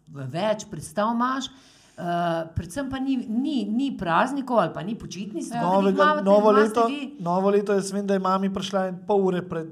Več 0.08 0.66
predstav 0.70 1.14
imaš. 1.14 1.46
Uh, 1.92 2.48
predvsem 2.56 2.88
pa 2.90 2.98
ni, 2.98 3.16
ni, 3.28 3.64
ni 3.68 3.90
praznikov 3.98 4.58
ali 4.58 4.70
pa 4.74 4.82
ni 4.82 4.94
počitnic. 4.98 5.50
Ja. 5.52 5.60
Novega, 5.62 6.02
imate- 6.02 6.24
novo, 6.24 6.50
leto, 6.50 6.86
vi. 6.88 7.16
novo 7.20 7.50
leto, 7.50 7.72
jaz 7.72 7.92
vem, 7.92 8.06
da 8.06 8.14
je 8.14 8.20
mami 8.20 8.48
prišla 8.54 8.92
pol 9.06 9.26
ure 9.26 9.42
pred 9.48 9.68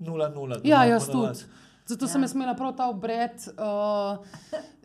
0-0. 0.00 0.60
Ja, 0.64 0.84
jaz 0.84 1.08
tudi. 1.10 1.44
Zato 1.86 2.04
Ja. 2.04 2.08
sem 2.08 2.24
imela 2.34 2.54
prav 2.54 2.76
ta 2.76 2.88
obred. 2.88 3.36
Uh, 3.60 4.16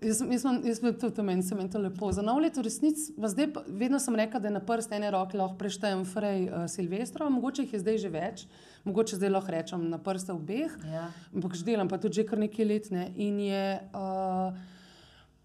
jaz, 0.01 0.17
sem- 0.17 0.31
jaz, 0.31 0.41
sem- 0.41 0.61
jaz 0.65 0.79
sem 0.79 0.93
tudi 0.93 1.21
meni 1.21 1.43
se 1.43 1.55
meni 1.55 1.69
to 1.69 1.79
lepo. 1.79 2.11
Za 2.11 2.21
novo 2.21 2.39
leto 2.39 2.61
resnic, 2.61 2.97
pa 3.15 3.27
zdaj 3.27 3.47
vedno 3.67 3.99
sem 3.99 4.15
rekla, 4.15 4.39
da 4.39 4.49
na 4.49 4.59
prst 4.59 4.91
ene 4.91 5.11
roke 5.11 5.37
lahko 5.37 5.55
preštejem 5.55 6.03
Frej 6.05 6.49
uh, 6.49 6.67
Silvestra, 6.67 7.29
mogoče 7.29 7.63
jih 7.63 7.73
je 7.73 7.79
zdaj 7.79 7.97
že 7.97 8.09
več, 8.09 8.43
mogoče 8.83 9.15
zdaj 9.15 9.29
lahko 9.29 9.51
rečem 9.51 9.89
na 9.89 9.97
prste 9.97 10.33
obeh. 10.33 10.75
Ja. 10.85 11.07
Ampak 11.33 11.55
že 11.55 11.63
delam 11.63 11.87
pa 11.87 11.97
tudi 11.97 12.15
že 12.15 12.27
kar 12.27 12.37
nekaj 12.37 12.65
let. 12.65 12.91
Ne. 12.91 13.07
In 13.15 13.39
je, 13.39 13.63
uh, 13.95 14.51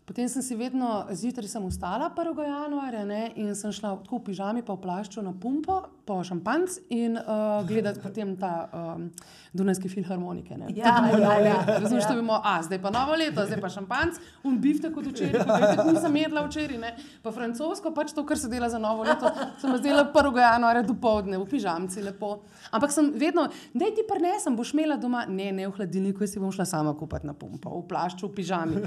potem 0.05 0.29
sem 0.29 0.43
si 0.43 0.57
vedno, 0.57 1.07
zjutraj 1.09 1.47
vstala 1.49 2.11
1. 2.11 2.35
januarja 2.45 3.05
ne, 3.05 3.33
in 3.37 3.55
sem 3.55 3.71
šla 3.73 3.95
tako 4.03 4.19
v 4.19 4.25
pižami, 4.27 4.63
pa 4.63 4.75
v 4.75 4.83
plašču 4.83 5.23
na 5.23 5.31
pumpo, 5.33 5.87
po 6.07 6.19
šampanc 6.25 6.79
in 6.93 7.17
uh, 7.17 7.67
gledati 7.69 8.01
potem 8.03 8.37
ta 8.37 8.69
um, 8.73 9.11
Dunajski 9.53 9.89
filharmonike. 9.89 10.57
ne. 10.57 10.67
Ja, 10.75 10.85
Tako 10.85 11.19
ja, 11.19 11.33
ja, 11.39 11.47
ja. 11.47 11.65
to 11.81 12.15
bi 12.15 12.23
bilo, 12.23 12.41
a 12.45 12.63
zdaj 12.63 12.81
pa 12.83 12.91
novo 12.91 13.15
leto, 13.17 13.45
zdaj 13.47 13.61
pa 13.61 13.69
šampanc, 13.69 14.19
un 14.45 14.59
bifte 14.61 14.91
kot 14.93 15.07
včeraj, 15.07 15.47
pa 15.47 15.59
kot 15.77 15.93
nisem 15.93 16.17
jedla 16.17 16.43
včeraj. 16.47 16.79
Ne. 16.79 16.91
Pa 17.23 17.33
francosko, 17.33 17.95
pač 17.95 18.13
to, 18.13 18.27
kar 18.27 18.39
se 18.39 18.51
dela 18.53 18.69
za 18.69 18.79
novo 18.83 19.07
leto, 19.07 19.31
sem 19.63 19.77
zdela 19.79 20.05
1. 20.11 20.41
januarja 20.43 20.83
do 20.83 20.99
povdne 21.01 21.39
v 21.39 21.49
pižamci 21.51 22.03
lepo. 22.03 22.43
Ampak 22.75 22.93
sem 22.93 23.13
vedno, 23.17 23.47
da 23.73 23.91
ti 23.95 24.05
prinesem, 24.09 24.57
boš 24.57 24.75
imela 24.75 24.99
doma, 25.01 25.25
ne, 25.29 25.53
ne 25.53 25.69
v 25.69 25.75
hladilniku, 25.79 26.27
jaz 26.27 26.37
si 26.37 26.43
bom 26.43 26.53
šla 26.53 26.67
sama 26.69 26.97
kupiti 26.99 27.31
na 27.31 27.35
pumpo, 27.39 27.79
v 27.79 27.87
plašču, 27.89 28.29
v 28.29 28.37
pižami. 28.43 28.85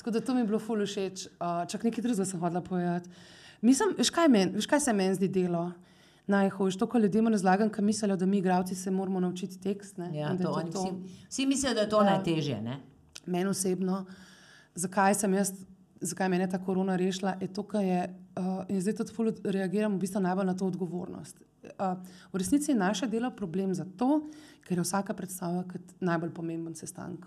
Tako 0.00 0.10
da 0.16 0.20
to 0.20 0.34
mi 0.34 0.42
je 0.42 0.50
bilo 0.50 0.58
ful 0.62 0.82
všeč. 0.86 1.28
Uh, 1.36 1.64
čak 1.68 1.84
nekaj 1.84 2.02
drugega 2.02 2.24
sem 2.24 2.40
hodila 2.40 2.62
povedati. 2.64 3.10
Mislim, 3.60 3.94
veš 3.98 4.10
kaj, 4.14 4.28
men, 4.30 4.52
veš, 4.54 4.68
kaj 4.70 4.80
se 4.80 4.92
meni 4.92 5.16
zdi 5.16 5.28
delo? 5.28 5.70
Najhujše, 6.26 6.78
to, 6.78 6.86
ko 6.86 6.98
ljudem 6.98 7.28
razlagam, 7.28 7.70
ki 7.70 7.82
mislijo, 7.82 8.16
da 8.16 8.26
mi, 8.26 8.38
igravci, 8.38 8.74
se 8.74 8.90
moramo 8.90 9.20
naučiti 9.20 9.60
tekst. 9.60 9.98
Ne? 9.98 10.10
Ja, 10.18 10.36
to, 10.36 10.42
to 10.42 10.62
to. 10.72 10.82
vsi, 10.82 10.92
vsi 11.28 11.46
mislijo, 11.46 11.74
da 11.74 11.80
je 11.80 11.88
to 11.88 12.02
Ja. 12.02 12.10
najtežje. 12.10 12.60
Ne? 12.62 12.80
Meni 13.26 13.46
osebno, 13.46 14.04
zakaj 14.74 15.14
sem 15.14 15.34
jaz, 15.34 15.52
zakaj 16.00 16.28
me 16.28 16.36
je 16.38 16.50
ta 16.50 16.58
korona 16.58 16.96
rešila, 16.96 17.36
je 17.40 17.52
to, 17.52 17.62
kar 17.62 17.84
je, 17.84 18.00
uh, 18.36 18.64
in 18.68 18.80
zdaj 18.80 18.94
tudi 18.94 19.34
reagiram 19.44 19.94
v 19.94 19.98
bistvu 19.98 20.20
najbolj 20.20 20.46
na 20.46 20.54
to 20.54 20.66
odgovornost. 20.66 21.38
Uh, 21.62 21.96
v 22.32 22.38
resnici 22.38 22.70
je 22.70 22.76
naše 22.78 23.06
delo 23.06 23.30
problem 23.30 23.74
zato, 23.74 24.20
ker 24.66 24.78
je 24.78 24.82
vsaka 24.82 25.14
predstava 25.14 25.62
kot 25.62 25.94
najbolj 26.00 26.30
pomemben 26.34 26.74
sestank. 26.74 27.26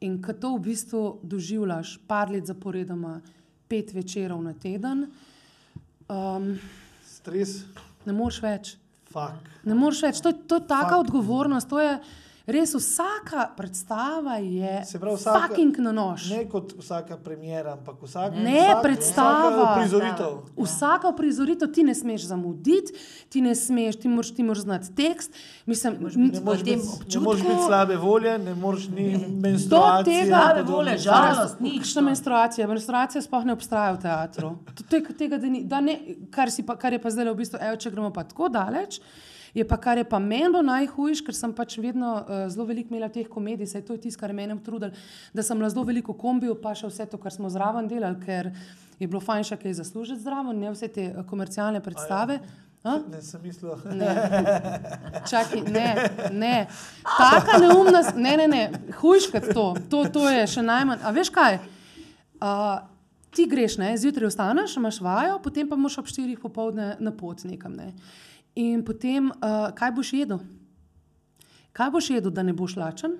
In 0.00 0.22
ko 0.22 0.32
to 0.32 0.54
v 0.56 0.60
bistvu 0.60 1.20
doživljaš 1.22 1.98
par 2.06 2.30
let 2.30 2.46
zaporedoma, 2.46 3.20
pet 3.68 3.92
večerov 3.92 4.42
na 4.42 4.52
teden, 4.54 5.08
um, 6.08 6.54
Stres, 7.18 7.56
ne 8.06 8.14
moreš 8.14 8.38
več. 8.44 8.76
fuk. 9.10 9.48
Ne 9.66 9.74
moreš 9.74 10.02
več, 10.06 10.20
to, 10.22 10.32
to 10.46 10.60
je 10.60 10.66
taka 10.68 10.94
Fakt. 10.94 11.00
odgovornost. 11.08 11.68
To 11.70 11.80
je 11.82 11.94
res 12.48 12.72
vsaka 12.72 13.52
predstava 13.52 14.36
je 14.36 14.80
pravi, 14.94 15.16
vsaka- 15.16 15.48
fucking 15.48 15.78
na 15.78 15.92
nož. 15.92 16.30
Ne 16.30 16.44
kot 16.46 16.72
vsaka 16.74 17.16
premjera, 17.18 17.72
ampak 17.74 18.00
vsak, 18.00 18.32
Ne, 18.34 18.56
vsak, 18.64 18.82
predstava. 18.82 19.44
Vsaka 19.44 19.62
uprizoritev. 19.70 20.32
Vsaka 20.56 21.12
prizoritev 21.12 21.68
ti 21.68 21.82
ne 21.82 21.94
smeš 21.94 22.24
zamuditi, 22.24 22.92
ti 23.28 23.40
ne 23.40 23.52
smeš, 23.54 23.96
ti 23.96 24.08
moraš, 24.08 24.30
ti 24.30 24.42
moraš 24.42 24.58
znati 24.60 24.88
tekst. 24.92 25.30
Mislim, 25.66 25.92
Ne 25.94 26.00
moreš 26.40 26.62
biti, 26.64 26.80
občutku- 26.80 27.34
biti 27.36 27.62
slabe 27.62 27.96
volje, 27.98 28.38
ne 28.38 28.54
moreš 28.56 28.88
ni 28.88 29.06
menstruacije. 29.36 30.16
tega- 30.16 30.24
in 30.24 30.28
Slabe 30.28 30.62
volje, 30.64 30.98
žalost, 30.98 31.60
nič. 31.60 31.78
Kakšna 31.78 32.02
menstruacija? 32.02 32.66
Menstruacija 32.66 33.22
sploh 33.22 33.44
ne 33.44 33.52
obstaja 33.52 33.92
v 33.92 33.98
teatru. 33.98 34.56
To- 34.66 34.84
to 34.84 34.96
je 34.96 35.04
Tega, 35.10 35.36
da 35.36 35.46
ni, 35.48 35.64
da 35.64 35.80
ne, 35.80 36.00
kar, 36.30 36.48
si 36.48 36.62
pa, 36.62 36.76
kar 36.76 36.92
je 36.92 36.98
pa 36.98 37.10
zdaj 37.10 37.24
v 37.26 37.36
bistvu, 37.36 37.58
evo, 37.60 37.76
če 37.76 37.90
gremo 37.90 38.10
pa 38.10 38.24
tako 38.24 38.48
daleč. 38.48 39.00
Je 39.58 39.64
pa 39.66 39.76
kar 39.76 39.98
je 39.98 40.04
pa 40.06 40.20
meni 40.22 40.52
bilo 40.52 40.62
najhujše, 40.62 41.24
ker 41.26 41.34
sem 41.34 41.52
pač 41.54 41.78
vedno 41.82 42.12
uh, 42.20 42.44
zelo 42.52 42.68
veliko 42.68 42.94
imela 42.94 43.08
teh 43.10 43.26
komedij, 43.26 43.66
saj 43.66 43.82
to 43.88 43.96
je 43.96 44.04
tisto, 44.06 44.20
kar 44.20 44.30
je 44.30 44.36
meni 44.38 44.54
utrudilo, 44.54 44.94
da 45.34 45.42
sem 45.42 45.58
bila 45.58 45.70
zelo 45.72 45.82
veliko 45.88 46.14
v 46.14 46.20
kombiju, 46.22 46.54
pa 46.62 46.76
še 46.78 46.86
vse 46.86 47.08
to, 47.10 47.18
kar 47.18 47.34
smo 47.34 47.50
zraven 47.50 47.90
delali, 47.90 48.20
ker 48.22 48.52
je 48.98 49.06
bilo 49.06 49.20
fajn 49.22 49.46
še 49.50 49.58
kaj 49.58 49.78
zaslužiti 49.80 50.22
zraven, 50.22 50.58
ne 50.58 50.70
vse 50.74 50.90
te 50.94 51.08
eh, 51.10 51.20
komercialne 51.26 51.82
predstave. 51.82 52.38
A? 52.86 53.00
Ne, 53.10 53.18
sem 53.26 53.42
mislil. 53.42 53.74
Ne, 53.90 54.12
Čakaj, 55.26 55.64
ne, 55.66 55.88
ne. 56.30 56.54
Taka 57.02 57.58
neumnost, 57.58 58.14
ne, 58.14 58.36
ne, 58.38 58.46
ne. 58.46 58.62
hujš 59.00 59.26
kot 59.32 59.50
to. 59.50 59.66
to, 59.90 60.04
to 60.14 60.22
je 60.30 60.46
še 60.54 60.62
najmanj. 60.62 61.02
A 61.02 61.10
veš 61.14 61.32
kaj? 61.34 61.58
Uh, 62.38 62.78
ti 63.34 63.48
greš, 63.50 63.80
ne? 63.82 63.90
zjutraj 63.98 64.30
vstaneš, 64.30 64.78
imaš 64.78 65.00
vajo, 65.02 65.40
potem 65.42 65.66
pa 65.68 65.76
moraš 65.76 65.98
ob 66.04 66.08
4 66.10 66.38
popovdne 66.38 66.94
na 67.02 67.12
pot 67.12 67.42
nekam. 67.50 67.74
Ne? 67.74 67.90
In 68.54 68.84
potem, 68.84 69.30
uh, 69.30 69.68
kaj 69.74 69.92
boš 69.92 70.12
jedel? 70.12 70.40
Kaj 71.72 71.90
boš 71.90 72.10
jedel, 72.10 72.30
da 72.30 72.42
ne 72.42 72.52
boš 72.52 72.76
lačen? 72.76 73.18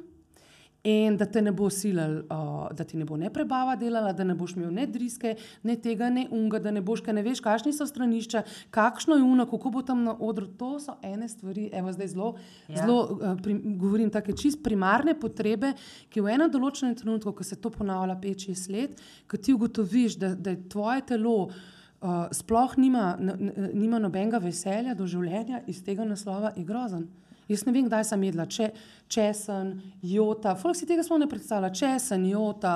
in 0.89 1.17
da 1.17 1.27
te 1.27 1.43
ne 1.43 1.53
bo 1.53 1.69
silil, 1.71 2.21
uh, 2.31 2.69
da 2.77 2.85
ti 2.85 2.97
ne 2.97 3.05
bo 3.05 3.17
ne 3.19 3.31
prebava 3.35 3.75
delala, 3.77 4.13
da 4.17 4.25
ne 4.25 4.35
boš 4.39 4.55
imel 4.57 4.71
ne 4.75 4.87
driske, 4.87 5.35
ne 5.67 5.77
tega, 5.83 6.09
ne 6.11 6.27
unga, 6.31 6.61
da 6.63 6.71
ne 6.75 6.83
boš, 6.85 7.03
ker 7.05 7.17
ne 7.17 7.25
veš, 7.27 7.43
kakšni 7.45 7.73
so 7.75 7.87
stranišča, 7.89 8.45
kakšno 8.75 9.19
je 9.19 9.27
uno, 9.27 9.47
kako 9.51 9.73
bo 9.75 9.83
tam 9.83 10.05
na 10.07 10.15
odru. 10.15 10.47
To 10.59 10.77
so 10.83 10.95
ene 11.05 11.29
stvari, 11.29 11.69
evo 11.73 11.93
zdaj 11.93 12.13
zelo, 12.15 12.35
Ja. 12.69 12.83
zelo 12.83 12.99
uh, 13.11 13.35
pri, 13.43 13.59
govorim 13.79 14.11
take 14.11 14.33
čist 14.37 14.63
primarne 14.63 15.15
potrebe, 15.19 15.73
ki 16.09 16.23
v 16.23 16.37
enem 16.37 16.51
določenem 16.51 16.95
trenutku, 16.97 17.33
ko 17.33 17.45
se 17.45 17.57
to 17.57 17.71
ponavlja 17.75 18.19
peči 18.23 18.55
sled, 18.55 18.95
ko 19.29 19.37
ti 19.37 19.55
ugotoviš, 19.55 20.19
da, 20.19 20.35
da 20.35 20.55
je 20.55 20.69
tvoje 20.69 21.05
telo. 21.13 21.51
Uh, 21.99 22.29
sploh 22.31 22.77
nima, 22.79 23.17
nima 23.19 23.99
nobenega 23.99 24.39
veselja 24.39 24.93
do 24.95 25.07
življenja 25.11 25.65
iz 25.67 25.81
tega 25.83 26.05
naslova, 26.07 26.53
je 26.55 26.63
grozen. 26.63 27.09
Jaz 27.49 27.65
ne 27.65 27.73
vem, 27.73 27.87
kdaj 27.89 28.05
sem 28.05 28.23
jedla 28.29 28.45
če, 28.47 28.69
česen, 29.11 29.73
jota, 30.05 30.53
folk 30.61 30.77
si 30.77 30.87
tega 30.87 31.03
sploh 31.03 31.19
ne 31.23 31.27
predstavlja, 31.31 31.73
česen, 31.75 32.27
jota, 32.29 32.75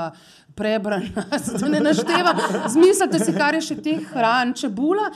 prebran, 0.56 1.04
da 1.12 1.68
ne 1.74 1.82
našteva. 1.84 2.32
Zmislite 2.72 3.20
si, 3.20 3.34
kar 3.36 3.58
je 3.58 3.62
še 3.68 3.78
teh 3.84 4.10
hran, 4.14 4.56
čebula. 4.58 5.10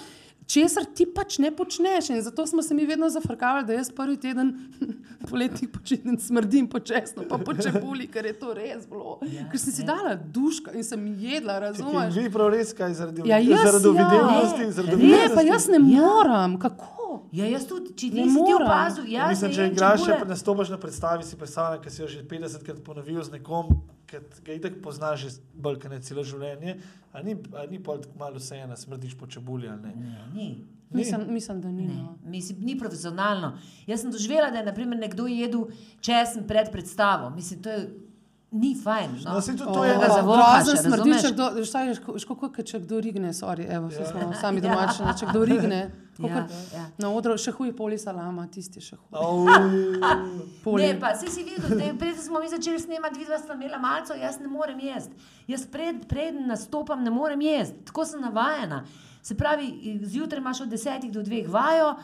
Česar 0.46 0.84
ti 0.86 1.06
pač 1.06 1.38
ne 1.38 1.50
počneš, 1.50 2.10
in 2.10 2.22
zato 2.22 2.46
smo 2.46 2.62
se 2.62 2.74
mi 2.74 2.86
vedno 2.86 3.08
zafrkavali, 3.08 3.66
da 3.66 3.72
jaz 3.72 3.90
prvi 3.90 4.16
teden 4.16 4.52
poletnih 5.30 5.68
počitnic 5.68 6.22
smrdim 6.22 6.68
po 6.68 6.78
česnu, 6.80 7.24
pa 7.28 7.38
po 7.38 7.54
čebuli, 7.54 8.06
ker 8.06 8.26
je 8.26 8.32
to 8.34 8.54
res 8.54 8.86
bilo. 8.86 9.18
Ja, 9.24 9.48
ker 9.50 9.58
sem 9.58 9.72
si 9.72 9.82
ja. 9.82 9.86
dala 9.88 10.14
duška 10.14 10.70
in 10.72 10.84
sem 10.84 11.06
jedla, 11.18 11.56
In 11.56 11.62
razumeš? 11.62 12.14
vi 12.14 12.30
prav 12.30 12.48
res 12.48 12.70
kaj 12.72 12.94
zaradi 12.94 13.22
Ja, 13.24 13.38
jaz 13.38 13.58
zaradi 13.64 13.86
ja. 13.88 14.04
videvnosti, 14.04 14.60
Ne, 14.60 14.72
zaradi 14.72 14.92
Ne, 14.92 15.02
videvnosti. 15.02 15.34
pa 15.34 15.42
jaz 15.42 15.68
ne 15.68 15.78
moram, 15.80 16.58
kako? 16.58 16.92
Ja, 17.32 17.44
jaz 17.46 17.66
tudi, 17.66 17.92
če 17.92 18.06
Ne 18.08 18.22
nisi 18.22 18.34
ti 18.34 18.40
morem. 18.42 18.62
opazil, 18.62 19.04
jaz 19.06 19.28
Mislim, 19.30 19.50
ne 19.50 19.56
če 19.56 19.66
igraš, 19.66 20.04
če 20.04 20.18
nastopaš 20.26 20.68
na 20.68 20.78
predstavi, 20.78 21.24
si 21.24 21.36
predstavljaj, 21.36 21.80
ker 21.80 21.92
si 21.92 22.02
jo 22.02 22.08
že 22.08 22.22
50krat 22.24 22.80
ponovil 22.82 23.22
z 23.22 23.32
nekom, 23.32 23.66
ki 24.06 24.16
ga 24.42 24.52
itek 24.52 24.80
poznaš 24.80 25.20
že 25.20 25.28
bolj, 25.54 25.78
kot 25.78 25.90
ne 25.90 26.00
celo 26.00 26.22
življenje. 26.22 26.76
A 27.12 27.22
ni, 27.22 27.34
a 27.54 27.66
ni 27.66 27.78
pol 27.80 27.98
tako 27.98 28.18
malo 28.18 28.36
vseeno, 28.36 28.76
smrdiš 28.76 29.14
po 29.14 29.26
čebuli 29.26 29.68
ali 29.68 29.82
ne? 29.82 29.92
Ne, 29.96 30.24
ni. 30.32 30.48
Ni. 30.86 30.94
Mislim, 30.94 31.24
mislim 31.28 31.60
da 31.60 31.68
ni. 31.70 31.86
Ne, 31.86 31.94
No. 31.96 32.12
mislim, 32.24 32.58
ni 32.60 32.78
profesionalno. 32.78 33.56
Jaz 33.86 34.00
sem 34.00 34.10
doživela, 34.10 34.50
da 34.50 34.58
je 34.58 34.64
naprimer, 34.64 34.98
nekdo 34.98 35.26
jedel 35.26 35.64
česen 36.00 36.46
pred 36.46 36.70
predstavo. 36.70 37.30
Mislim, 37.30 37.58
to 37.58 37.70
je, 37.70 37.80
ni 38.52 38.74
fajn. 38.74 39.10
No. 39.20 39.32
No, 39.32 39.40
saj 39.40 39.56
tudi 39.56 39.72
to 39.72 39.84
je 39.84 39.94
ena- 39.94 40.08
zavohaš, 40.08 40.64
grozen 40.64 40.84
smrdi, 40.84 41.12
če 41.20 41.30
kdo, 41.32 41.46
vsaj, 41.58 41.94
ško, 42.16 42.34
kot 42.36 42.62
če 42.62 42.78
kdo 42.80 43.00
rigne, 43.00 43.30
sorry, 43.30 43.66
evo, 43.68 43.90
Ja. 43.90 44.06
smo 44.06 44.32
sami 44.34 44.60
domači, 44.60 45.02
ne, 45.02 45.12
če 45.12 45.26
kdo 45.26 45.44
rigne, 45.44 45.80
Ja, 46.18 46.28
kot 46.36 46.52
ja. 46.72 46.84
na 46.96 47.10
odru, 47.10 47.34
še 47.36 47.52
huj 47.52 47.74
poli 47.74 47.98
salama, 47.98 48.46
tisti 48.48 48.80
še 48.80 48.96
huj. 48.96 49.12
Au. 49.12 49.44
Poli. 50.64 50.82
Ne, 50.84 50.94
pa 50.96 51.14
si 51.14 51.28
si 51.28 51.42
videl, 51.42 51.68
da 51.70 51.84
je- 51.84 51.94
prej 51.94 52.14
smo 52.18 52.40
mi 52.40 52.48
začeli 52.48 52.78
snemati, 52.78 53.18
vidva 53.18 53.36
sta 53.36 53.52
imela 53.52 53.78
malco, 53.78 54.14
jaz 54.14 54.38
ne 54.38 54.48
morem 54.48 54.78
jesti. 54.80 55.12
Jaz 55.46 55.66
pred, 55.66 56.06
preden 56.06 56.46
nastopam, 56.46 57.02
ne 57.02 57.10
morem 57.10 57.40
jesti, 57.42 57.84
tako 57.84 58.04
sem 58.04 58.20
navajena. 58.20 58.84
Se 59.22 59.34
pravi, 59.34 59.68
zjutraj 60.04 60.38
imaš 60.38 60.60
od 60.60 60.68
desetih 60.68 61.10
do 61.10 61.20
dveh 61.20 61.48
vajo, 61.48 61.96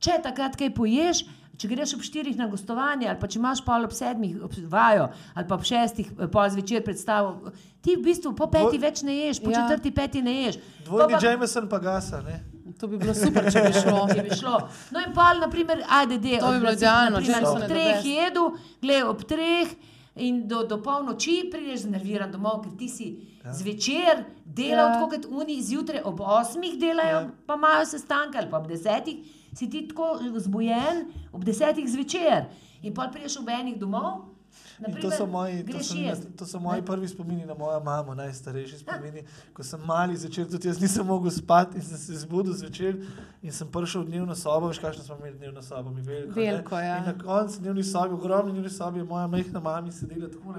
če 0.00 0.18
takrat 0.22 0.56
kaj 0.56 0.72
poješ, 0.72 1.24
če 1.58 1.68
greš 1.70 1.94
ob 1.94 2.02
štirih 2.02 2.36
na 2.36 2.48
gostovanje, 2.50 3.08
ali 3.08 3.18
pa 3.20 3.28
če 3.30 3.38
imaš 3.38 3.60
pol 3.64 3.84
ob 3.86 3.92
sedmih 3.94 4.40
ob 4.42 4.54
vajo, 4.68 5.08
ali 5.34 5.46
pa 5.48 5.54
ob 5.54 5.62
šestih 5.64 6.10
eh, 6.18 6.26
pol 6.28 6.48
zvečer 6.50 6.82
predstavo, 6.82 7.52
ti 7.80 7.96
v 7.96 8.02
bistvu 8.02 8.32
po 8.34 8.46
petih 8.50 8.80
več 8.80 9.02
ne 9.02 9.14
ješ, 9.20 9.42
po 9.44 9.50
Ja. 9.50 9.62
četrti 9.68 9.92
peti 9.94 10.22
ne 10.22 10.34
ješ. 10.42 10.58
Dvojni 10.84 11.14
Pa 11.14 11.26
Jameson 11.26 11.68
pa 11.68 11.78
gasa, 11.78 12.22
ne? 12.22 12.40
To 12.80 12.88
bi 12.90 12.98
bilo 12.98 13.14
super, 13.14 13.46
če 13.52 13.60
bi 13.62 13.72
šlo. 13.82 14.08
Če 14.10 14.22
bi 14.22 14.34
šlo. 14.34 14.56
No, 14.90 14.98
in 15.00 15.12
pa, 15.14 15.28
naprimer, 15.38 15.84
ajde, 15.88 16.18
de, 16.18 16.38
To 16.42 16.50
bi 16.52 16.60
bilo 16.60 16.72
idealno, 16.74 17.20
če 17.22 17.30
Jameson 17.32 17.62
ob 17.62 17.68
treh 17.70 18.04
jedu, 18.04 18.46
gledaj 18.82 19.10
ob 19.10 19.22
treh. 19.24 19.74
In 20.16 20.44
do, 20.46 20.60
do 20.62 20.76
polnoči 20.78 21.48
prideš 21.50 21.88
znerviran 21.88 22.30
domov, 22.30 22.60
ker 22.62 22.74
ti 22.78 22.86
si 22.88 23.06
ja. 23.42 23.50
zvečer 23.52 24.20
delal, 24.46 24.88
Ja. 24.88 24.92
tako 24.94 25.08
kot 25.10 25.24
oni 25.26 25.56
zjutraj 25.62 26.02
ob 26.06 26.20
osmih 26.22 26.76
delajo, 26.78 27.16
ja. 27.24 27.30
pa 27.46 27.56
imajo 27.58 27.86
sestanke 27.90 28.38
ali 28.38 28.46
pa 28.50 28.60
ob 28.62 28.68
desetih, 28.70 29.24
si 29.54 29.70
ti 29.70 29.88
tako 29.88 30.18
zbujen 30.36 31.04
ob 31.32 31.44
desetih 31.44 31.88
zvečer. 31.88 32.46
In 32.82 32.94
pa 32.94 33.08
prideš 33.12 33.38
ob 33.40 33.48
enih 33.48 33.78
domov. 33.80 34.34
In 34.78 34.84
to 34.84 34.90
naprimer, 34.90 35.16
so 35.16 35.26
moji, 35.26 35.64
to 35.66 35.82
so, 35.82 35.96
jest. 35.96 36.36
to 36.36 36.46
so 36.46 36.60
moji 36.60 36.82
prvi 36.82 37.08
spomini 37.08 37.46
na 37.46 37.54
mojo 37.54 37.80
mamo, 37.80 38.14
najstarejši 38.14 38.78
spomini. 38.78 39.22
Ko 39.52 39.62
sem 39.62 39.80
mali 39.86 40.16
začel, 40.16 40.48
tudi 40.50 40.68
jaz 40.68 40.80
nisem 40.80 41.06
mogel 41.06 41.30
spati 41.30 41.76
in 41.76 41.82
sem 41.82 41.98
se 41.98 42.18
zbudil 42.18 42.52
zvečer 42.52 42.96
in 43.42 43.52
sem 43.52 43.68
prišel 43.68 44.02
v 44.02 44.06
dnevno 44.06 44.34
sobo, 44.34 44.68
veš, 44.68 44.78
kakšno 44.78 45.04
smo 45.04 45.16
imeli 45.20 45.38
dnevno 45.38 45.62
sobo, 45.62 45.90
mi 45.90 46.02
veliko. 46.02 46.34
Veliko, 46.34 46.78
ja. 46.78 46.98
In 46.98 47.04
na 47.04 47.14
koncu 47.18 47.60
dnevni 47.60 47.84
sobi, 47.84 48.14
ogromni 48.14 48.52
dnevni 48.52 48.70
sobi, 48.70 48.98
je 48.98 49.04
moja 49.04 49.26
mehna 49.26 49.60
mama 49.60 49.92
sedela 49.92 50.30
tako 50.30 50.54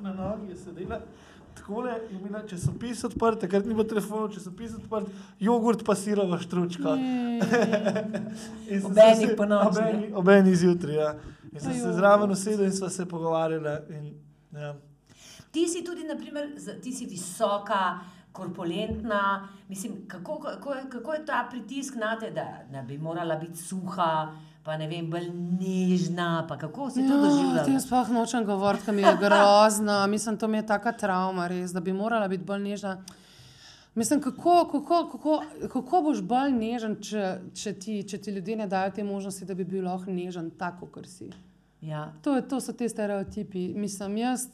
na 0.00 0.12
nogi, 0.12 0.50
je 0.50 0.56
sedela. 0.56 1.00
Takole 1.54 1.90
je 2.02 2.16
imela 2.16 2.42
časopis 2.42 3.04
odprt, 3.04 3.40
takrat 3.40 3.64
ni 3.64 3.72
bilo 3.72 3.84
telefonov, 3.84 4.28
časopis 4.30 4.74
odprt, 4.74 5.06
jogurt 5.40 5.84
pa 5.84 5.94
sirova 5.94 6.38
štručka. 6.38 6.94
In 8.66 8.80
sem 8.80 8.84
Ob 8.84 8.94
se 8.94 9.00
enih 9.02 9.28
vse- 9.28 9.36
ponoči, 9.36 9.66
ob 9.68 9.84
eni- 9.84 10.10
Ob 10.14 10.28
enih 10.30 10.56
zjutraj, 10.56 10.94
ja. 10.96 11.14
In 11.46 11.60
sem 11.60 11.72
se 11.74 11.92
zraven 11.92 12.30
usedel 12.30 12.64
in 12.64 12.72
sva 12.72 12.90
se 12.90 13.06
pogovarjala. 13.06 13.78
In, 13.90 14.10
ja. 14.52 14.74
Ti 15.50 15.68
si 15.68 15.84
tudi, 15.84 16.04
naprimer, 16.04 16.48
ti 16.82 16.92
si 16.92 17.06
visoka, 17.06 17.98
korpulentna. 18.32 19.20
Mislim, 19.68 20.08
kako, 20.08 20.38
kako, 20.40 20.72
je- 20.72 20.88
kako 20.90 21.14
je 21.14 21.24
ta 21.24 21.46
pritisk 21.48 21.94
na 21.96 22.18
te, 22.18 22.30
da, 22.30 22.44
da 22.68 22.82
bi 22.82 22.98
morala 22.98 23.36
biti 23.36 23.58
suha, 23.58 24.32
pa 24.64 24.76
ne 24.76 24.86
vem, 24.86 25.06
bolj 25.06 25.26
nežna. 25.30 26.46
pa 26.48 26.56
Kako 26.58 26.90
si 26.90 27.00
to 27.00 27.14
Ja, 27.14 27.20
doživljala? 27.20 27.64
tem 27.64 27.80
sploh 27.80 28.08
nočem 28.10 28.44
govoriti, 28.44 28.84
ker 28.84 28.94
mi 28.94 29.02
je 29.02 29.16
grozno. 29.18 30.06
Mislim, 30.06 30.38
to 30.38 30.48
mi 30.48 30.56
je 30.56 30.66
taka 30.66 30.92
travma, 30.94 31.46
res, 31.46 31.70
da 31.70 31.80
bi 31.80 31.92
morala 31.92 32.28
biti 32.28 32.44
bolj 32.44 32.60
nežna. 32.62 32.96
Mislim, 33.94 34.20
kako, 34.20 34.40
kako, 34.66 35.08
kako, 35.08 35.34
kako 35.68 36.02
boš 36.02 36.20
bolj 36.22 36.50
nežen, 36.52 36.96
če, 36.98 37.26
če, 37.54 37.72
ti, 37.74 38.02
če 38.04 38.18
ti 38.18 38.30
ljudje 38.30 38.56
ne 38.56 38.66
dajo 38.66 38.90
te 38.90 39.04
možnosti, 39.04 39.44
da 39.44 39.54
bi 39.54 39.64
bil 39.66 39.84
lahko 39.84 40.10
nežen, 40.10 40.50
tako 40.52 40.86
kot 40.88 41.06
si. 41.08 41.28
Ja. 41.80 42.12
To, 42.22 42.34
je- 42.34 42.48
to 42.48 42.60
so 42.60 42.72
ti 42.72 42.88
stereotipi. 42.88 43.68
Mislim, 43.70 44.16
jaz. 44.16 44.48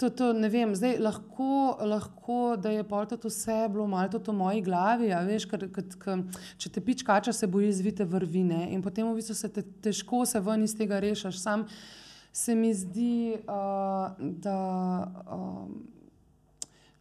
To, 0.00 0.08
to 0.10 0.32
ne 0.32 0.48
vem, 0.50 0.72
zdaj 0.74 0.96
lahko, 0.98 1.78
lahko 1.86 2.56
da 2.58 2.72
je 2.72 2.82
pol 2.88 3.06
tudi 3.06 3.30
vse 3.30 3.68
bilo 3.70 3.86
malo 3.86 4.08
tudi 4.10 4.32
v 4.32 4.34
moji 4.38 4.62
glavi. 4.64 5.12
a 5.12 5.20
Veš, 5.26 5.46
ker, 5.50 5.68
ker, 5.70 5.88
ker, 6.00 6.24
če 6.58 6.72
te 6.74 6.82
pič 6.82 7.04
kača, 7.06 7.34
se 7.36 7.46
boji 7.46 7.72
zvite 7.76 8.06
vrvine 8.08 8.66
in 8.72 8.82
potem 8.82 9.06
v 9.06 9.18
bistvu 9.20 9.36
se 9.38 9.52
te, 9.52 9.62
težko 9.84 10.24
se 10.26 10.40
ven 10.40 10.64
iz 10.66 10.74
tega 10.78 11.00
rešiš. 11.02 11.38
Sam 11.38 11.66
se 12.32 12.54
mi 12.54 12.74
zdi, 12.74 13.38
uh, 13.44 14.16
da. 14.18 14.60
Um, 15.28 15.91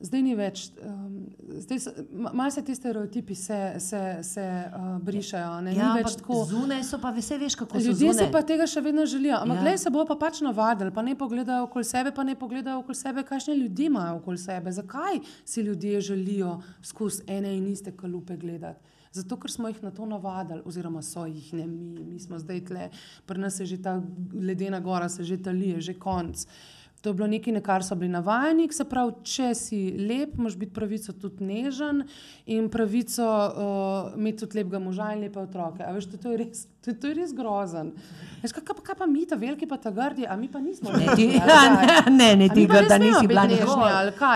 Zdaj 0.02 0.22
ni 0.22 0.34
več, 0.34 0.62
um, 0.82 1.28
zdaj 1.58 1.80
se, 1.80 1.92
ma- 2.12 2.32
malo 2.34 2.52
se 2.52 2.62
ti 2.62 2.74
stereotipi 2.74 3.36
se, 3.36 3.58
se, 3.80 4.00
se 4.24 4.46
uh, 4.68 4.98
brišajo. 5.00 5.62
Ne, 5.62 5.72
Ja, 5.72 5.88
ni 5.88 6.00
več 6.00 6.08
ampak 6.08 6.20
tako. 6.20 6.40
Zunaj 6.46 6.84
so 6.84 6.98
pa 6.98 7.12
vse 7.12 7.38
veš, 7.38 7.56
kako 7.56 7.78
so 7.78 7.86
Ljudje 7.86 8.10
si 8.10 8.18
zunaj. 8.18 8.32
pa 8.32 8.42
tega 8.44 8.66
še 8.66 8.82
vedno 8.82 9.06
želijo. 9.06 9.36
Ampak, 9.36 9.48
Ja. 9.50 9.56
ja. 9.56 9.62
gledaj, 9.62 9.78
se 9.80 9.90
bo 9.90 10.06
pa 10.06 10.16
pač 10.18 10.42
navadili, 10.42 10.92
pa 10.92 11.02
ne 11.02 11.14
pogledajo 11.16 11.64
okoli 11.64 11.86
sebe, 11.86 12.12
pa 12.12 12.24
ne 12.24 12.36
pogledajo 12.36 12.80
okoli 12.80 12.96
sebe, 12.98 13.24
kakšne 13.24 13.56
ljudi 13.56 13.86
imajo 13.86 14.18
okoli 14.18 14.38
sebe. 14.40 14.72
Zakaj 14.74 15.20
si 15.46 15.62
ljudje 15.62 16.02
želijo 16.04 16.56
skozi 16.84 17.24
ene 17.30 17.54
in 17.54 17.68
iste 17.68 17.94
kalupe 17.94 18.38
gledati? 18.38 18.80
Zato, 19.12 19.36
ker 19.36 19.52
smo 19.52 19.68
jih 19.68 19.84
na 19.84 19.92
to 19.92 20.06
navadili, 20.06 20.62
oziroma 20.64 21.02
so 21.04 21.26
jih 21.26 21.54
ne 21.54 21.66
mi, 21.68 21.80
mi 22.08 22.20
smo 22.20 22.40
zdaj 22.40 22.62
tle, 22.64 22.86
pri 23.26 23.40
nas 23.40 23.60
je 23.60 23.66
že 23.68 23.78
ta 23.80 23.98
ledena 24.34 24.80
gora, 24.80 25.10
se 25.10 25.24
že 25.24 25.36
talije, 25.40 25.82
že 25.82 25.94
konc. 25.96 26.46
To 27.02 27.10
je 27.10 27.14
bilo 27.14 27.28
nekaj, 27.28 27.54
na 27.54 27.62
kar 27.66 27.82
so 27.84 27.96
bili 27.98 28.12
navajeni, 28.14 28.68
se 28.74 28.86
pravi, 28.86 29.24
če 29.26 29.56
si 29.58 29.78
lep, 29.98 30.36
imaš 30.38 30.54
biti 30.62 30.74
pravico 30.76 31.16
tudi 31.18 31.48
nežen 31.50 32.04
in 32.46 32.68
pravico 32.70 33.26
uh, 33.26 34.12
imeti 34.20 34.44
tudi 34.44 34.60
lepega 34.60 34.80
moža 34.80 35.08
in 35.16 35.24
lepe 35.26 35.42
otroke. 35.42 35.82
A 35.82 35.96
veš, 35.96 36.12
to, 36.12 36.20
to, 36.22 36.36
je 36.36 36.38
res, 36.44 36.68
to, 36.86 36.94
to 36.94 37.10
je 37.10 37.18
res 37.18 37.34
grozen. 37.34 37.90
Veš, 38.44 38.54
kaj, 38.54 38.78
kaj, 38.86 39.00
pa 39.02 39.10
mi, 39.10 39.26
ta 39.26 39.40
veliki 39.42 39.66
pa 39.66 39.82
ta 39.82 39.90
grdi, 39.90 40.30
a 40.30 40.38
mi 40.38 40.46
pa 40.46 40.62
nismo. 40.62 40.94
Ne, 40.94 41.10
ti, 41.18 41.28
ali 41.42 41.42
kaj? 41.50 42.06
ne, 42.22 42.30
ne, 42.38 42.52
A 42.52 42.54
ti 42.54 42.62
mi 42.62 42.70
pa 42.70 42.78
ga, 42.78 42.94
da 42.94 43.02
ne 43.02 43.10
smemo 43.10 43.18
nisi 43.18 43.34
bila 43.34 43.50
nežna. 43.50 43.92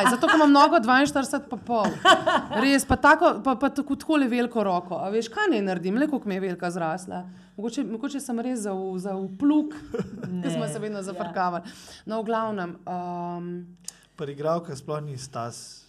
Zato, 0.10 0.26
ker 0.26 0.42
imam 0.42 0.54
mnogo 0.56 0.82
42 0.82 1.46
pa 1.54 1.64
pol. 1.70 1.94
Res, 2.66 2.90
pa 2.90 2.98
tako, 2.98 3.36
pa, 3.46 3.60
pa 3.62 3.70
tako, 3.70 4.02
tako 4.02 4.24
le 4.26 4.32
veliko 4.32 4.66
roko. 4.66 4.98
A 5.06 5.14
veš, 5.14 5.30
kaj 5.30 5.54
naj 5.54 5.68
naredim, 5.70 6.02
le 6.02 6.10
koliko 6.10 6.34
mi 6.34 6.42
je 6.42 6.48
velika 6.50 6.74
zrasla. 6.74 7.28
Mogoče, 7.56 7.84
mogoče 7.86 8.20
sem 8.20 8.40
res 8.40 8.60
za, 8.60 8.72
za 8.98 9.14
vpluk, 9.16 9.74
ki 10.42 10.50
smo 10.50 10.68
se 10.68 10.80
vedno 10.80 10.98
ja. 10.98 11.04
zafrkavali. 11.04 11.64
No, 12.06 12.20
v 12.20 12.26
glavnem. 12.26 12.76
Um, 12.86 13.78
Pri 14.16 14.32
igralkah 14.32 14.76
sploh 14.76 15.02
ni 15.02 15.18
stas. 15.18 15.82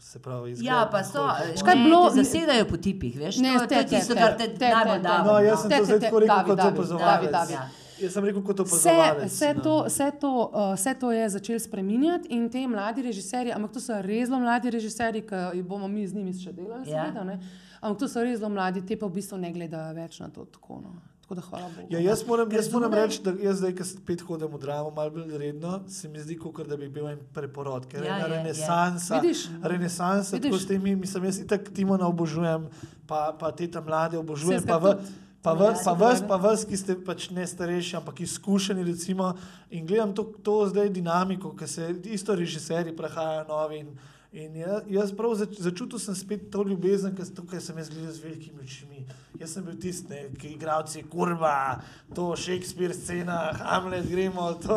Se 0.00 0.18
pravi, 0.18 0.52
izgled 0.52 0.66
Ja, 0.66 0.86
pa 0.86 1.02
so, 1.02 1.24
Škaj 1.58 1.74
bilo- 1.76 2.10
zasedajo 2.10 2.64
po 2.64 2.76
tipih, 2.76 3.16
veš? 3.16 3.38
Ne, 3.38 3.54
to, 3.54 3.60
to 3.60 3.66
te, 3.66 3.74
je 3.74 3.82
te, 3.82 3.90
tisto, 3.90 4.14
kar 4.14 4.36
te 4.36 4.46
najbolj 4.60 5.00
da. 5.02 5.16
No, 5.22 5.38
jaz 5.40 5.60
sem 5.60 5.70
Te, 5.70 5.78
to 5.78 5.84
zdaj 5.84 6.00
tako 6.00 6.18
rekel 6.18 6.44
kot 6.46 6.60
opazovalec. 6.62 7.50
Ja. 7.50 7.64
Jaz 7.98 8.12
sem 8.12 8.24
rekel 8.24 8.42
kot 8.42 8.56
Vse, 8.56 8.62
opazovalec. 8.62 9.24
vse, 9.26 9.48
no. 9.50 9.62
to, 9.62 9.74
vse, 9.84 10.10
to, 10.20 10.30
uh, 10.44 10.74
vse 10.74 10.94
to 10.94 11.10
je 11.12 11.28
začel 11.30 11.58
spreminjati 11.58 12.28
in 12.30 12.46
te 12.48 12.62
mladi 12.64 13.02
režiserji, 13.02 13.52
ampak 13.52 13.72
to 13.72 13.80
so 13.80 13.98
res 14.00 14.28
zelo 14.28 14.38
mladi 14.38 14.70
režiserji, 14.70 15.24
ki 15.24 15.62
bomo 15.62 15.88
mi 15.88 16.06
z 16.06 16.14
njimi 16.14 16.32
še 16.34 16.52
delali, 16.52 16.86
Ja. 16.86 17.04
seveda. 17.04 17.24
Ne? 17.24 17.40
Ampak 17.80 17.98
to 17.98 18.08
so 18.08 18.24
res 18.24 18.40
zelo 18.40 18.50
mladi, 18.50 18.82
te 18.86 18.96
pa 18.96 19.06
v 19.06 19.18
bistvu 19.20 19.38
ne 19.38 19.52
gledajo 19.54 19.94
več 19.94 20.20
na 20.20 20.28
to 20.34 20.44
tako. 20.44 20.80
No. 20.82 20.96
Tako 21.28 21.34
da 21.34 21.42
hvala 21.44 21.68
Bogu. 21.76 21.86
Ja, 21.92 21.98
jaz 22.00 22.22
moram, 22.26 22.52
jaz 22.52 22.72
moram 22.72 22.94
reči, 22.96 23.18
da 23.20 23.34
jaz 23.36 23.58
zdaj, 23.60 23.74
ki 23.76 23.84
spet 23.84 24.22
hodim 24.24 24.48
v 24.48 24.58
dramo, 24.62 24.88
malo 24.96 25.10
bolj 25.12 25.34
redno, 25.36 25.74
se 25.92 26.08
mi 26.08 26.22
zdi, 26.24 26.38
kot 26.40 26.62
da 26.64 26.76
bi 26.80 26.88
bil 26.88 27.04
en 27.10 27.18
preporod, 27.36 27.84
ker 27.84 28.00
je 28.00 28.08
Ja, 28.08 28.16
je, 28.16 28.22
je. 28.22 28.28
renesansa. 28.32 29.20
Vidiš? 29.20 29.42
Renesansa, 29.62 30.40
tako 30.40 30.56
s 30.56 30.66
temi, 30.66 30.96
mislim, 30.96 31.28
jaz 31.28 31.42
itak 31.44 31.68
Timona 31.76 32.08
obožujem, 32.08 32.64
pa, 33.06 33.36
pa 33.36 33.52
te 33.52 33.68
tam 33.68 33.84
mlade 33.84 34.16
obožujem, 34.16 34.64
pa, 34.64 34.78
v, 34.80 34.96
pa, 35.44 35.52
v, 35.52 35.68
Ja, 35.68 35.76
pa, 35.84 35.92
vas, 35.92 36.24
pa 36.24 36.40
vas, 36.40 36.64
ki 36.64 36.80
ste 36.80 36.96
pač 36.96 37.28
ne 37.28 37.44
starejši, 37.44 37.98
ampak 38.00 38.24
izkušeni, 38.24 38.88
recimo, 38.88 39.34
in 39.68 39.84
gledam 39.84 40.16
to, 40.16 40.32
to 40.40 40.64
zdaj 40.72 40.88
dinamiko, 40.88 41.52
ki 41.52 41.68
se 41.68 41.92
isto 42.08 42.32
režiserji 42.34 42.96
prehajajo 42.96 43.44
novi. 43.52 43.84
In, 43.84 43.92
In 44.32 44.56
jaz, 44.56 44.82
jaz 44.92 45.12
prav 45.16 45.32
zač, 45.40 45.54
začutil 45.56 45.98
sem 45.98 46.14
spet 46.14 46.50
to 46.52 46.60
ljubezen, 46.68 47.14
ki 47.16 47.24
tukaj 47.32 47.62
sem 47.64 47.78
jaz 47.80 47.88
gledal 47.88 48.12
z 48.12 48.20
velikimi 48.20 48.60
očmi. 48.60 49.06
Jaz 49.40 49.54
sem 49.56 49.64
bil 49.64 49.78
tisti, 49.80 50.18
ki 50.36 50.50
igravci, 50.52 51.00
kurva, 51.08 51.80
to 52.14 52.26
Shakespeare 52.36 52.92
scena, 52.92 53.38
Hamlet, 53.56 54.04
gremo, 54.10 54.50
to, 54.60 54.76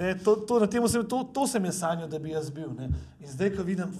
ne, 0.00 0.16
to, 0.18 0.34
to, 0.42 0.58
na 0.58 0.66
tem 0.66 0.88
sem, 0.90 1.06
to, 1.06 1.22
to 1.22 1.46
sem 1.46 1.70
jaz 1.70 1.78
sanjal, 1.84 2.10
da 2.10 2.18
bi 2.18 2.34
jaz 2.34 2.50
bil. 2.50 2.72
Ne. 2.74 2.90
In 3.22 3.30
zdaj, 3.30 3.52
ko 3.54 3.68
vidim, 3.68 3.94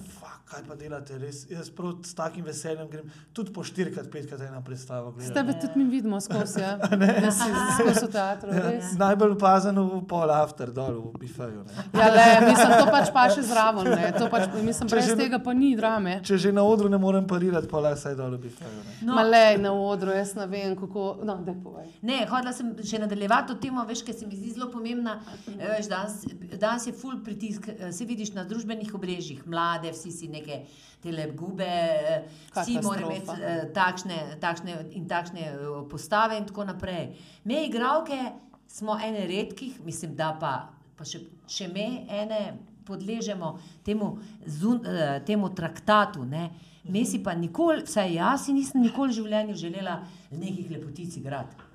kaj 0.51 0.63
pa 0.63 0.75
delate, 0.75 1.15
res, 1.17 1.45
jaz 1.47 1.69
prav 1.69 1.93
s 2.03 2.13
takim 2.13 2.43
veseljem 2.43 2.87
grem 2.87 3.05
tudi 3.31 3.51
po 3.51 3.63
štirikrat, 3.63 4.09
petkrat 4.09 4.41
ena 4.41 4.59
predstava. 4.61 5.11
S 5.11 5.15
gledam. 5.15 5.33
tebe 5.37 5.55
tudi 5.57 5.79
mi 5.79 5.85
vidimo 5.89 6.19
skozi, 6.19 6.59
ja. 6.59 6.73
si 7.31 7.49
skozi 7.77 8.05
v 8.05 8.11
teatru. 8.11 8.51
res. 8.51 8.91
Najbolj 8.97 9.31
opazen 9.31 9.75
v 9.77 10.01
pol 10.05 10.29
after, 10.29 10.67
dol 10.69 10.99
v 11.05 11.19
bifeju. 11.19 11.63
Ne. 11.63 11.85
Ja, 11.93 12.09
le, 12.09 12.25
mislim, 12.45 12.73
to 12.75 12.87
pač 12.89 13.11
pa 13.11 13.25
še 13.29 13.41
zraven. 13.43 13.87
Ne. 13.89 14.11
To 14.13 14.27
Pač, 14.27 14.47
mislim, 14.59 14.87
Če 14.87 14.95
brez 14.95 15.07
že- 15.07 15.15
tega 15.17 15.39
pa 15.39 15.53
ni 15.53 15.71
drame. 15.73 16.19
Če 16.21 16.37
že 16.37 16.51
na 16.51 16.63
odru 16.63 16.87
ne 16.87 16.97
morem 16.97 17.25
parirati, 17.25 17.67
pa 17.67 17.79
le 17.79 17.95
saj 17.95 18.15
dol 18.15 18.31
v 18.31 18.41
bifeju. 18.41 18.79
Ne. 18.81 18.95
No, 19.01 19.11
No. 19.11 19.15
Malej 19.17 19.57
na 19.57 19.71
odru, 19.73 20.11
jaz 20.11 20.35
ne 20.35 20.45
vem, 20.47 20.71
kako. 20.73 21.19
No, 21.21 21.35
da 21.37 21.53
povej. 21.53 21.87
Ne, 22.01 22.25
hodila 22.25 22.51
sem 22.51 22.71
še 22.81 22.99
nadaljevati 22.99 23.47
to 23.47 23.55
temo, 23.57 23.83
veš, 23.83 24.01
ker 24.01 24.13
se 24.13 24.25
mi 24.25 24.33
zdi 24.33 24.51
zelo 24.51 24.67
pomembna. 24.67 25.17
eh, 25.49 25.67
Veš, 25.69 25.87
danes, 25.87 26.13
danes 26.55 26.85
je 26.85 26.93
full 26.93 27.19
pritisk, 27.21 27.67
eh, 27.69 27.91
se 27.91 28.03
vidiš 28.03 28.33
na 28.33 28.43
družbenih 28.43 28.91
obrežjih, 28.91 29.43
mlade, 29.45 29.91
vsi 29.91 30.11
si 30.11 30.27
neke 30.41 30.63
tele 31.01 31.29
gube, 31.37 31.69
eh, 31.69 32.25
vsi 32.55 32.79
morajo 32.83 33.09
imeti 33.09 33.37
eh, 33.37 33.63
takšne, 33.73 34.17
takšne 34.41 34.77
in 34.97 35.07
takšne 35.09 35.47
eh, 35.53 35.69
postave 35.89 36.37
in 36.37 36.49
tako 36.49 36.67
naprej. 36.69 37.13
Me, 37.45 37.63
igravke, 37.69 38.19
smo 38.67 38.97
ene 38.99 39.25
redkih, 39.27 39.79
mislim, 39.85 40.15
da 40.15 40.33
pa, 40.39 40.53
pa 40.97 41.07
še, 41.07 41.23
še 41.49 41.69
me 41.71 41.87
ene 42.09 42.41
podležemo 42.85 43.59
temu, 43.85 44.17
zun, 44.45 44.81
eh, 44.85 45.19
temu 45.25 45.49
traktatu. 45.55 46.25
Ne? 46.25 46.49
Me 46.83 47.05
si 47.05 47.23
pa 47.23 47.33
nikoli, 47.33 47.83
vsaj 47.85 48.13
jaz 48.13 48.45
si 48.45 48.53
nisem 48.53 48.81
nikoli 48.81 49.13
v 49.13 49.19
življenju 49.21 49.55
želela 49.55 50.01
nekih 50.31 50.71
lepotic 50.71 51.17
igrati. 51.17 51.70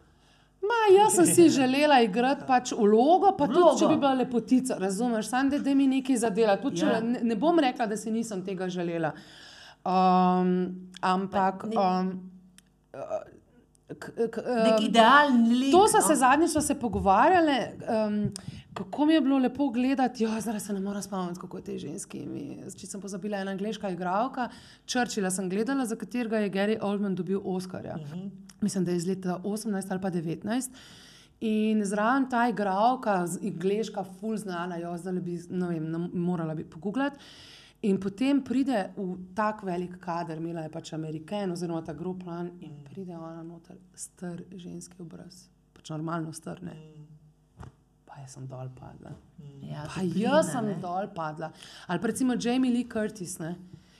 Ma, 0.62 0.96
jaz 0.96 1.14
sem 1.14 1.26
si 1.26 1.48
želela 1.48 2.00
igrati 2.00 2.42
pač 2.46 2.72
vlogo, 2.72 3.36
pa 3.38 3.46
tudi 3.46 3.60
Vlogo. 3.60 3.78
če 3.78 3.88
bi 3.88 3.96
bila 3.96 4.14
lepotica, 4.14 4.76
razumeš, 4.78 5.28
samo 5.28 5.50
da, 5.50 5.58
da 5.58 5.74
mi 5.74 5.86
nekaj 5.86 6.16
zadela. 6.16 6.56
Tudi, 6.56 6.80
Ja. 6.80 7.00
ne, 7.00 7.20
ne 7.22 7.36
bom 7.36 7.58
rekla, 7.58 7.86
da 7.86 7.96
si 7.96 8.10
nisem 8.10 8.44
tega 8.44 8.68
želela. 8.68 9.12
Um, 9.84 10.74
ampak. 11.00 11.64
Um, 11.64 12.30
k, 13.88 14.10
k, 14.30 14.42
Nek 14.64 14.80
um, 14.80 14.84
idealen 14.84 15.58
lik. 15.60 15.70
To 15.72 15.86
so 15.88 16.00
se 16.00 16.12
no. 16.12 16.16
zadnjič 16.16 16.50
se 16.60 16.74
pogovarjali, 16.74 17.58
um, 17.86 18.32
kako 18.76 19.06
mi 19.06 19.14
je 19.14 19.20
bilo 19.20 19.38
lepo 19.38 19.68
gledati. 19.70 20.24
Jo, 20.24 20.30
zdaj 20.40 20.60
se 20.60 20.72
ne 20.72 20.80
morem 20.80 21.02
spomniti, 21.02 21.40
kako 21.40 21.58
je 21.58 21.64
te 21.64 21.78
ženski. 21.78 22.22
Če 22.76 22.86
sem 22.86 23.00
pozabila, 23.00 23.40
ena 23.40 23.54
angliška 23.56 23.90
igralka, 23.94 24.48
Churchilla 24.86 25.30
sem 25.30 25.48
gledala, 25.50 25.86
za 25.86 25.96
katerega 25.96 26.42
je 26.44 26.52
Gary 26.52 26.76
Oldman 26.82 27.14
dobil 27.14 27.40
Oscarja. 27.44 27.96
Uh 27.96 28.12
-huh. 28.12 28.30
Mislim, 28.60 28.84
da 28.84 28.90
je 28.90 28.96
iz 28.96 29.06
leta 29.06 29.40
18 29.44 29.90
ali 29.90 30.00
pa 30.00 30.10
19. 30.10 30.70
In 31.40 31.84
zraven 31.84 32.30
ta 32.30 32.48
igralka, 32.48 33.26
angliška, 33.42 34.04
full 34.20 34.36
znana, 34.36 34.76
jo 34.76 34.96
zdaj 34.96 35.20
bi, 35.20 35.40
ne 35.50 35.68
vem, 35.68 35.90
ne, 35.90 35.98
morala 36.12 36.54
bi 36.54 36.64
pogooglati. 36.64 37.18
In 37.82 38.00
potem 38.00 38.40
pride 38.44 38.92
v 38.96 39.16
tak 39.34 39.62
velik 39.62 39.98
kader, 40.00 40.38
imela 40.38 40.62
je 40.64 40.70
pač 40.72 40.92
Amerikan, 40.92 41.52
oziroma 41.52 41.84
ta 41.84 41.92
grob 41.92 42.22
plan, 42.24 42.50
in 42.60 42.72
pride 42.84 43.16
ona 43.16 43.42
noter, 43.42 43.76
star 43.94 44.40
ženski 44.56 45.02
obraz, 45.02 45.48
pač 45.76 45.90
normalno 45.90 46.32
strne. 46.32 46.72
Pa 48.16 48.22
jaz 48.22 48.32
sem 48.32 48.46
dol 48.48 48.70
padla. 48.72 49.12
Ja, 49.60 49.82
Pa 49.84 50.00
toplina, 50.00 50.16
jaz 50.16 50.48
sem 50.48 50.64
ne. 50.64 50.76
dol 50.80 51.08
padla. 51.12 51.50
Ali 51.86 52.00
pa 52.00 52.08
recimo 52.08 52.32
Jamie 52.34 52.72
Lee 52.72 52.86
Curtis, 52.86 53.36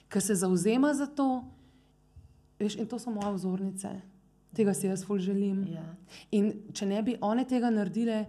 ki 0.09 0.21
se 0.21 0.35
zauzema 0.35 0.95
za 0.95 1.05
to. 1.07 1.45
Veš, 2.57 2.77
in 2.77 2.87
to 2.87 2.97
so 2.99 3.11
moje 3.11 3.35
vzornice, 3.35 3.91
tega 4.57 4.73
si 4.73 4.87
jaz 4.89 5.05
ful 5.05 5.19
želim. 5.21 5.67
Ja. 5.69 5.85
In 6.33 6.49
če 6.73 6.87
ne 6.87 7.03
bi 7.03 7.19
one 7.21 7.45
tega 7.45 7.69
naredile, 7.69 8.23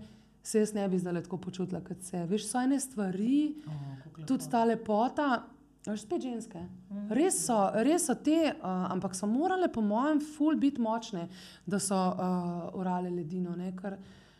se 0.43 0.59
jaz 0.59 0.73
ne 0.73 0.83
bi 0.89 0.99
zdaj 0.99 1.23
tako 1.23 1.39
počutila 1.39 1.79
kot 1.81 2.03
se. 2.03 2.25
Veš, 2.27 2.49
so 2.49 2.59
ene 2.59 2.79
stvari, 2.79 3.55
O, 3.63 3.71
kako 4.03 4.19
lepo. 4.19 4.27
tudi 4.27 4.49
ta 4.51 4.65
lepota. 4.65 5.29
Veš, 5.87 6.01
spet 6.03 6.21
ženske. 6.21 6.65
Res 7.09 7.39
so, 7.45 7.55
res 7.79 8.09
so 8.09 8.15
te, 8.15 8.35
uh, 8.51 8.91
ampak 8.91 9.15
so 9.15 9.23
morale, 9.25 9.71
po 9.71 9.79
mojem, 9.81 10.19
ful 10.19 10.59
biti 10.59 10.83
močne, 10.83 11.29
da 11.65 11.79
so 11.79 11.95
uh, 11.95 12.19
urale 12.75 13.07
ledino. 13.09 13.55
Ne? 13.55 13.71
Ker 13.71 13.95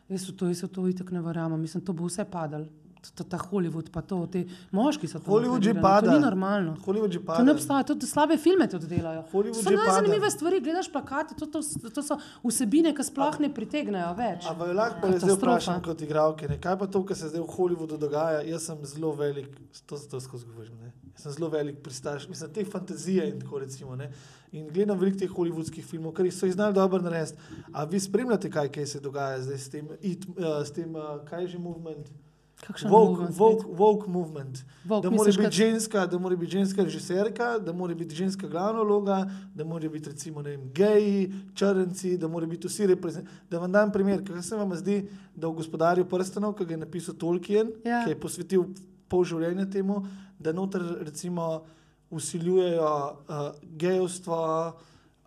jaz 0.10 0.28
v 0.30 0.36
to, 0.36 0.48
jaz 0.48 0.64
v 0.64 0.72
to 0.72 0.88
itak 0.88 1.12
ne 1.12 1.22
verjamem. 1.22 1.62
Mislim, 1.62 1.84
to 1.84 1.94
bo 1.94 2.08
vse 2.08 2.26
padalo. 2.26 2.68
Ta, 3.16 3.24
ta 3.24 3.38
Hollywood, 3.38 3.90
pa 3.94 4.02
to, 4.02 4.20
te 4.28 4.44
moški 4.72 5.08
so 5.08 5.20
to. 5.20 5.32
Hollywood 5.32 5.64
že 5.64 5.74
pada. 5.74 6.12
To 6.12 6.18
ni 6.18 6.24
normalno. 6.24 6.76
Hollywood 6.86 7.12
že 7.14 7.20
To 7.20 7.26
pada. 7.26 7.44
ne 7.44 7.54
obstaja, 7.54 7.84
tudi 7.84 8.08
slabe 8.10 8.38
filme 8.38 8.68
tudi 8.68 8.88
delajo. 8.88 9.24
Hollywood 9.32 9.64
To 9.64 9.70
so 9.70 9.76
najzanimive 9.78 10.32
stvari, 10.32 10.60
gledaš 10.60 10.92
plakate, 10.92 11.36
to, 11.40 11.46
to, 11.46 11.62
to 11.94 12.04
so 12.04 12.18
vsebine, 12.44 12.94
ki 12.98 13.04
sploh 13.06 13.40
ne 13.40 13.50
pritegnejo 13.54 14.12
več. 14.18 14.50
A 14.50 14.54
vam 14.58 14.74
lahko 14.76 15.02
pa 15.02 15.14
zdaj 15.18 15.38
vprašam 15.38 15.82
kot 15.86 16.02
igralke, 16.02 16.50
ne? 16.52 16.60
kaj 16.62 16.78
pa 16.82 16.88
to, 16.88 17.04
kar 17.06 17.18
se 17.18 17.32
zdaj 17.32 17.42
v 17.46 17.50
Hollywoodu 17.56 17.98
dogaja? 18.02 18.42
Jaz 18.48 18.68
sem 18.72 18.86
zelo 18.86 19.14
velik, 19.16 19.50
to, 19.86 19.98
to 19.98 20.20
skozi 20.20 20.50
govorim, 20.50 20.76
ne? 20.82 20.92
Jaz 21.14 21.24
sem 21.30 21.38
zelo 21.40 21.50
velik 21.50 21.80
pristaš, 21.84 22.28
mislim, 22.30 22.54
te 22.54 22.66
fantazije 22.66 23.30
in 23.30 23.40
tako 23.42 23.60
recimo. 23.60 23.96
Ne? 23.96 24.12
In 24.52 24.68
gledam 24.74 25.00
veliko 25.00 25.20
teh 25.20 25.32
hollywoodskih 25.34 25.84
filmov, 25.84 26.14
ker 26.16 26.30
so 26.32 26.46
jih 26.48 26.54
znali 26.54 26.76
dobro 26.76 27.02
narediti. 27.02 27.38
A 27.74 27.84
vi 27.84 28.00
spremljate, 28.00 28.50
kaj, 28.50 28.70
kaj 28.72 28.86
se 28.86 29.00
dogaja 29.04 29.42
zdaj 29.42 29.58
s 29.58 29.70
tem, 29.74 29.90
it, 30.02 30.24
uh, 30.38 30.62
s 30.64 30.72
tem 30.72 30.96
uh, 30.96 31.18
kaj 31.28 31.42
je 31.44 31.48
že 31.56 31.60
movement? 31.60 32.08
Kakšen 32.08 32.27
Woke, 32.58 32.90
movement 32.90 33.30
spet? 33.30 33.40
woke, 33.40 33.66
woke 33.70 34.08
movement. 34.08 34.64
Woke, 34.86 35.04
da 35.04 35.10
mora 35.10 35.32
biti 35.32 35.56
ženska, 35.56 36.06
da 36.06 36.18
mora 36.18 36.36
biti 36.36 36.52
ženska 36.52 36.84
režiserka, 36.84 37.60
da 37.60 37.74
mora 37.74 37.94
biti 37.96 38.16
ženska 38.16 38.48
glavna 38.48 38.82
vloga, 38.82 39.20
da 39.56 39.64
mora 39.64 39.90
biti 39.90 40.10
recimo 40.10 40.42
ne 40.42 40.50
vem, 40.50 40.72
geji, 40.74 41.34
črnci, 41.56 42.18
da 42.18 42.28
mora 42.28 42.46
biti 42.46 42.68
vsi 42.68 42.88
reprezentativni. 42.88 43.40
Da 43.50 43.60
vam 43.60 43.72
dam 43.72 43.92
primer, 43.92 44.24
kaj 44.24 44.42
se 44.42 44.56
vam 44.56 44.76
zdi, 44.76 44.98
da 45.36 45.48
v 45.48 45.54
gospodarju 45.54 46.06
prstanov, 46.06 46.54
ki 46.54 46.66
ga 46.66 46.74
je 46.74 46.78
napisal 46.78 47.16
Tolkien, 47.16 47.72
Ja. 47.86 48.02
ki 48.04 48.12
je 48.12 48.20
posvetil 48.20 48.66
pol 49.08 49.24
življenja 49.24 49.70
temu, 49.70 50.02
da 50.40 50.52
noter 50.52 50.82
recimo 51.02 51.62
usiljujejo 52.10 52.90
uh, 53.30 53.36
gejovstvo. 53.78 54.74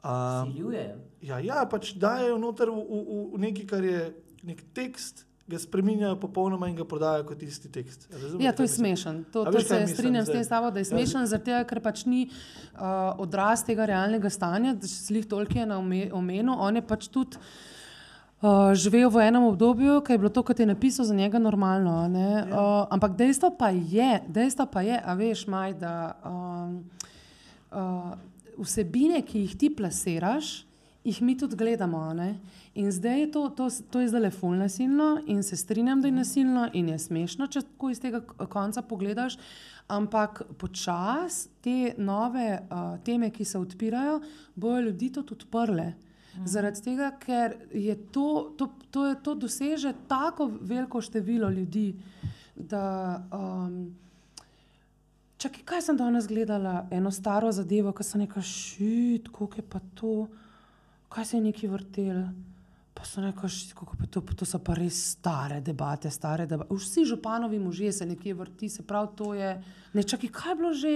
Um, 0.04 0.52
Siljujejo. 0.52 0.96
ja, 1.22 1.38
ja, 1.38 1.66
pač 1.70 1.94
dajo 1.94 2.38
noter 2.38 2.70
v, 2.70 2.74
v, 2.74 3.24
v 3.34 3.38
nekaj, 3.38 3.66
kar 3.66 3.84
je 3.84 4.04
nek 4.42 4.62
tekst, 4.74 5.26
ga 5.50 5.58
spremenjajo 5.58 6.16
popolnoma 6.18 6.68
in 6.68 6.76
ga 6.76 6.84
prodajajo 6.84 7.24
kot 7.26 7.42
isti 7.42 7.68
tekst. 7.68 8.06
Razumete, 8.12 8.44
Ja, 8.44 8.52
to 8.52 8.62
je 8.62 8.70
smešen. 8.70 9.24
To, 9.26 9.44
to 9.44 9.50
veš, 9.50 9.66
se 9.66 9.86
strinjam 9.88 10.22
s 10.22 10.26
zdaj? 10.26 10.36
tem, 10.36 10.44
stavo, 10.44 10.70
da 10.70 10.78
je 10.78 10.82
Ja. 10.82 10.90
smešen, 10.90 11.26
zaradi 11.26 11.44
tega, 11.46 11.64
ker 11.64 11.80
pač 11.80 12.04
ni 12.04 12.22
uh, 12.24 12.80
odraz 13.18 13.62
tega 13.62 13.84
realnega 13.84 14.30
stanja, 14.30 14.74
da 14.74 14.86
se 14.86 15.12
jih 15.12 15.26
toliko 15.26 15.58
je 15.58 15.66
na 15.66 15.76
ome- 15.76 16.10
omenil. 16.12 16.54
On 16.54 16.72
je 16.72 16.82
pač 16.84 17.08
tudi 17.08 17.36
uh, 18.40 18.72
živel 18.74 19.10
v 19.10 19.20
enem 19.22 19.44
obdobju, 19.44 20.00
ki 20.00 20.12
je 20.12 20.18
bilo 20.18 20.30
to, 20.30 20.42
kot 20.42 20.56
je 20.56 20.66
napisal, 20.66 21.04
za 21.04 21.14
njega 21.14 21.38
normalno. 21.40 22.08
ne. 22.08 22.28
Ja. 22.40 22.44
Uh, 22.46 22.86
ampak 22.88 23.16
dejstvo 23.16 23.50
pa 23.52 23.68
je, 23.68 24.22
dejstvo 24.28 24.66
pa 24.66 24.80
je, 24.82 24.96
a 24.96 25.14
veš, 25.14 25.46
maj, 25.46 25.74
da 25.74 25.94
um, 26.22 26.84
uh, 27.70 28.12
vsebine, 28.58 29.22
ki 29.22 29.40
jih 29.40 29.56
ti 29.56 29.70
plasiraš, 29.70 30.64
jih 31.02 31.22
mi 31.22 31.32
tudi 31.34 31.56
gledamo. 31.56 32.12
ne. 32.14 32.34
In 32.74 32.92
zdaj 32.92 33.20
je 33.20 33.30
to, 33.32 33.48
to, 33.48 33.68
to 33.90 34.00
je 34.00 34.08
zdaj 34.08 34.20
le 34.20 34.30
ful 34.30 34.54
nasilno 34.54 35.20
in 35.26 35.42
se 35.42 35.56
strinjam, 35.56 36.00
da 36.00 36.08
je 36.08 36.12
nasilno 36.12 36.68
in 36.72 36.88
je 36.88 36.98
smešno, 36.98 37.46
če 37.46 37.64
tako 37.66 37.90
iz 37.90 38.00
tega 38.00 38.20
konca 38.22 38.82
pogledaš. 38.82 39.38
Ampak 39.90 40.42
počasi 40.58 41.48
te 41.60 41.94
nove 41.98 42.60
uh, 42.62 42.94
teme, 43.04 43.32
ki 43.34 43.44
se 43.44 43.58
odpirajo, 43.58 44.20
bojo 44.54 44.84
ljudi 44.86 45.10
tudi 45.12 45.34
odprle. 45.34 45.92
Zaradi 46.46 46.82
tega, 46.82 47.10
ker 47.18 47.56
je 47.74 47.96
to, 48.14 48.52
to, 48.56 48.68
to, 48.90 49.06
je, 49.06 49.16
to 49.22 49.34
doseže 49.34 49.92
tako 50.08 50.46
veliko 50.60 51.00
število 51.02 51.50
ljudi, 51.50 51.94
da. 52.54 52.84
Um, 53.32 53.96
Čakaj, 55.40 55.62
kaj 55.64 55.82
sem 55.82 55.96
danes 55.96 56.26
gledala? 56.28 56.86
Eno 56.92 57.08
staro 57.10 57.48
zadevo, 57.52 57.94
ki 57.96 58.04
sem 58.04 58.20
rekla, 58.20 58.42
šit, 58.44 59.30
kako 59.32 59.56
je 59.56 59.62
pa 59.64 59.80
to, 59.96 60.26
kaj 61.08 61.24
se 61.24 61.38
je 61.38 61.44
neki 61.46 61.70
vrtel. 61.72 62.18
Pa 63.00 63.06
so 63.06 63.20
rekli, 63.20 63.48
kako 63.74 63.96
je 64.00 64.06
to, 64.06 64.20
to 64.20 64.44
so 64.44 64.58
pa 64.60 64.74
res 64.76 64.96
stare 65.14 65.60
debate, 65.64 66.10
stare 66.12 66.44
debate. 66.46 66.74
Vsi 66.74 67.04
županovi 67.08 67.58
možje 67.58 67.92
se 67.92 68.06
nekje 68.06 68.34
vrti, 68.34 68.68
se 68.68 68.82
pravi, 68.82 69.08
to 69.16 69.32
je. 69.34 69.54
Ne, 69.92 70.02
čakaj, 70.02 70.28
kaj 70.28 70.52
je 70.52 70.56
bilo 70.56 70.72
že? 70.74 70.92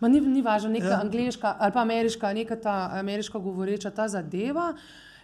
Ma 0.00 0.08
ni, 0.10 0.20
ni 0.20 0.42
važno, 0.42 0.72
neka 0.74 0.90
ja. 0.90 0.98
angliška 1.04 1.54
ali 1.58 1.72
pa 1.72 1.84
ameriška, 1.86 2.32
neka 2.34 2.56
ta 2.56 2.74
ameriška 2.98 3.38
govoreča 3.38 3.90
ta 3.90 4.08
zadeva. 4.08 4.72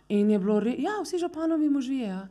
In 0.09 0.30
je 0.30 0.38
bilo, 0.38 0.61
re, 0.61 0.76
ja, 0.78 1.00
vsi 1.02 1.18
županovi 1.18 1.68
možje. 1.68 2.06
Ja. 2.06 2.28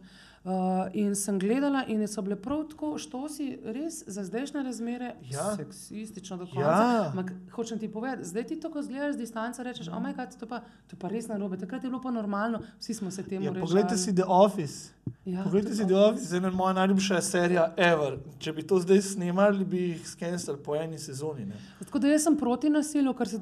Uh, 0.48 0.54
in 0.94 1.12
sem 1.12 1.36
gledala, 1.36 1.84
in 1.86 2.08
so 2.08 2.22
bile 2.22 2.36
prav 2.36 2.62
tako 2.70 2.94
štosi, 2.96 3.60
res 3.66 4.04
za 4.08 4.24
zdajšnje 4.24 4.64
razmere, 4.64 5.16
Ja. 5.24 5.56
seksistično 5.56 6.38
do 6.38 6.46
konca. 6.46 6.62
Ja. 6.62 7.10
Ampak 7.10 7.34
hočem 7.52 7.80
ti 7.80 7.92
povedati, 7.92 8.24
zdaj 8.24 8.44
ti 8.44 8.56
to, 8.56 8.70
ko 8.70 8.80
gledaš 8.82 9.14
z 9.14 9.18
distance, 9.18 9.60
rečeš, 9.60 9.88
oh, 9.88 10.00
God, 10.00 10.38
to, 10.40 10.48
pa, 10.48 10.62
to 10.88 10.96
pa 10.96 11.08
res 11.08 11.28
narobe. 11.28 11.58
Takrat 11.58 11.84
je 11.84 11.90
bilo 11.90 12.00
pa 12.02 12.12
normalno, 12.12 12.62
vsi 12.80 12.94
smo 12.94 13.12
se 13.12 13.24
temu 13.24 13.46
Ja, 13.46 13.52
režali. 13.52 13.62
poglejte 13.62 13.98
si 13.98 14.16
The 14.16 14.24
Office. 14.26 14.97
Ja, 15.26 15.44
Poglejte 15.44 15.72
si 15.72 15.84
The 15.84 15.96
Office, 15.98 16.38
ena 16.38 16.50
moja 16.52 16.74
najljubša 16.74 17.22
serija 17.22 17.74
ever. 17.78 18.18
Če 18.40 18.54
bi 18.54 18.64
to 18.64 18.80
zdaj 18.80 19.02
snemali, 19.04 19.66
bi 19.66 19.78
jih 19.80 20.08
skenirali 20.08 20.28
po 20.60 20.76
eni 20.76 20.98
sezoni. 20.98 21.46
Ne? 21.46 21.56
Tako 21.80 22.00
da 22.00 22.08
jaz 22.08 22.24
sem 22.24 22.38
proti 22.38 22.70
nasilju, 22.70 23.14
ker 23.14 23.28
se 23.28 23.40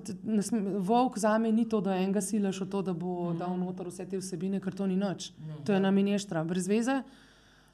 volk 0.80 1.18
za 1.18 1.38
me 1.38 1.51
ni 1.51 1.66
to, 1.66 1.82
da 1.82 1.95
enega 1.95 2.22
silaš 2.22 2.61
v 2.61 2.68
to, 2.68 2.82
da 2.84 2.93
bo 2.95 3.30
Mhm. 3.30 3.38
dal 3.38 3.57
noter 3.57 3.88
vse 3.88 4.05
te 4.05 4.18
vsebine, 4.18 4.59
ker 4.59 4.74
to 4.74 4.86
ni 4.86 4.95
nič. 4.97 5.32
To 5.63 5.74
je 5.74 5.80
na 5.80 5.91
mineštra, 5.91 6.43
brez 6.43 6.68
veze. 6.68 7.01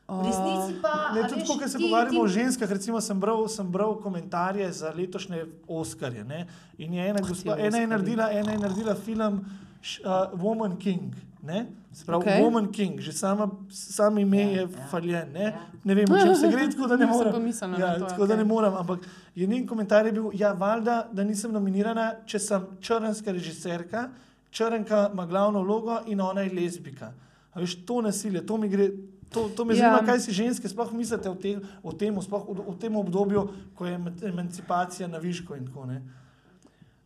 V 0.10 0.22
resnici 0.22 0.82
pa. 0.82 1.14
Ne, 1.14 1.22
tudi 1.24 1.44
ko 1.48 1.56
se 1.66 1.78
pogovarjamo 1.78 2.12
ti- 2.12 2.22
o 2.22 2.28
ženskah, 2.30 2.70
recimo 2.70 3.00
sem 3.00 3.18
bral, 3.18 3.48
sem 3.48 3.66
bral 3.66 3.96
komentarje 3.96 4.72
za 4.74 4.92
letošnje 4.92 5.46
Oscarje. 5.70 6.24
Ne? 6.26 6.48
In 6.78 6.94
je 6.94 7.06
ena, 7.06 7.20
Oh, 7.24 7.28
gospa, 7.30 7.56
ena, 7.58 7.78
je 7.78 7.88
naredila, 7.88 8.28
ena 8.30 8.52
je 8.52 8.60
naredila 8.60 8.96
film 8.96 9.34
uh, 9.34 10.10
Woman 10.36 10.78
King. 10.78 11.14
Ne? 11.42 11.66
Se 11.94 12.06
pravi, 12.06 12.18
Okej. 12.18 12.34
okay. 12.34 12.44
Woman 12.44 12.72
King, 12.72 13.00
že 13.00 13.12
sama, 13.12 13.50
sam 13.70 14.18
ime 14.18 14.38
Ja, 14.38 14.48
je 14.50 14.62
ja. 14.62 14.68
faljen. 14.88 15.32
Ne? 15.32 15.44
Ja. 15.44 15.60
ne 15.84 15.96
vem, 15.96 16.06
o 16.06 16.18
čem 16.18 16.36
se 16.36 16.48
gre, 16.48 16.70
tako 16.72 16.88
da 16.88 16.96
ne 16.96 17.06
morem. 17.06 17.48
Ja, 17.78 18.00
to, 18.00 18.06
tako 18.06 18.28
da 18.28 18.36
ne 18.36 18.44
morem. 18.44 18.74
Ampak 18.74 19.00
je 19.36 19.48
njen 19.48 19.68
komentar 19.68 20.06
je 20.06 20.12
bil, 20.12 20.30
ja, 20.34 20.54
valjda, 20.54 21.08
da 21.12 21.24
nisem 21.24 21.52
nominirana, 21.52 22.14
če 22.26 22.40
sem 22.40 22.68
črnska 22.80 23.32
režiserka, 23.32 24.10
črnka 24.52 25.10
ima 25.14 25.26
glavno 25.26 25.62
vlogo 25.62 26.00
in 26.06 26.22
ona 26.22 26.42
je 26.42 26.54
lezbika. 26.54 27.12
A 27.54 27.60
veš, 27.60 27.76
to 27.86 28.02
nasilje, 28.02 28.46
to 28.46 28.58
mi 28.58 28.70
gre. 28.70 28.90
To, 29.30 29.50
to 29.50 29.66
me 29.66 29.74
Ja. 29.74 29.80
zanima, 29.82 30.06
kaj 30.06 30.20
si 30.20 30.32
ženske 30.32 30.68
sploh 30.68 30.92
mislite 30.92 31.30
o 31.30 31.36
tem, 31.36 31.62
o 31.84 31.92
tem, 31.92 32.16
sploh 32.22 32.48
v, 32.48 32.66
v 32.68 32.78
tem 32.78 32.92
obdobju, 32.94 33.46
ko 33.76 33.86
je 33.86 33.96
eman- 33.96 34.24
emancipacija 34.24 35.08
na 35.08 35.18
višku 35.18 35.56
in 35.56 35.66
tako 35.66 35.86
naprej. 35.86 36.04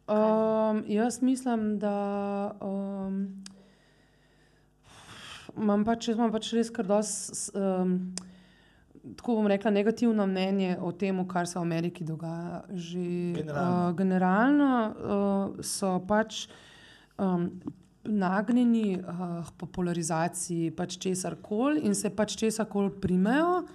Um, 0.07 0.83
jaz 0.87 1.21
mislim, 1.21 1.79
da 1.79 1.93
um, 2.61 3.44
imam 5.57 5.85
pač, 5.85 6.09
jaz 6.09 6.17
imam 6.17 6.31
pač 6.33 6.51
res 6.55 6.71
kar 6.73 6.87
dosti, 6.89 7.51
um, 7.59 7.95
tako 9.15 9.37
bom 9.39 9.47
rekla, 9.49 9.71
negativno 9.71 10.25
mnenje 10.27 10.75
o 10.81 10.91
tem, 10.91 11.17
kar 11.29 11.47
se 11.47 11.59
v 11.59 11.63
Ameriki 11.63 12.05
dogaja. 12.05 12.63
Že, 12.69 13.07
Generalno. 13.39 13.89
Uh, 13.89 13.95
generalno 13.97 14.69
uh, 14.91 15.65
so 15.65 15.95
pač 16.07 16.45
um, 17.17 17.49
nagnjeni 18.05 18.99
uh, 19.01 19.49
popularizaciji 19.57 20.71
pač 20.77 20.99
česar 21.01 21.39
koli 21.41 21.81
in 21.85 21.95
se 21.97 22.09
pač 22.13 22.37
česar 22.37 22.69
koli 22.69 22.93
primejo. 23.01 23.65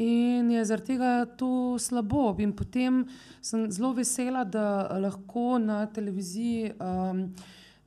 In 0.00 0.48
je 0.50 0.62
zaradi 0.64 0.94
tega 0.94 1.26
to 1.36 1.76
slabo. 1.78 2.30
In 2.38 2.54
potem 2.56 3.02
sem 3.42 3.66
zelo 3.70 3.90
vesela, 3.92 4.44
da 4.44 4.86
lahko 5.02 5.58
na 5.58 5.82
televiziji 5.92 6.70
um, 6.78 7.26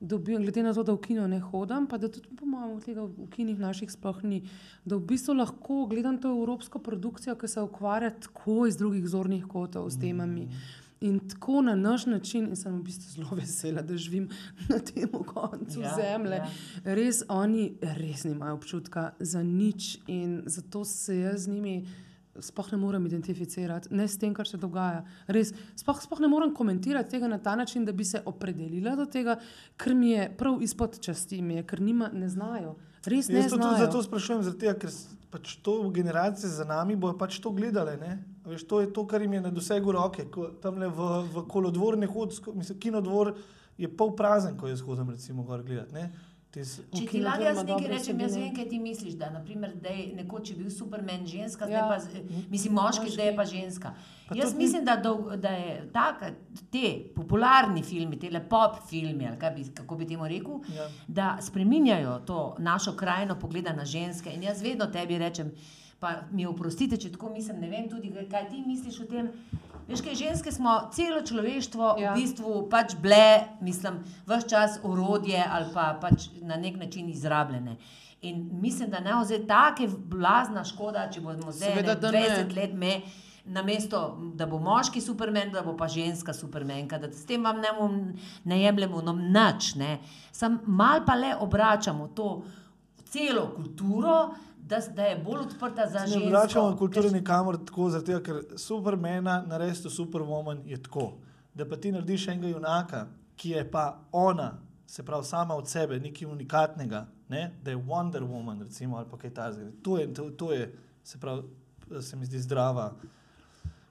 dobim, 0.04 0.42
glede 0.42 0.62
na 0.62 0.74
to, 0.74 0.82
da 0.82 0.92
v 0.92 1.00
kino 1.00 1.26
ne 1.28 1.40
hodim, 1.40 1.86
pa 1.86 1.98
da 1.98 2.08
tudi 2.12 2.36
po 2.36 2.46
mojem 2.46 2.80
tega 2.84 3.06
v 3.08 3.28
kinih 3.32 3.58
naših 3.58 3.90
sploh 3.92 4.22
ni, 4.24 4.42
da 4.84 4.96
v 4.96 5.06
bistvu 5.10 5.34
lahko 5.38 5.84
gledam 5.90 6.18
to 6.20 6.32
evropsko 6.32 6.78
produkcijo, 6.78 7.36
ki 7.40 7.48
se 7.48 7.64
ukvarja 7.64 8.10
tako 8.28 8.66
iz 8.68 8.78
drugih 8.80 9.08
zornih 9.08 9.46
kotov 9.48 9.90
s 9.90 10.00
temami. 10.00 10.48
In 11.04 11.18
tako 11.28 11.60
na 11.62 11.74
naš 11.74 12.06
način, 12.06 12.46
in 12.48 12.56
sem 12.56 12.78
v 12.78 12.82
bistvu 12.84 13.10
zelo 13.16 13.36
vesela, 13.40 13.82
da 13.82 13.96
živim 13.96 14.28
na 14.68 14.78
tem 14.78 15.08
koncu 15.26 15.80
Ja, 15.80 15.96
zemlje. 15.96 16.40
Ja. 16.40 16.48
Res 16.84 17.22
oni 17.28 17.74
res 17.80 18.24
nimajo 18.24 18.54
občutka 18.54 19.10
za 19.18 19.42
nič 19.42 19.98
in 20.06 20.42
zato 20.46 20.84
se 20.84 21.18
jaz 21.18 21.44
z 21.44 21.48
njimi 21.48 21.76
sploh 22.40 22.72
ne 22.72 22.78
morem 22.78 23.06
identificirati, 23.06 23.88
ne 23.94 24.08
s 24.08 24.18
tem, 24.18 24.34
kar 24.34 24.48
se 24.48 24.56
dogaja. 24.56 25.04
Res, 25.26 25.52
sploh, 25.76 26.00
sploh 26.02 26.20
ne 26.20 26.28
morem 26.28 26.54
komentirati 26.54 27.10
tega 27.10 27.28
na 27.28 27.38
ta 27.38 27.56
način, 27.56 27.84
da 27.84 27.92
bi 27.92 28.04
se 28.04 28.22
opredelila 28.24 28.96
do 28.96 29.06
tega, 29.06 29.38
ker 29.76 29.94
mi 29.94 30.10
je 30.10 30.30
prav 30.36 30.62
izpod 30.62 31.00
časti, 31.00 31.42
mi 31.42 31.54
je, 31.54 31.62
ker 31.62 31.80
nima, 31.80 32.10
ne 32.12 32.28
znajo. 32.28 32.76
Res 33.04 33.28
ne 33.28 33.42
Jaz 33.42 33.50
to 33.52 33.56
tudi 33.56 33.68
znajo. 33.68 33.86
zato 33.86 34.02
sprašujem, 34.02 34.58
tega, 34.58 34.74
ker 34.74 34.90
pač 35.30 35.56
to 35.62 35.90
generacije 35.90 36.50
za 36.50 36.64
nami 36.64 36.96
bojo 36.96 37.18
pač 37.18 37.40
to 37.42 37.50
gledale. 37.50 37.96
Ne? 37.96 38.24
Veš, 38.46 38.66
to 38.70 38.80
je 38.80 38.92
to, 38.92 39.06
kar 39.06 39.22
jim 39.22 39.32
je 39.32 39.40
na 39.40 39.50
dosegu 39.50 39.92
roke. 39.92 40.24
Ko, 40.30 40.46
tamle 40.62 40.88
v, 40.88 41.08
v 41.34 41.42
kolodvor 41.48 41.98
ne 41.98 42.06
hodi, 42.06 42.36
sko- 42.38 42.54
mislim, 42.54 42.78
kinodvor 42.78 43.34
je 43.78 43.88
pol 43.90 44.14
prazen, 44.16 44.56
ko 44.56 44.68
jaz 44.70 44.80
hodim 44.80 45.10
recimo 45.10 45.42
gor 45.42 45.62
gledati. 45.62 46.06
Če 46.54 47.06
ti 47.06 47.20
lahko 47.20 47.40
dvor 47.40 47.46
jaz 47.46 47.58
nekaj 47.64 47.88
rečem, 47.88 48.20
jaz 48.20 48.36
vem, 48.36 48.54
kaj 48.54 48.68
ti 48.68 48.78
misliš, 48.78 49.14
da, 49.14 49.30
naprimer, 49.30 49.72
da 49.76 49.88
je 49.88 50.14
nekoč 50.14 50.50
je 50.50 50.56
bil 50.56 50.70
Superman 50.70 51.26
ženska, 51.26 51.66
zdaj 51.66 51.76
Ja. 51.76 51.88
pa, 51.88 51.98
z- 51.98 52.22
mislim, 52.48 52.74
moški, 52.74 53.10
zdaj 53.10 53.26
je 53.26 53.36
pa 53.36 53.44
ženska. 53.46 53.94
Pa 54.28 54.34
Jaz 54.34 54.54
mislim, 54.54 54.84
da, 54.84 54.96
dolg, 54.98 55.36
da 55.36 55.48
je 55.50 55.90
tak, 55.92 56.22
te 56.70 56.84
popularni 57.14 57.82
filmi, 57.82 58.16
te 58.16 58.30
pop 58.40 58.78
filmi, 58.88 59.26
ali 59.26 59.54
bi, 59.54 59.64
kako 59.72 59.96
bi 59.96 60.06
temu 60.06 60.24
rekel, 60.26 60.60
Ja. 60.70 60.88
da 61.08 61.38
spreminjajo 61.40 62.18
to 62.20 62.38
našo 62.60 62.92
krajino 62.94 63.34
pogleda 63.36 63.72
na 63.72 63.84
ženske. 63.86 64.30
In 64.30 64.42
jaz 64.42 64.62
vedno 64.62 64.86
tebi 64.88 65.18
rečem, 65.18 65.50
pa 66.00 66.10
mi 66.30 66.46
oprostite, 66.46 66.96
če 66.96 67.10
tako 67.10 67.30
mislim, 67.30 67.60
ne 67.60 67.68
vem 67.68 67.88
tudi, 67.88 68.12
kaj 68.30 68.48
ti 68.48 68.62
misliš 68.64 69.00
o 69.00 69.04
tem. 69.06 69.28
Veš, 69.88 70.00
kaj 70.00 70.14
ženske 70.14 70.52
smo, 70.52 70.78
celo 70.92 71.20
človeštvo 71.26 71.96
ja. 72.00 72.12
V 72.12 72.22
bistvu 72.22 72.54
pač 72.72 72.94
bile, 73.00 73.44
mislim, 73.60 74.00
vse 74.26 74.48
čas 74.48 74.78
orodje 74.82 75.44
ali 75.44 75.68
pa 75.74 75.92
pač 76.00 76.30
na 76.40 76.56
nek 76.56 76.76
način 76.80 77.08
izrabljene. 77.08 77.76
In 78.24 78.48
mislim, 78.62 78.90
da 78.90 79.00
ne 79.00 79.16
oziroma 79.16 79.48
tako 79.48 79.88
blazna 79.96 80.64
škoda, 80.64 81.10
če 81.12 81.20
bomo 81.20 81.52
zdaj 81.52 81.74
Seveda, 81.74 81.92
ene 81.92 82.00
da 82.00 82.10
ne. 82.10 82.24
20 82.28 82.56
let 82.56 82.72
me. 82.72 83.00
Namesto 83.44 83.98
da 84.34 84.46
bo 84.48 84.56
moški 84.58 85.02
supermen, 85.04 85.50
da 85.52 85.60
bo 85.62 85.74
pa 85.76 85.84
ženska 85.88 86.32
supermenka, 86.32 86.96
da 86.98 87.10
s 87.12 87.26
tem 87.28 87.44
vam 87.44 87.60
ne, 87.60 87.72
ne 88.44 88.62
jemljemo 88.62 89.02
no 89.04 89.12
nič. 89.12 89.74
Ne. 89.76 89.98
Sam 90.32 90.62
mal 90.64 91.04
pa 91.04 91.14
le 91.14 91.34
obračamo 91.36 92.08
to 92.16 92.30
celo 93.04 93.50
kulturo, 93.56 94.34
da, 94.64 94.78
da 94.90 95.02
je 95.04 95.16
bolj 95.18 95.40
odprta 95.40 95.86
za 95.86 96.00
Ne 96.00 96.06
žensko. 96.08 96.28
vračamo 96.28 96.76
kulture 96.76 97.10
nikamor 97.10 97.58
tako, 97.58 97.86
tega, 98.00 98.20
ker 98.22 98.36
supermena 98.58 99.42
narediti 99.44 99.90
superwoman 99.90 100.62
je 100.66 100.78
tako. 100.78 101.12
Da 101.54 101.64
pa 101.64 101.76
ti 101.76 101.92
narediš 101.92 102.28
enega 102.28 102.48
junaka, 102.48 103.06
ki 103.36 103.50
je 103.50 103.70
pa 103.70 103.84
ona, 104.12 104.52
se 104.86 105.02
pravi 105.02 105.24
sama 105.24 105.54
od 105.54 105.68
sebe, 105.68 105.98
nekaj 105.98 106.28
unikatnega, 106.28 107.00
ne? 107.28 107.42
da 107.62 107.70
je 107.70 107.76
Wonder 107.78 108.22
Woman, 108.22 108.60
recimo, 108.60 108.96
ali 108.96 109.06
pa 109.08 109.16
kaj 109.18 109.30
takega. 109.32 109.70
To, 109.82 109.98
je- 109.98 110.14
to, 110.14 110.30
to 110.32 110.52
je, 110.52 110.72
se 111.04 111.18
pravi, 111.18 111.42
se 112.00 112.16
mi 112.16 112.26
zdi 112.26 112.38
zdrava 112.40 112.92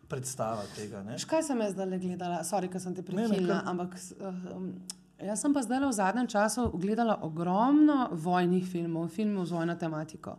predstava 0.08 0.64
tega. 0.76 1.04
Ne? 1.04 1.12
Veš, 1.12 1.26
kaj 1.26 1.44
sem 1.44 1.60
jaz 1.60 1.74
zdaj 1.74 2.00
gledala, 2.00 2.42
sorry, 2.44 2.68
ker 2.68 2.80
sem 2.80 2.94
te 2.94 3.02
Ne, 3.04 3.08
ne, 3.14 3.28
prekinila, 3.28 3.62
ampak 3.66 3.96
s- 3.96 4.14
um, 4.52 4.74
jaz 5.20 5.42
sem 5.42 5.54
pa 5.54 5.62
zdaj 5.62 5.80
v 5.82 5.92
zadnjem 5.94 6.28
času 6.28 6.68
gledala 6.76 7.20
ogromno 7.22 7.96
vojnih 8.14 8.66
filmov, 8.66 9.08
filmov 9.10 9.46
z 9.46 9.52
vojno 9.52 9.76
tematiko. 9.76 10.36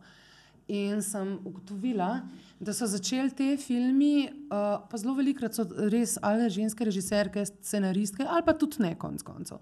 In 0.73 1.03
sem 1.05 1.35
ugotovila, 1.45 2.23
da 2.61 2.73
so 2.73 2.87
začeli 2.89 3.35
te 3.37 3.51
filmi, 3.61 4.31
uh, 4.49 4.79
pa 4.89 5.01
zelo 5.01 5.13
velikrat 5.19 5.57
so 5.57 5.67
res 5.93 6.17
ali 6.25 6.49
ženske 6.51 6.87
režiserke, 6.89 7.45
scenaristke, 7.45 8.25
ali 8.25 8.47
pa 8.47 8.55
tudi 8.57 8.81
ne, 8.81 8.95
konc 8.97 9.23
koncev. 9.27 9.61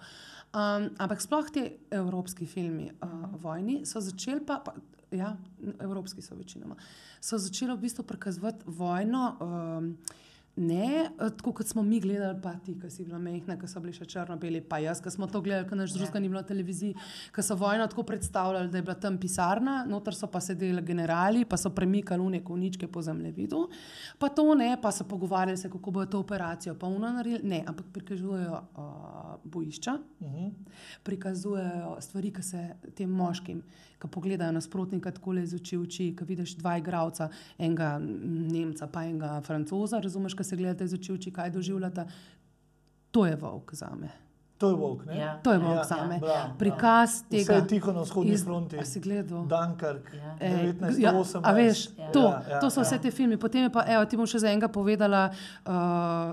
Um, 0.53 0.91
ampak 1.01 1.25
sploh 1.25 1.49
ti 1.51 1.65
evropski 1.91 2.47
filmi 2.47 2.91
uh, 2.93 3.27
vojni 3.43 3.83
so 3.89 4.01
začeli 4.01 4.45
pa. 4.47 4.63
pa 4.65 4.77
Ja, 5.13 5.35
evropski 5.85 6.23
so 6.25 6.33
večinoma. 6.33 6.79
So 7.21 7.37
začeli 7.37 7.75
v 7.75 7.83
bistvu 7.83 8.01
prikazovati 8.09 8.65
vojno, 8.65 9.27
um, 9.45 9.91
ne 10.57 11.05
eh, 11.05 11.31
tako, 11.37 11.53
kot 11.53 11.67
smo 11.67 11.83
mi 11.83 12.01
gledali, 12.01 12.37
pa 12.43 12.53
ti, 12.65 12.75
ki 12.81 12.91
si 12.91 13.05
bila 13.05 13.19
mehna, 13.19 13.57
ki 13.57 13.69
so 13.69 13.81
bili 13.81 13.95
še 13.97 14.05
črno-beli, 14.09 14.61
pa 14.69 14.79
jaz, 14.83 15.01
ki 15.01 15.11
smo 15.11 15.27
to 15.31 15.41
gledali, 15.45 15.69
ker 15.69 15.79
naš 15.81 15.95
drugega 15.97 16.21
ni 16.21 16.29
bilo 16.29 16.43
na 16.43 16.49
televiziji, 16.49 16.97
ki 17.33 17.45
so 17.45 17.57
vojno 17.57 17.87
tako 17.89 18.05
predstavljali, 18.09 18.69
da 18.73 18.81
je 18.81 18.87
bila 18.87 18.97
tam 19.01 19.17
pisarna, 19.21 19.79
noter 19.89 20.17
so 20.17 20.29
pa 20.29 20.43
sedeli 20.45 20.85
generali, 20.85 21.47
pa 21.49 21.57
so 21.57 21.73
premikali 21.73 22.21
une 22.21 22.43
koničke 22.45 22.89
po 22.93 23.03
zemljevidu, 23.03 23.63
pa 24.21 24.29
to 24.29 24.47
ne, 24.59 24.75
pa 24.83 24.93
so 24.93 25.09
pogovarjali 25.09 25.57
se, 25.57 25.71
kako 25.73 25.97
bojo 25.99 26.11
to 26.13 26.21
operacijo, 26.21 26.77
pa 26.79 26.87
uno 26.87 27.13
naredili, 27.17 27.49
ne, 27.49 27.63
ampak 27.67 27.89
prikazujejo 27.93 28.63
uh, 28.77 29.35
bojišča, 29.45 29.99
Uh 30.23 30.29
-huh. 30.29 30.51
prikazujejo 31.03 31.97
stvari, 32.01 32.31
ki 32.33 32.43
se 32.43 32.75
tem 32.95 33.11
moškim, 33.11 33.63
ki 34.03 34.11
pogledajo 34.11 34.53
nasprotnika 34.53 35.13
tako 35.15 35.37
le 35.39 35.47
iz 35.47 35.55
oči 35.55 35.77
v 35.79 35.87
oči, 35.87 36.09
ki 36.19 36.27
vidiš 36.27 36.57
dva 36.59 36.75
igralca, 36.81 37.29
enega 37.59 37.95
Nemca, 38.03 38.89
pa 38.91 39.05
enega 39.07 39.37
Francoza, 39.47 40.03
razumeš, 40.03 40.35
ki 40.35 40.45
se 40.45 40.59
gledate 40.59 40.91
iz 40.91 40.97
oči 40.99 41.13
v 41.13 41.21
oči, 41.21 41.33
kaj 41.33 41.55
doživljate. 41.55 42.07
To 43.13 43.27
je 43.27 43.37
volk 43.37 43.75
za 43.79 43.93
me. 43.95 44.11
To 44.63 44.69
je 44.69 44.77
Vok, 44.77 45.01
ne? 45.05 45.17
Ja. 45.17 45.31
To 45.37 45.51
je 45.51 45.59
Vok 45.59 45.75
Ja, 45.75 45.85
zame. 45.85 46.17
bravo, 46.17 46.55
Prikaz 46.55 47.11
Vse 47.13 47.25
tega. 47.27 47.55
je 47.55 47.67
tiho 47.69 47.91
na 47.91 48.03
vzhodni 48.03 48.31
iz- 48.31 48.45
fronti. 48.45 48.79
A 48.79 48.85
si 48.85 49.01
gledal? 49.01 49.43
Dunkirk, 49.45 50.07
Ja. 50.13 50.37
Ej, 50.39 50.73
1918. 50.79 50.99
Ja, 50.99 51.11
a 51.43 51.51
veš, 51.53 51.79
Ja. 51.93 52.09
to, 52.09 52.23
Ja, 52.23 52.43
ja, 52.49 52.59
to 52.59 52.67
so 52.69 52.81
vse 52.81 52.95
ja. 52.95 53.01
te 53.01 53.11
filme. 53.11 53.35
Potem 53.37 53.63
je 53.63 53.71
pa, 53.71 53.83
evo, 53.85 54.05
ti 54.05 54.15
bom 54.15 54.23
še 54.25 54.39
za 54.39 54.49
enega 54.49 54.69
povedala, 54.69 55.35
uh, 55.63 55.73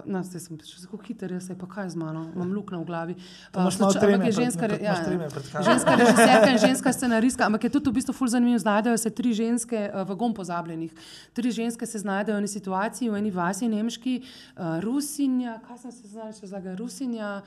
no, 0.06 0.22
zdaj 0.22 0.39
sem 0.39 0.53
še 0.60 0.84
tako 0.84 0.97
hiter, 0.99 1.31
jaz 1.31 1.47
se 1.47 1.56
pa 1.56 1.65
kaj 1.65 1.89
z 1.89 1.97
mano, 1.97 2.30
imam 2.31 2.51
luknjo 2.51 2.80
v 2.80 2.85
glavi. 2.85 3.14
Uh, 3.49 3.65
treme 3.91 4.14
ampak 4.15 4.27
je 4.27 4.31
pred- 4.31 4.38
ženska, 4.38 4.61
pred- 4.61 4.72
re- 4.72 4.80
ja, 4.80 4.93
imaš 4.93 5.01
treme 5.03 5.26
pred 5.27 5.45
ženska 5.64 5.91
režiserka 5.99 6.47
in 6.47 6.60
ženska 6.60 6.89
scenaristka, 6.91 7.41
ampak 7.43 7.64
je 7.64 7.72
tudi 7.72 7.89
v 7.89 7.93
bistvu 7.95 8.14
ful 8.14 8.27
zanimivo. 8.27 8.60
Znajdejo 8.60 8.93
se 8.95 9.10
tri 9.10 9.34
ženske, 9.34 9.80
uh, 9.88 10.03
vagom 10.03 10.30
pozabljenih. 10.31 10.91
Tri 11.31 11.49
ženske 11.49 11.81
se 11.84 11.97
znajdejo 11.97 12.35
v 12.35 12.39
eni 12.39 12.47
situaciji, 12.49 13.10
v 13.10 13.15
eni 13.15 13.31
vasi 13.31 13.65
nemški, 13.65 14.14
uh, 14.56 14.80
Rusinja, 14.80 15.60
kaj 15.61 15.77
sem 15.80 15.91
se 15.91 16.07
znašla, 16.07 16.45
zlaga, 16.45 16.76
Rusinja. 16.76 17.41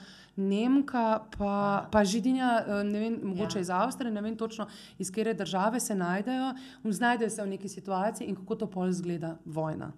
Nemka, 0.72 1.04
pa, 1.38 1.52
pa 1.90 2.04
židinja, 2.04 2.48
eh, 2.60 2.84
ne 2.84 2.98
vem, 3.00 3.18
mogoče 3.24 3.58
Ja. 3.58 3.60
iz 3.60 3.70
Avstrije, 3.70 4.10
ne 4.10 4.20
vem 4.20 4.36
točno 4.36 4.66
iz 4.98 5.10
katere 5.10 5.34
države 5.34 5.80
se 5.80 5.94
najdejo, 5.94 6.54
znajdejo 6.84 7.30
se 7.30 7.42
v 7.42 7.48
neki 7.48 7.68
situaciji 7.68 8.26
in 8.26 8.36
kako 8.36 8.54
to 8.56 8.66
pol 8.68 8.88
izgleda 8.88 9.36
vojna. 9.46 9.92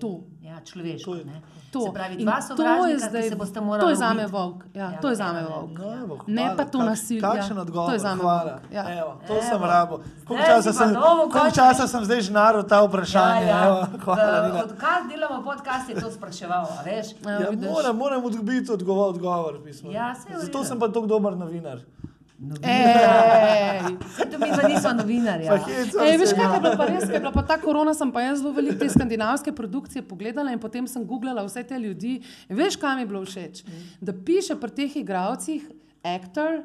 To. 0.00 0.20
Ja, 0.42 0.60
človeško. 0.62 1.04
To 1.06 1.16
je- 1.16 1.24
ne. 1.24 1.40
To. 1.70 1.80
Se 1.80 1.92
pravi, 1.92 2.16
dva 2.16 2.32
to 2.32 2.38
je 2.38 2.42
sovražnika, 2.48 3.08
zdaj- 3.08 3.22
ki 3.22 3.28
se 3.28 3.36
boste 3.36 3.54
To 3.54 3.60
morali 3.62 3.92
je 3.92 3.96
za 3.96 4.08
me 4.08 4.14
ubiti. 4.16 4.32
volk. 4.32 4.64
Ja, 4.74 4.80
Ja, 4.82 5.00
to 5.00 5.08
je 5.08 5.16
za 5.16 5.32
me 5.32 5.40
evo, 5.40 5.50
volk. 5.56 5.78
No, 5.78 5.92
evo, 5.94 6.18
Ne 6.26 6.42
hvala. 6.42 6.56
pa 6.56 6.64
to 6.64 6.78
Kak- 6.78 6.86
nasilje. 6.86 7.20
Kakšen 7.20 7.56
Ja, 7.56 7.62
odgovor? 7.62 7.86
to 7.86 7.92
je 7.92 7.98
zame 8.00 8.22
hvala. 8.22 8.42
volk, 8.44 8.72
ja. 8.72 8.84
Evo, 8.92 9.20
to 9.26 9.32
Evo. 9.32 9.42
sem 9.42 9.62
rabo. 9.64 9.94
Koliko 10.26 10.46
časa 10.46 10.72
sem, 10.72 10.88
končno- 10.88 11.54
časa 11.54 11.86
sem 11.86 12.04
zdaj 12.04 12.20
žnaral 12.22 12.62
ta 12.64 12.82
vprašanja? 12.82 13.54
Evo, 13.60 13.86
hvala, 13.98 14.40
V- 14.40 14.48
Nina. 14.48 14.64
Odkar 14.64 15.00
delamo 15.08 15.42
podcast, 15.44 15.88
je 15.88 15.94
to 15.96 16.10
spraševal, 16.10 16.66
veš? 16.84 17.06
Ja, 17.20 17.30
Ja, 17.32 17.70
moram, 17.70 17.96
moram 17.96 18.22
dobiti 18.24 18.72
odgovor. 18.72 19.08
odgovor 19.10 19.60
pismo. 19.64 19.90
Ja, 19.90 20.09
saj 20.14 20.32
je 20.32 20.38
v 20.38 20.44
Zato 20.48 20.64
sem 20.64 20.78
pa 20.78 20.88
tako 20.88 21.06
dober 21.06 21.36
novinar. 21.36 21.80
Ej, 22.40 24.00
To 24.32 24.38
mi 24.40 24.48
pa 24.48 24.64
nismo 24.68 24.92
novinarji. 25.02 25.48
Hecam 25.48 26.06
Ej, 26.06 26.16
veš, 26.16 26.28
se, 26.28 26.36
kaj 26.36 26.54
je 26.54 26.60
bilo 26.60 26.72
pa 26.76 26.86
res, 26.88 27.04
ko 27.04 27.12
je 27.12 27.20
bila 27.20 27.32
pa 27.36 27.42
ta 27.44 27.56
korona, 27.60 27.92
sem 27.94 28.12
pa 28.12 28.24
jaz 28.24 28.40
zelo 28.40 28.52
veliko 28.56 28.78
te 28.80 28.88
skandinavske 28.88 29.52
produkcije 29.52 30.02
pogledala 30.08 30.52
in 30.52 30.60
potem 30.62 30.88
sem 30.88 31.04
googlala 31.04 31.44
vse 31.44 31.62
te 31.68 31.78
ljudi. 31.78 32.16
In 32.48 32.56
veš, 32.56 32.80
kam 32.80 32.96
mi 32.96 33.04
je 33.04 33.10
bilo 33.12 33.20
všeč? 33.28 33.64
Da 34.00 34.16
piše 34.16 34.56
pri 34.56 34.72
teh 34.72 34.96
igravcih 35.02 35.68
actor, 36.00 36.62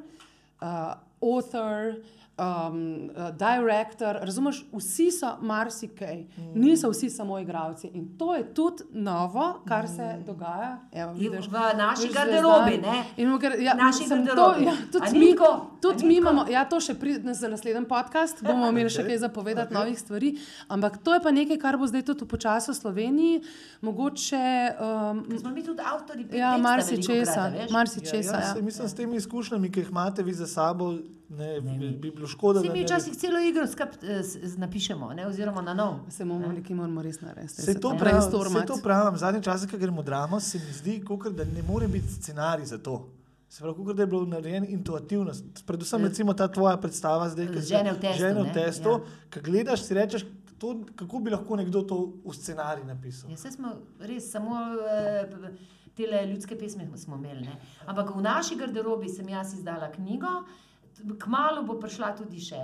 uh, 0.64 0.96
author, 1.20 2.00
um, 2.38 3.10
uh, 3.10 3.30
director, 3.32 4.18
razumeš, 4.22 4.66
vsi 4.72 5.12
so 5.12 5.38
marsikaj, 5.42 6.26
niso 6.54 6.90
vsi 6.90 7.10
samo 7.10 7.40
igravci. 7.40 7.88
In 7.88 8.18
to 8.18 8.36
je 8.36 8.54
tudi 8.54 8.84
novo, 8.92 9.62
kar 9.68 9.88
se 9.88 10.24
dogaja. 10.26 10.78
Evo, 10.92 11.14
vidiš, 11.14 11.48
v 11.48 11.60
naši 11.78 12.10
garderobi? 12.14 12.82
In 13.18 13.38
gar- 13.40 13.60
ja, 13.60 13.74
Naši 13.74 14.00
mislim, 14.00 14.28
to, 14.28 14.56
ja, 14.60 14.72
tudi 14.92 15.20
mi, 15.20 15.36
tudi 15.82 16.06
mi 16.06 16.18
imamo, 16.18 16.46
ja, 16.50 16.66
to 16.66 16.80
še 16.80 16.94
pride 16.94 17.34
za 17.34 17.48
naslednji 17.48 17.88
podcast, 17.88 18.44
bomo 18.44 18.70
imeli 18.70 18.90
še 18.90 19.04
kaj 19.08 19.18
za 19.18 19.30
povedati, 19.30 19.74
okay. 19.74 19.80
novih 19.80 20.00
stvari. 20.00 20.38
Ampak 20.68 20.98
to 20.98 21.14
je 21.14 21.20
pa 21.20 21.32
nekaj, 21.32 21.58
kar 21.58 21.78
bo 21.78 21.88
zdaj 21.88 22.04
tudi 22.04 22.26
počasi 22.26 22.72
v 22.72 22.76
Sloveniji, 22.76 23.42
mogoče. 23.82 24.76
Um, 24.80 25.40
Smo 25.40 25.50
mi 25.50 25.64
tudi 25.64 25.82
avtori 25.86 26.28
ja, 26.34 26.58
marsičesa, 26.58 27.52
Ja, 27.56 27.68
marsičesa. 27.72 28.36
ja, 28.36 28.40
Ja, 28.40 28.54
saj 28.54 28.62
mislim, 28.62 28.90
s 28.90 28.94
temi 28.96 29.16
izkušnjami, 29.18 29.72
ki 29.72 29.80
jih 29.80 29.90
imate 29.90 30.24
vi 30.24 30.34
za 30.34 30.48
sabo, 30.48 30.94
ne, 31.30 31.62
bi, 31.62 31.90
bi 31.92 32.12
bilo 32.12 32.28
škoda. 32.28 32.60
Vsi 32.60 32.68
da 32.68 32.74
mi 32.74 32.80
ne 32.80 32.86
včasih 32.86 33.16
celo 33.16 33.40
igro 33.40 33.68
skup, 33.68 33.90
eh, 34.04 34.24
s- 34.24 34.58
napišemo, 34.58 35.14
ne? 35.14 35.28
oziroma 35.28 35.62
na 35.62 35.74
nov. 35.74 36.00
Se 36.10 36.26
moramo 36.26 36.54
nekaj 36.54 36.76
moramo 36.76 37.02
res 37.02 37.22
narediti. 37.22 37.54
Se 37.56 37.74
to 37.74 37.80
to 37.82 37.98
pravim, 37.98 38.22
se 38.22 38.66
to 38.66 38.78
pravim. 38.84 39.18
Zadnji 39.18 39.44
čas, 39.44 39.66
ko 39.66 39.78
gremo 39.78 40.04
dramo, 40.04 40.40
se 40.40 40.58
mi 40.60 40.74
zdi, 40.74 41.02
kakor, 41.02 41.32
da 41.32 41.44
ne 41.46 41.62
more 41.64 41.88
biti 41.88 42.08
scenarij 42.10 42.66
za 42.66 42.78
to. 42.80 43.10
Se 43.50 43.62
pravi, 43.62 43.76
kakor 43.76 43.96
da 43.96 44.04
je 44.04 44.08
bilo 44.08 44.26
narejeno 44.26 44.66
intuitivno. 44.70 45.32
Predvsem 45.66 46.04
recimo 46.04 46.34
ta 46.34 46.48
tvoja 46.48 46.78
predstava 46.78 47.30
zdaj, 47.30 47.48
ki 47.48 47.54
se 47.56 47.68
Žene 47.68 47.94
v 47.94 48.00
testu, 48.00 48.20
Žene 48.20 48.42
v 48.42 48.46
ne? 48.46 48.54
testu, 48.54 48.90
Ja. 48.90 49.00
ja. 49.36 49.42
gledaš, 49.42 49.82
si 49.82 49.94
rečeš, 49.94 50.26
to, 50.58 50.68
kako 50.96 51.20
bi 51.20 51.32
lahko 51.32 51.56
nekdo 51.56 51.82
to 51.82 51.96
v 52.24 52.34
scenarij 52.34 52.84
napisal. 52.84 53.30
Ja, 53.30 53.38
saj 53.38 53.52
smo 53.52 53.70
res 54.02 54.32
samo 54.32 54.56
eh, 54.82 55.28
te 55.96 56.04
ljudske 56.26 56.56
pesmi 56.56 56.88
smo 56.96 57.16
imeli. 57.16 57.42
Ne? 57.42 57.56
Ampak 57.86 58.16
v 58.16 58.22
naši 58.22 58.56
garderobi 58.56 59.10
sem 59.10 59.30
jaz 59.30 59.54
izdala 59.54 59.92
knjigo, 59.92 60.28
kmalo 61.18 61.64
bo 61.64 61.74
prišla 61.76 62.14
tudi 62.14 62.40
še. 62.40 62.62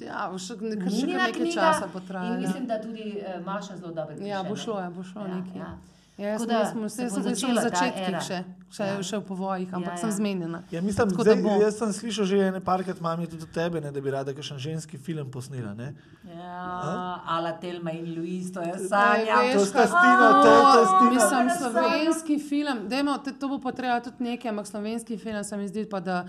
Ja, 0.00 0.26
bo 0.26 0.38
še, 0.38 0.56
ne, 0.58 0.76
kar 0.76 0.90
še 0.90 1.06
nekaj 1.06 1.32
knjiga 1.32 1.54
časa 1.54 1.84
In 1.84 1.90
potrajalo. 1.90 2.38
mislim, 2.38 2.66
da 2.66 2.76
tudi 2.78 3.04
uh, 3.16 3.40
Maša 3.42 3.76
zelo 3.76 3.92
dobro 3.92 4.14
piše. 4.14 4.26
Ja, 4.26 4.42
bo 4.42 4.50
ne. 4.50 4.56
šlo, 4.58 4.76
ja, 4.76 4.90
bo 4.90 5.02
šlo 5.02 5.22
Ja, 5.22 5.34
nekaj. 5.34 5.58
ja. 5.58 5.72
Ja, 6.16 6.28
jaz 6.28 6.40
sem, 6.40 6.48
da 6.48 6.58
sem, 6.62 6.88
se 6.88 7.02
bo 7.04 7.22
sem, 7.24 7.34
sem 7.34 7.50
v 7.50 7.58
začetkih 7.60 8.06
še, 8.22 8.36
še, 8.70 8.84
Ja. 8.84 9.02
še 9.02 9.16
v 9.16 9.24
povojih, 9.24 9.66
ampak 9.68 9.92
Ja, 9.92 9.98
sem 9.98 10.08
ja. 10.08 10.14
zmenjena. 10.14 10.60
Ja, 10.70 10.78
mislim, 10.80 11.08
Tako 11.08 11.16
da 11.20 11.32
zdaj, 11.32 11.42
bo. 11.42 11.54
jaz 11.58 11.74
sem 11.74 11.90
slišal 11.92 12.24
že 12.24 12.36
ene 12.44 12.60
parkrat, 12.60 13.00
mami 13.00 13.26
tudi 13.26 13.42
od 13.42 13.50
tebe, 13.50 13.80
ne, 13.80 13.90
da 13.90 13.98
bi 13.98 14.08
rada 14.08 14.30
kakšen 14.30 14.54
ženski 14.56 14.94
film 14.96 15.26
posnela. 15.28 15.74
Ne? 15.74 15.90
Ja, 16.24 16.54
Ala 17.28 17.52
Telma 17.54 17.90
in 17.92 18.06
Luis, 18.12 18.46
to 18.48 18.62
je 18.62 18.78
Sanja. 18.80 19.42
veš, 19.42 19.54
To 19.56 19.66
kaj- 19.72 19.88
Stina, 19.88 20.28
to 20.36 20.50
O, 20.52 20.62
sta 20.62 20.82
Stina. 20.86 21.10
Mislim, 21.10 21.50
slovenski 21.64 22.34
film, 22.40 22.86
dajmo, 22.86 23.18
te, 23.18 23.32
to 23.32 23.48
bo 23.48 23.58
pa 23.58 23.72
treba 23.72 23.98
tudi 24.00 24.22
nekaj, 24.24 24.50
ampak 24.50 24.66
slovenski 24.66 25.16
film 25.16 25.42
se 25.42 25.56
mi 25.56 25.66
zdi 25.66 25.82
pa, 25.84 25.98
da 26.00 26.22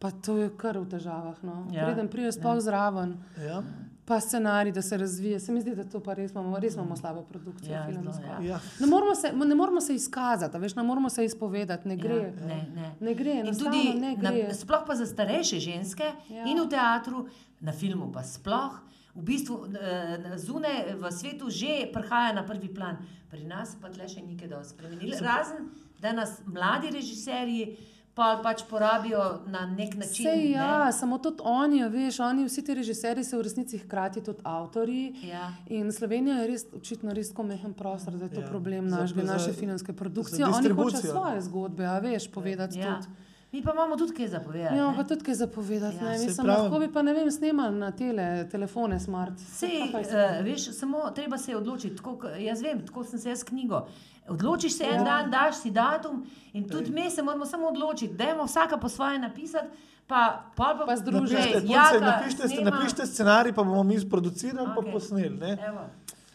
pa 0.00 0.10
to 0.10 0.36
je 0.38 0.48
kar 0.52 0.78
v 0.78 0.88
težavah. 0.88 1.38
No. 1.42 1.66
Ja. 1.70 1.84
Preden 1.84 2.08
pride 2.08 2.32
sploh 2.32 2.54
ja. 2.54 2.60
zraven, 2.62 3.16
Ja? 3.38 3.60
pa 4.02 4.18
scenarij, 4.18 4.72
da 4.72 4.82
se 4.82 4.96
razvije. 4.96 5.38
Se 5.38 5.52
mi 5.52 5.60
zdi, 5.60 5.70
da 5.72 5.84
to 5.84 6.00
pa 6.00 6.14
res 6.14 6.32
imamo, 6.32 6.58
res 6.58 6.74
imamo 6.74 6.96
slabo 6.96 7.22
produkcijo 7.22 7.72
Ja, 7.72 7.84
filmsko. 7.86 8.12
zelo, 8.12 8.26
ja. 8.26 8.40
Ja. 8.48 8.60
Ne 8.80 8.86
moramo 8.86 9.14
se, 9.14 9.30
ne 9.34 9.54
moramo 9.54 9.80
se 9.80 9.94
izkazati, 9.94 10.58
veš, 10.58 10.74
ne 10.74 10.82
moramo 10.82 11.10
se 11.10 11.24
izpovedati, 11.24 11.88
ne 11.88 11.96
gre. 11.96 12.16
Ja, 12.16 12.46
ne, 12.46 12.58
ne. 12.74 12.88
Ne 13.00 13.14
gre, 13.14 13.36
tudi, 13.54 13.94
ne 13.96 14.16
na, 14.16 14.30
gre. 14.32 14.54
sploh 14.54 14.82
pa 14.84 14.94
za 14.94 15.06
starejše 15.06 15.60
ženske 15.60 16.02
Ja. 16.28 16.36
ja. 16.36 16.44
in 16.44 16.58
v 16.58 16.68
teatru, 16.68 17.26
na 17.60 17.72
filmu 17.72 18.10
pa 18.12 18.22
sploh. 18.24 18.80
V 19.12 19.22
bistvu 19.22 19.60
eh, 19.68 20.36
zunaj 20.38 20.94
v 20.96 21.10
svetu 21.12 21.50
že 21.50 21.90
prihaja 21.92 22.32
na 22.32 22.42
prvi 22.42 22.68
plan, 22.68 22.98
pri 23.28 23.44
nas 23.44 23.76
pa 23.76 23.90
tle 23.90 24.06
še 24.06 24.22
nekaj 24.22 24.48
dosti 24.48 24.70
spremenili. 24.70 25.14
Razen, 25.20 25.70
da 26.00 26.12
nas 26.12 26.40
mladi 26.46 26.90
režiserji 26.90 27.76
pa 28.20 28.40
pač 28.42 28.62
porabijo 28.64 29.22
na 29.48 29.62
nek 29.68 29.94
način. 29.96 30.24
Sej, 30.24 30.50
ja, 30.52 30.84
ne. 30.84 30.92
samo 30.92 31.18
tudi 31.18 31.40
oni, 31.42 31.80
veš, 31.88 32.18
oni 32.20 32.44
vsi 32.44 32.62
ti 32.62 32.74
režiserji 32.74 33.24
so 33.24 33.38
v 33.38 33.42
resnici 33.42 33.78
hkrati 33.78 34.20
tudi 34.22 34.44
avtori. 34.44 34.98
Ja. 35.24 35.46
In 35.68 35.88
Slovenija 35.90 36.36
je 36.36 36.46
res, 36.46 36.66
očitno 36.74 37.12
res 37.12 37.30
tako 37.30 37.42
mehen 37.44 37.72
prostor, 37.74 38.12
da 38.14 38.24
je 38.24 38.32
to 38.32 38.40
Ja. 38.40 38.46
problem 38.48 38.88
našega, 38.88 39.22
za- 39.22 39.32
naše 39.32 39.52
filmske 39.54 39.92
produkcije. 39.94 40.44
Oni 40.46 40.68
hočejo 40.70 41.00
svoje 41.06 41.40
zgodbe, 41.42 41.86
a 41.86 41.98
veš, 42.00 42.28
povedati 42.30 42.78
Ja. 42.78 42.94
tudi. 42.94 43.29
Mi 43.52 43.62
pa 43.62 43.72
imamo 43.72 43.96
tudi 43.96 44.12
kaj 44.12 44.28
zapovedati. 44.28 44.76
Ja, 44.76 44.92
pa 44.96 45.04
tudi 45.04 45.24
kaj 45.24 45.34
zapovedati. 45.34 45.96
Ja, 45.96 46.10
Mislim, 46.10 46.34
pravim. 46.36 46.62
lahko 46.62 46.78
bi 46.78 46.92
pa, 46.92 47.02
ne 47.02 47.14
vem, 47.14 47.30
snemali 47.30 47.76
na 47.76 47.90
tele, 47.92 48.26
telefone 48.48 49.00
smart. 49.00 49.32
Sej, 49.38 49.88
pa 49.92 49.98
uh, 49.98 50.04
veš, 50.44 50.70
samo 50.70 51.10
treba 51.10 51.38
se 51.38 51.50
je 51.50 51.56
odločiti. 51.56 51.96
Tako, 51.96 52.16
jaz 52.38 52.62
vem, 52.62 52.86
tako 52.86 53.04
sem 53.04 53.18
se 53.18 53.28
jaz 53.28 53.44
knjigo. 53.44 53.86
Odločiš 54.28 54.72
se 54.72 54.84
en 54.84 54.94
Ja. 54.94 55.02
dan, 55.04 55.30
daš 55.30 55.56
si 55.56 55.70
datum 55.70 56.22
in 56.52 56.68
tudi 56.68 56.90
mi 56.92 57.10
se 57.10 57.22
moramo 57.22 57.46
samo 57.46 57.66
odločiti. 57.68 58.14
Dajmo 58.14 58.44
vsaka 58.44 58.76
po 58.76 58.88
svoje 58.88 59.18
napisati, 59.18 59.66
pa 60.06 60.20
pa, 60.56 60.74
pa, 60.78 60.86
Pa 60.86 60.92
Ej, 60.94 61.12
punce, 61.12 61.36
Jaka 61.64 62.00
napišite, 62.00 62.48
snema. 62.48 62.70
napišite 62.70 63.06
scenarij, 63.06 63.52
pa 63.52 63.62
bomo 63.62 63.82
mi 63.84 63.98
sproducirali 63.98 64.68
okay. 64.68 64.92
posneli. 64.92 65.36
ne. 65.36 65.56
Evo. 65.60 65.80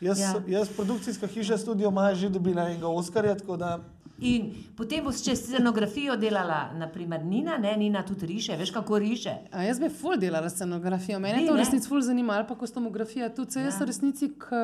Jaz, 0.02 0.20
Ja. 0.20 0.28
ja. 0.28 0.60
jaz, 0.60 0.70
produkcijska 0.70 1.28
hiša 1.28 1.58
Studio 1.58 1.92
Maja, 1.92 2.16
že 2.16 2.30
dobila 2.30 2.62
enega 2.64 2.88
Oskarja, 2.88 3.36
tako 3.36 3.58
da 3.58 3.80
In 4.20 4.46
potem 4.78 5.04
boš 5.04 5.24
čez 5.24 5.42
scenografijo 5.42 6.16
delala, 6.16 6.70
naprimer 6.74 7.20
Nina, 7.22 7.58
ne 7.58 7.78
Nina 7.78 8.04
tudi 8.04 8.26
riše, 8.26 8.56
veš 8.56 8.72
kako 8.72 9.00
riše. 9.00 9.34
A 9.52 9.64
jaz 9.64 9.80
bi 9.80 9.90
ful 9.90 10.16
delala 10.18 10.50
scenografijo. 10.50 11.20
Mene 11.20 11.36
Bi, 11.36 11.42
je 11.42 11.48
to 11.48 11.54
v 11.54 11.58
resnici 11.58 11.88
ful 11.88 12.02
zanimalo, 12.02 12.40
ali 12.40 12.48
pa 12.48 12.56
kostumografija. 12.56 13.30
Tudi 13.30 13.60
ja. 13.60 13.66
jaz 13.66 13.82
v 13.82 13.86
resnici, 13.86 14.30
ko 14.32 14.56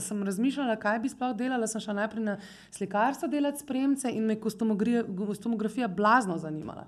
sem 0.00 0.22
razmišljala, 0.22 0.76
kaj 0.76 0.98
bi 0.98 1.08
sploh 1.08 1.34
delala, 1.34 1.66
sem 1.66 1.80
šla 1.80 1.94
najprej 1.94 2.22
na 2.22 2.36
slikarstvo 2.70 3.28
delati 3.28 3.58
spremce 3.58 4.10
in 4.10 4.24
me 4.24 4.38
kostumografija 4.38 5.88
blazno 5.88 6.38
zanimala. 6.38 6.86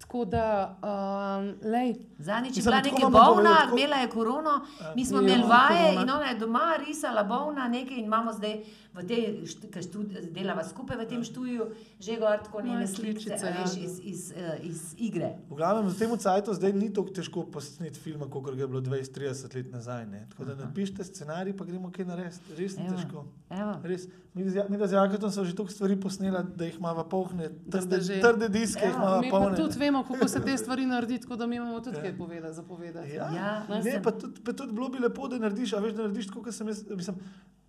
Tako 0.00 0.24
da, 0.24 0.44
um, 0.74 1.70
lej, 1.70 1.94
Zadnjič 2.18 2.56
je 2.56 2.62
bila 2.62 2.76
nekaj 2.76 3.00
bolna, 3.02 3.22
povedati, 3.28 3.62
tako- 3.62 3.78
imela 3.78 3.96
je 3.96 4.08
korono, 4.08 4.60
mi 4.96 5.04
smo 5.04 5.18
Ja, 5.18 5.22
imeli 5.22 5.42
vaje 5.42 5.84
korona. 5.86 6.02
in 6.02 6.10
ona 6.10 6.26
je 6.26 6.34
doma 6.34 6.60
risala 6.86 7.22
bolna 7.24 7.68
nekaj 7.68 7.96
in 7.96 8.04
imamo 8.04 8.32
zdaj 8.32 8.62
v 8.92 9.02
tej, 9.02 9.20
ker 9.66 9.82
delava 10.30 10.60
skupaj 10.62 10.96
v 10.98 11.06
tem 11.06 11.22
študiju, 11.22 11.64
že 11.98 12.16
gor 12.16 12.36
tako 12.38 12.60
njene 12.60 12.84
sličice, 12.86 13.32
ja. 13.32 13.52
veš, 13.56 13.76
iz, 13.78 13.94
iz, 14.04 14.22
eh, 14.30 14.60
iz 14.62 14.94
igre. 14.98 15.38
v 15.48 15.54
glavnem 15.54 15.86
v 15.86 15.94
tem 15.94 16.12
cajtu 16.12 16.52
zdaj 16.52 16.72
ni 16.72 16.88
tako 16.88 17.08
težko 17.10 17.46
posneti 17.46 17.96
filma, 17.96 18.26
kot 18.26 18.52
je 18.52 18.66
bilo 18.66 18.80
20-30 18.82 19.48
let 19.50 19.72
nazaj. 19.72 20.06
Ne. 20.06 20.26
Tako 20.28 20.44
da 20.44 20.54
napišite 20.56 21.04
scenarij, 21.04 21.52
pa 21.52 21.64
gremo 21.64 21.88
kaj 21.88 22.04
narediti. 22.04 22.52
Res 22.52 22.76
ni 22.76 22.84
Evo, 22.84 22.92
težko. 22.92 23.24
evo. 23.50 23.72
Res. 23.82 24.04
Mi 24.34 24.44
z 24.44 24.54
Ja- 24.54 24.66
mi 24.66 24.76
z 24.78 24.92
Jakotom 24.92 25.30
smo 25.30 25.44
že 25.44 25.52
toliko 25.52 25.72
stvari 25.72 25.96
posneli, 25.98 26.40
da 26.56 26.64
jih 26.64 26.76
imamo 26.76 27.04
polne, 27.04 27.50
Da 27.66 27.80
trde, 27.80 28.00
že- 28.00 28.16
trde 28.18 28.48
diske, 28.50 28.80
Evo, 28.82 29.20
mi 29.20 29.28
pa 29.28 29.38
polne. 29.38 29.56
tudi 29.56 29.76
vemo, 29.78 30.00
kako 30.02 30.24
se 30.26 30.40
te 30.40 30.52
stvari 30.54 30.86
naredi, 30.86 31.18
tako 31.18 31.36
da 31.36 31.46
mi 31.46 31.56
imamo 31.56 31.80
tudi 31.80 31.96
kaj 31.96 32.12
povedati, 32.14 32.54
zapovedati. 32.54 33.10
Ja, 33.10 33.28
Ja, 33.30 33.66
ne, 33.78 34.00
pa 34.02 34.10
tudi, 34.10 34.40
pa 34.40 34.52
tudi 34.52 34.72
bilo 34.72 34.88
bi 34.88 34.98
lepo, 34.98 35.28
da 35.28 35.36
narediš, 35.38 35.72
a 35.72 35.78
veš, 35.78 35.92
da 35.92 36.02
narediš 36.02 36.26
tako, 36.26 36.42
kot 36.42 36.54
sem 36.54 36.68
jaz. 36.68 36.80
Mislim, 36.88 37.16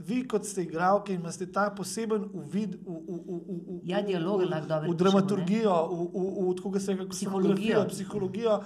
vi, 0.08 0.22
kot 0.28 0.46
ste 0.46 0.64
igralke, 0.68 1.14
imate 1.16 1.48
ta 1.52 1.70
poseben 1.76 2.28
uvid 2.34 2.76
v, 2.76 2.88
v, 2.88 3.18
v, 3.18 3.40
v, 3.40 3.58
v, 3.68 3.80
Ja, 3.90 4.02
dialoge 4.02 4.46
v, 4.46 4.50
v 4.50 4.62
pišemo, 4.62 4.94
dramaturgijo, 5.00 5.76
v, 5.90 6.08
v, 6.14 6.48
v 6.50 6.56
tako 6.60 6.80
se 6.80 6.94
reče, 6.94 7.10
Psihologijo. 7.10 7.86
psihologijo. 7.88 7.90
psihologijo. 7.90 8.60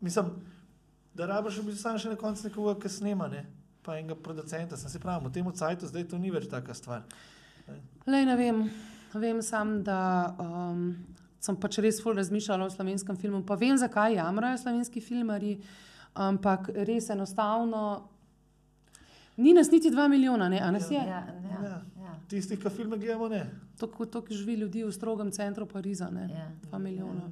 Mislim, 0.00 0.30
da 1.14 1.26
rabiš 1.26 1.58
v 1.58 1.66
bistvu 1.66 1.82
samo 1.82 1.98
še 1.98 2.12
na 2.12 2.16
koncu 2.16 2.48
nekoga, 2.48 2.78
ki 2.80 2.88
snema, 2.88 3.28
ne? 3.28 3.44
pa 3.82 3.98
enega 3.98 4.14
producenta. 4.14 4.76
Sem 4.76 4.90
se 4.90 5.00
pravi, 5.02 5.26
v 5.26 5.32
tem 5.34 5.52
cajtu 5.52 5.90
zdaj 5.90 6.06
to 6.08 6.18
ni 6.18 6.30
več 6.30 6.46
taka 6.50 6.74
stvar. 6.74 7.02
Lej, 8.06 8.26
ne 8.26 8.36
vem, 8.38 8.62
vem 9.14 9.42
sam, 9.42 9.80
da 9.82 10.30
um, 10.38 10.92
sem 11.42 11.58
pač 11.58 11.80
res 11.82 11.98
ful 12.02 12.14
razmišljala 12.14 12.66
o 12.66 12.70
slovenskem 12.70 13.18
filmu. 13.18 13.42
Pa 13.46 13.58
vem, 13.58 13.74
zakaj 13.78 14.14
jamrajo 14.18 14.60
slovenski 14.62 15.02
filmari, 15.02 15.56
ampak 16.14 16.70
res 16.86 17.10
enostavno. 17.10 18.11
Ni 19.36 19.52
nas 19.54 19.70
niti 19.70 19.90
dva 19.90 20.08
milijona, 20.08 20.48
ne? 20.48 20.60
a 20.60 20.70
nas 20.70 20.90
je. 20.90 20.96
Ja, 20.96 21.04
ja, 21.04 21.26
Ja. 21.62 21.82
ja. 22.02 22.14
Tistih, 22.28 22.58
ki 22.60 22.70
filme 22.70 22.96
gledamo, 22.98 23.28
ne. 23.28 23.50
Toliko, 23.78 24.06
toliko 24.06 24.34
živi 24.34 24.54
ljudi 24.54 24.84
v 24.84 24.92
strogem 24.92 25.30
centru 25.30 25.66
Pariza, 25.66 26.10
ne? 26.10 26.28
Ja. 26.32 26.50
Dva 26.62 26.78
milijona. 26.78 27.30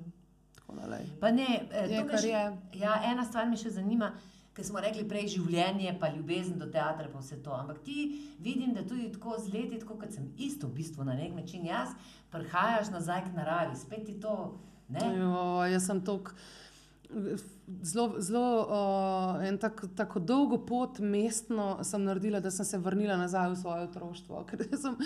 Tako 0.54 0.74
lej. 0.90 1.06
Pa 1.20 1.30
ne, 1.30 1.66
eh, 1.72 1.86
Je, 1.90 2.00
to 2.02 2.08
kar 2.08 2.24
je. 2.24 2.42
Ja, 2.74 3.00
ena 3.12 3.24
stvar 3.24 3.48
me 3.48 3.56
še 3.56 3.70
zanima, 3.70 4.12
ker 4.54 4.64
smo 4.64 4.80
rekli 4.80 5.04
prej 5.08 5.28
življenje, 5.36 5.96
pa 6.00 6.08
ljubezen 6.08 6.58
do 6.58 6.66
teatra, 6.66 7.08
pa 7.12 7.18
vse 7.18 7.42
to. 7.42 7.52
Ampak 7.52 7.82
ti 7.84 8.26
vidim, 8.38 8.74
da 8.74 8.82
tudi 8.82 9.12
tako 9.12 9.36
z 9.38 9.52
leti, 9.52 9.78
tako 9.78 9.98
kot 10.00 10.12
sem 10.12 10.32
isto 10.38 10.66
v 10.66 10.74
bistvu 10.80 11.04
na 11.04 11.14
nek 11.14 11.34
način 11.34 11.64
jaz, 11.66 11.94
prihajaš 12.30 12.90
nazaj 12.90 13.24
k 13.24 13.36
naravi, 13.36 13.76
spet 13.76 14.06
ti 14.06 14.20
to. 14.20 14.58
Ne? 14.88 15.00
Jo, 15.18 15.62
jaz 15.70 15.86
sem 15.86 16.00
tok. 16.04 16.34
Zelo, 17.82 18.20
zelo 18.22 18.42
uh, 18.66 19.40
en 19.46 19.58
tak, 19.58 19.82
tako 19.96 20.20
dolgo 20.20 20.58
pot 20.66 20.98
mestno 20.98 21.78
sem 21.86 22.02
naredila, 22.02 22.40
da 22.40 22.50
sem 22.50 22.66
se 22.66 22.78
vrnila 22.78 23.16
nazaj 23.18 23.50
v 23.50 23.56
svoje 23.60 23.86
otroštvo. 23.88 24.42
Ker 24.50 24.64
jaz 24.66 24.84
sem, 24.84 24.96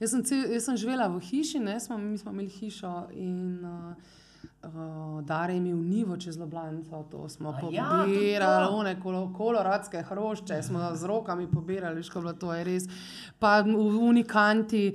jaz 0.00 0.14
sem, 0.14 0.24
cel, 0.24 0.44
jaz 0.56 0.68
sem 0.68 0.78
živela 0.80 1.08
v 1.12 1.22
hiši, 1.24 1.60
ne, 1.64 1.78
smo, 1.80 1.98
mi 2.00 2.18
smo 2.20 2.32
imeli 2.32 2.52
hišo 2.52 2.94
in 3.12 3.64
uh, 3.64 4.14
uh, 4.64 5.24
Dare 5.24 5.52
je 5.52 5.58
imel 5.58 5.76
nivo 5.76 6.16
čez 6.16 6.38
Loblanco, 6.38 7.02
to 7.10 7.28
smo 7.28 7.50
A 7.50 7.58
ja, 7.70 7.88
pobirali, 8.04 8.66
to. 8.66 8.76
one 8.76 9.00
kolo, 9.00 9.32
koloradske 9.36 10.02
hrošče 10.02 10.62
smo 10.62 10.90
z 10.94 11.04
rokami 11.04 11.50
pobirali, 11.50 12.02
bilo 12.14 12.32
to 12.32 12.54
je 12.54 12.64
res. 12.64 12.84
Pa 13.38 13.60
v 13.60 13.98
unikanti, 13.98 14.94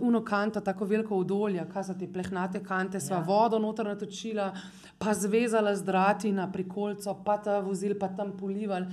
uno 0.00 0.24
kanto, 0.24 0.60
tako 0.60 0.84
veliko 0.84 1.16
udolja, 1.16 1.64
kaj 1.64 1.84
so 1.84 1.94
ti 1.94 2.12
plehnate 2.12 2.62
kante, 2.64 3.00
sva 3.00 3.16
Ja. 3.16 3.20
ja. 3.20 3.24
vodo 3.26 3.58
noter 3.58 3.86
natočila, 3.86 4.52
pa 4.98 5.14
zvezala 5.14 5.74
z 5.76 5.82
drati 5.82 6.32
na 6.32 6.52
prikolco, 6.52 7.14
pa 7.24 7.38
ta 7.38 7.60
vozil, 7.60 7.98
pa 7.98 8.08
tam 8.08 8.32
polival. 8.36 8.86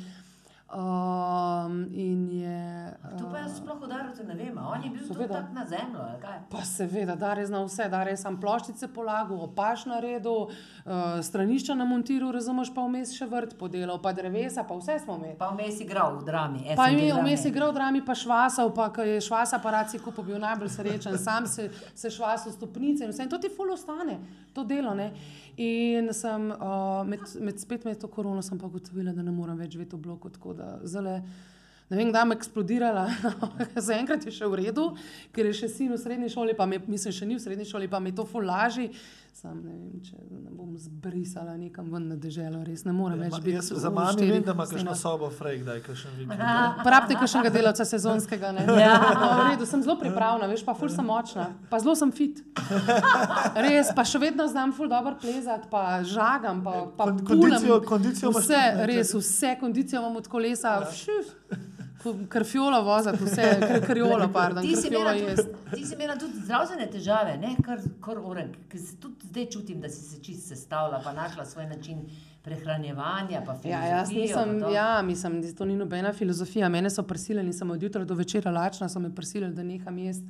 Um, 0.73 1.89
in 1.93 2.31
je. 2.31 2.98
To 3.19 3.27
pa 3.31 3.38
jaz 3.38 3.57
sploh 3.57 3.81
udaril, 3.84 4.11
ne 4.27 4.35
vem, 4.35 4.57
on 4.57 4.84
je 4.84 4.89
bil 4.89 5.03
Seveda. 5.07 5.34
tak 5.34 5.53
na 5.53 5.65
zemljo? 5.65 5.99
Pa 6.49 6.61
seveda, 6.64 7.15
da 7.15 7.34
res 7.34 7.49
zna 7.49 7.65
vse, 7.65 7.89
da 7.91 8.03
res 8.07 8.22
sam 8.23 8.38
ploščice 8.39 8.88
polagal, 8.95 9.41
opaš 9.49 9.84
naredil, 9.91 10.48
uh, 10.48 11.19
stranišča 11.19 11.76
namontiral, 11.76 12.31
razumeš, 12.31 12.72
pa 12.72 12.85
vmes 12.88 13.11
še 13.18 13.27
vrt 13.27 13.57
podelal, 13.60 13.99
pa 13.99 14.14
drevesa, 14.15 14.64
pa 14.64 14.77
vse 14.80 14.95
smo 15.03 15.18
imeli. 15.19 15.35
Pa 15.41 15.52
vmes 15.52 15.81
igral 15.84 16.22
v 16.22 16.30
drami. 16.30 16.64
Pa 16.80 16.88
SNG 16.88 17.03
je 17.10 17.19
vmes 17.19 17.45
igral 17.52 17.76
drami, 17.76 18.03
pa 18.07 18.15
švasal, 18.15 18.72
pa 18.72 18.88
je 19.03 19.19
švasa 19.27 19.60
aparat 19.60 19.91
si 19.91 19.99
kupil, 19.99 20.23
bil 20.31 20.39
najbolj 20.39 20.72
srečen, 20.72 21.19
sam 21.19 21.52
se, 21.52 21.68
se 21.91 22.07
švasal 22.07 22.56
stopnice 22.56 23.03
in 23.03 23.11
vse. 23.11 23.27
In 23.27 23.34
to 23.34 23.41
ti 23.43 23.52
ful 23.52 23.76
ostane, 23.76 24.22
to 24.53 24.65
delo. 24.68 24.94
Ne? 24.98 25.11
In 25.61 26.11
sem 26.15 26.49
uh, 26.56 27.02
med, 27.07 27.23
med, 27.40 27.61
spet 27.61 27.86
med 27.88 27.99
to 28.02 28.10
korono 28.11 28.44
sem 28.45 28.60
pa 28.60 28.69
ugotovila, 28.69 29.14
da 29.15 29.23
ne 29.26 29.34
morem 29.36 29.60
več 29.60 29.76
živeti 29.78 29.98
v 29.98 30.03
bloku. 30.07 30.32
Da 30.57 30.78
ne 31.91 31.98
vem, 31.98 32.11
kdaj 32.11 32.26
me 32.26 32.38
eksplodirala. 32.40 33.06
Zaenkrat 33.88 34.26
je 34.26 34.32
še 34.32 34.48
v 34.48 34.61
redu, 34.61 34.86
ker 35.36 35.49
je 35.49 35.57
še 35.60 35.72
sin 35.72 35.91
v 35.91 35.99
srednji 35.99 36.32
šoli, 36.32 36.56
pa 36.56 36.68
me, 36.69 36.80
mislim, 36.88 37.15
še 37.15 37.28
ni 37.28 37.36
v 37.36 37.44
srednji 37.44 37.68
šoli, 37.68 37.90
pa 37.91 37.99
mi 37.99 38.14
to 38.15 38.23
fulaži. 38.28 38.88
Sam 39.34 39.62
ne 39.64 39.72
vem, 39.72 40.02
če 40.03 40.18
ne 40.30 40.52
bom 40.52 40.74
zbrisala 40.78 41.53
nekam 41.58 41.88
ven 41.90 42.10
na 42.10 42.16
deželo, 42.16 42.60
res 42.64 42.84
ne 42.84 42.91
morem 42.91 43.18
več 43.18 43.38
biti. 43.40 43.53
Jaz 43.56 43.70
za 43.74 43.90
mami 43.90 44.28
vem, 44.28 44.44
da 44.44 44.52
ima 44.52 44.66
kakšno 44.66 44.91
sobo, 44.94 45.30
Frejk, 45.30 45.64
da 45.64 45.74
je 45.74 45.82
kakšen 45.82 46.12
vikend. 46.18 46.44
Pravite, 46.84 47.16
kakšnega 47.16 47.49
delavca 47.49 47.86
sezonskega. 47.86 48.52
Ne? 48.52 48.66
Ja. 48.78 48.91
No, 49.16 49.30
v 49.40 49.45
redu, 49.48 49.66
sem 49.66 49.82
zelo 49.82 49.95
pripravljena, 49.98 50.52
veš, 50.52 50.66
pa 50.68 50.76
ful 50.76 50.90
sem 50.90 51.08
močna, 51.08 51.48
pa 51.72 51.80
zelo 51.80 51.95
sem 51.95 52.12
fit. 52.12 52.44
Res, 53.58 53.90
pa 53.95 54.03
še 54.03 54.20
vedno 54.20 54.45
znam 54.48 54.76
ful 54.76 54.91
dobro 54.91 55.16
plezati, 55.16 55.72
pa 55.72 56.03
žagam, 56.03 56.60
pa, 56.62 56.76
pa 56.91 57.06
Kon- 57.06 57.24
pulam. 57.24 57.56
kondicijo- 57.56 57.82
kondicijo 57.86 58.32
Vse, 58.32 58.62
res, 58.86 59.16
vse 59.16 59.56
kondicijo 59.60 60.03
imam 60.03 60.16
od 60.18 60.28
kolesa, 60.28 60.76
ja. 60.78 60.91
Krfjolo 62.30 62.82
vozati, 62.84 63.23
vse, 63.23 63.48
kr, 63.61 63.86
krjolo, 63.86 64.30
pardon, 64.34 64.64
Ti 64.64 64.76
si, 64.76 64.88
imela 64.88 65.14
tudi, 65.14 65.48
ti 65.76 65.86
si 65.86 65.94
imela 65.94 66.18
tudi 66.18 66.41
zdravstvene 66.44 66.90
težave, 66.91 67.38
ne? 67.38 67.56
kar, 67.65 67.80
kar 68.02 68.18
orek, 68.18 68.57
ker 68.72 68.80
se 68.80 68.98
tudi 69.02 69.28
zdaj 69.30 69.49
čutim, 69.53 69.82
da 69.82 69.90
si 69.90 70.03
se 70.03 70.22
čist 70.23 70.48
sestavila, 70.48 71.02
pa 71.03 71.14
našla 71.14 71.45
svoj 71.45 71.65
način 71.65 72.06
prehranjevanja. 72.41 73.44
Pa 73.45 73.56
Ja, 73.69 73.86
jaz 73.86 74.10
nisem, 74.11 74.60
to. 74.60 74.69
ja, 74.69 75.02
mislim, 75.02 75.41
da 75.41 75.53
to 75.53 75.65
ni 75.65 75.76
nobena 75.76 76.14
filozofija. 76.14 76.69
Mene 76.69 76.90
so 76.90 77.03
prisilili, 77.03 77.53
sem 77.53 77.72
od 77.72 77.84
jutra 77.84 78.06
do 78.06 78.14
večera 78.14 78.52
lačna, 78.52 78.90
so 78.90 78.99
me 78.99 79.15
prisilili, 79.15 79.53
da 79.53 79.64
neham 79.64 79.98
jesti 79.98 80.26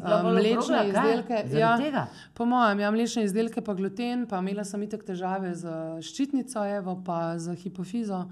uh, 0.00 0.22
bolj 0.22 0.32
mlečne 0.32 0.58
okrogla, 0.58 0.92
kaj? 0.92 1.14
izdelke. 1.14 1.58
Ja, 1.58 1.76
tega? 1.78 2.06
po 2.34 2.44
mojem, 2.44 2.80
ja, 2.80 2.90
mlečne 2.90 3.24
izdelke, 3.24 3.60
pa 3.60 3.74
gluten, 3.74 4.26
pa 4.28 4.38
imela 4.38 4.64
sem 4.64 4.82
itek 4.82 5.04
težave 5.04 5.54
z 5.54 5.72
ščitnico, 6.02 6.66
evo, 6.76 7.00
pa 7.06 7.38
z 7.38 7.56
hipofizo. 7.64 8.26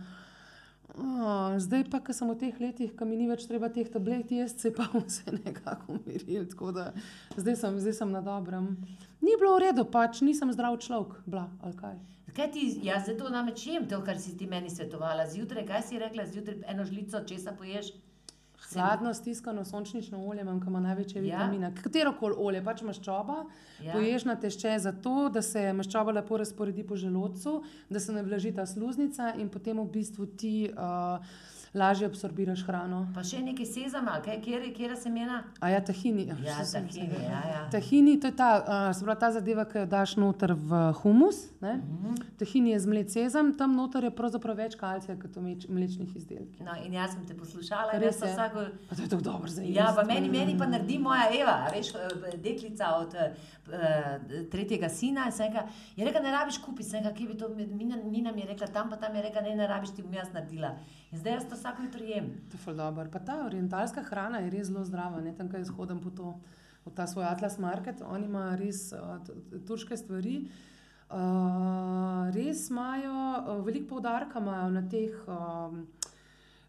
Oh, 0.98 1.56
zdaj 1.56 1.86
pa, 1.88 2.02
ko 2.04 2.12
sem 2.12 2.28
v 2.28 2.36
teh 2.36 2.58
letih, 2.60 2.90
ko 2.92 3.06
mi 3.08 3.16
ni 3.16 3.24
več 3.24 3.46
treba 3.48 3.70
teh 3.72 3.88
tablet 3.88 4.28
jesti, 4.28 4.68
se 4.68 4.72
pa 4.76 4.84
vse 4.92 5.32
nekako 5.32 5.96
umiril. 5.96 6.44
tako 6.50 6.72
da 6.76 6.92
Zdaj 7.36 7.56
sem, 7.56 7.78
zdaj 7.80 7.96
sem 7.96 8.12
na 8.12 8.20
dobrem. 8.20 8.76
Ni 9.24 9.36
bilo 9.40 9.56
v 9.56 9.68
redu, 9.68 9.86
pač 9.88 10.20
nisem 10.20 10.52
zdrav 10.52 10.76
človek, 10.84 11.22
bila 11.24 11.48
ali 11.64 11.78
kaj. 11.78 11.96
Kaj 12.36 12.50
ti, 12.52 12.66
jaz 12.84 13.08
zato 13.08 13.28
namreč 13.32 13.66
jem 13.66 13.88
to, 13.88 14.00
kar 14.04 14.20
si 14.20 14.36
ti 14.36 14.46
meni 14.48 14.68
svetovala 14.72 15.24
zjutraj. 15.32 15.64
Kaj 15.68 15.82
si 15.88 16.00
rekla 16.00 16.28
zjutraj, 16.28 16.60
eno 16.68 16.84
žlico, 16.84 17.24
česa 17.28 17.56
poješ? 17.56 17.92
Hladno, 18.72 19.14
stiskano 19.14 19.64
sončnično 19.64 20.24
olje, 20.24 20.40
imam, 20.40 20.60
ki 20.60 20.68
ima 20.68 20.80
največje 20.80 21.18
Ja. 21.18 21.36
vitamine. 21.36 21.72
Katero 21.76 22.12
koli 22.12 22.34
olje, 22.38 22.64
pač 22.64 22.82
maščoba, 22.82 23.44
Ja. 23.80 23.92
poješ 23.92 24.24
na 24.24 24.36
tešče 24.36 24.78
zato, 24.78 25.28
da 25.28 25.42
se 25.42 25.72
maščoba 25.72 26.12
lepo 26.12 26.36
razporedi 26.36 26.82
po 26.84 26.96
želodcu, 26.96 27.56
da 27.88 28.00
se 28.00 28.12
ne 28.12 28.22
vlaži 28.22 28.52
ta 28.52 28.66
sluznica 28.66 29.34
in 29.34 29.48
potem 29.48 29.78
v 29.78 29.86
bistvu 29.86 30.26
ti 30.28 30.70
uh, 30.70 31.24
lažje 31.74 32.06
absorbiraš 32.06 32.62
hrano. 32.66 33.06
Pa 33.14 33.22
še 33.24 33.38
nekaj 33.40 33.66
sezama, 33.66 34.18
kaj, 34.24 34.40
kjer, 34.44 34.66
kjer 34.76 34.92
semena? 34.96 35.38
A 35.60 35.70
ja, 35.70 35.80
tahini. 35.80 36.26
Ja, 36.44 36.58
sem- 36.64 36.84
tahini, 36.88 37.16
ja, 37.24 37.40
ja. 37.48 37.62
Tahini, 37.72 38.18
to 38.20 38.26
je 38.26 38.36
ta, 38.36 38.50
uh, 38.60 38.92
se 38.92 39.04
pravi, 39.04 39.20
ta 39.20 39.30
zadeva, 39.32 39.64
ki 39.64 39.78
jo 39.78 39.86
daš 39.86 40.16
noter 40.16 40.52
v 40.52 40.92
humus. 41.00 41.46
Ne? 41.60 41.76
Mhm. 41.80 42.14
Tahini 42.38 42.70
je 42.70 42.80
zmlet 42.80 43.10
sezam, 43.10 43.54
tam 43.56 43.72
noter 43.76 44.04
je 44.04 44.10
pravzaprav 44.10 44.56
več 44.56 44.76
kalcija 44.76 45.16
kot 45.16 45.36
v 45.36 45.42
meč, 45.42 45.64
mlečnih 45.68 46.12
izdelkih. 46.16 46.60
No, 46.60 46.76
in 46.84 46.92
jaz 46.92 47.16
sem 47.16 47.24
te 47.24 47.34
poslušala, 47.34 47.96
Res 47.98 48.18
sem 48.18 48.28
je. 48.28 48.34
vsako. 48.34 48.66
Pa 48.90 48.96
to 48.96 49.02
je 49.02 49.08
tako 49.08 49.22
dobro 49.22 49.48
za 49.48 49.62
Ja, 49.62 49.92
pa 49.96 50.04
meni, 50.04 50.28
meni 50.28 50.58
pa 50.58 50.66
naredi 50.66 50.98
moja 50.98 51.30
Eva, 51.32 51.56
veš, 51.72 51.94
eh, 51.94 52.36
deklica 52.36 52.92
od 52.98 53.14
uh, 53.14 53.32
tretjega 54.50 54.88
sina. 54.88 55.30
Rekla, 55.32 55.64
je 55.96 56.04
rekla, 56.04 56.20
ne 56.20 56.32
rabiš 56.32 56.58
kupiti, 56.58 56.90
kje 57.16 57.26
bi 57.26 57.38
to, 57.38 57.48
Mina, 57.48 57.96
Nina 57.96 58.32
mi 58.32 58.40
je 58.40 58.46
rekla, 58.46 58.66
tam 58.66 58.90
pa 58.90 58.96
tam 58.96 59.16
je 59.16 59.22
rekla, 59.22 59.40
ne, 59.40 59.56
ne 59.56 59.66
rabiš 59.66 59.94
ti 59.96 60.02
bom 60.02 60.12
jaz 60.12 60.28
naredila. 60.32 60.76
In 61.12 61.18
zdaj 61.18 61.32
jaz 61.32 61.48
to 61.48 61.56
vsako 61.56 61.82
jutro 61.82 62.04
jem. 62.04 62.30
To 62.50 62.56
je 62.56 62.62
ful 62.64 62.74
dobro. 62.74 63.04
Pa 63.12 63.18
ta 63.18 63.42
orientalska 63.46 64.02
hrana 64.02 64.38
je 64.38 64.50
res 64.50 64.66
zelo 64.70 64.84
zdrava. 64.84 65.20
Ne? 65.20 65.34
Tam, 65.36 65.48
ko 65.48 65.60
jaz 65.60 65.68
hodim 65.68 66.00
po 66.00 66.10
to, 66.10 66.34
v 66.86 66.90
ta 66.96 67.06
svoj 67.06 67.24
Atlas 67.28 67.58
Market, 67.58 68.00
oni 68.02 68.26
imajo 68.26 68.56
res 68.56 68.92
uh, 68.96 69.18
turške 69.68 69.96
stvari. 69.96 70.48
Uh, 71.12 72.30
res 72.32 72.70
imajo 72.70 73.12
uh, 73.12 73.64
veliko 73.66 73.88
poudarka 73.94 74.40
imajo 74.40 74.70
na 74.72 74.82
teh 74.88 75.12
um, 75.28 75.82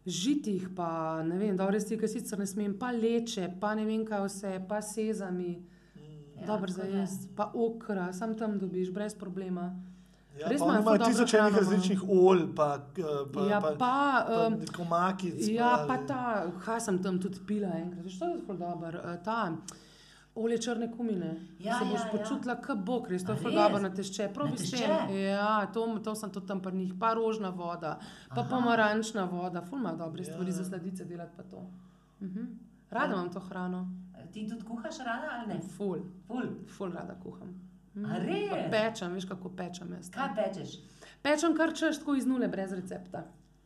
žitih, 0.06 0.68
pa 0.76 1.22
ne 1.24 1.38
vem, 1.40 1.56
dobro, 1.56 1.72
res 1.72 1.88
ti, 1.88 1.96
ki 1.96 2.08
sicer 2.12 2.38
ne 2.38 2.46
smem, 2.46 2.74
pa 2.78 2.92
leče, 2.92 3.48
pa 3.60 3.72
ne 3.74 3.86
vem 3.88 4.04
kaj 4.04 4.26
vse, 4.28 4.52
pa 4.68 4.82
sezami, 4.84 5.54
Ja, 5.96 6.40
ja, 6.40 6.46
dobro 6.46 6.72
za 6.72 6.82
da. 6.84 6.98
jesti, 6.98 7.28
pa 7.36 7.48
okra, 7.54 8.12
sam 8.12 8.36
tam 8.38 8.58
dobiš, 8.58 8.92
brez 8.92 9.14
problema. 9.14 9.70
Ja, 10.34 10.48
Res 10.48 10.58
pa 10.58 10.66
oni 10.66 10.80
imajo 10.80 10.98
tisoč 11.00 11.34
enih 11.34 11.52
no. 11.52 11.58
različnih 11.58 12.00
olj, 12.04 12.40
pa, 12.56 12.68
eh, 12.98 13.02
pa, 13.32 13.40
Ja, 13.42 13.60
pa, 13.60 13.70
pa, 13.70 13.76
pa 14.26 14.46
um, 14.46 14.56
komakic. 14.68 15.48
Ja, 15.48 15.84
pa 15.88 15.96
ta, 16.04 16.22
kaj 16.58 16.80
sem 16.80 16.98
tam 17.00 17.18
tudi 17.18 17.38
pila 17.46 17.68
enkrat, 17.74 18.04
veš, 18.04 18.18
to 18.18 18.26
je 18.26 18.38
zelo 18.38 18.56
dobro. 18.56 18.98
eh, 19.04 19.18
Ta 19.24 19.52
olje 20.36 20.58
črne 20.58 20.88
kumine. 20.90 21.28
Ja, 21.60 21.78
se 21.78 21.84
boš 21.84 21.94
ja, 21.94 22.06
ja. 22.06 22.10
počutila, 22.12 22.56
kot 22.58 22.78
bog, 22.80 23.06
res 23.08 23.24
to 23.24 23.32
je 23.34 23.52
dobro 23.52 23.78
na 23.80 23.90
tešče. 23.90 24.28
Prav 24.30 24.46
Na 24.46 24.52
bi 24.52 24.58
s 24.58 24.70
tem. 24.72 25.16
Ja, 25.18 25.66
to, 25.68 25.98
to 25.98 26.14
sem 26.14 26.30
tudi 26.30 26.46
tam 26.46 26.60
pri 26.60 26.72
njih, 26.74 26.94
pa 27.00 27.12
rožna 27.14 27.48
voda, 27.50 27.98
pa 28.28 28.40
Aha. 28.40 28.48
pomarančna 28.50 29.24
voda, 29.26 29.62
ful 29.62 29.78
ima 29.78 29.92
dobre 29.94 30.24
stvari 30.24 30.48
Ja. 30.48 30.52
za 30.52 30.64
sladice 30.64 31.04
delati 31.04 31.32
pa 31.36 31.42
to. 31.44 31.62
Mhm. 32.20 32.44
Rada 32.90 33.14
imam 33.14 33.30
to 33.30 33.40
hrano, 33.40 33.86
Ti 34.32 34.48
tudi 34.48 34.64
kuhaš 34.64 34.98
rada 35.00 35.28
ali 35.32 35.46
ne? 35.48 35.60
ful, 35.68 35.98
Ful. 36.26 36.42
ful 36.68 36.90
rada 36.90 37.14
kuham. 37.16 37.54
A 38.02 38.18
res? 38.18 38.70
Pečem, 38.72 39.14
veš 39.14 39.26
kako 39.30 39.52
pečem 39.54 39.92
jaz. 39.94 40.10
Kaj 40.14 40.32
pečeš? 40.34 40.78
Pečem 41.22 41.54
kar 41.56 41.70
češ 41.76 42.02
tako 42.02 42.16
iz 42.18 42.26
nule, 42.26 42.48
brez 42.50 42.74
recepta. 42.74 43.22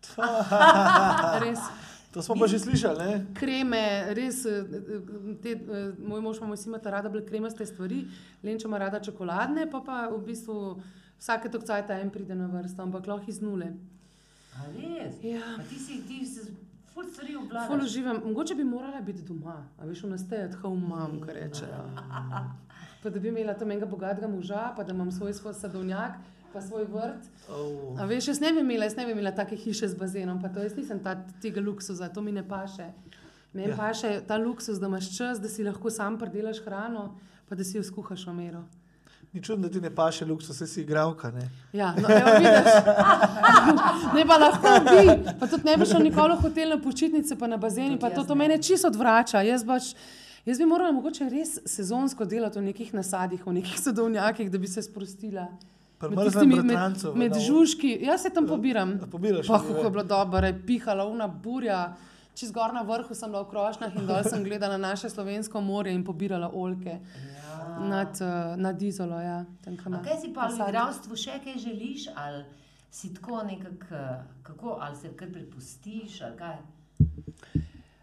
Res. 1.42 1.62
To 2.12 2.22
smo 2.24 2.38
pa 2.40 2.46
že 2.48 2.60
slišali, 2.60 3.04
ne? 3.04 3.14
Kreme, 3.36 4.14
res, 4.16 4.44
eh, 4.48 4.64
te, 5.44 5.58
eh, 5.58 5.90
moj 6.00 6.22
mož, 6.24 6.40
pa 6.40 6.48
moj 6.48 6.56
sin, 6.56 6.72
imata 6.72 6.92
rada 6.92 7.12
kremaste 7.12 7.66
stvari, 7.68 8.06
Lenča 8.42 8.68
ima 8.68 8.78
rada 8.80 9.00
čokoladne, 9.00 9.68
pa 9.68 9.82
pa 9.84 10.08
v 10.08 10.22
bistvu 10.24 10.80
vsake 11.20 11.52
tok 11.52 11.68
cajt 11.68 11.92
en 11.98 12.10
pride 12.10 12.34
na 12.38 12.48
vrsto, 12.48 12.80
ampak 12.82 13.06
lahko 13.06 13.28
iz 13.28 13.42
nule. 13.44 13.74
A 14.56 14.70
res? 14.72 15.20
Ja. 15.20 15.60
Pa 15.60 15.68
ti 15.68 15.76
si, 15.76 16.00
ti 16.08 16.24
si 16.24 16.48
ful 16.94 17.04
stvari 17.12 17.32
Ful 17.34 17.42
obvladaš. 17.42 17.84
uživam, 17.84 18.20
mogoče 18.24 18.54
bi 18.54 18.64
morala 18.64 19.00
biti 19.00 19.22
doma, 19.22 19.64
a 19.78 19.84
veš, 19.86 20.02
v 20.02 20.08
nas 20.10 20.20
stay 20.22 20.44
at 20.44 20.54
home 20.54 20.88
mom, 20.88 21.20
kar 21.20 21.34
rečejo. 21.34 21.84
Pa 23.02 23.10
da 23.10 23.20
bi 23.20 23.28
imela 23.28 23.54
tam 23.54 23.70
enega 23.70 23.86
bogatega 23.86 24.26
moža, 24.28 24.72
pa 24.76 24.82
da 24.84 24.92
imam 24.92 25.12
svoj, 25.12 25.32
svoj 25.34 25.54
sadovnjak, 25.54 26.16
pa 26.52 26.60
svoj 26.60 26.84
vrt. 26.84 27.28
Oh. 27.48 27.94
A 28.00 28.04
veš, 28.04 28.28
jaz 28.28 28.40
ne 28.40 28.52
bi 28.52 28.60
imela, 28.60 28.84
jaz 28.84 28.96
ne 28.96 29.04
bi 29.06 29.12
imela 29.12 29.30
take 29.30 29.56
hiše 29.56 29.88
z 29.88 29.94
bazenom, 29.94 30.40
pa 30.42 30.48
to 30.48 30.62
jaz 30.62 30.74
nisem 30.76 30.98
ta, 30.98 31.14
tega 31.42 31.60
luksuza, 31.60 32.08
to 32.08 32.22
mi 32.22 32.32
ne 32.32 32.42
paše. 32.48 32.88
Meni 33.52 33.68
Ja. 33.68 33.70
ja. 33.70 33.76
paše 33.76 34.20
ta 34.26 34.36
luksus, 34.36 34.80
da 34.80 34.86
imaš 34.86 35.16
čas, 35.16 35.38
da 35.40 35.48
si 35.48 35.64
lahko 35.64 35.90
sam 35.90 36.18
pridelaš 36.18 36.58
hrano, 36.64 37.14
pa 37.48 37.54
da 37.54 37.64
si 37.64 37.76
jo 37.78 37.82
skuhaš 37.82 38.26
v 38.26 38.34
mero. 38.34 38.64
Ni 39.38 39.44
čudno, 39.44 39.68
da 39.68 39.72
ti 39.72 39.80
ne 39.80 39.90
paše 39.94 40.24
luksus, 40.24 40.56
saj 40.58 40.66
si 40.66 40.80
igralka, 40.80 41.30
ne? 41.30 41.50
Ja, 41.72 41.92
no, 41.94 42.08
evo, 42.10 42.30
vidiš. 42.38 42.72
ne 44.16 44.24
pa 44.26 44.36
lahko 44.36 44.72
bi, 44.88 45.12
pa 45.40 45.46
tudi 45.46 45.62
ne 45.64 45.76
bi 45.76 45.86
šel 45.86 46.02
nikoli 46.02 46.34
v 46.34 46.42
hotel 46.42 46.74
na 46.74 46.78
počitnice, 46.82 47.36
pa 47.38 47.46
na 47.46 47.58
pa 48.00 48.10
to, 48.10 48.24
to 48.24 48.34
ne. 48.34 48.38
mene 48.38 48.56
čisto 48.62 48.88
odvrača. 48.88 49.44
Jaz, 49.46 49.62
baš, 49.64 49.92
jaz 50.46 50.58
bi 50.58 50.66
morala 50.66 50.90
mogoče 50.92 51.28
res 51.30 51.60
sezonsko 51.66 52.24
delati 52.24 52.58
v 52.58 52.62
nekih 52.62 52.90
nasadih, 52.94 53.46
v 53.46 53.52
nekih 53.60 53.78
sadovnjakih, 53.78 54.50
da 54.50 54.58
bi 54.58 54.66
se 54.66 54.82
sprostila. 54.82 55.46
Pri 55.98 56.16
Med 56.16 56.34
med, 56.66 57.06
med 57.14 57.38
žužki, 57.38 57.94
jaz 58.02 58.26
se 58.26 58.34
tam 58.34 58.46
pobiram. 58.46 58.98
A 59.02 59.06
pobiraš, 59.06 59.46
Pa, 59.46 59.62
kako 59.62 59.84
je 59.84 59.90
bilo 59.90 60.02
dobro, 60.04 60.46
je 60.46 60.60
pihala 60.66 61.06
una 61.06 61.28
burja. 61.28 61.94
Čez 62.34 62.50
gor 62.52 62.74
na 62.74 62.82
vrhu 62.82 63.14
sem 63.14 63.30
bila 63.30 63.42
v 63.42 63.50
krošnjah 63.50 63.94
in 63.98 64.06
dol 64.06 64.22
sem 64.26 64.44
gledala 64.44 64.76
naše 64.78 65.10
slovensko 65.10 65.60
morje 65.60 65.94
in 65.94 66.04
pobirala 66.04 66.50
oljke 66.54 66.98
Ja. 66.98 67.37
Nad, 67.80 68.18
uh, 68.20 68.60
nad 68.60 68.82
Izolo. 68.82 69.20
Ja, 69.20 69.44
tam, 69.64 69.76
ima 69.86 70.02
kaj 70.02 70.20
si 70.20 70.32
pa 70.34 70.48
v 70.48 70.56
igralstvu 70.68 71.16
še 71.16 71.38
kaj 71.44 71.58
želiš, 71.62 72.08
ali 72.16 72.44
si 72.90 73.14
tako 73.14 73.42
nekako, 73.42 73.94
eh, 73.94 74.22
kako, 74.42 74.78
ali 74.80 74.96
se 74.96 75.12
kar 75.16 75.32
prepustiš, 75.32 76.20
ali 76.22 76.36
kaj? 76.36 76.56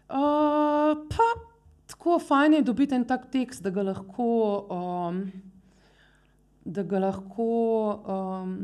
Uh, 0.06 0.94
pa 1.10 1.28
tako 1.86 2.18
fajn 2.18 2.54
je 2.54 2.62
dobiti 2.62 2.94
en 2.94 3.04
tak 3.04 3.30
tekst, 3.30 3.62
da 3.62 3.70
ga 3.70 3.82
lahko, 3.82 4.28
um, 4.70 5.24
da 6.64 6.82
ga 6.82 6.98
lahko, 6.98 7.48
um, 8.06 8.54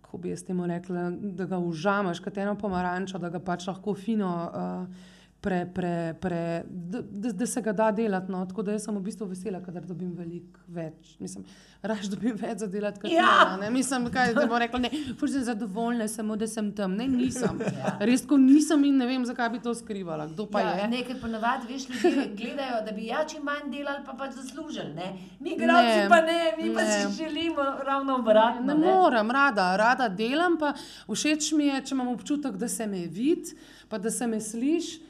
kako 0.00 0.18
bi 0.18 0.32
jaz 0.32 0.44
temu 0.44 0.66
rekla, 0.66 1.10
da 1.12 1.44
ga 1.44 1.58
užamaš, 1.58 2.20
kot 2.24 2.38
eno 2.38 2.56
pomarančo, 2.58 3.18
da 3.18 3.28
ga 3.28 3.40
pač 3.40 3.68
lahko 3.68 3.94
fino. 3.94 4.32
Uh, 4.54 5.12
Pre, 5.40 5.66
pre, 5.66 5.90
pre, 6.20 6.62
da, 6.66 7.00
da, 7.32 7.46
se 7.46 7.60
ga 7.62 7.72
da 7.72 7.90
delati. 7.92 8.32
No. 8.32 8.46
Tako 8.46 8.62
da 8.62 8.72
jaz 8.72 8.84
sem 8.84 8.96
v 8.96 9.00
bistvu 9.00 9.26
vesela, 9.26 9.60
kadar 9.62 9.84
dobim 9.86 10.10
veliko 10.12 10.58
več. 10.66 11.12
Mislim, 11.20 11.44
raje 11.82 12.08
dobim 12.10 12.34
več 12.34 12.58
za 12.58 12.66
delati, 12.66 13.00
kot 13.00 13.12
Ja. 13.12 13.56
ne. 13.60 13.68
Mislim, 13.70 14.08
kaj 14.10 14.32
da 14.34 14.46
bom 14.46 14.58
rekla, 14.58 14.80
ne, 14.80 14.90
ful 15.20 15.28
sem 15.28 15.44
zadovoljna, 15.44 16.08
samo 16.08 16.34
da 16.36 16.46
sem 16.46 16.72
tam. 16.72 16.94
Ne, 16.94 17.06
nisem. 17.08 17.60
Ja. 17.76 17.92
Res, 18.00 18.24
ko 18.26 18.36
nisem 18.36 18.82
in 18.84 18.96
ne 18.96 19.06
vem, 19.06 19.24
zakaj 19.24 19.50
bi 19.50 19.60
to 19.60 19.74
skrivala. 19.74 20.26
Kdo 20.26 20.46
pa 20.46 20.60
ja, 20.60 20.72
je? 20.72 20.88
Nekaj 20.88 21.20
ponavadi, 21.20 21.68
veš, 21.68 21.86
ljudje 21.92 22.26
gledajo, 22.38 22.80
da 22.82 22.92
bi 22.92 23.06
ja 23.06 23.22
čim 23.24 23.44
manj 23.44 23.70
delali, 23.70 24.02
pa 24.06 24.14
pač 24.14 24.34
zaslužili. 24.34 24.94
Ne? 24.94 25.12
Mi, 25.38 25.54
Ne, 25.56 26.06
pa 26.08 26.20
ne, 26.22 26.38
mi 26.56 26.72
pa 26.74 26.82
ne. 26.82 26.90
si 27.04 27.22
želimo 27.22 27.62
ravno 27.84 28.16
obratno. 28.16 28.74
Ne 28.74 28.74
morem, 28.88 29.30
rada, 29.30 29.76
rada 29.76 30.08
delam, 30.08 30.56
pa 30.58 30.72
všeč 31.06 31.52
mi 31.52 31.66
je, 31.66 31.82
če 31.82 31.94
imam 31.94 32.08
občutek, 32.08 32.56
da 32.56 32.68
se 32.68 32.86
me 32.86 33.04
vidi, 33.06 33.54
pa 33.88 33.98
da 33.98 34.10
se 34.10 34.26
me 34.26 34.40
sliši. 34.42 35.05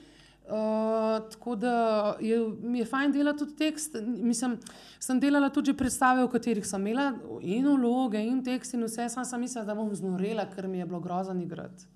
Uh, 0.47 1.31
tako 1.31 1.56
da 1.56 2.16
je, 2.20 2.39
mi 2.62 2.78
je 2.78 2.85
fajn 2.86 3.12
delati 3.12 3.39
tudi 3.39 3.56
tekst. 3.56 3.97
Mislim, 4.06 4.59
sem 4.98 5.20
delala 5.20 5.48
tudi 5.51 5.74
predstave, 5.74 6.23
v 6.23 6.31
katerih 6.31 6.66
sem 6.66 6.86
imela 6.86 7.09
in 7.43 7.66
vloge, 7.66 8.20
in 8.23 8.44
tekst, 8.47 8.77
in 8.78 8.86
vse. 8.86 9.09
Sam 9.10 9.24
sem 9.27 9.43
mislila, 9.43 9.64
da 9.66 9.74
bom 9.74 9.90
znorela, 9.94 10.47
ker 10.55 10.68
mi 10.70 10.78
je 10.78 10.86
bilo 10.86 11.01
grozno 11.02 11.35
igrati. 11.43 11.89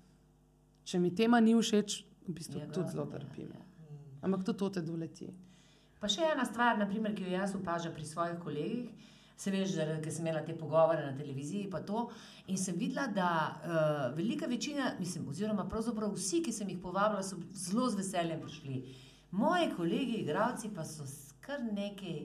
Če 0.83 0.99
mi 0.99 1.13
tema 1.15 1.39
ni 1.39 1.55
všeč, 1.55 2.01
v 2.27 2.35
bistvu 2.35 2.59
Je 2.59 2.67
tudi 2.67 2.91
zelo 2.91 3.05
grozno, 3.05 3.19
trpim. 3.19 3.53
ja. 3.55 3.63
Ampak 4.21 4.43
tudi 4.43 4.59
to 4.59 4.69
te 4.69 4.83
doleti. 4.83 5.29
Pa 6.01 6.09
še 6.11 6.27
ena 6.33 6.43
stvar, 6.45 6.75
naprimer, 6.81 7.15
ki 7.15 7.29
jo 7.29 7.31
jaz 7.31 7.55
opažam 7.55 7.93
pri 7.95 8.05
svojih 8.05 8.39
kolegih. 8.43 9.10
Se 9.41 9.49
veš, 9.49 9.71
zaradi- 9.73 10.03
ker 10.03 10.13
sem 10.13 10.27
imela 10.27 10.43
te 10.45 10.53
pogovore 10.53 11.01
na 11.01 11.15
televiziji, 11.17 11.63
to. 11.81 12.03
In 12.47 12.57
sem 12.57 12.75
videla, 12.77 13.07
da 13.07 13.29
uh, 13.49 14.17
velika 14.17 14.45
večina, 14.45 14.91
mislim, 14.99 15.25
oziroma 15.27 15.65
pravzaprav 15.69 16.13
vsi, 16.13 16.43
ki 16.45 16.51
sem 16.53 16.69
jih 16.69 16.77
povabila, 16.83 17.23
so 17.23 17.39
zelo 17.53 17.87
z 17.89 17.97
veseljem 17.97 18.41
prišli. 18.41 18.75
Moji 19.31 19.71
kolegi, 19.77 20.19
igravci, 20.21 20.69
pa 20.75 20.85
so 20.85 21.07
kar 21.41 21.57
nekaj, 21.73 22.19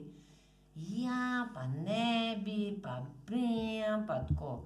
ja, 0.75 1.47
pa 1.53 1.65
ne 1.67 2.37
bi, 2.45 2.77
pa 2.83 2.99
prijam, 3.25 4.05
pa 4.07 4.19
tako. 4.27 4.59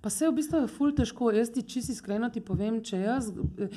Pa 0.00 0.10
se 0.10 0.28
v 0.28 0.32
bistvu 0.32 0.62
je 0.64 0.68
ful 0.68 0.94
težko. 0.96 1.30
Jaz 1.34 1.50
ti 1.50 1.62
čisto 1.62 1.92
iskreno 1.92 2.30
ti 2.30 2.40
povem, 2.40 2.80
če 2.84 3.00
jaz. 3.04 3.28
eh, 3.58 3.68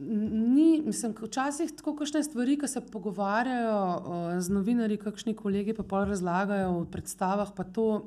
Ni, 0.00 0.82
mislim, 0.86 1.12
včasih 1.20 1.72
tako 1.76 1.92
kakšne 1.98 2.22
stvari, 2.24 2.56
ki 2.58 2.68
se 2.68 2.80
pogovarjajo 2.80 3.80
uh, 3.84 4.40
z 4.40 4.52
novinarji, 4.52 4.96
kakšni 4.96 5.34
kolegi 5.36 5.74
pa 5.76 5.84
pol 5.84 6.06
razlagajo 6.08 6.70
v 6.78 6.86
predstavah, 6.90 7.52
pa 7.56 7.64
to 7.64 8.06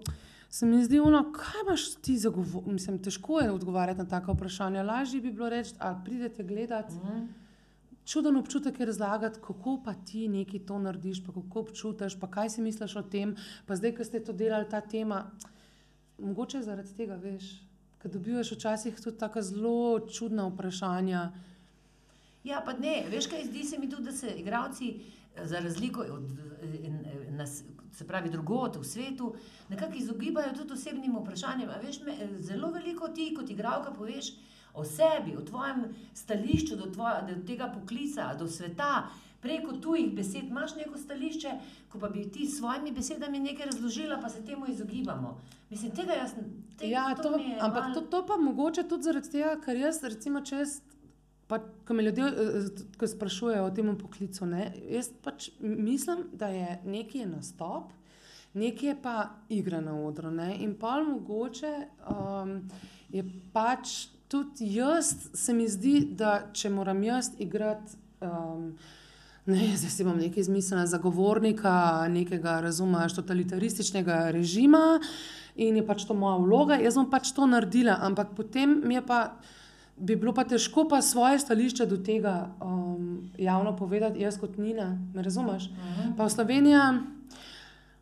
se 0.49 0.65
mi 0.65 0.81
zdi, 0.85 0.99
ono, 0.99 1.21
kaj 1.33 1.61
imaš 1.67 1.85
ti 2.01 2.17
za 2.17 2.29
govor. 2.33 2.65
Mislim, 2.67 2.97
težko 3.03 3.39
je 3.39 3.51
odgovarjati 3.51 4.01
na 4.01 4.07
taka 4.09 4.33
vprašanja. 4.33 4.83
Lažje 4.83 5.21
bi 5.21 5.31
bilo 5.31 5.49
reči, 5.49 5.75
ali 5.79 6.01
pridete 6.05 6.43
gledati. 6.43 6.95
Mm. 6.95 7.27
Čuden 8.05 8.37
občutek 8.37 8.79
je 8.79 8.85
razlagati, 8.85 9.39
kako 9.41 9.79
pa 9.85 9.93
ti 9.93 10.27
nekaj 10.27 10.65
to 10.65 10.79
narediš, 10.79 11.23
pa 11.25 11.33
kako 11.33 11.59
občutiš, 11.59 12.19
pa 12.19 12.27
kaj 12.27 12.49
si 12.49 12.61
misliš 12.61 12.95
o 12.95 13.01
tem. 13.01 13.35
Pa 13.65 13.75
zdaj, 13.75 13.95
ko 13.95 14.03
ste 14.03 14.19
to 14.19 14.33
delali, 14.33 14.69
ta 14.69 14.81
tema, 14.81 15.23
mogoče 16.17 16.61
zaradi 16.61 16.93
tega, 16.97 17.15
veš, 17.15 17.53
ker 18.01 18.11
dobivaš 18.11 18.51
včasih 18.51 19.01
tudi 19.01 19.17
tako 19.17 19.41
zelo 19.41 20.07
čudna 20.09 20.49
vprašanja. 20.49 21.31
Ja, 22.43 22.61
pa 22.61 22.73
ne, 22.73 23.05
veš 23.09 23.27
kaj, 23.27 23.45
zdi 23.45 23.63
se 23.63 23.79
mi 23.79 23.89
tudi, 23.89 24.03
da 24.03 24.11
se 24.11 24.27
igravci, 24.37 24.89
eh, 25.35 25.45
za 25.45 25.59
razliko 25.59 26.01
od 26.01 26.31
eh, 26.61 26.79
eh, 26.83 27.31
nas, 27.31 27.63
se 27.93 28.07
pravi 28.07 28.29
drugot 28.29 28.75
v 28.75 28.83
svetu, 28.83 29.35
nekako 29.69 29.93
izogibajo 29.95 30.53
tudi 30.53 30.73
osebnim 30.73 31.15
vprašanjem. 31.15 31.69
A 31.69 31.77
veš, 31.77 32.01
me, 32.01 32.13
zelo 32.39 32.71
veliko 32.71 33.07
ti 33.07 33.33
kot 33.37 33.49
igralka 33.49 33.91
poveš 33.91 34.33
o 34.73 34.83
sebi, 34.85 35.35
o 35.37 35.41
tvojem 35.41 35.83
stališču 36.13 36.75
do, 36.75 36.89
tvoje, 36.91 37.21
do 37.27 37.43
tega 37.47 37.67
poklica, 37.69 38.33
do 38.33 38.47
sveta. 38.47 39.03
Preko 39.41 39.73
tujih 39.73 40.13
besed 40.15 40.43
imaš 40.47 40.75
neko 40.75 40.97
stališče, 40.97 41.51
ko 41.89 41.99
pa 41.99 42.09
bi 42.09 42.23
ti 42.31 42.47
s 42.47 42.57
svojimi 42.57 42.91
besedami 42.91 43.39
nekaj 43.39 43.65
razložila, 43.65 44.17
pa 44.21 44.29
se 44.29 44.45
temu 44.45 44.65
izogibamo. 44.67 45.33
Mislim, 45.69 45.91
tega 45.91 46.13
jaz 46.13 46.31
ne. 46.37 46.43
Ja, 46.89 47.15
to, 47.15 47.35
je 47.37 47.57
ampak 47.61 47.83
malo- 47.83 47.93
to, 47.93 48.01
to 48.01 48.25
pa 48.25 48.37
mogoče 48.37 48.83
tudi 48.83 49.03
zaradi 49.03 49.31
tega, 49.31 49.57
ker 49.65 49.77
jaz, 49.77 49.99
recimo, 50.03 50.41
če 50.41 50.55
jaz. 50.55 50.77
Pa, 51.47 51.59
ko 51.59 51.93
me 51.93 52.03
ljudje 52.03 52.27
eh, 52.27 52.85
ko 52.97 53.07
sprašujejo 53.07 53.65
o 53.65 53.73
tem 53.75 53.91
poklicu, 53.97 54.45
ne, 54.45 54.71
jaz 54.89 55.11
pač 55.23 55.49
mislim, 55.59 56.25
da 56.33 56.47
je 56.47 56.79
nekaj 56.85 57.25
nastop, 57.25 57.91
nekaj 58.53 58.89
je 58.89 58.95
pa 59.01 59.17
igra 59.49 59.81
na 59.81 59.97
odru. 59.99 60.31
Ne, 60.31 60.55
in 60.59 60.75
pa 60.79 60.97
mogoče 61.03 61.75
um, 62.09 62.57
je 63.09 63.25
pač 63.53 64.07
tudi 64.27 64.73
jaz, 64.75 65.13
se 65.33 65.53
mi 65.53 65.67
zdi, 65.69 65.99
da 66.17 66.49
če 66.53 66.69
moram 66.73 67.03
jaz 67.03 67.33
igrati. 67.39 67.99
Um, 68.21 68.75
Ne, 69.45 69.73
zdaj 69.77 69.91
si 69.91 70.03
bom 70.07 70.15
nekaj 70.15 70.45
izmislila, 70.45 70.85
zagovornika 70.87 72.07
nekega, 72.07 72.61
razumeš, 72.63 73.17
totalitarističnega 73.17 74.29
režima 74.31 75.01
in 75.55 75.75
je 75.77 75.83
pač 75.83 76.05
to 76.07 76.15
moja 76.15 76.37
vloga, 76.39 76.77
jaz 76.79 76.95
bom 76.95 77.09
pač 77.11 77.33
to 77.35 77.43
naredila, 77.51 77.97
ampak 78.07 78.31
potem 78.37 78.79
mi 78.87 78.95
je 78.95 79.03
pa, 79.05 79.19
bi 79.97 80.15
bilo 80.15 80.33
pa 80.33 80.43
težko 80.43 80.87
pa 80.89 81.01
svoje 81.01 81.39
stališče 81.39 81.85
do 81.85 81.97
tega 81.97 82.49
um, 82.61 83.29
javno 83.37 83.75
povedati, 83.75 84.21
jaz 84.21 84.39
kot 84.39 84.57
Nina, 84.57 84.97
me 85.13 85.23
razumeš? 85.23 85.69
Pa 86.17 86.25
v 86.25 86.29
Sloveniji, 86.29 86.79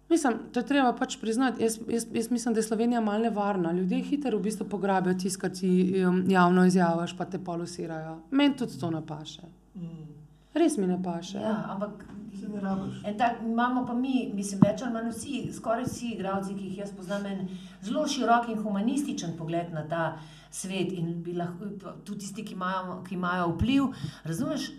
mislim, 0.10 0.40
to 0.54 0.60
je 0.60 0.68
treba 0.68 0.94
pač 0.94 1.18
priznati, 1.22 1.64
jaz, 1.64 1.80
jaz, 1.90 2.08
jaz 2.14 2.32
mislim, 2.32 2.54
da 2.54 2.60
je 2.60 2.64
Slovenija 2.64 3.02
malo 3.02 3.24
nevarna. 3.24 3.72
Ljudje 3.72 4.02
hitro 4.02 4.38
v 4.38 4.42
bistvu 4.42 4.70
pograbijo 4.70 5.14
tisto, 5.14 5.42
kar 5.42 5.52
ti 5.52 6.04
um, 6.08 6.24
javno 6.30 6.66
izjaviš, 6.66 7.18
pa 7.18 7.26
te 7.26 7.40
polusirajo. 7.40 8.20
Meni 8.32 8.58
tudi 8.58 8.80
to 8.80 8.92
napaše. 8.92 9.42
Mm. 9.76 10.21
Res 10.54 10.78
mi 10.78 10.88
ne 10.88 10.98
paše. 11.04 11.40
Ja, 11.40 11.58
ampak 11.76 12.06
Se 12.42 12.50
ne 12.50 12.60
rabiš. 12.60 13.04
En 13.06 13.18
tak, 13.18 13.42
imamo 13.44 13.86
pa 13.86 13.94
mi, 13.94 14.32
mislim, 14.34 14.62
več 14.64 14.82
ali 14.82 14.94
manj 14.94 15.10
vsi, 15.12 15.40
skoraj 15.54 15.84
vsi 15.86 16.14
igralci, 16.16 16.56
ki 16.56 16.70
jih 16.70 16.78
jaz 16.80 16.94
poznam, 16.96 17.26
en 17.28 17.50
zelo 17.84 18.06
širok 18.08 18.48
in 18.50 18.62
humanističen 18.64 19.36
pogled 19.38 19.74
na 19.76 19.84
ta 19.90 20.06
svet 20.52 20.94
in 20.96 21.12
bi 21.26 21.36
lahko 21.38 21.68
tudi 22.06 22.24
tisti, 22.24 22.46
ki 22.48 22.56
imajo, 22.56 23.02
ki 23.08 23.18
imajo 23.18 23.52
vpliv. 23.52 23.92
Razumeš, 24.24 24.70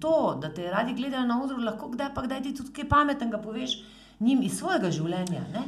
to, 0.00 0.14
da 0.42 0.52
te 0.54 0.70
radi 0.70 0.94
gledajo 0.98 1.26
na 1.26 1.40
odru, 1.42 1.58
lahko 1.64 1.88
kdaj 1.94 2.12
pa 2.14 2.26
kdaj 2.26 2.42
ti 2.46 2.54
tudi 2.60 2.74
kaj 2.78 2.88
pametnega 2.88 3.40
poveš. 3.42 3.80
njim 4.20 4.40
iz 4.42 4.56
svojega 4.58 4.90
življenja. 4.90 5.44
Ne? 5.52 5.60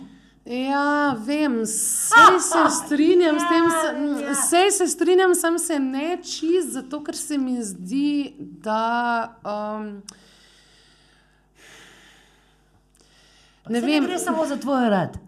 Ja, 0.45 0.85
vem, 1.19 1.67
sej 1.67 2.41
se 2.41 2.63
strinjam 2.79 3.37
s 3.37 3.45
tem, 3.45 3.65
Ja, 3.65 3.93
ja. 4.21 4.35
se- 4.35 4.49
sej 4.49 4.71
se 4.71 4.87
strinjam, 4.89 5.35
sem 5.35 5.59
se 5.59 5.79
ne 5.79 6.17
čist, 6.17 6.69
zato 6.71 7.01
ker 7.01 7.15
se 7.15 7.39
mi 7.39 7.63
zdi, 7.63 8.33
da. 8.39 8.81
Um, 9.45 10.03
ne 13.67 13.81
vem, 13.81 14.01
Ne 14.03 14.09
gre 14.09 14.19
samo 14.19 14.47
za 14.47 14.57
tvoj 14.57 14.89
rad, 14.91 15.19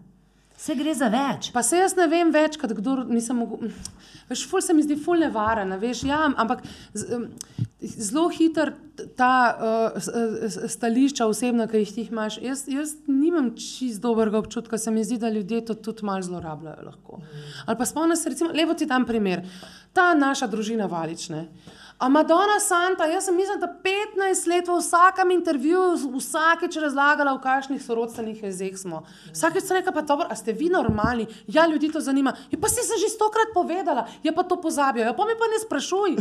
vse 0.57 0.75
gre 0.75 0.93
za 0.93 1.07
več. 1.07 1.51
Pa 1.51 1.63
se 1.63 1.77
jaz 1.77 1.95
ne 1.95 2.07
vem 2.07 2.31
več, 2.31 2.57
kot 2.57 2.73
kdo 2.73 3.03
nisem 3.05 3.37
mogel. 3.37 3.69
Veš, 4.29 4.45
ful 4.49 4.61
se 4.61 4.73
mi 4.73 4.83
zdi 4.83 4.95
ful 4.95 5.19
nevaren, 5.19 5.75
veš, 5.81 6.03
ja, 6.07 6.23
ampak 6.37 6.63
z- 6.93 7.27
zelo 7.81 8.29
hiter 8.29 8.73
ta 9.17 9.33
uh, 9.51 10.67
stališča 10.69 11.25
osebna, 11.27 11.67
ki 11.67 11.81
jih 11.81 11.91
ti 11.95 12.07
imaš. 12.11 12.37
Jaz, 12.41 12.63
jaz 12.71 12.93
nimam 13.07 13.51
čist 13.57 14.01
dobrega 14.01 14.37
občutka, 14.39 14.77
se 14.77 14.91
mi 14.91 15.03
zdi, 15.03 15.17
da 15.17 15.29
ljudje 15.29 15.65
to 15.65 15.73
tudi 15.73 16.05
malo 16.05 16.21
zlorabljajo. 16.21 16.85
Lahko. 16.85 17.21
Ali 17.65 17.77
pa 17.77 17.85
spomnim 17.85 18.17
se, 18.17 18.29
recimo, 18.29 18.51
lepo 18.53 18.73
ti 18.73 18.85
dam 18.85 19.05
primer. 19.05 19.43
Ta 19.93 20.13
naša 20.13 20.47
družina 20.47 20.85
Valične. 20.85 21.47
A 22.03 22.09
Madonna 22.09 22.59
Santa, 22.59 23.05
jaz 23.05 23.25
sem 23.25 23.35
mislim, 23.35 23.59
da 23.59 23.67
15 23.83 24.47
let 24.47 24.67
v 24.67 24.75
vsakem 24.75 25.29
intervjuju, 25.31 26.09
vsakeč 26.17 26.75
razlagala, 26.83 27.31
v 27.37 27.39
kakšnih 27.45 27.79
sorodstvenih 27.79 28.41
jezeh 28.43 28.75
smo. 28.75 29.05
Vsakeč 29.31 29.63
sem 29.63 29.77
rekla, 29.77 29.93
pa 29.95 30.03
dobro, 30.03 30.27
a 30.27 30.35
ste 30.35 30.51
vi 30.51 30.67
normalni? 30.67 31.29
Ja, 31.47 31.63
ljudi 31.63 31.93
to 31.93 32.01
zanima. 32.03 32.35
Ja, 32.51 32.59
pa 32.59 32.67
si 32.67 32.83
se 32.83 32.99
že 32.99 33.07
stokrat 33.07 33.55
povedala, 33.55 34.03
ja 34.23 34.35
pa 34.35 34.43
to 34.43 34.59
pozabijo. 34.59 35.05
Ja, 35.05 35.13
pa 35.15 35.23
me 35.23 35.37
pa 35.39 35.47
ne 35.47 35.63
sprašuj. 35.63 36.19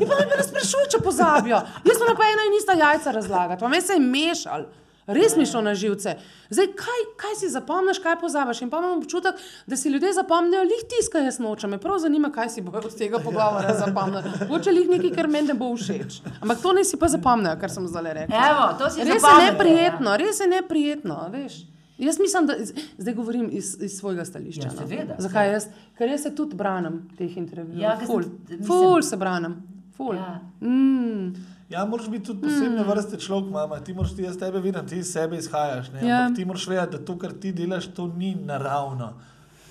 Ja, 0.00 0.06
pa 0.10 0.18
me 0.18 0.26
pa 0.34 0.36
ne 0.42 0.48
sprašuj, 0.50 0.90
če 0.96 0.98
pozabijo. 0.98 1.62
Jaz 1.86 2.02
sem 2.02 2.16
pa 2.18 2.26
ena 2.32 2.50
in 2.50 2.58
ista 2.58 2.74
jajca 2.74 3.14
razlagati, 3.14 3.62
pa 3.62 3.70
me 3.70 3.80
se 3.80 4.00
je 4.00 4.02
mešal. 4.02 4.66
Res 5.12 5.36
mi 5.36 5.46
šlo 5.46 5.60
na 5.60 5.74
živce. 5.74 6.14
Zdaj, 6.50 6.66
kaj, 6.74 7.00
kaj 7.16 7.34
si 7.34 7.48
zapomniš, 7.48 7.98
kaj 7.98 8.16
pozabiš? 8.16 8.62
In 8.62 8.70
pa 8.70 8.78
imam 8.78 8.98
občutek, 8.98 9.34
da 9.66 9.76
si 9.76 9.88
ljudje 9.88 10.12
zapomnijo 10.12 10.62
lih 10.62 10.82
tiska, 10.88 11.18
jaz 11.20 11.38
nočem. 11.38 11.70
Me 11.70 11.78
prav 11.78 11.98
zanima, 11.98 12.30
kaj 12.30 12.48
si 12.48 12.60
bojo 12.60 12.82
iz 12.86 12.94
tega 12.94 13.18
pogovora 13.18 13.74
zapomnili. 13.76 14.22
Mogoče 14.40 14.70
lih 14.72 14.88
nekaj, 14.88 15.10
kar 15.12 15.28
meni 15.28 15.48
ne 15.48 15.54
bo 15.54 15.72
všeč. 15.72 16.20
Ampak 16.40 16.58
to 16.58 16.72
ne 16.72 16.84
si 16.84 16.96
pa 16.96 17.08
zapomnijo, 17.08 17.56
kar 17.56 17.70
sem 17.70 17.86
zdaj 17.86 18.14
rekla. 18.14 18.46
Evo, 18.46 18.68
to 18.78 18.90
si 18.90 19.00
Res 19.00 19.08
je 19.08 19.20
zapomnila, 19.20 19.50
neprijetno, 19.50 20.16
res 20.16 20.40
je 20.40 20.48
neprijetno, 20.48 21.20
veš. 21.30 21.60
Jaz 21.98 22.16
mislim, 22.18 22.46
da 22.46 22.54
zdaj 22.98 23.14
govorim 23.14 23.48
iz, 23.52 23.76
iz 23.80 23.98
svojega 23.98 24.24
stališča. 24.24 24.62
Ja, 24.62 24.72
no. 24.72 24.78
seveda, 24.78 25.14
Zakaj 25.18 25.50
jaz? 25.52 25.66
Ker 25.98 26.08
jaz 26.08 26.22
se 26.22 26.34
tudi 26.34 26.56
branim 26.56 27.10
teh 27.18 27.36
intervjujev. 27.36 27.80
Ja, 27.80 27.98
ful, 28.06 28.22
sem- 28.48 28.62
ful 28.64 29.02
se 29.02 29.16
branim. 29.16 29.58
Ful. 29.96 30.14
Ja. 30.16 30.40
Mm. 30.60 31.34
Ja, 31.70 31.84
moraš 31.84 32.08
biti 32.08 32.24
tudi 32.24 32.40
posebne 32.40 32.82
vrste 32.84 33.16
človek, 33.18 33.50
mama. 33.50 33.76
Ti 33.78 33.94
moraš 33.94 34.12
ti, 34.12 34.22
jaz 34.22 34.36
tebe 34.36 34.58
vidim, 34.60 34.86
ti 34.86 34.98
iz 34.98 35.12
sebe 35.12 35.36
izhajaš. 35.36 35.90
Ne? 35.90 36.02
Ja. 36.02 36.16
Ampak 36.18 36.36
ti 36.36 36.44
moraš 36.44 36.66
vedeti, 36.66 36.90
da 36.92 37.04
to, 37.04 37.18
kar 37.18 37.32
ti 37.32 37.52
delaš, 37.52 37.86
to 37.88 38.06
ni 38.08 38.34
naravno. 38.36 39.12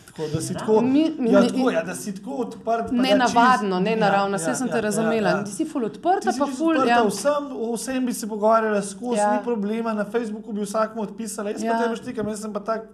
Tako 0.08 0.28
da 0.28 0.42
si 0.42 0.54
tako, 0.54 0.82
Mi- 0.82 1.12
mi- 1.20 1.32
ja, 1.32 1.42
tako, 1.44 1.72
ja, 1.72 1.84
da 1.84 1.96
si 1.96 2.16
tako 2.16 2.32
odprt. 2.34 2.92
Ne 2.94 3.16
navadno, 3.16 3.80
ne 3.80 3.96
naravno, 3.98 4.38
vse 4.38 4.56
sem 4.56 4.68
te 4.68 4.82
razumela. 4.82 5.44
Ti 5.44 5.52
si 5.52 5.66
ful 5.66 5.86
odprta, 5.86 6.20
Ti 6.22 6.34
si 6.34 6.40
pa 6.40 6.46
ful. 6.48 6.70
odprta, 6.70 6.90
Ja. 6.90 7.04
Vsem, 7.04 7.44
vsem 7.74 8.06
bi 8.06 8.14
se 8.14 8.28
pogovarjala 8.28 8.82
skozi, 8.84 9.20
Ja. 9.20 9.34
ni 9.34 9.44
problema. 9.44 9.94
Na 9.94 10.06
Facebooku 10.06 10.54
bi 10.54 10.62
vsakmu 10.62 11.02
odpisala, 11.02 11.50
jaz 11.50 11.64
Ja. 11.64 11.74
pa 11.74 11.84
tebe 11.84 11.96
štikam, 11.96 12.28
jaz 12.28 12.42
sem 12.42 12.54
pa 12.54 12.60
tak. 12.62 12.88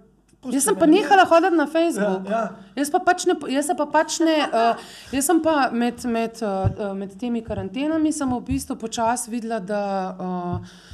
Jaz 0.52 0.64
sem 0.64 0.76
pa 0.76 0.86
ne. 0.86 1.00
nehala 1.02 1.26
hoditi 1.26 1.56
na 1.58 1.66
Facebook. 1.66 2.30
Ja, 2.30 2.38
ja. 2.38 2.50
Jaz, 2.76 2.92
pa 2.92 3.00
pač 3.00 3.26
ne, 3.26 3.36
jaz 3.50 3.66
se 3.66 3.76
pa 3.76 3.86
pač 3.86 4.20
ne. 4.20 4.36
Uh, 4.52 4.76
jaz 5.12 5.26
sem 5.26 5.40
pa 5.42 5.70
med, 5.72 6.06
med, 6.06 6.42
uh, 6.44 6.94
med 6.94 7.16
temi 7.20 7.42
karantenami 7.42 8.12
sem 8.14 8.30
v 8.30 8.42
bistvu 8.42 8.76
počasi 8.78 9.32
videla, 9.32 9.60
da. 9.60 9.84
Uh, 10.20 10.92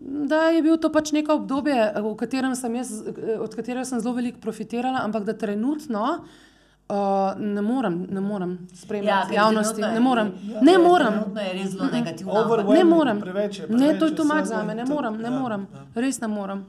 Da 0.00 0.36
je 0.54 0.62
bil 0.62 0.76
to 0.78 0.86
pač 0.92 1.10
neko 1.12 1.34
obdobje, 1.40 1.74
v 1.98 2.10
katerem 2.14 2.52
sem 2.54 2.74
jaz, 2.76 2.92
od 3.40 3.54
katerega 3.56 3.82
sem 3.84 3.98
zelo 3.98 4.12
veliko 4.14 4.38
profitirala, 4.38 5.00
ampak 5.02 5.24
da 5.26 5.32
trenutno 5.34 6.20
uh, 6.88 7.32
ne 7.36 7.62
morem, 7.62 8.06
ne 8.10 8.20
morem 8.20 8.52
spremljati 8.74 9.34
ja, 9.34 9.40
javnosti. 9.42 9.80
Ne 9.80 10.00
morem, 10.00 10.30
ja, 10.46 10.60
ne 10.62 10.78
morem. 10.78 11.12
Trenutno 11.12 11.40
je 11.40 11.52
res 11.52 11.70
zelo 11.70 11.88
negativno. 11.92 12.32
Overwhelming. 12.32 12.70
ampak- 12.70 12.78
Ne 12.78 12.84
morem. 12.84 13.20
preveč 13.20 13.58
je, 13.58 13.66
ne, 13.68 13.76
preveč 13.78 13.98
to 13.98 14.06
je 14.06 14.16
tu 14.16 14.24
mač 14.24 14.44
za 14.44 14.62
me, 14.62 14.74
ne 14.74 14.84
morem, 14.84 15.16
ne 15.18 15.28
ja, 15.28 15.34
morem, 15.40 15.66
ja. 15.74 15.84
res 15.96 16.20
ne 16.20 16.28
morem. 16.28 16.64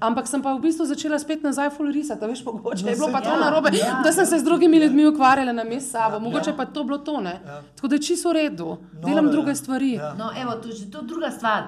Ampak 0.00 0.26
sem 0.26 0.42
pa 0.42 0.52
v 0.52 0.60
bistvu 0.60 0.84
začela 0.84 1.18
spet 1.18 1.42
nazaj 1.42 1.70
full 1.70 1.88
risati, 1.88 2.20
a 2.20 2.28
veš, 2.28 2.44
mogoče 2.44 2.84
No, 2.84 2.90
je 2.90 2.96
bilo 2.96 3.08
pa 3.08 3.20
to 3.20 3.28
ja, 3.28 3.38
narobe, 3.38 3.70
ja, 3.74 4.00
da 4.00 4.12
sem 4.12 4.26
se 4.26 4.38
z 4.38 4.44
drugimi 4.44 4.76
ljudmi 4.78 5.06
ukvarjala 5.06 5.52
na 5.52 5.64
mestu 5.64 5.90
sabo, 5.90 6.14
Ja. 6.14 6.18
mogoče 6.20 6.52
pa 6.52 6.62
je 6.62 6.72
to 6.72 6.84
bilo 6.84 6.98
to, 7.00 7.20
ne. 7.20 7.40
Ja. 7.42 7.62
Tako 7.74 7.88
da 7.88 7.94
je 7.94 8.02
čisto 8.02 8.28
v 8.28 8.34
redu, 8.34 8.64
Noro 8.64 8.78
delam 9.02 9.26
je. 9.26 9.30
druge 9.30 9.54
stvari. 9.54 9.92
Ja. 9.92 10.14
No, 10.14 10.30
evo, 10.34 10.52
to 10.54 10.68
je 10.68 10.90
to 10.90 11.02
druga 11.02 11.30
stvar, 11.30 11.62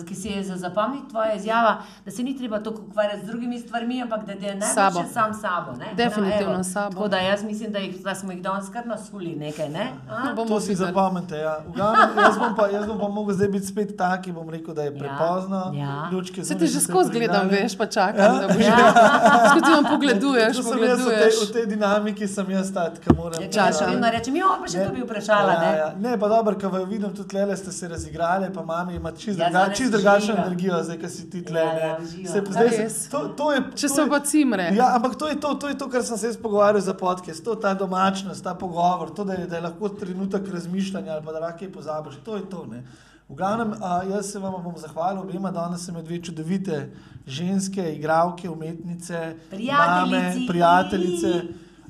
ki 0.00 0.14
si 0.14 0.28
je 0.28 0.44
za 0.44 0.56
zapomniti 0.56 1.08
tvoja 1.08 1.34
izjava, 1.34 1.72
da 2.04 2.10
se 2.10 2.22
ni 2.22 2.36
treba 2.36 2.58
toliko 2.60 2.82
ukvarjati 2.82 3.20
z 3.20 3.26
drugimi 3.26 3.58
stvarmi, 3.58 4.02
ampak 4.02 4.24
da 4.24 4.32
je 4.32 4.60
Sabo. 4.64 4.94
najbolje 4.94 5.12
sam 5.12 5.34
sabo. 5.34 5.72
Ne? 5.74 5.86
Definitivno 5.96 6.54
evo, 6.54 6.64
s 6.64 6.72
sabo. 6.72 6.92
Tako 6.92 7.08
da 7.08 7.16
jaz 7.18 7.42
mislim, 7.44 7.72
da, 7.72 7.78
jih, 7.78 7.96
da 7.98 8.14
smo 8.14 8.32
jih 8.32 8.42
danes 8.42 8.68
kar 8.68 8.86
nasuli 8.86 9.36
nekaj. 9.36 9.68
Ne? 9.68 9.86
A? 10.10 10.32
Bomo 10.34 10.48
To 10.48 10.60
si 10.60 10.68
videli. 10.68 10.86
zapomnite. 10.86 11.36
Ja. 11.36 11.58
Glavnem, 11.68 12.18
Jaz 12.18 12.38
bom 12.38 12.56
pa, 12.56 12.66
jaz 12.68 12.86
bom 12.86 12.98
pa 12.98 13.08
mogel 13.08 13.34
zdaj 13.34 13.48
biti 13.48 13.66
spet 13.66 13.96
taki, 13.96 14.32
bom 14.32 14.50
rekel, 14.50 14.74
da 14.74 14.82
je 14.82 14.98
prepozno. 14.98 15.72
ja. 15.74 16.08
Lučke 16.12 16.44
Se 16.88 16.90
se 16.90 16.92
skozi 16.94 17.10
gledam, 17.12 17.48
veš, 17.50 17.76
pa 17.76 17.86
čakam, 17.88 18.38
da 18.38 18.46
boš 18.48 18.56
že. 18.58 18.72
Skozi 19.48 19.62
ti 19.62 19.72
vam 19.72 19.86
pogleduješ, 19.86 20.54
To 20.54 20.58
jaz 20.58 20.66
v 20.66 20.70
tej, 20.70 20.72
pogleduješ. 20.72 21.34
v 21.40 21.52
tej 21.52 21.64
dinamiki, 21.66 22.28
sem 22.28 22.50
jaz 22.50 22.72
ta, 22.72 22.86
ki 22.94 23.12
moram. 23.12 23.36
Ja, 23.38 23.48
Čaša. 23.50 23.78
če 23.78 23.88
vedno 23.90 24.10
rečem, 24.10 24.36
jo, 24.36 24.48
pa 24.56 24.66
še 24.66 24.78
to 24.80 24.90
bi 24.90 25.02
vprašala. 25.02 25.52
Ja, 25.52 25.60
ne? 25.60 25.72
ja. 25.76 25.88
ne, 25.98 26.12
pa 26.16 26.28
dobro, 26.28 26.54
ker 26.54 26.70
vidim 26.86 27.12
tudi 27.12 27.28
tle, 27.28 27.44
ste 27.54 27.70
se 27.70 27.88
razigrali, 27.88 28.48
pa 28.48 28.62
mami 28.64 28.96
ima 28.96 29.12
čist, 29.12 29.36
Ja, 29.36 29.50
druga, 29.50 29.74
čist 29.74 29.92
drugačno 29.92 30.34
energijo, 30.36 30.80
zdaj, 30.82 30.98
ki 30.98 31.08
si 31.08 31.22
ti 31.28 31.44
tle. 31.44 31.60
Ja, 31.60 31.74
ne. 31.74 31.88
ja. 32.18 32.30
Se- 32.30 32.44
zdaj 32.48 32.68
se- 32.90 33.10
to, 33.10 33.18
to 33.30 33.52
je, 33.52 33.60
Če 33.74 33.86
je- 33.88 34.08
pa 34.08 34.20
cimre. 34.22 34.70
Ja, 34.72 34.94
ampak 34.94 35.14
to 35.14 35.28
je 35.28 35.36
to, 35.36 35.54
to 35.56 35.68
je 35.68 35.76
to, 35.76 35.88
kar 35.88 36.02
sem 36.02 36.16
se 36.16 36.26
jaz 36.26 36.38
pogovarjal 36.38 36.80
za 36.82 36.94
podcast, 36.96 37.44
to 37.44 37.52
je 37.52 37.60
ta 37.60 37.74
domačnost, 37.76 38.40
ta 38.40 38.54
pogovor, 38.56 39.10
to, 39.10 39.24
da 39.24 39.34
je, 39.34 39.46
da 39.46 39.56
je 39.56 39.62
lahko 39.62 39.88
trenutek 39.90 40.48
razmišljanja 40.48 41.12
ali 41.12 41.22
pa 41.22 41.32
da 41.32 41.38
lahko 41.40 41.58
kaj 41.58 41.72
pozabiš, 41.72 42.14
to 42.24 42.36
je 42.36 42.44
to. 42.46 42.64
Ne. 42.66 42.82
V 43.28 43.34
glavnem, 43.36 43.74
jaz 44.10 44.32
se 44.32 44.38
vam 44.38 44.62
bom 44.64 44.76
zahvalil 44.76 45.20
obema, 45.20 45.50
danes 45.50 45.84
se 45.84 45.92
med 45.92 46.04
dve 46.04 46.22
čudovite 46.22 46.90
ženske, 47.26 47.94
igralke, 47.94 48.48
umetnice, 48.48 49.36
Prijateljici. 49.50 50.38
mame, 50.38 50.46
prijateljice 50.48 51.42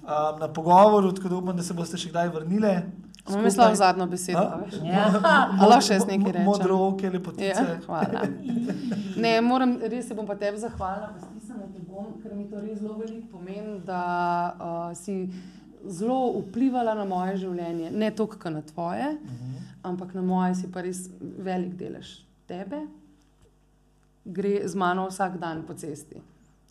a, 0.07 0.37
na 0.41 0.49
pogovoru, 0.53 1.13
tako 1.13 1.29
da 1.29 1.37
upam, 1.37 1.57
da 1.57 1.63
se 1.63 1.75
boste 1.75 1.97
še 1.97 2.11
kdaj 2.11 2.29
vrnile. 2.35 2.73
Imam 3.29 3.45
mislila 3.45 3.69
v 3.71 3.77
zadnjo 3.79 4.07
besedo. 4.07 4.39
A? 4.39 4.57
a 4.57 4.59
veš. 4.65 4.81
Ja. 4.83 5.05
Lahko 5.61 5.85
še 5.87 6.01
nekaj 6.09 6.33
rečem? 6.33 6.49
Modro 6.49 6.79
oke, 6.89 7.11
lepotice. 7.11 7.53
Ja, 7.55 7.79
hvala. 7.87 8.25
Ne, 9.19 9.41
moram, 9.43 9.73
res 9.83 10.07
se 10.07 10.15
bom 10.15 10.27
pa 10.27 10.37
tebi 10.39 10.61
zahvalila, 10.63 11.09
pa 11.11 11.25
stisnila 11.27 11.65
te 11.75 11.81
bom, 11.83 12.13
ker 12.23 12.35
mi 12.39 12.45
to 12.47 12.61
res 12.63 12.79
zelo 12.79 12.95
veliko 13.01 13.27
pomeni, 13.33 13.81
da 13.87 14.03
uh, 14.55 14.93
si 14.95 15.25
zelo 15.91 16.39
vplivala 16.39 16.95
na 16.95 17.07
moje 17.07 17.35
življenje. 17.43 17.91
Ne 17.91 18.13
toliko 18.15 18.51
na 18.55 18.63
tvoje, 18.63 19.09
uh 19.19 19.33
-huh. 19.33 19.58
Ampak 19.83 20.15
na 20.15 20.23
moje 20.23 20.55
si 20.55 20.69
pa 20.69 20.81
res 20.81 21.09
velik 21.21 21.75
delež 21.75 22.15
tebe. 22.47 22.87
Gre 24.25 24.69
z 24.69 24.75
mano 24.75 25.07
vsak 25.07 25.39
dan 25.39 25.63
po 25.63 25.75
cesti. 25.75 26.21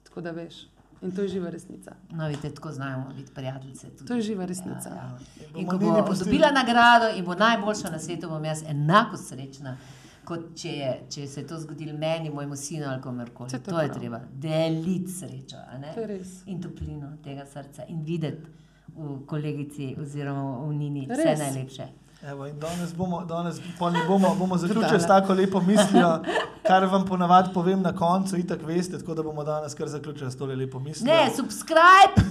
Tako 0.04 0.22
da 0.22 0.32
veš. 0.32 0.68
In 1.02 1.12
to 1.12 1.22
je 1.22 1.28
živa 1.30 1.50
resnica. 1.50 1.92
No, 2.12 2.28
vidite, 2.28 2.50
tako 2.50 2.72
znamo 2.72 3.14
biti 3.16 3.32
prijateljice. 3.32 3.90
tudi. 3.90 4.06
To 4.06 4.14
je 4.14 4.22
živa 4.22 4.46
resnica. 4.46 4.90
Ja, 4.90 4.96
ja. 4.96 5.18
In 5.54 5.60
In 5.60 5.68
ko 5.68 5.78
bo 5.78 6.14
dobila 6.16 6.52
nagrado 6.52 7.18
in 7.18 7.26
bo 7.26 7.36
najboljša 7.36 7.90
na 7.90 8.00
svetu, 8.00 8.30
bom 8.30 8.46
jaz 8.46 8.64
enako 8.64 9.18
srečna. 9.18 9.78
Kot 10.26 10.40
če, 10.56 10.70
je, 10.70 11.04
če 11.10 11.28
se 11.28 11.42
je 11.42 11.48
to 11.48 11.60
zgodilo 11.60 11.98
meni, 11.98 12.30
mojemu 12.30 12.56
sinu 12.56 12.86
ali 12.88 13.02
komerkoli. 13.02 13.50
Saj 13.50 13.60
to 13.60 13.72
To 13.72 13.82
je 13.82 13.88
prav. 13.88 14.00
treba 14.00 14.20
deliti 14.32 15.12
srečo 15.12 15.58
a 15.68 15.78
ne? 15.78 15.94
To 15.94 16.02
in 16.46 16.62
toplino 16.62 17.18
tega 17.24 17.46
srca 17.46 17.86
in 17.88 18.04
videti 18.04 18.42
v 18.90 19.26
kolegici 19.26 19.96
oziroma 20.02 20.60
v 20.60 20.74
Nini 20.74 21.08
vse 21.08 21.24
Res. 21.24 21.40
najlepše. 21.40 21.88
Evo, 22.28 22.48
danes 22.48 22.94
bomo, 22.96 23.26
danes 23.26 23.60
ne 23.94 24.04
bomo, 24.08 24.36
bomo 24.36 24.58
zaključili 24.58 25.00
s 25.00 25.08
tako 25.08 25.34
lepo 25.34 25.62
mislijo, 25.62 26.20
kar 26.68 26.86
vam 26.86 27.06
ponavadi 27.06 27.50
povem 27.54 27.82
na 27.82 27.96
koncu, 27.96 28.38
itak 28.38 28.60
veste, 28.64 29.00
tako 29.00 29.14
da 29.14 29.24
bomo 29.24 29.44
danes 29.44 29.74
kar 29.74 29.88
zaključili 29.88 30.32
s 30.32 30.38
tole 30.38 30.56
lepo 30.56 30.80
mislijo. 30.80 31.14
Ne, 31.14 31.30
subscribe! 31.36 32.28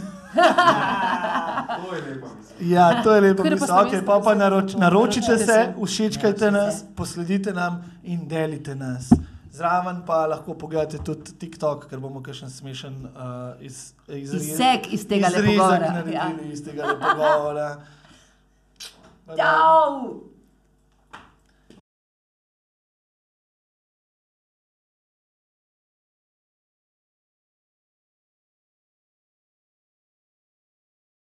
To 1.86 1.94
je 1.94 2.02
lepa 2.02 2.26
misel. 2.38 2.68
Ja, 2.70 3.02
to 3.02 3.14
je 3.14 3.20
lepo 3.20 3.42
mislijo. 3.44 3.74
Okay, 3.74 4.04
pa 4.04 4.12
pa 4.12 4.18
misel. 4.18 4.38
naroč, 4.38 4.74
naročite 4.74 5.30
Naročite 5.30 5.38
se, 5.38 5.74
všečkajte 5.84 6.50
nas, 6.50 6.84
posledite 6.96 7.52
nam 7.52 7.84
in 8.02 8.28
delite 8.28 8.74
nas. 8.74 9.10
Zraven 9.52 10.02
pa 10.06 10.26
lahko 10.26 10.54
pogledate 10.54 10.98
tudi 11.04 11.32
TikTok, 11.38 11.86
ker 11.90 11.98
bomo 11.98 12.22
kakšen 12.22 12.50
smešen 12.50 12.94
uh, 12.94 13.10
iz, 13.60 13.92
iz, 14.08 14.34
Izsek 14.34 14.92
iz 14.92 15.08
tega 15.08 15.28
izrezek 15.28 15.56
pogovora. 15.56 15.92
naredili 15.92 16.14
Ja. 16.14 16.52
iz 16.52 16.64
tega 16.64 16.84
pogovora. 19.26 19.36
Ciao! 19.36 20.35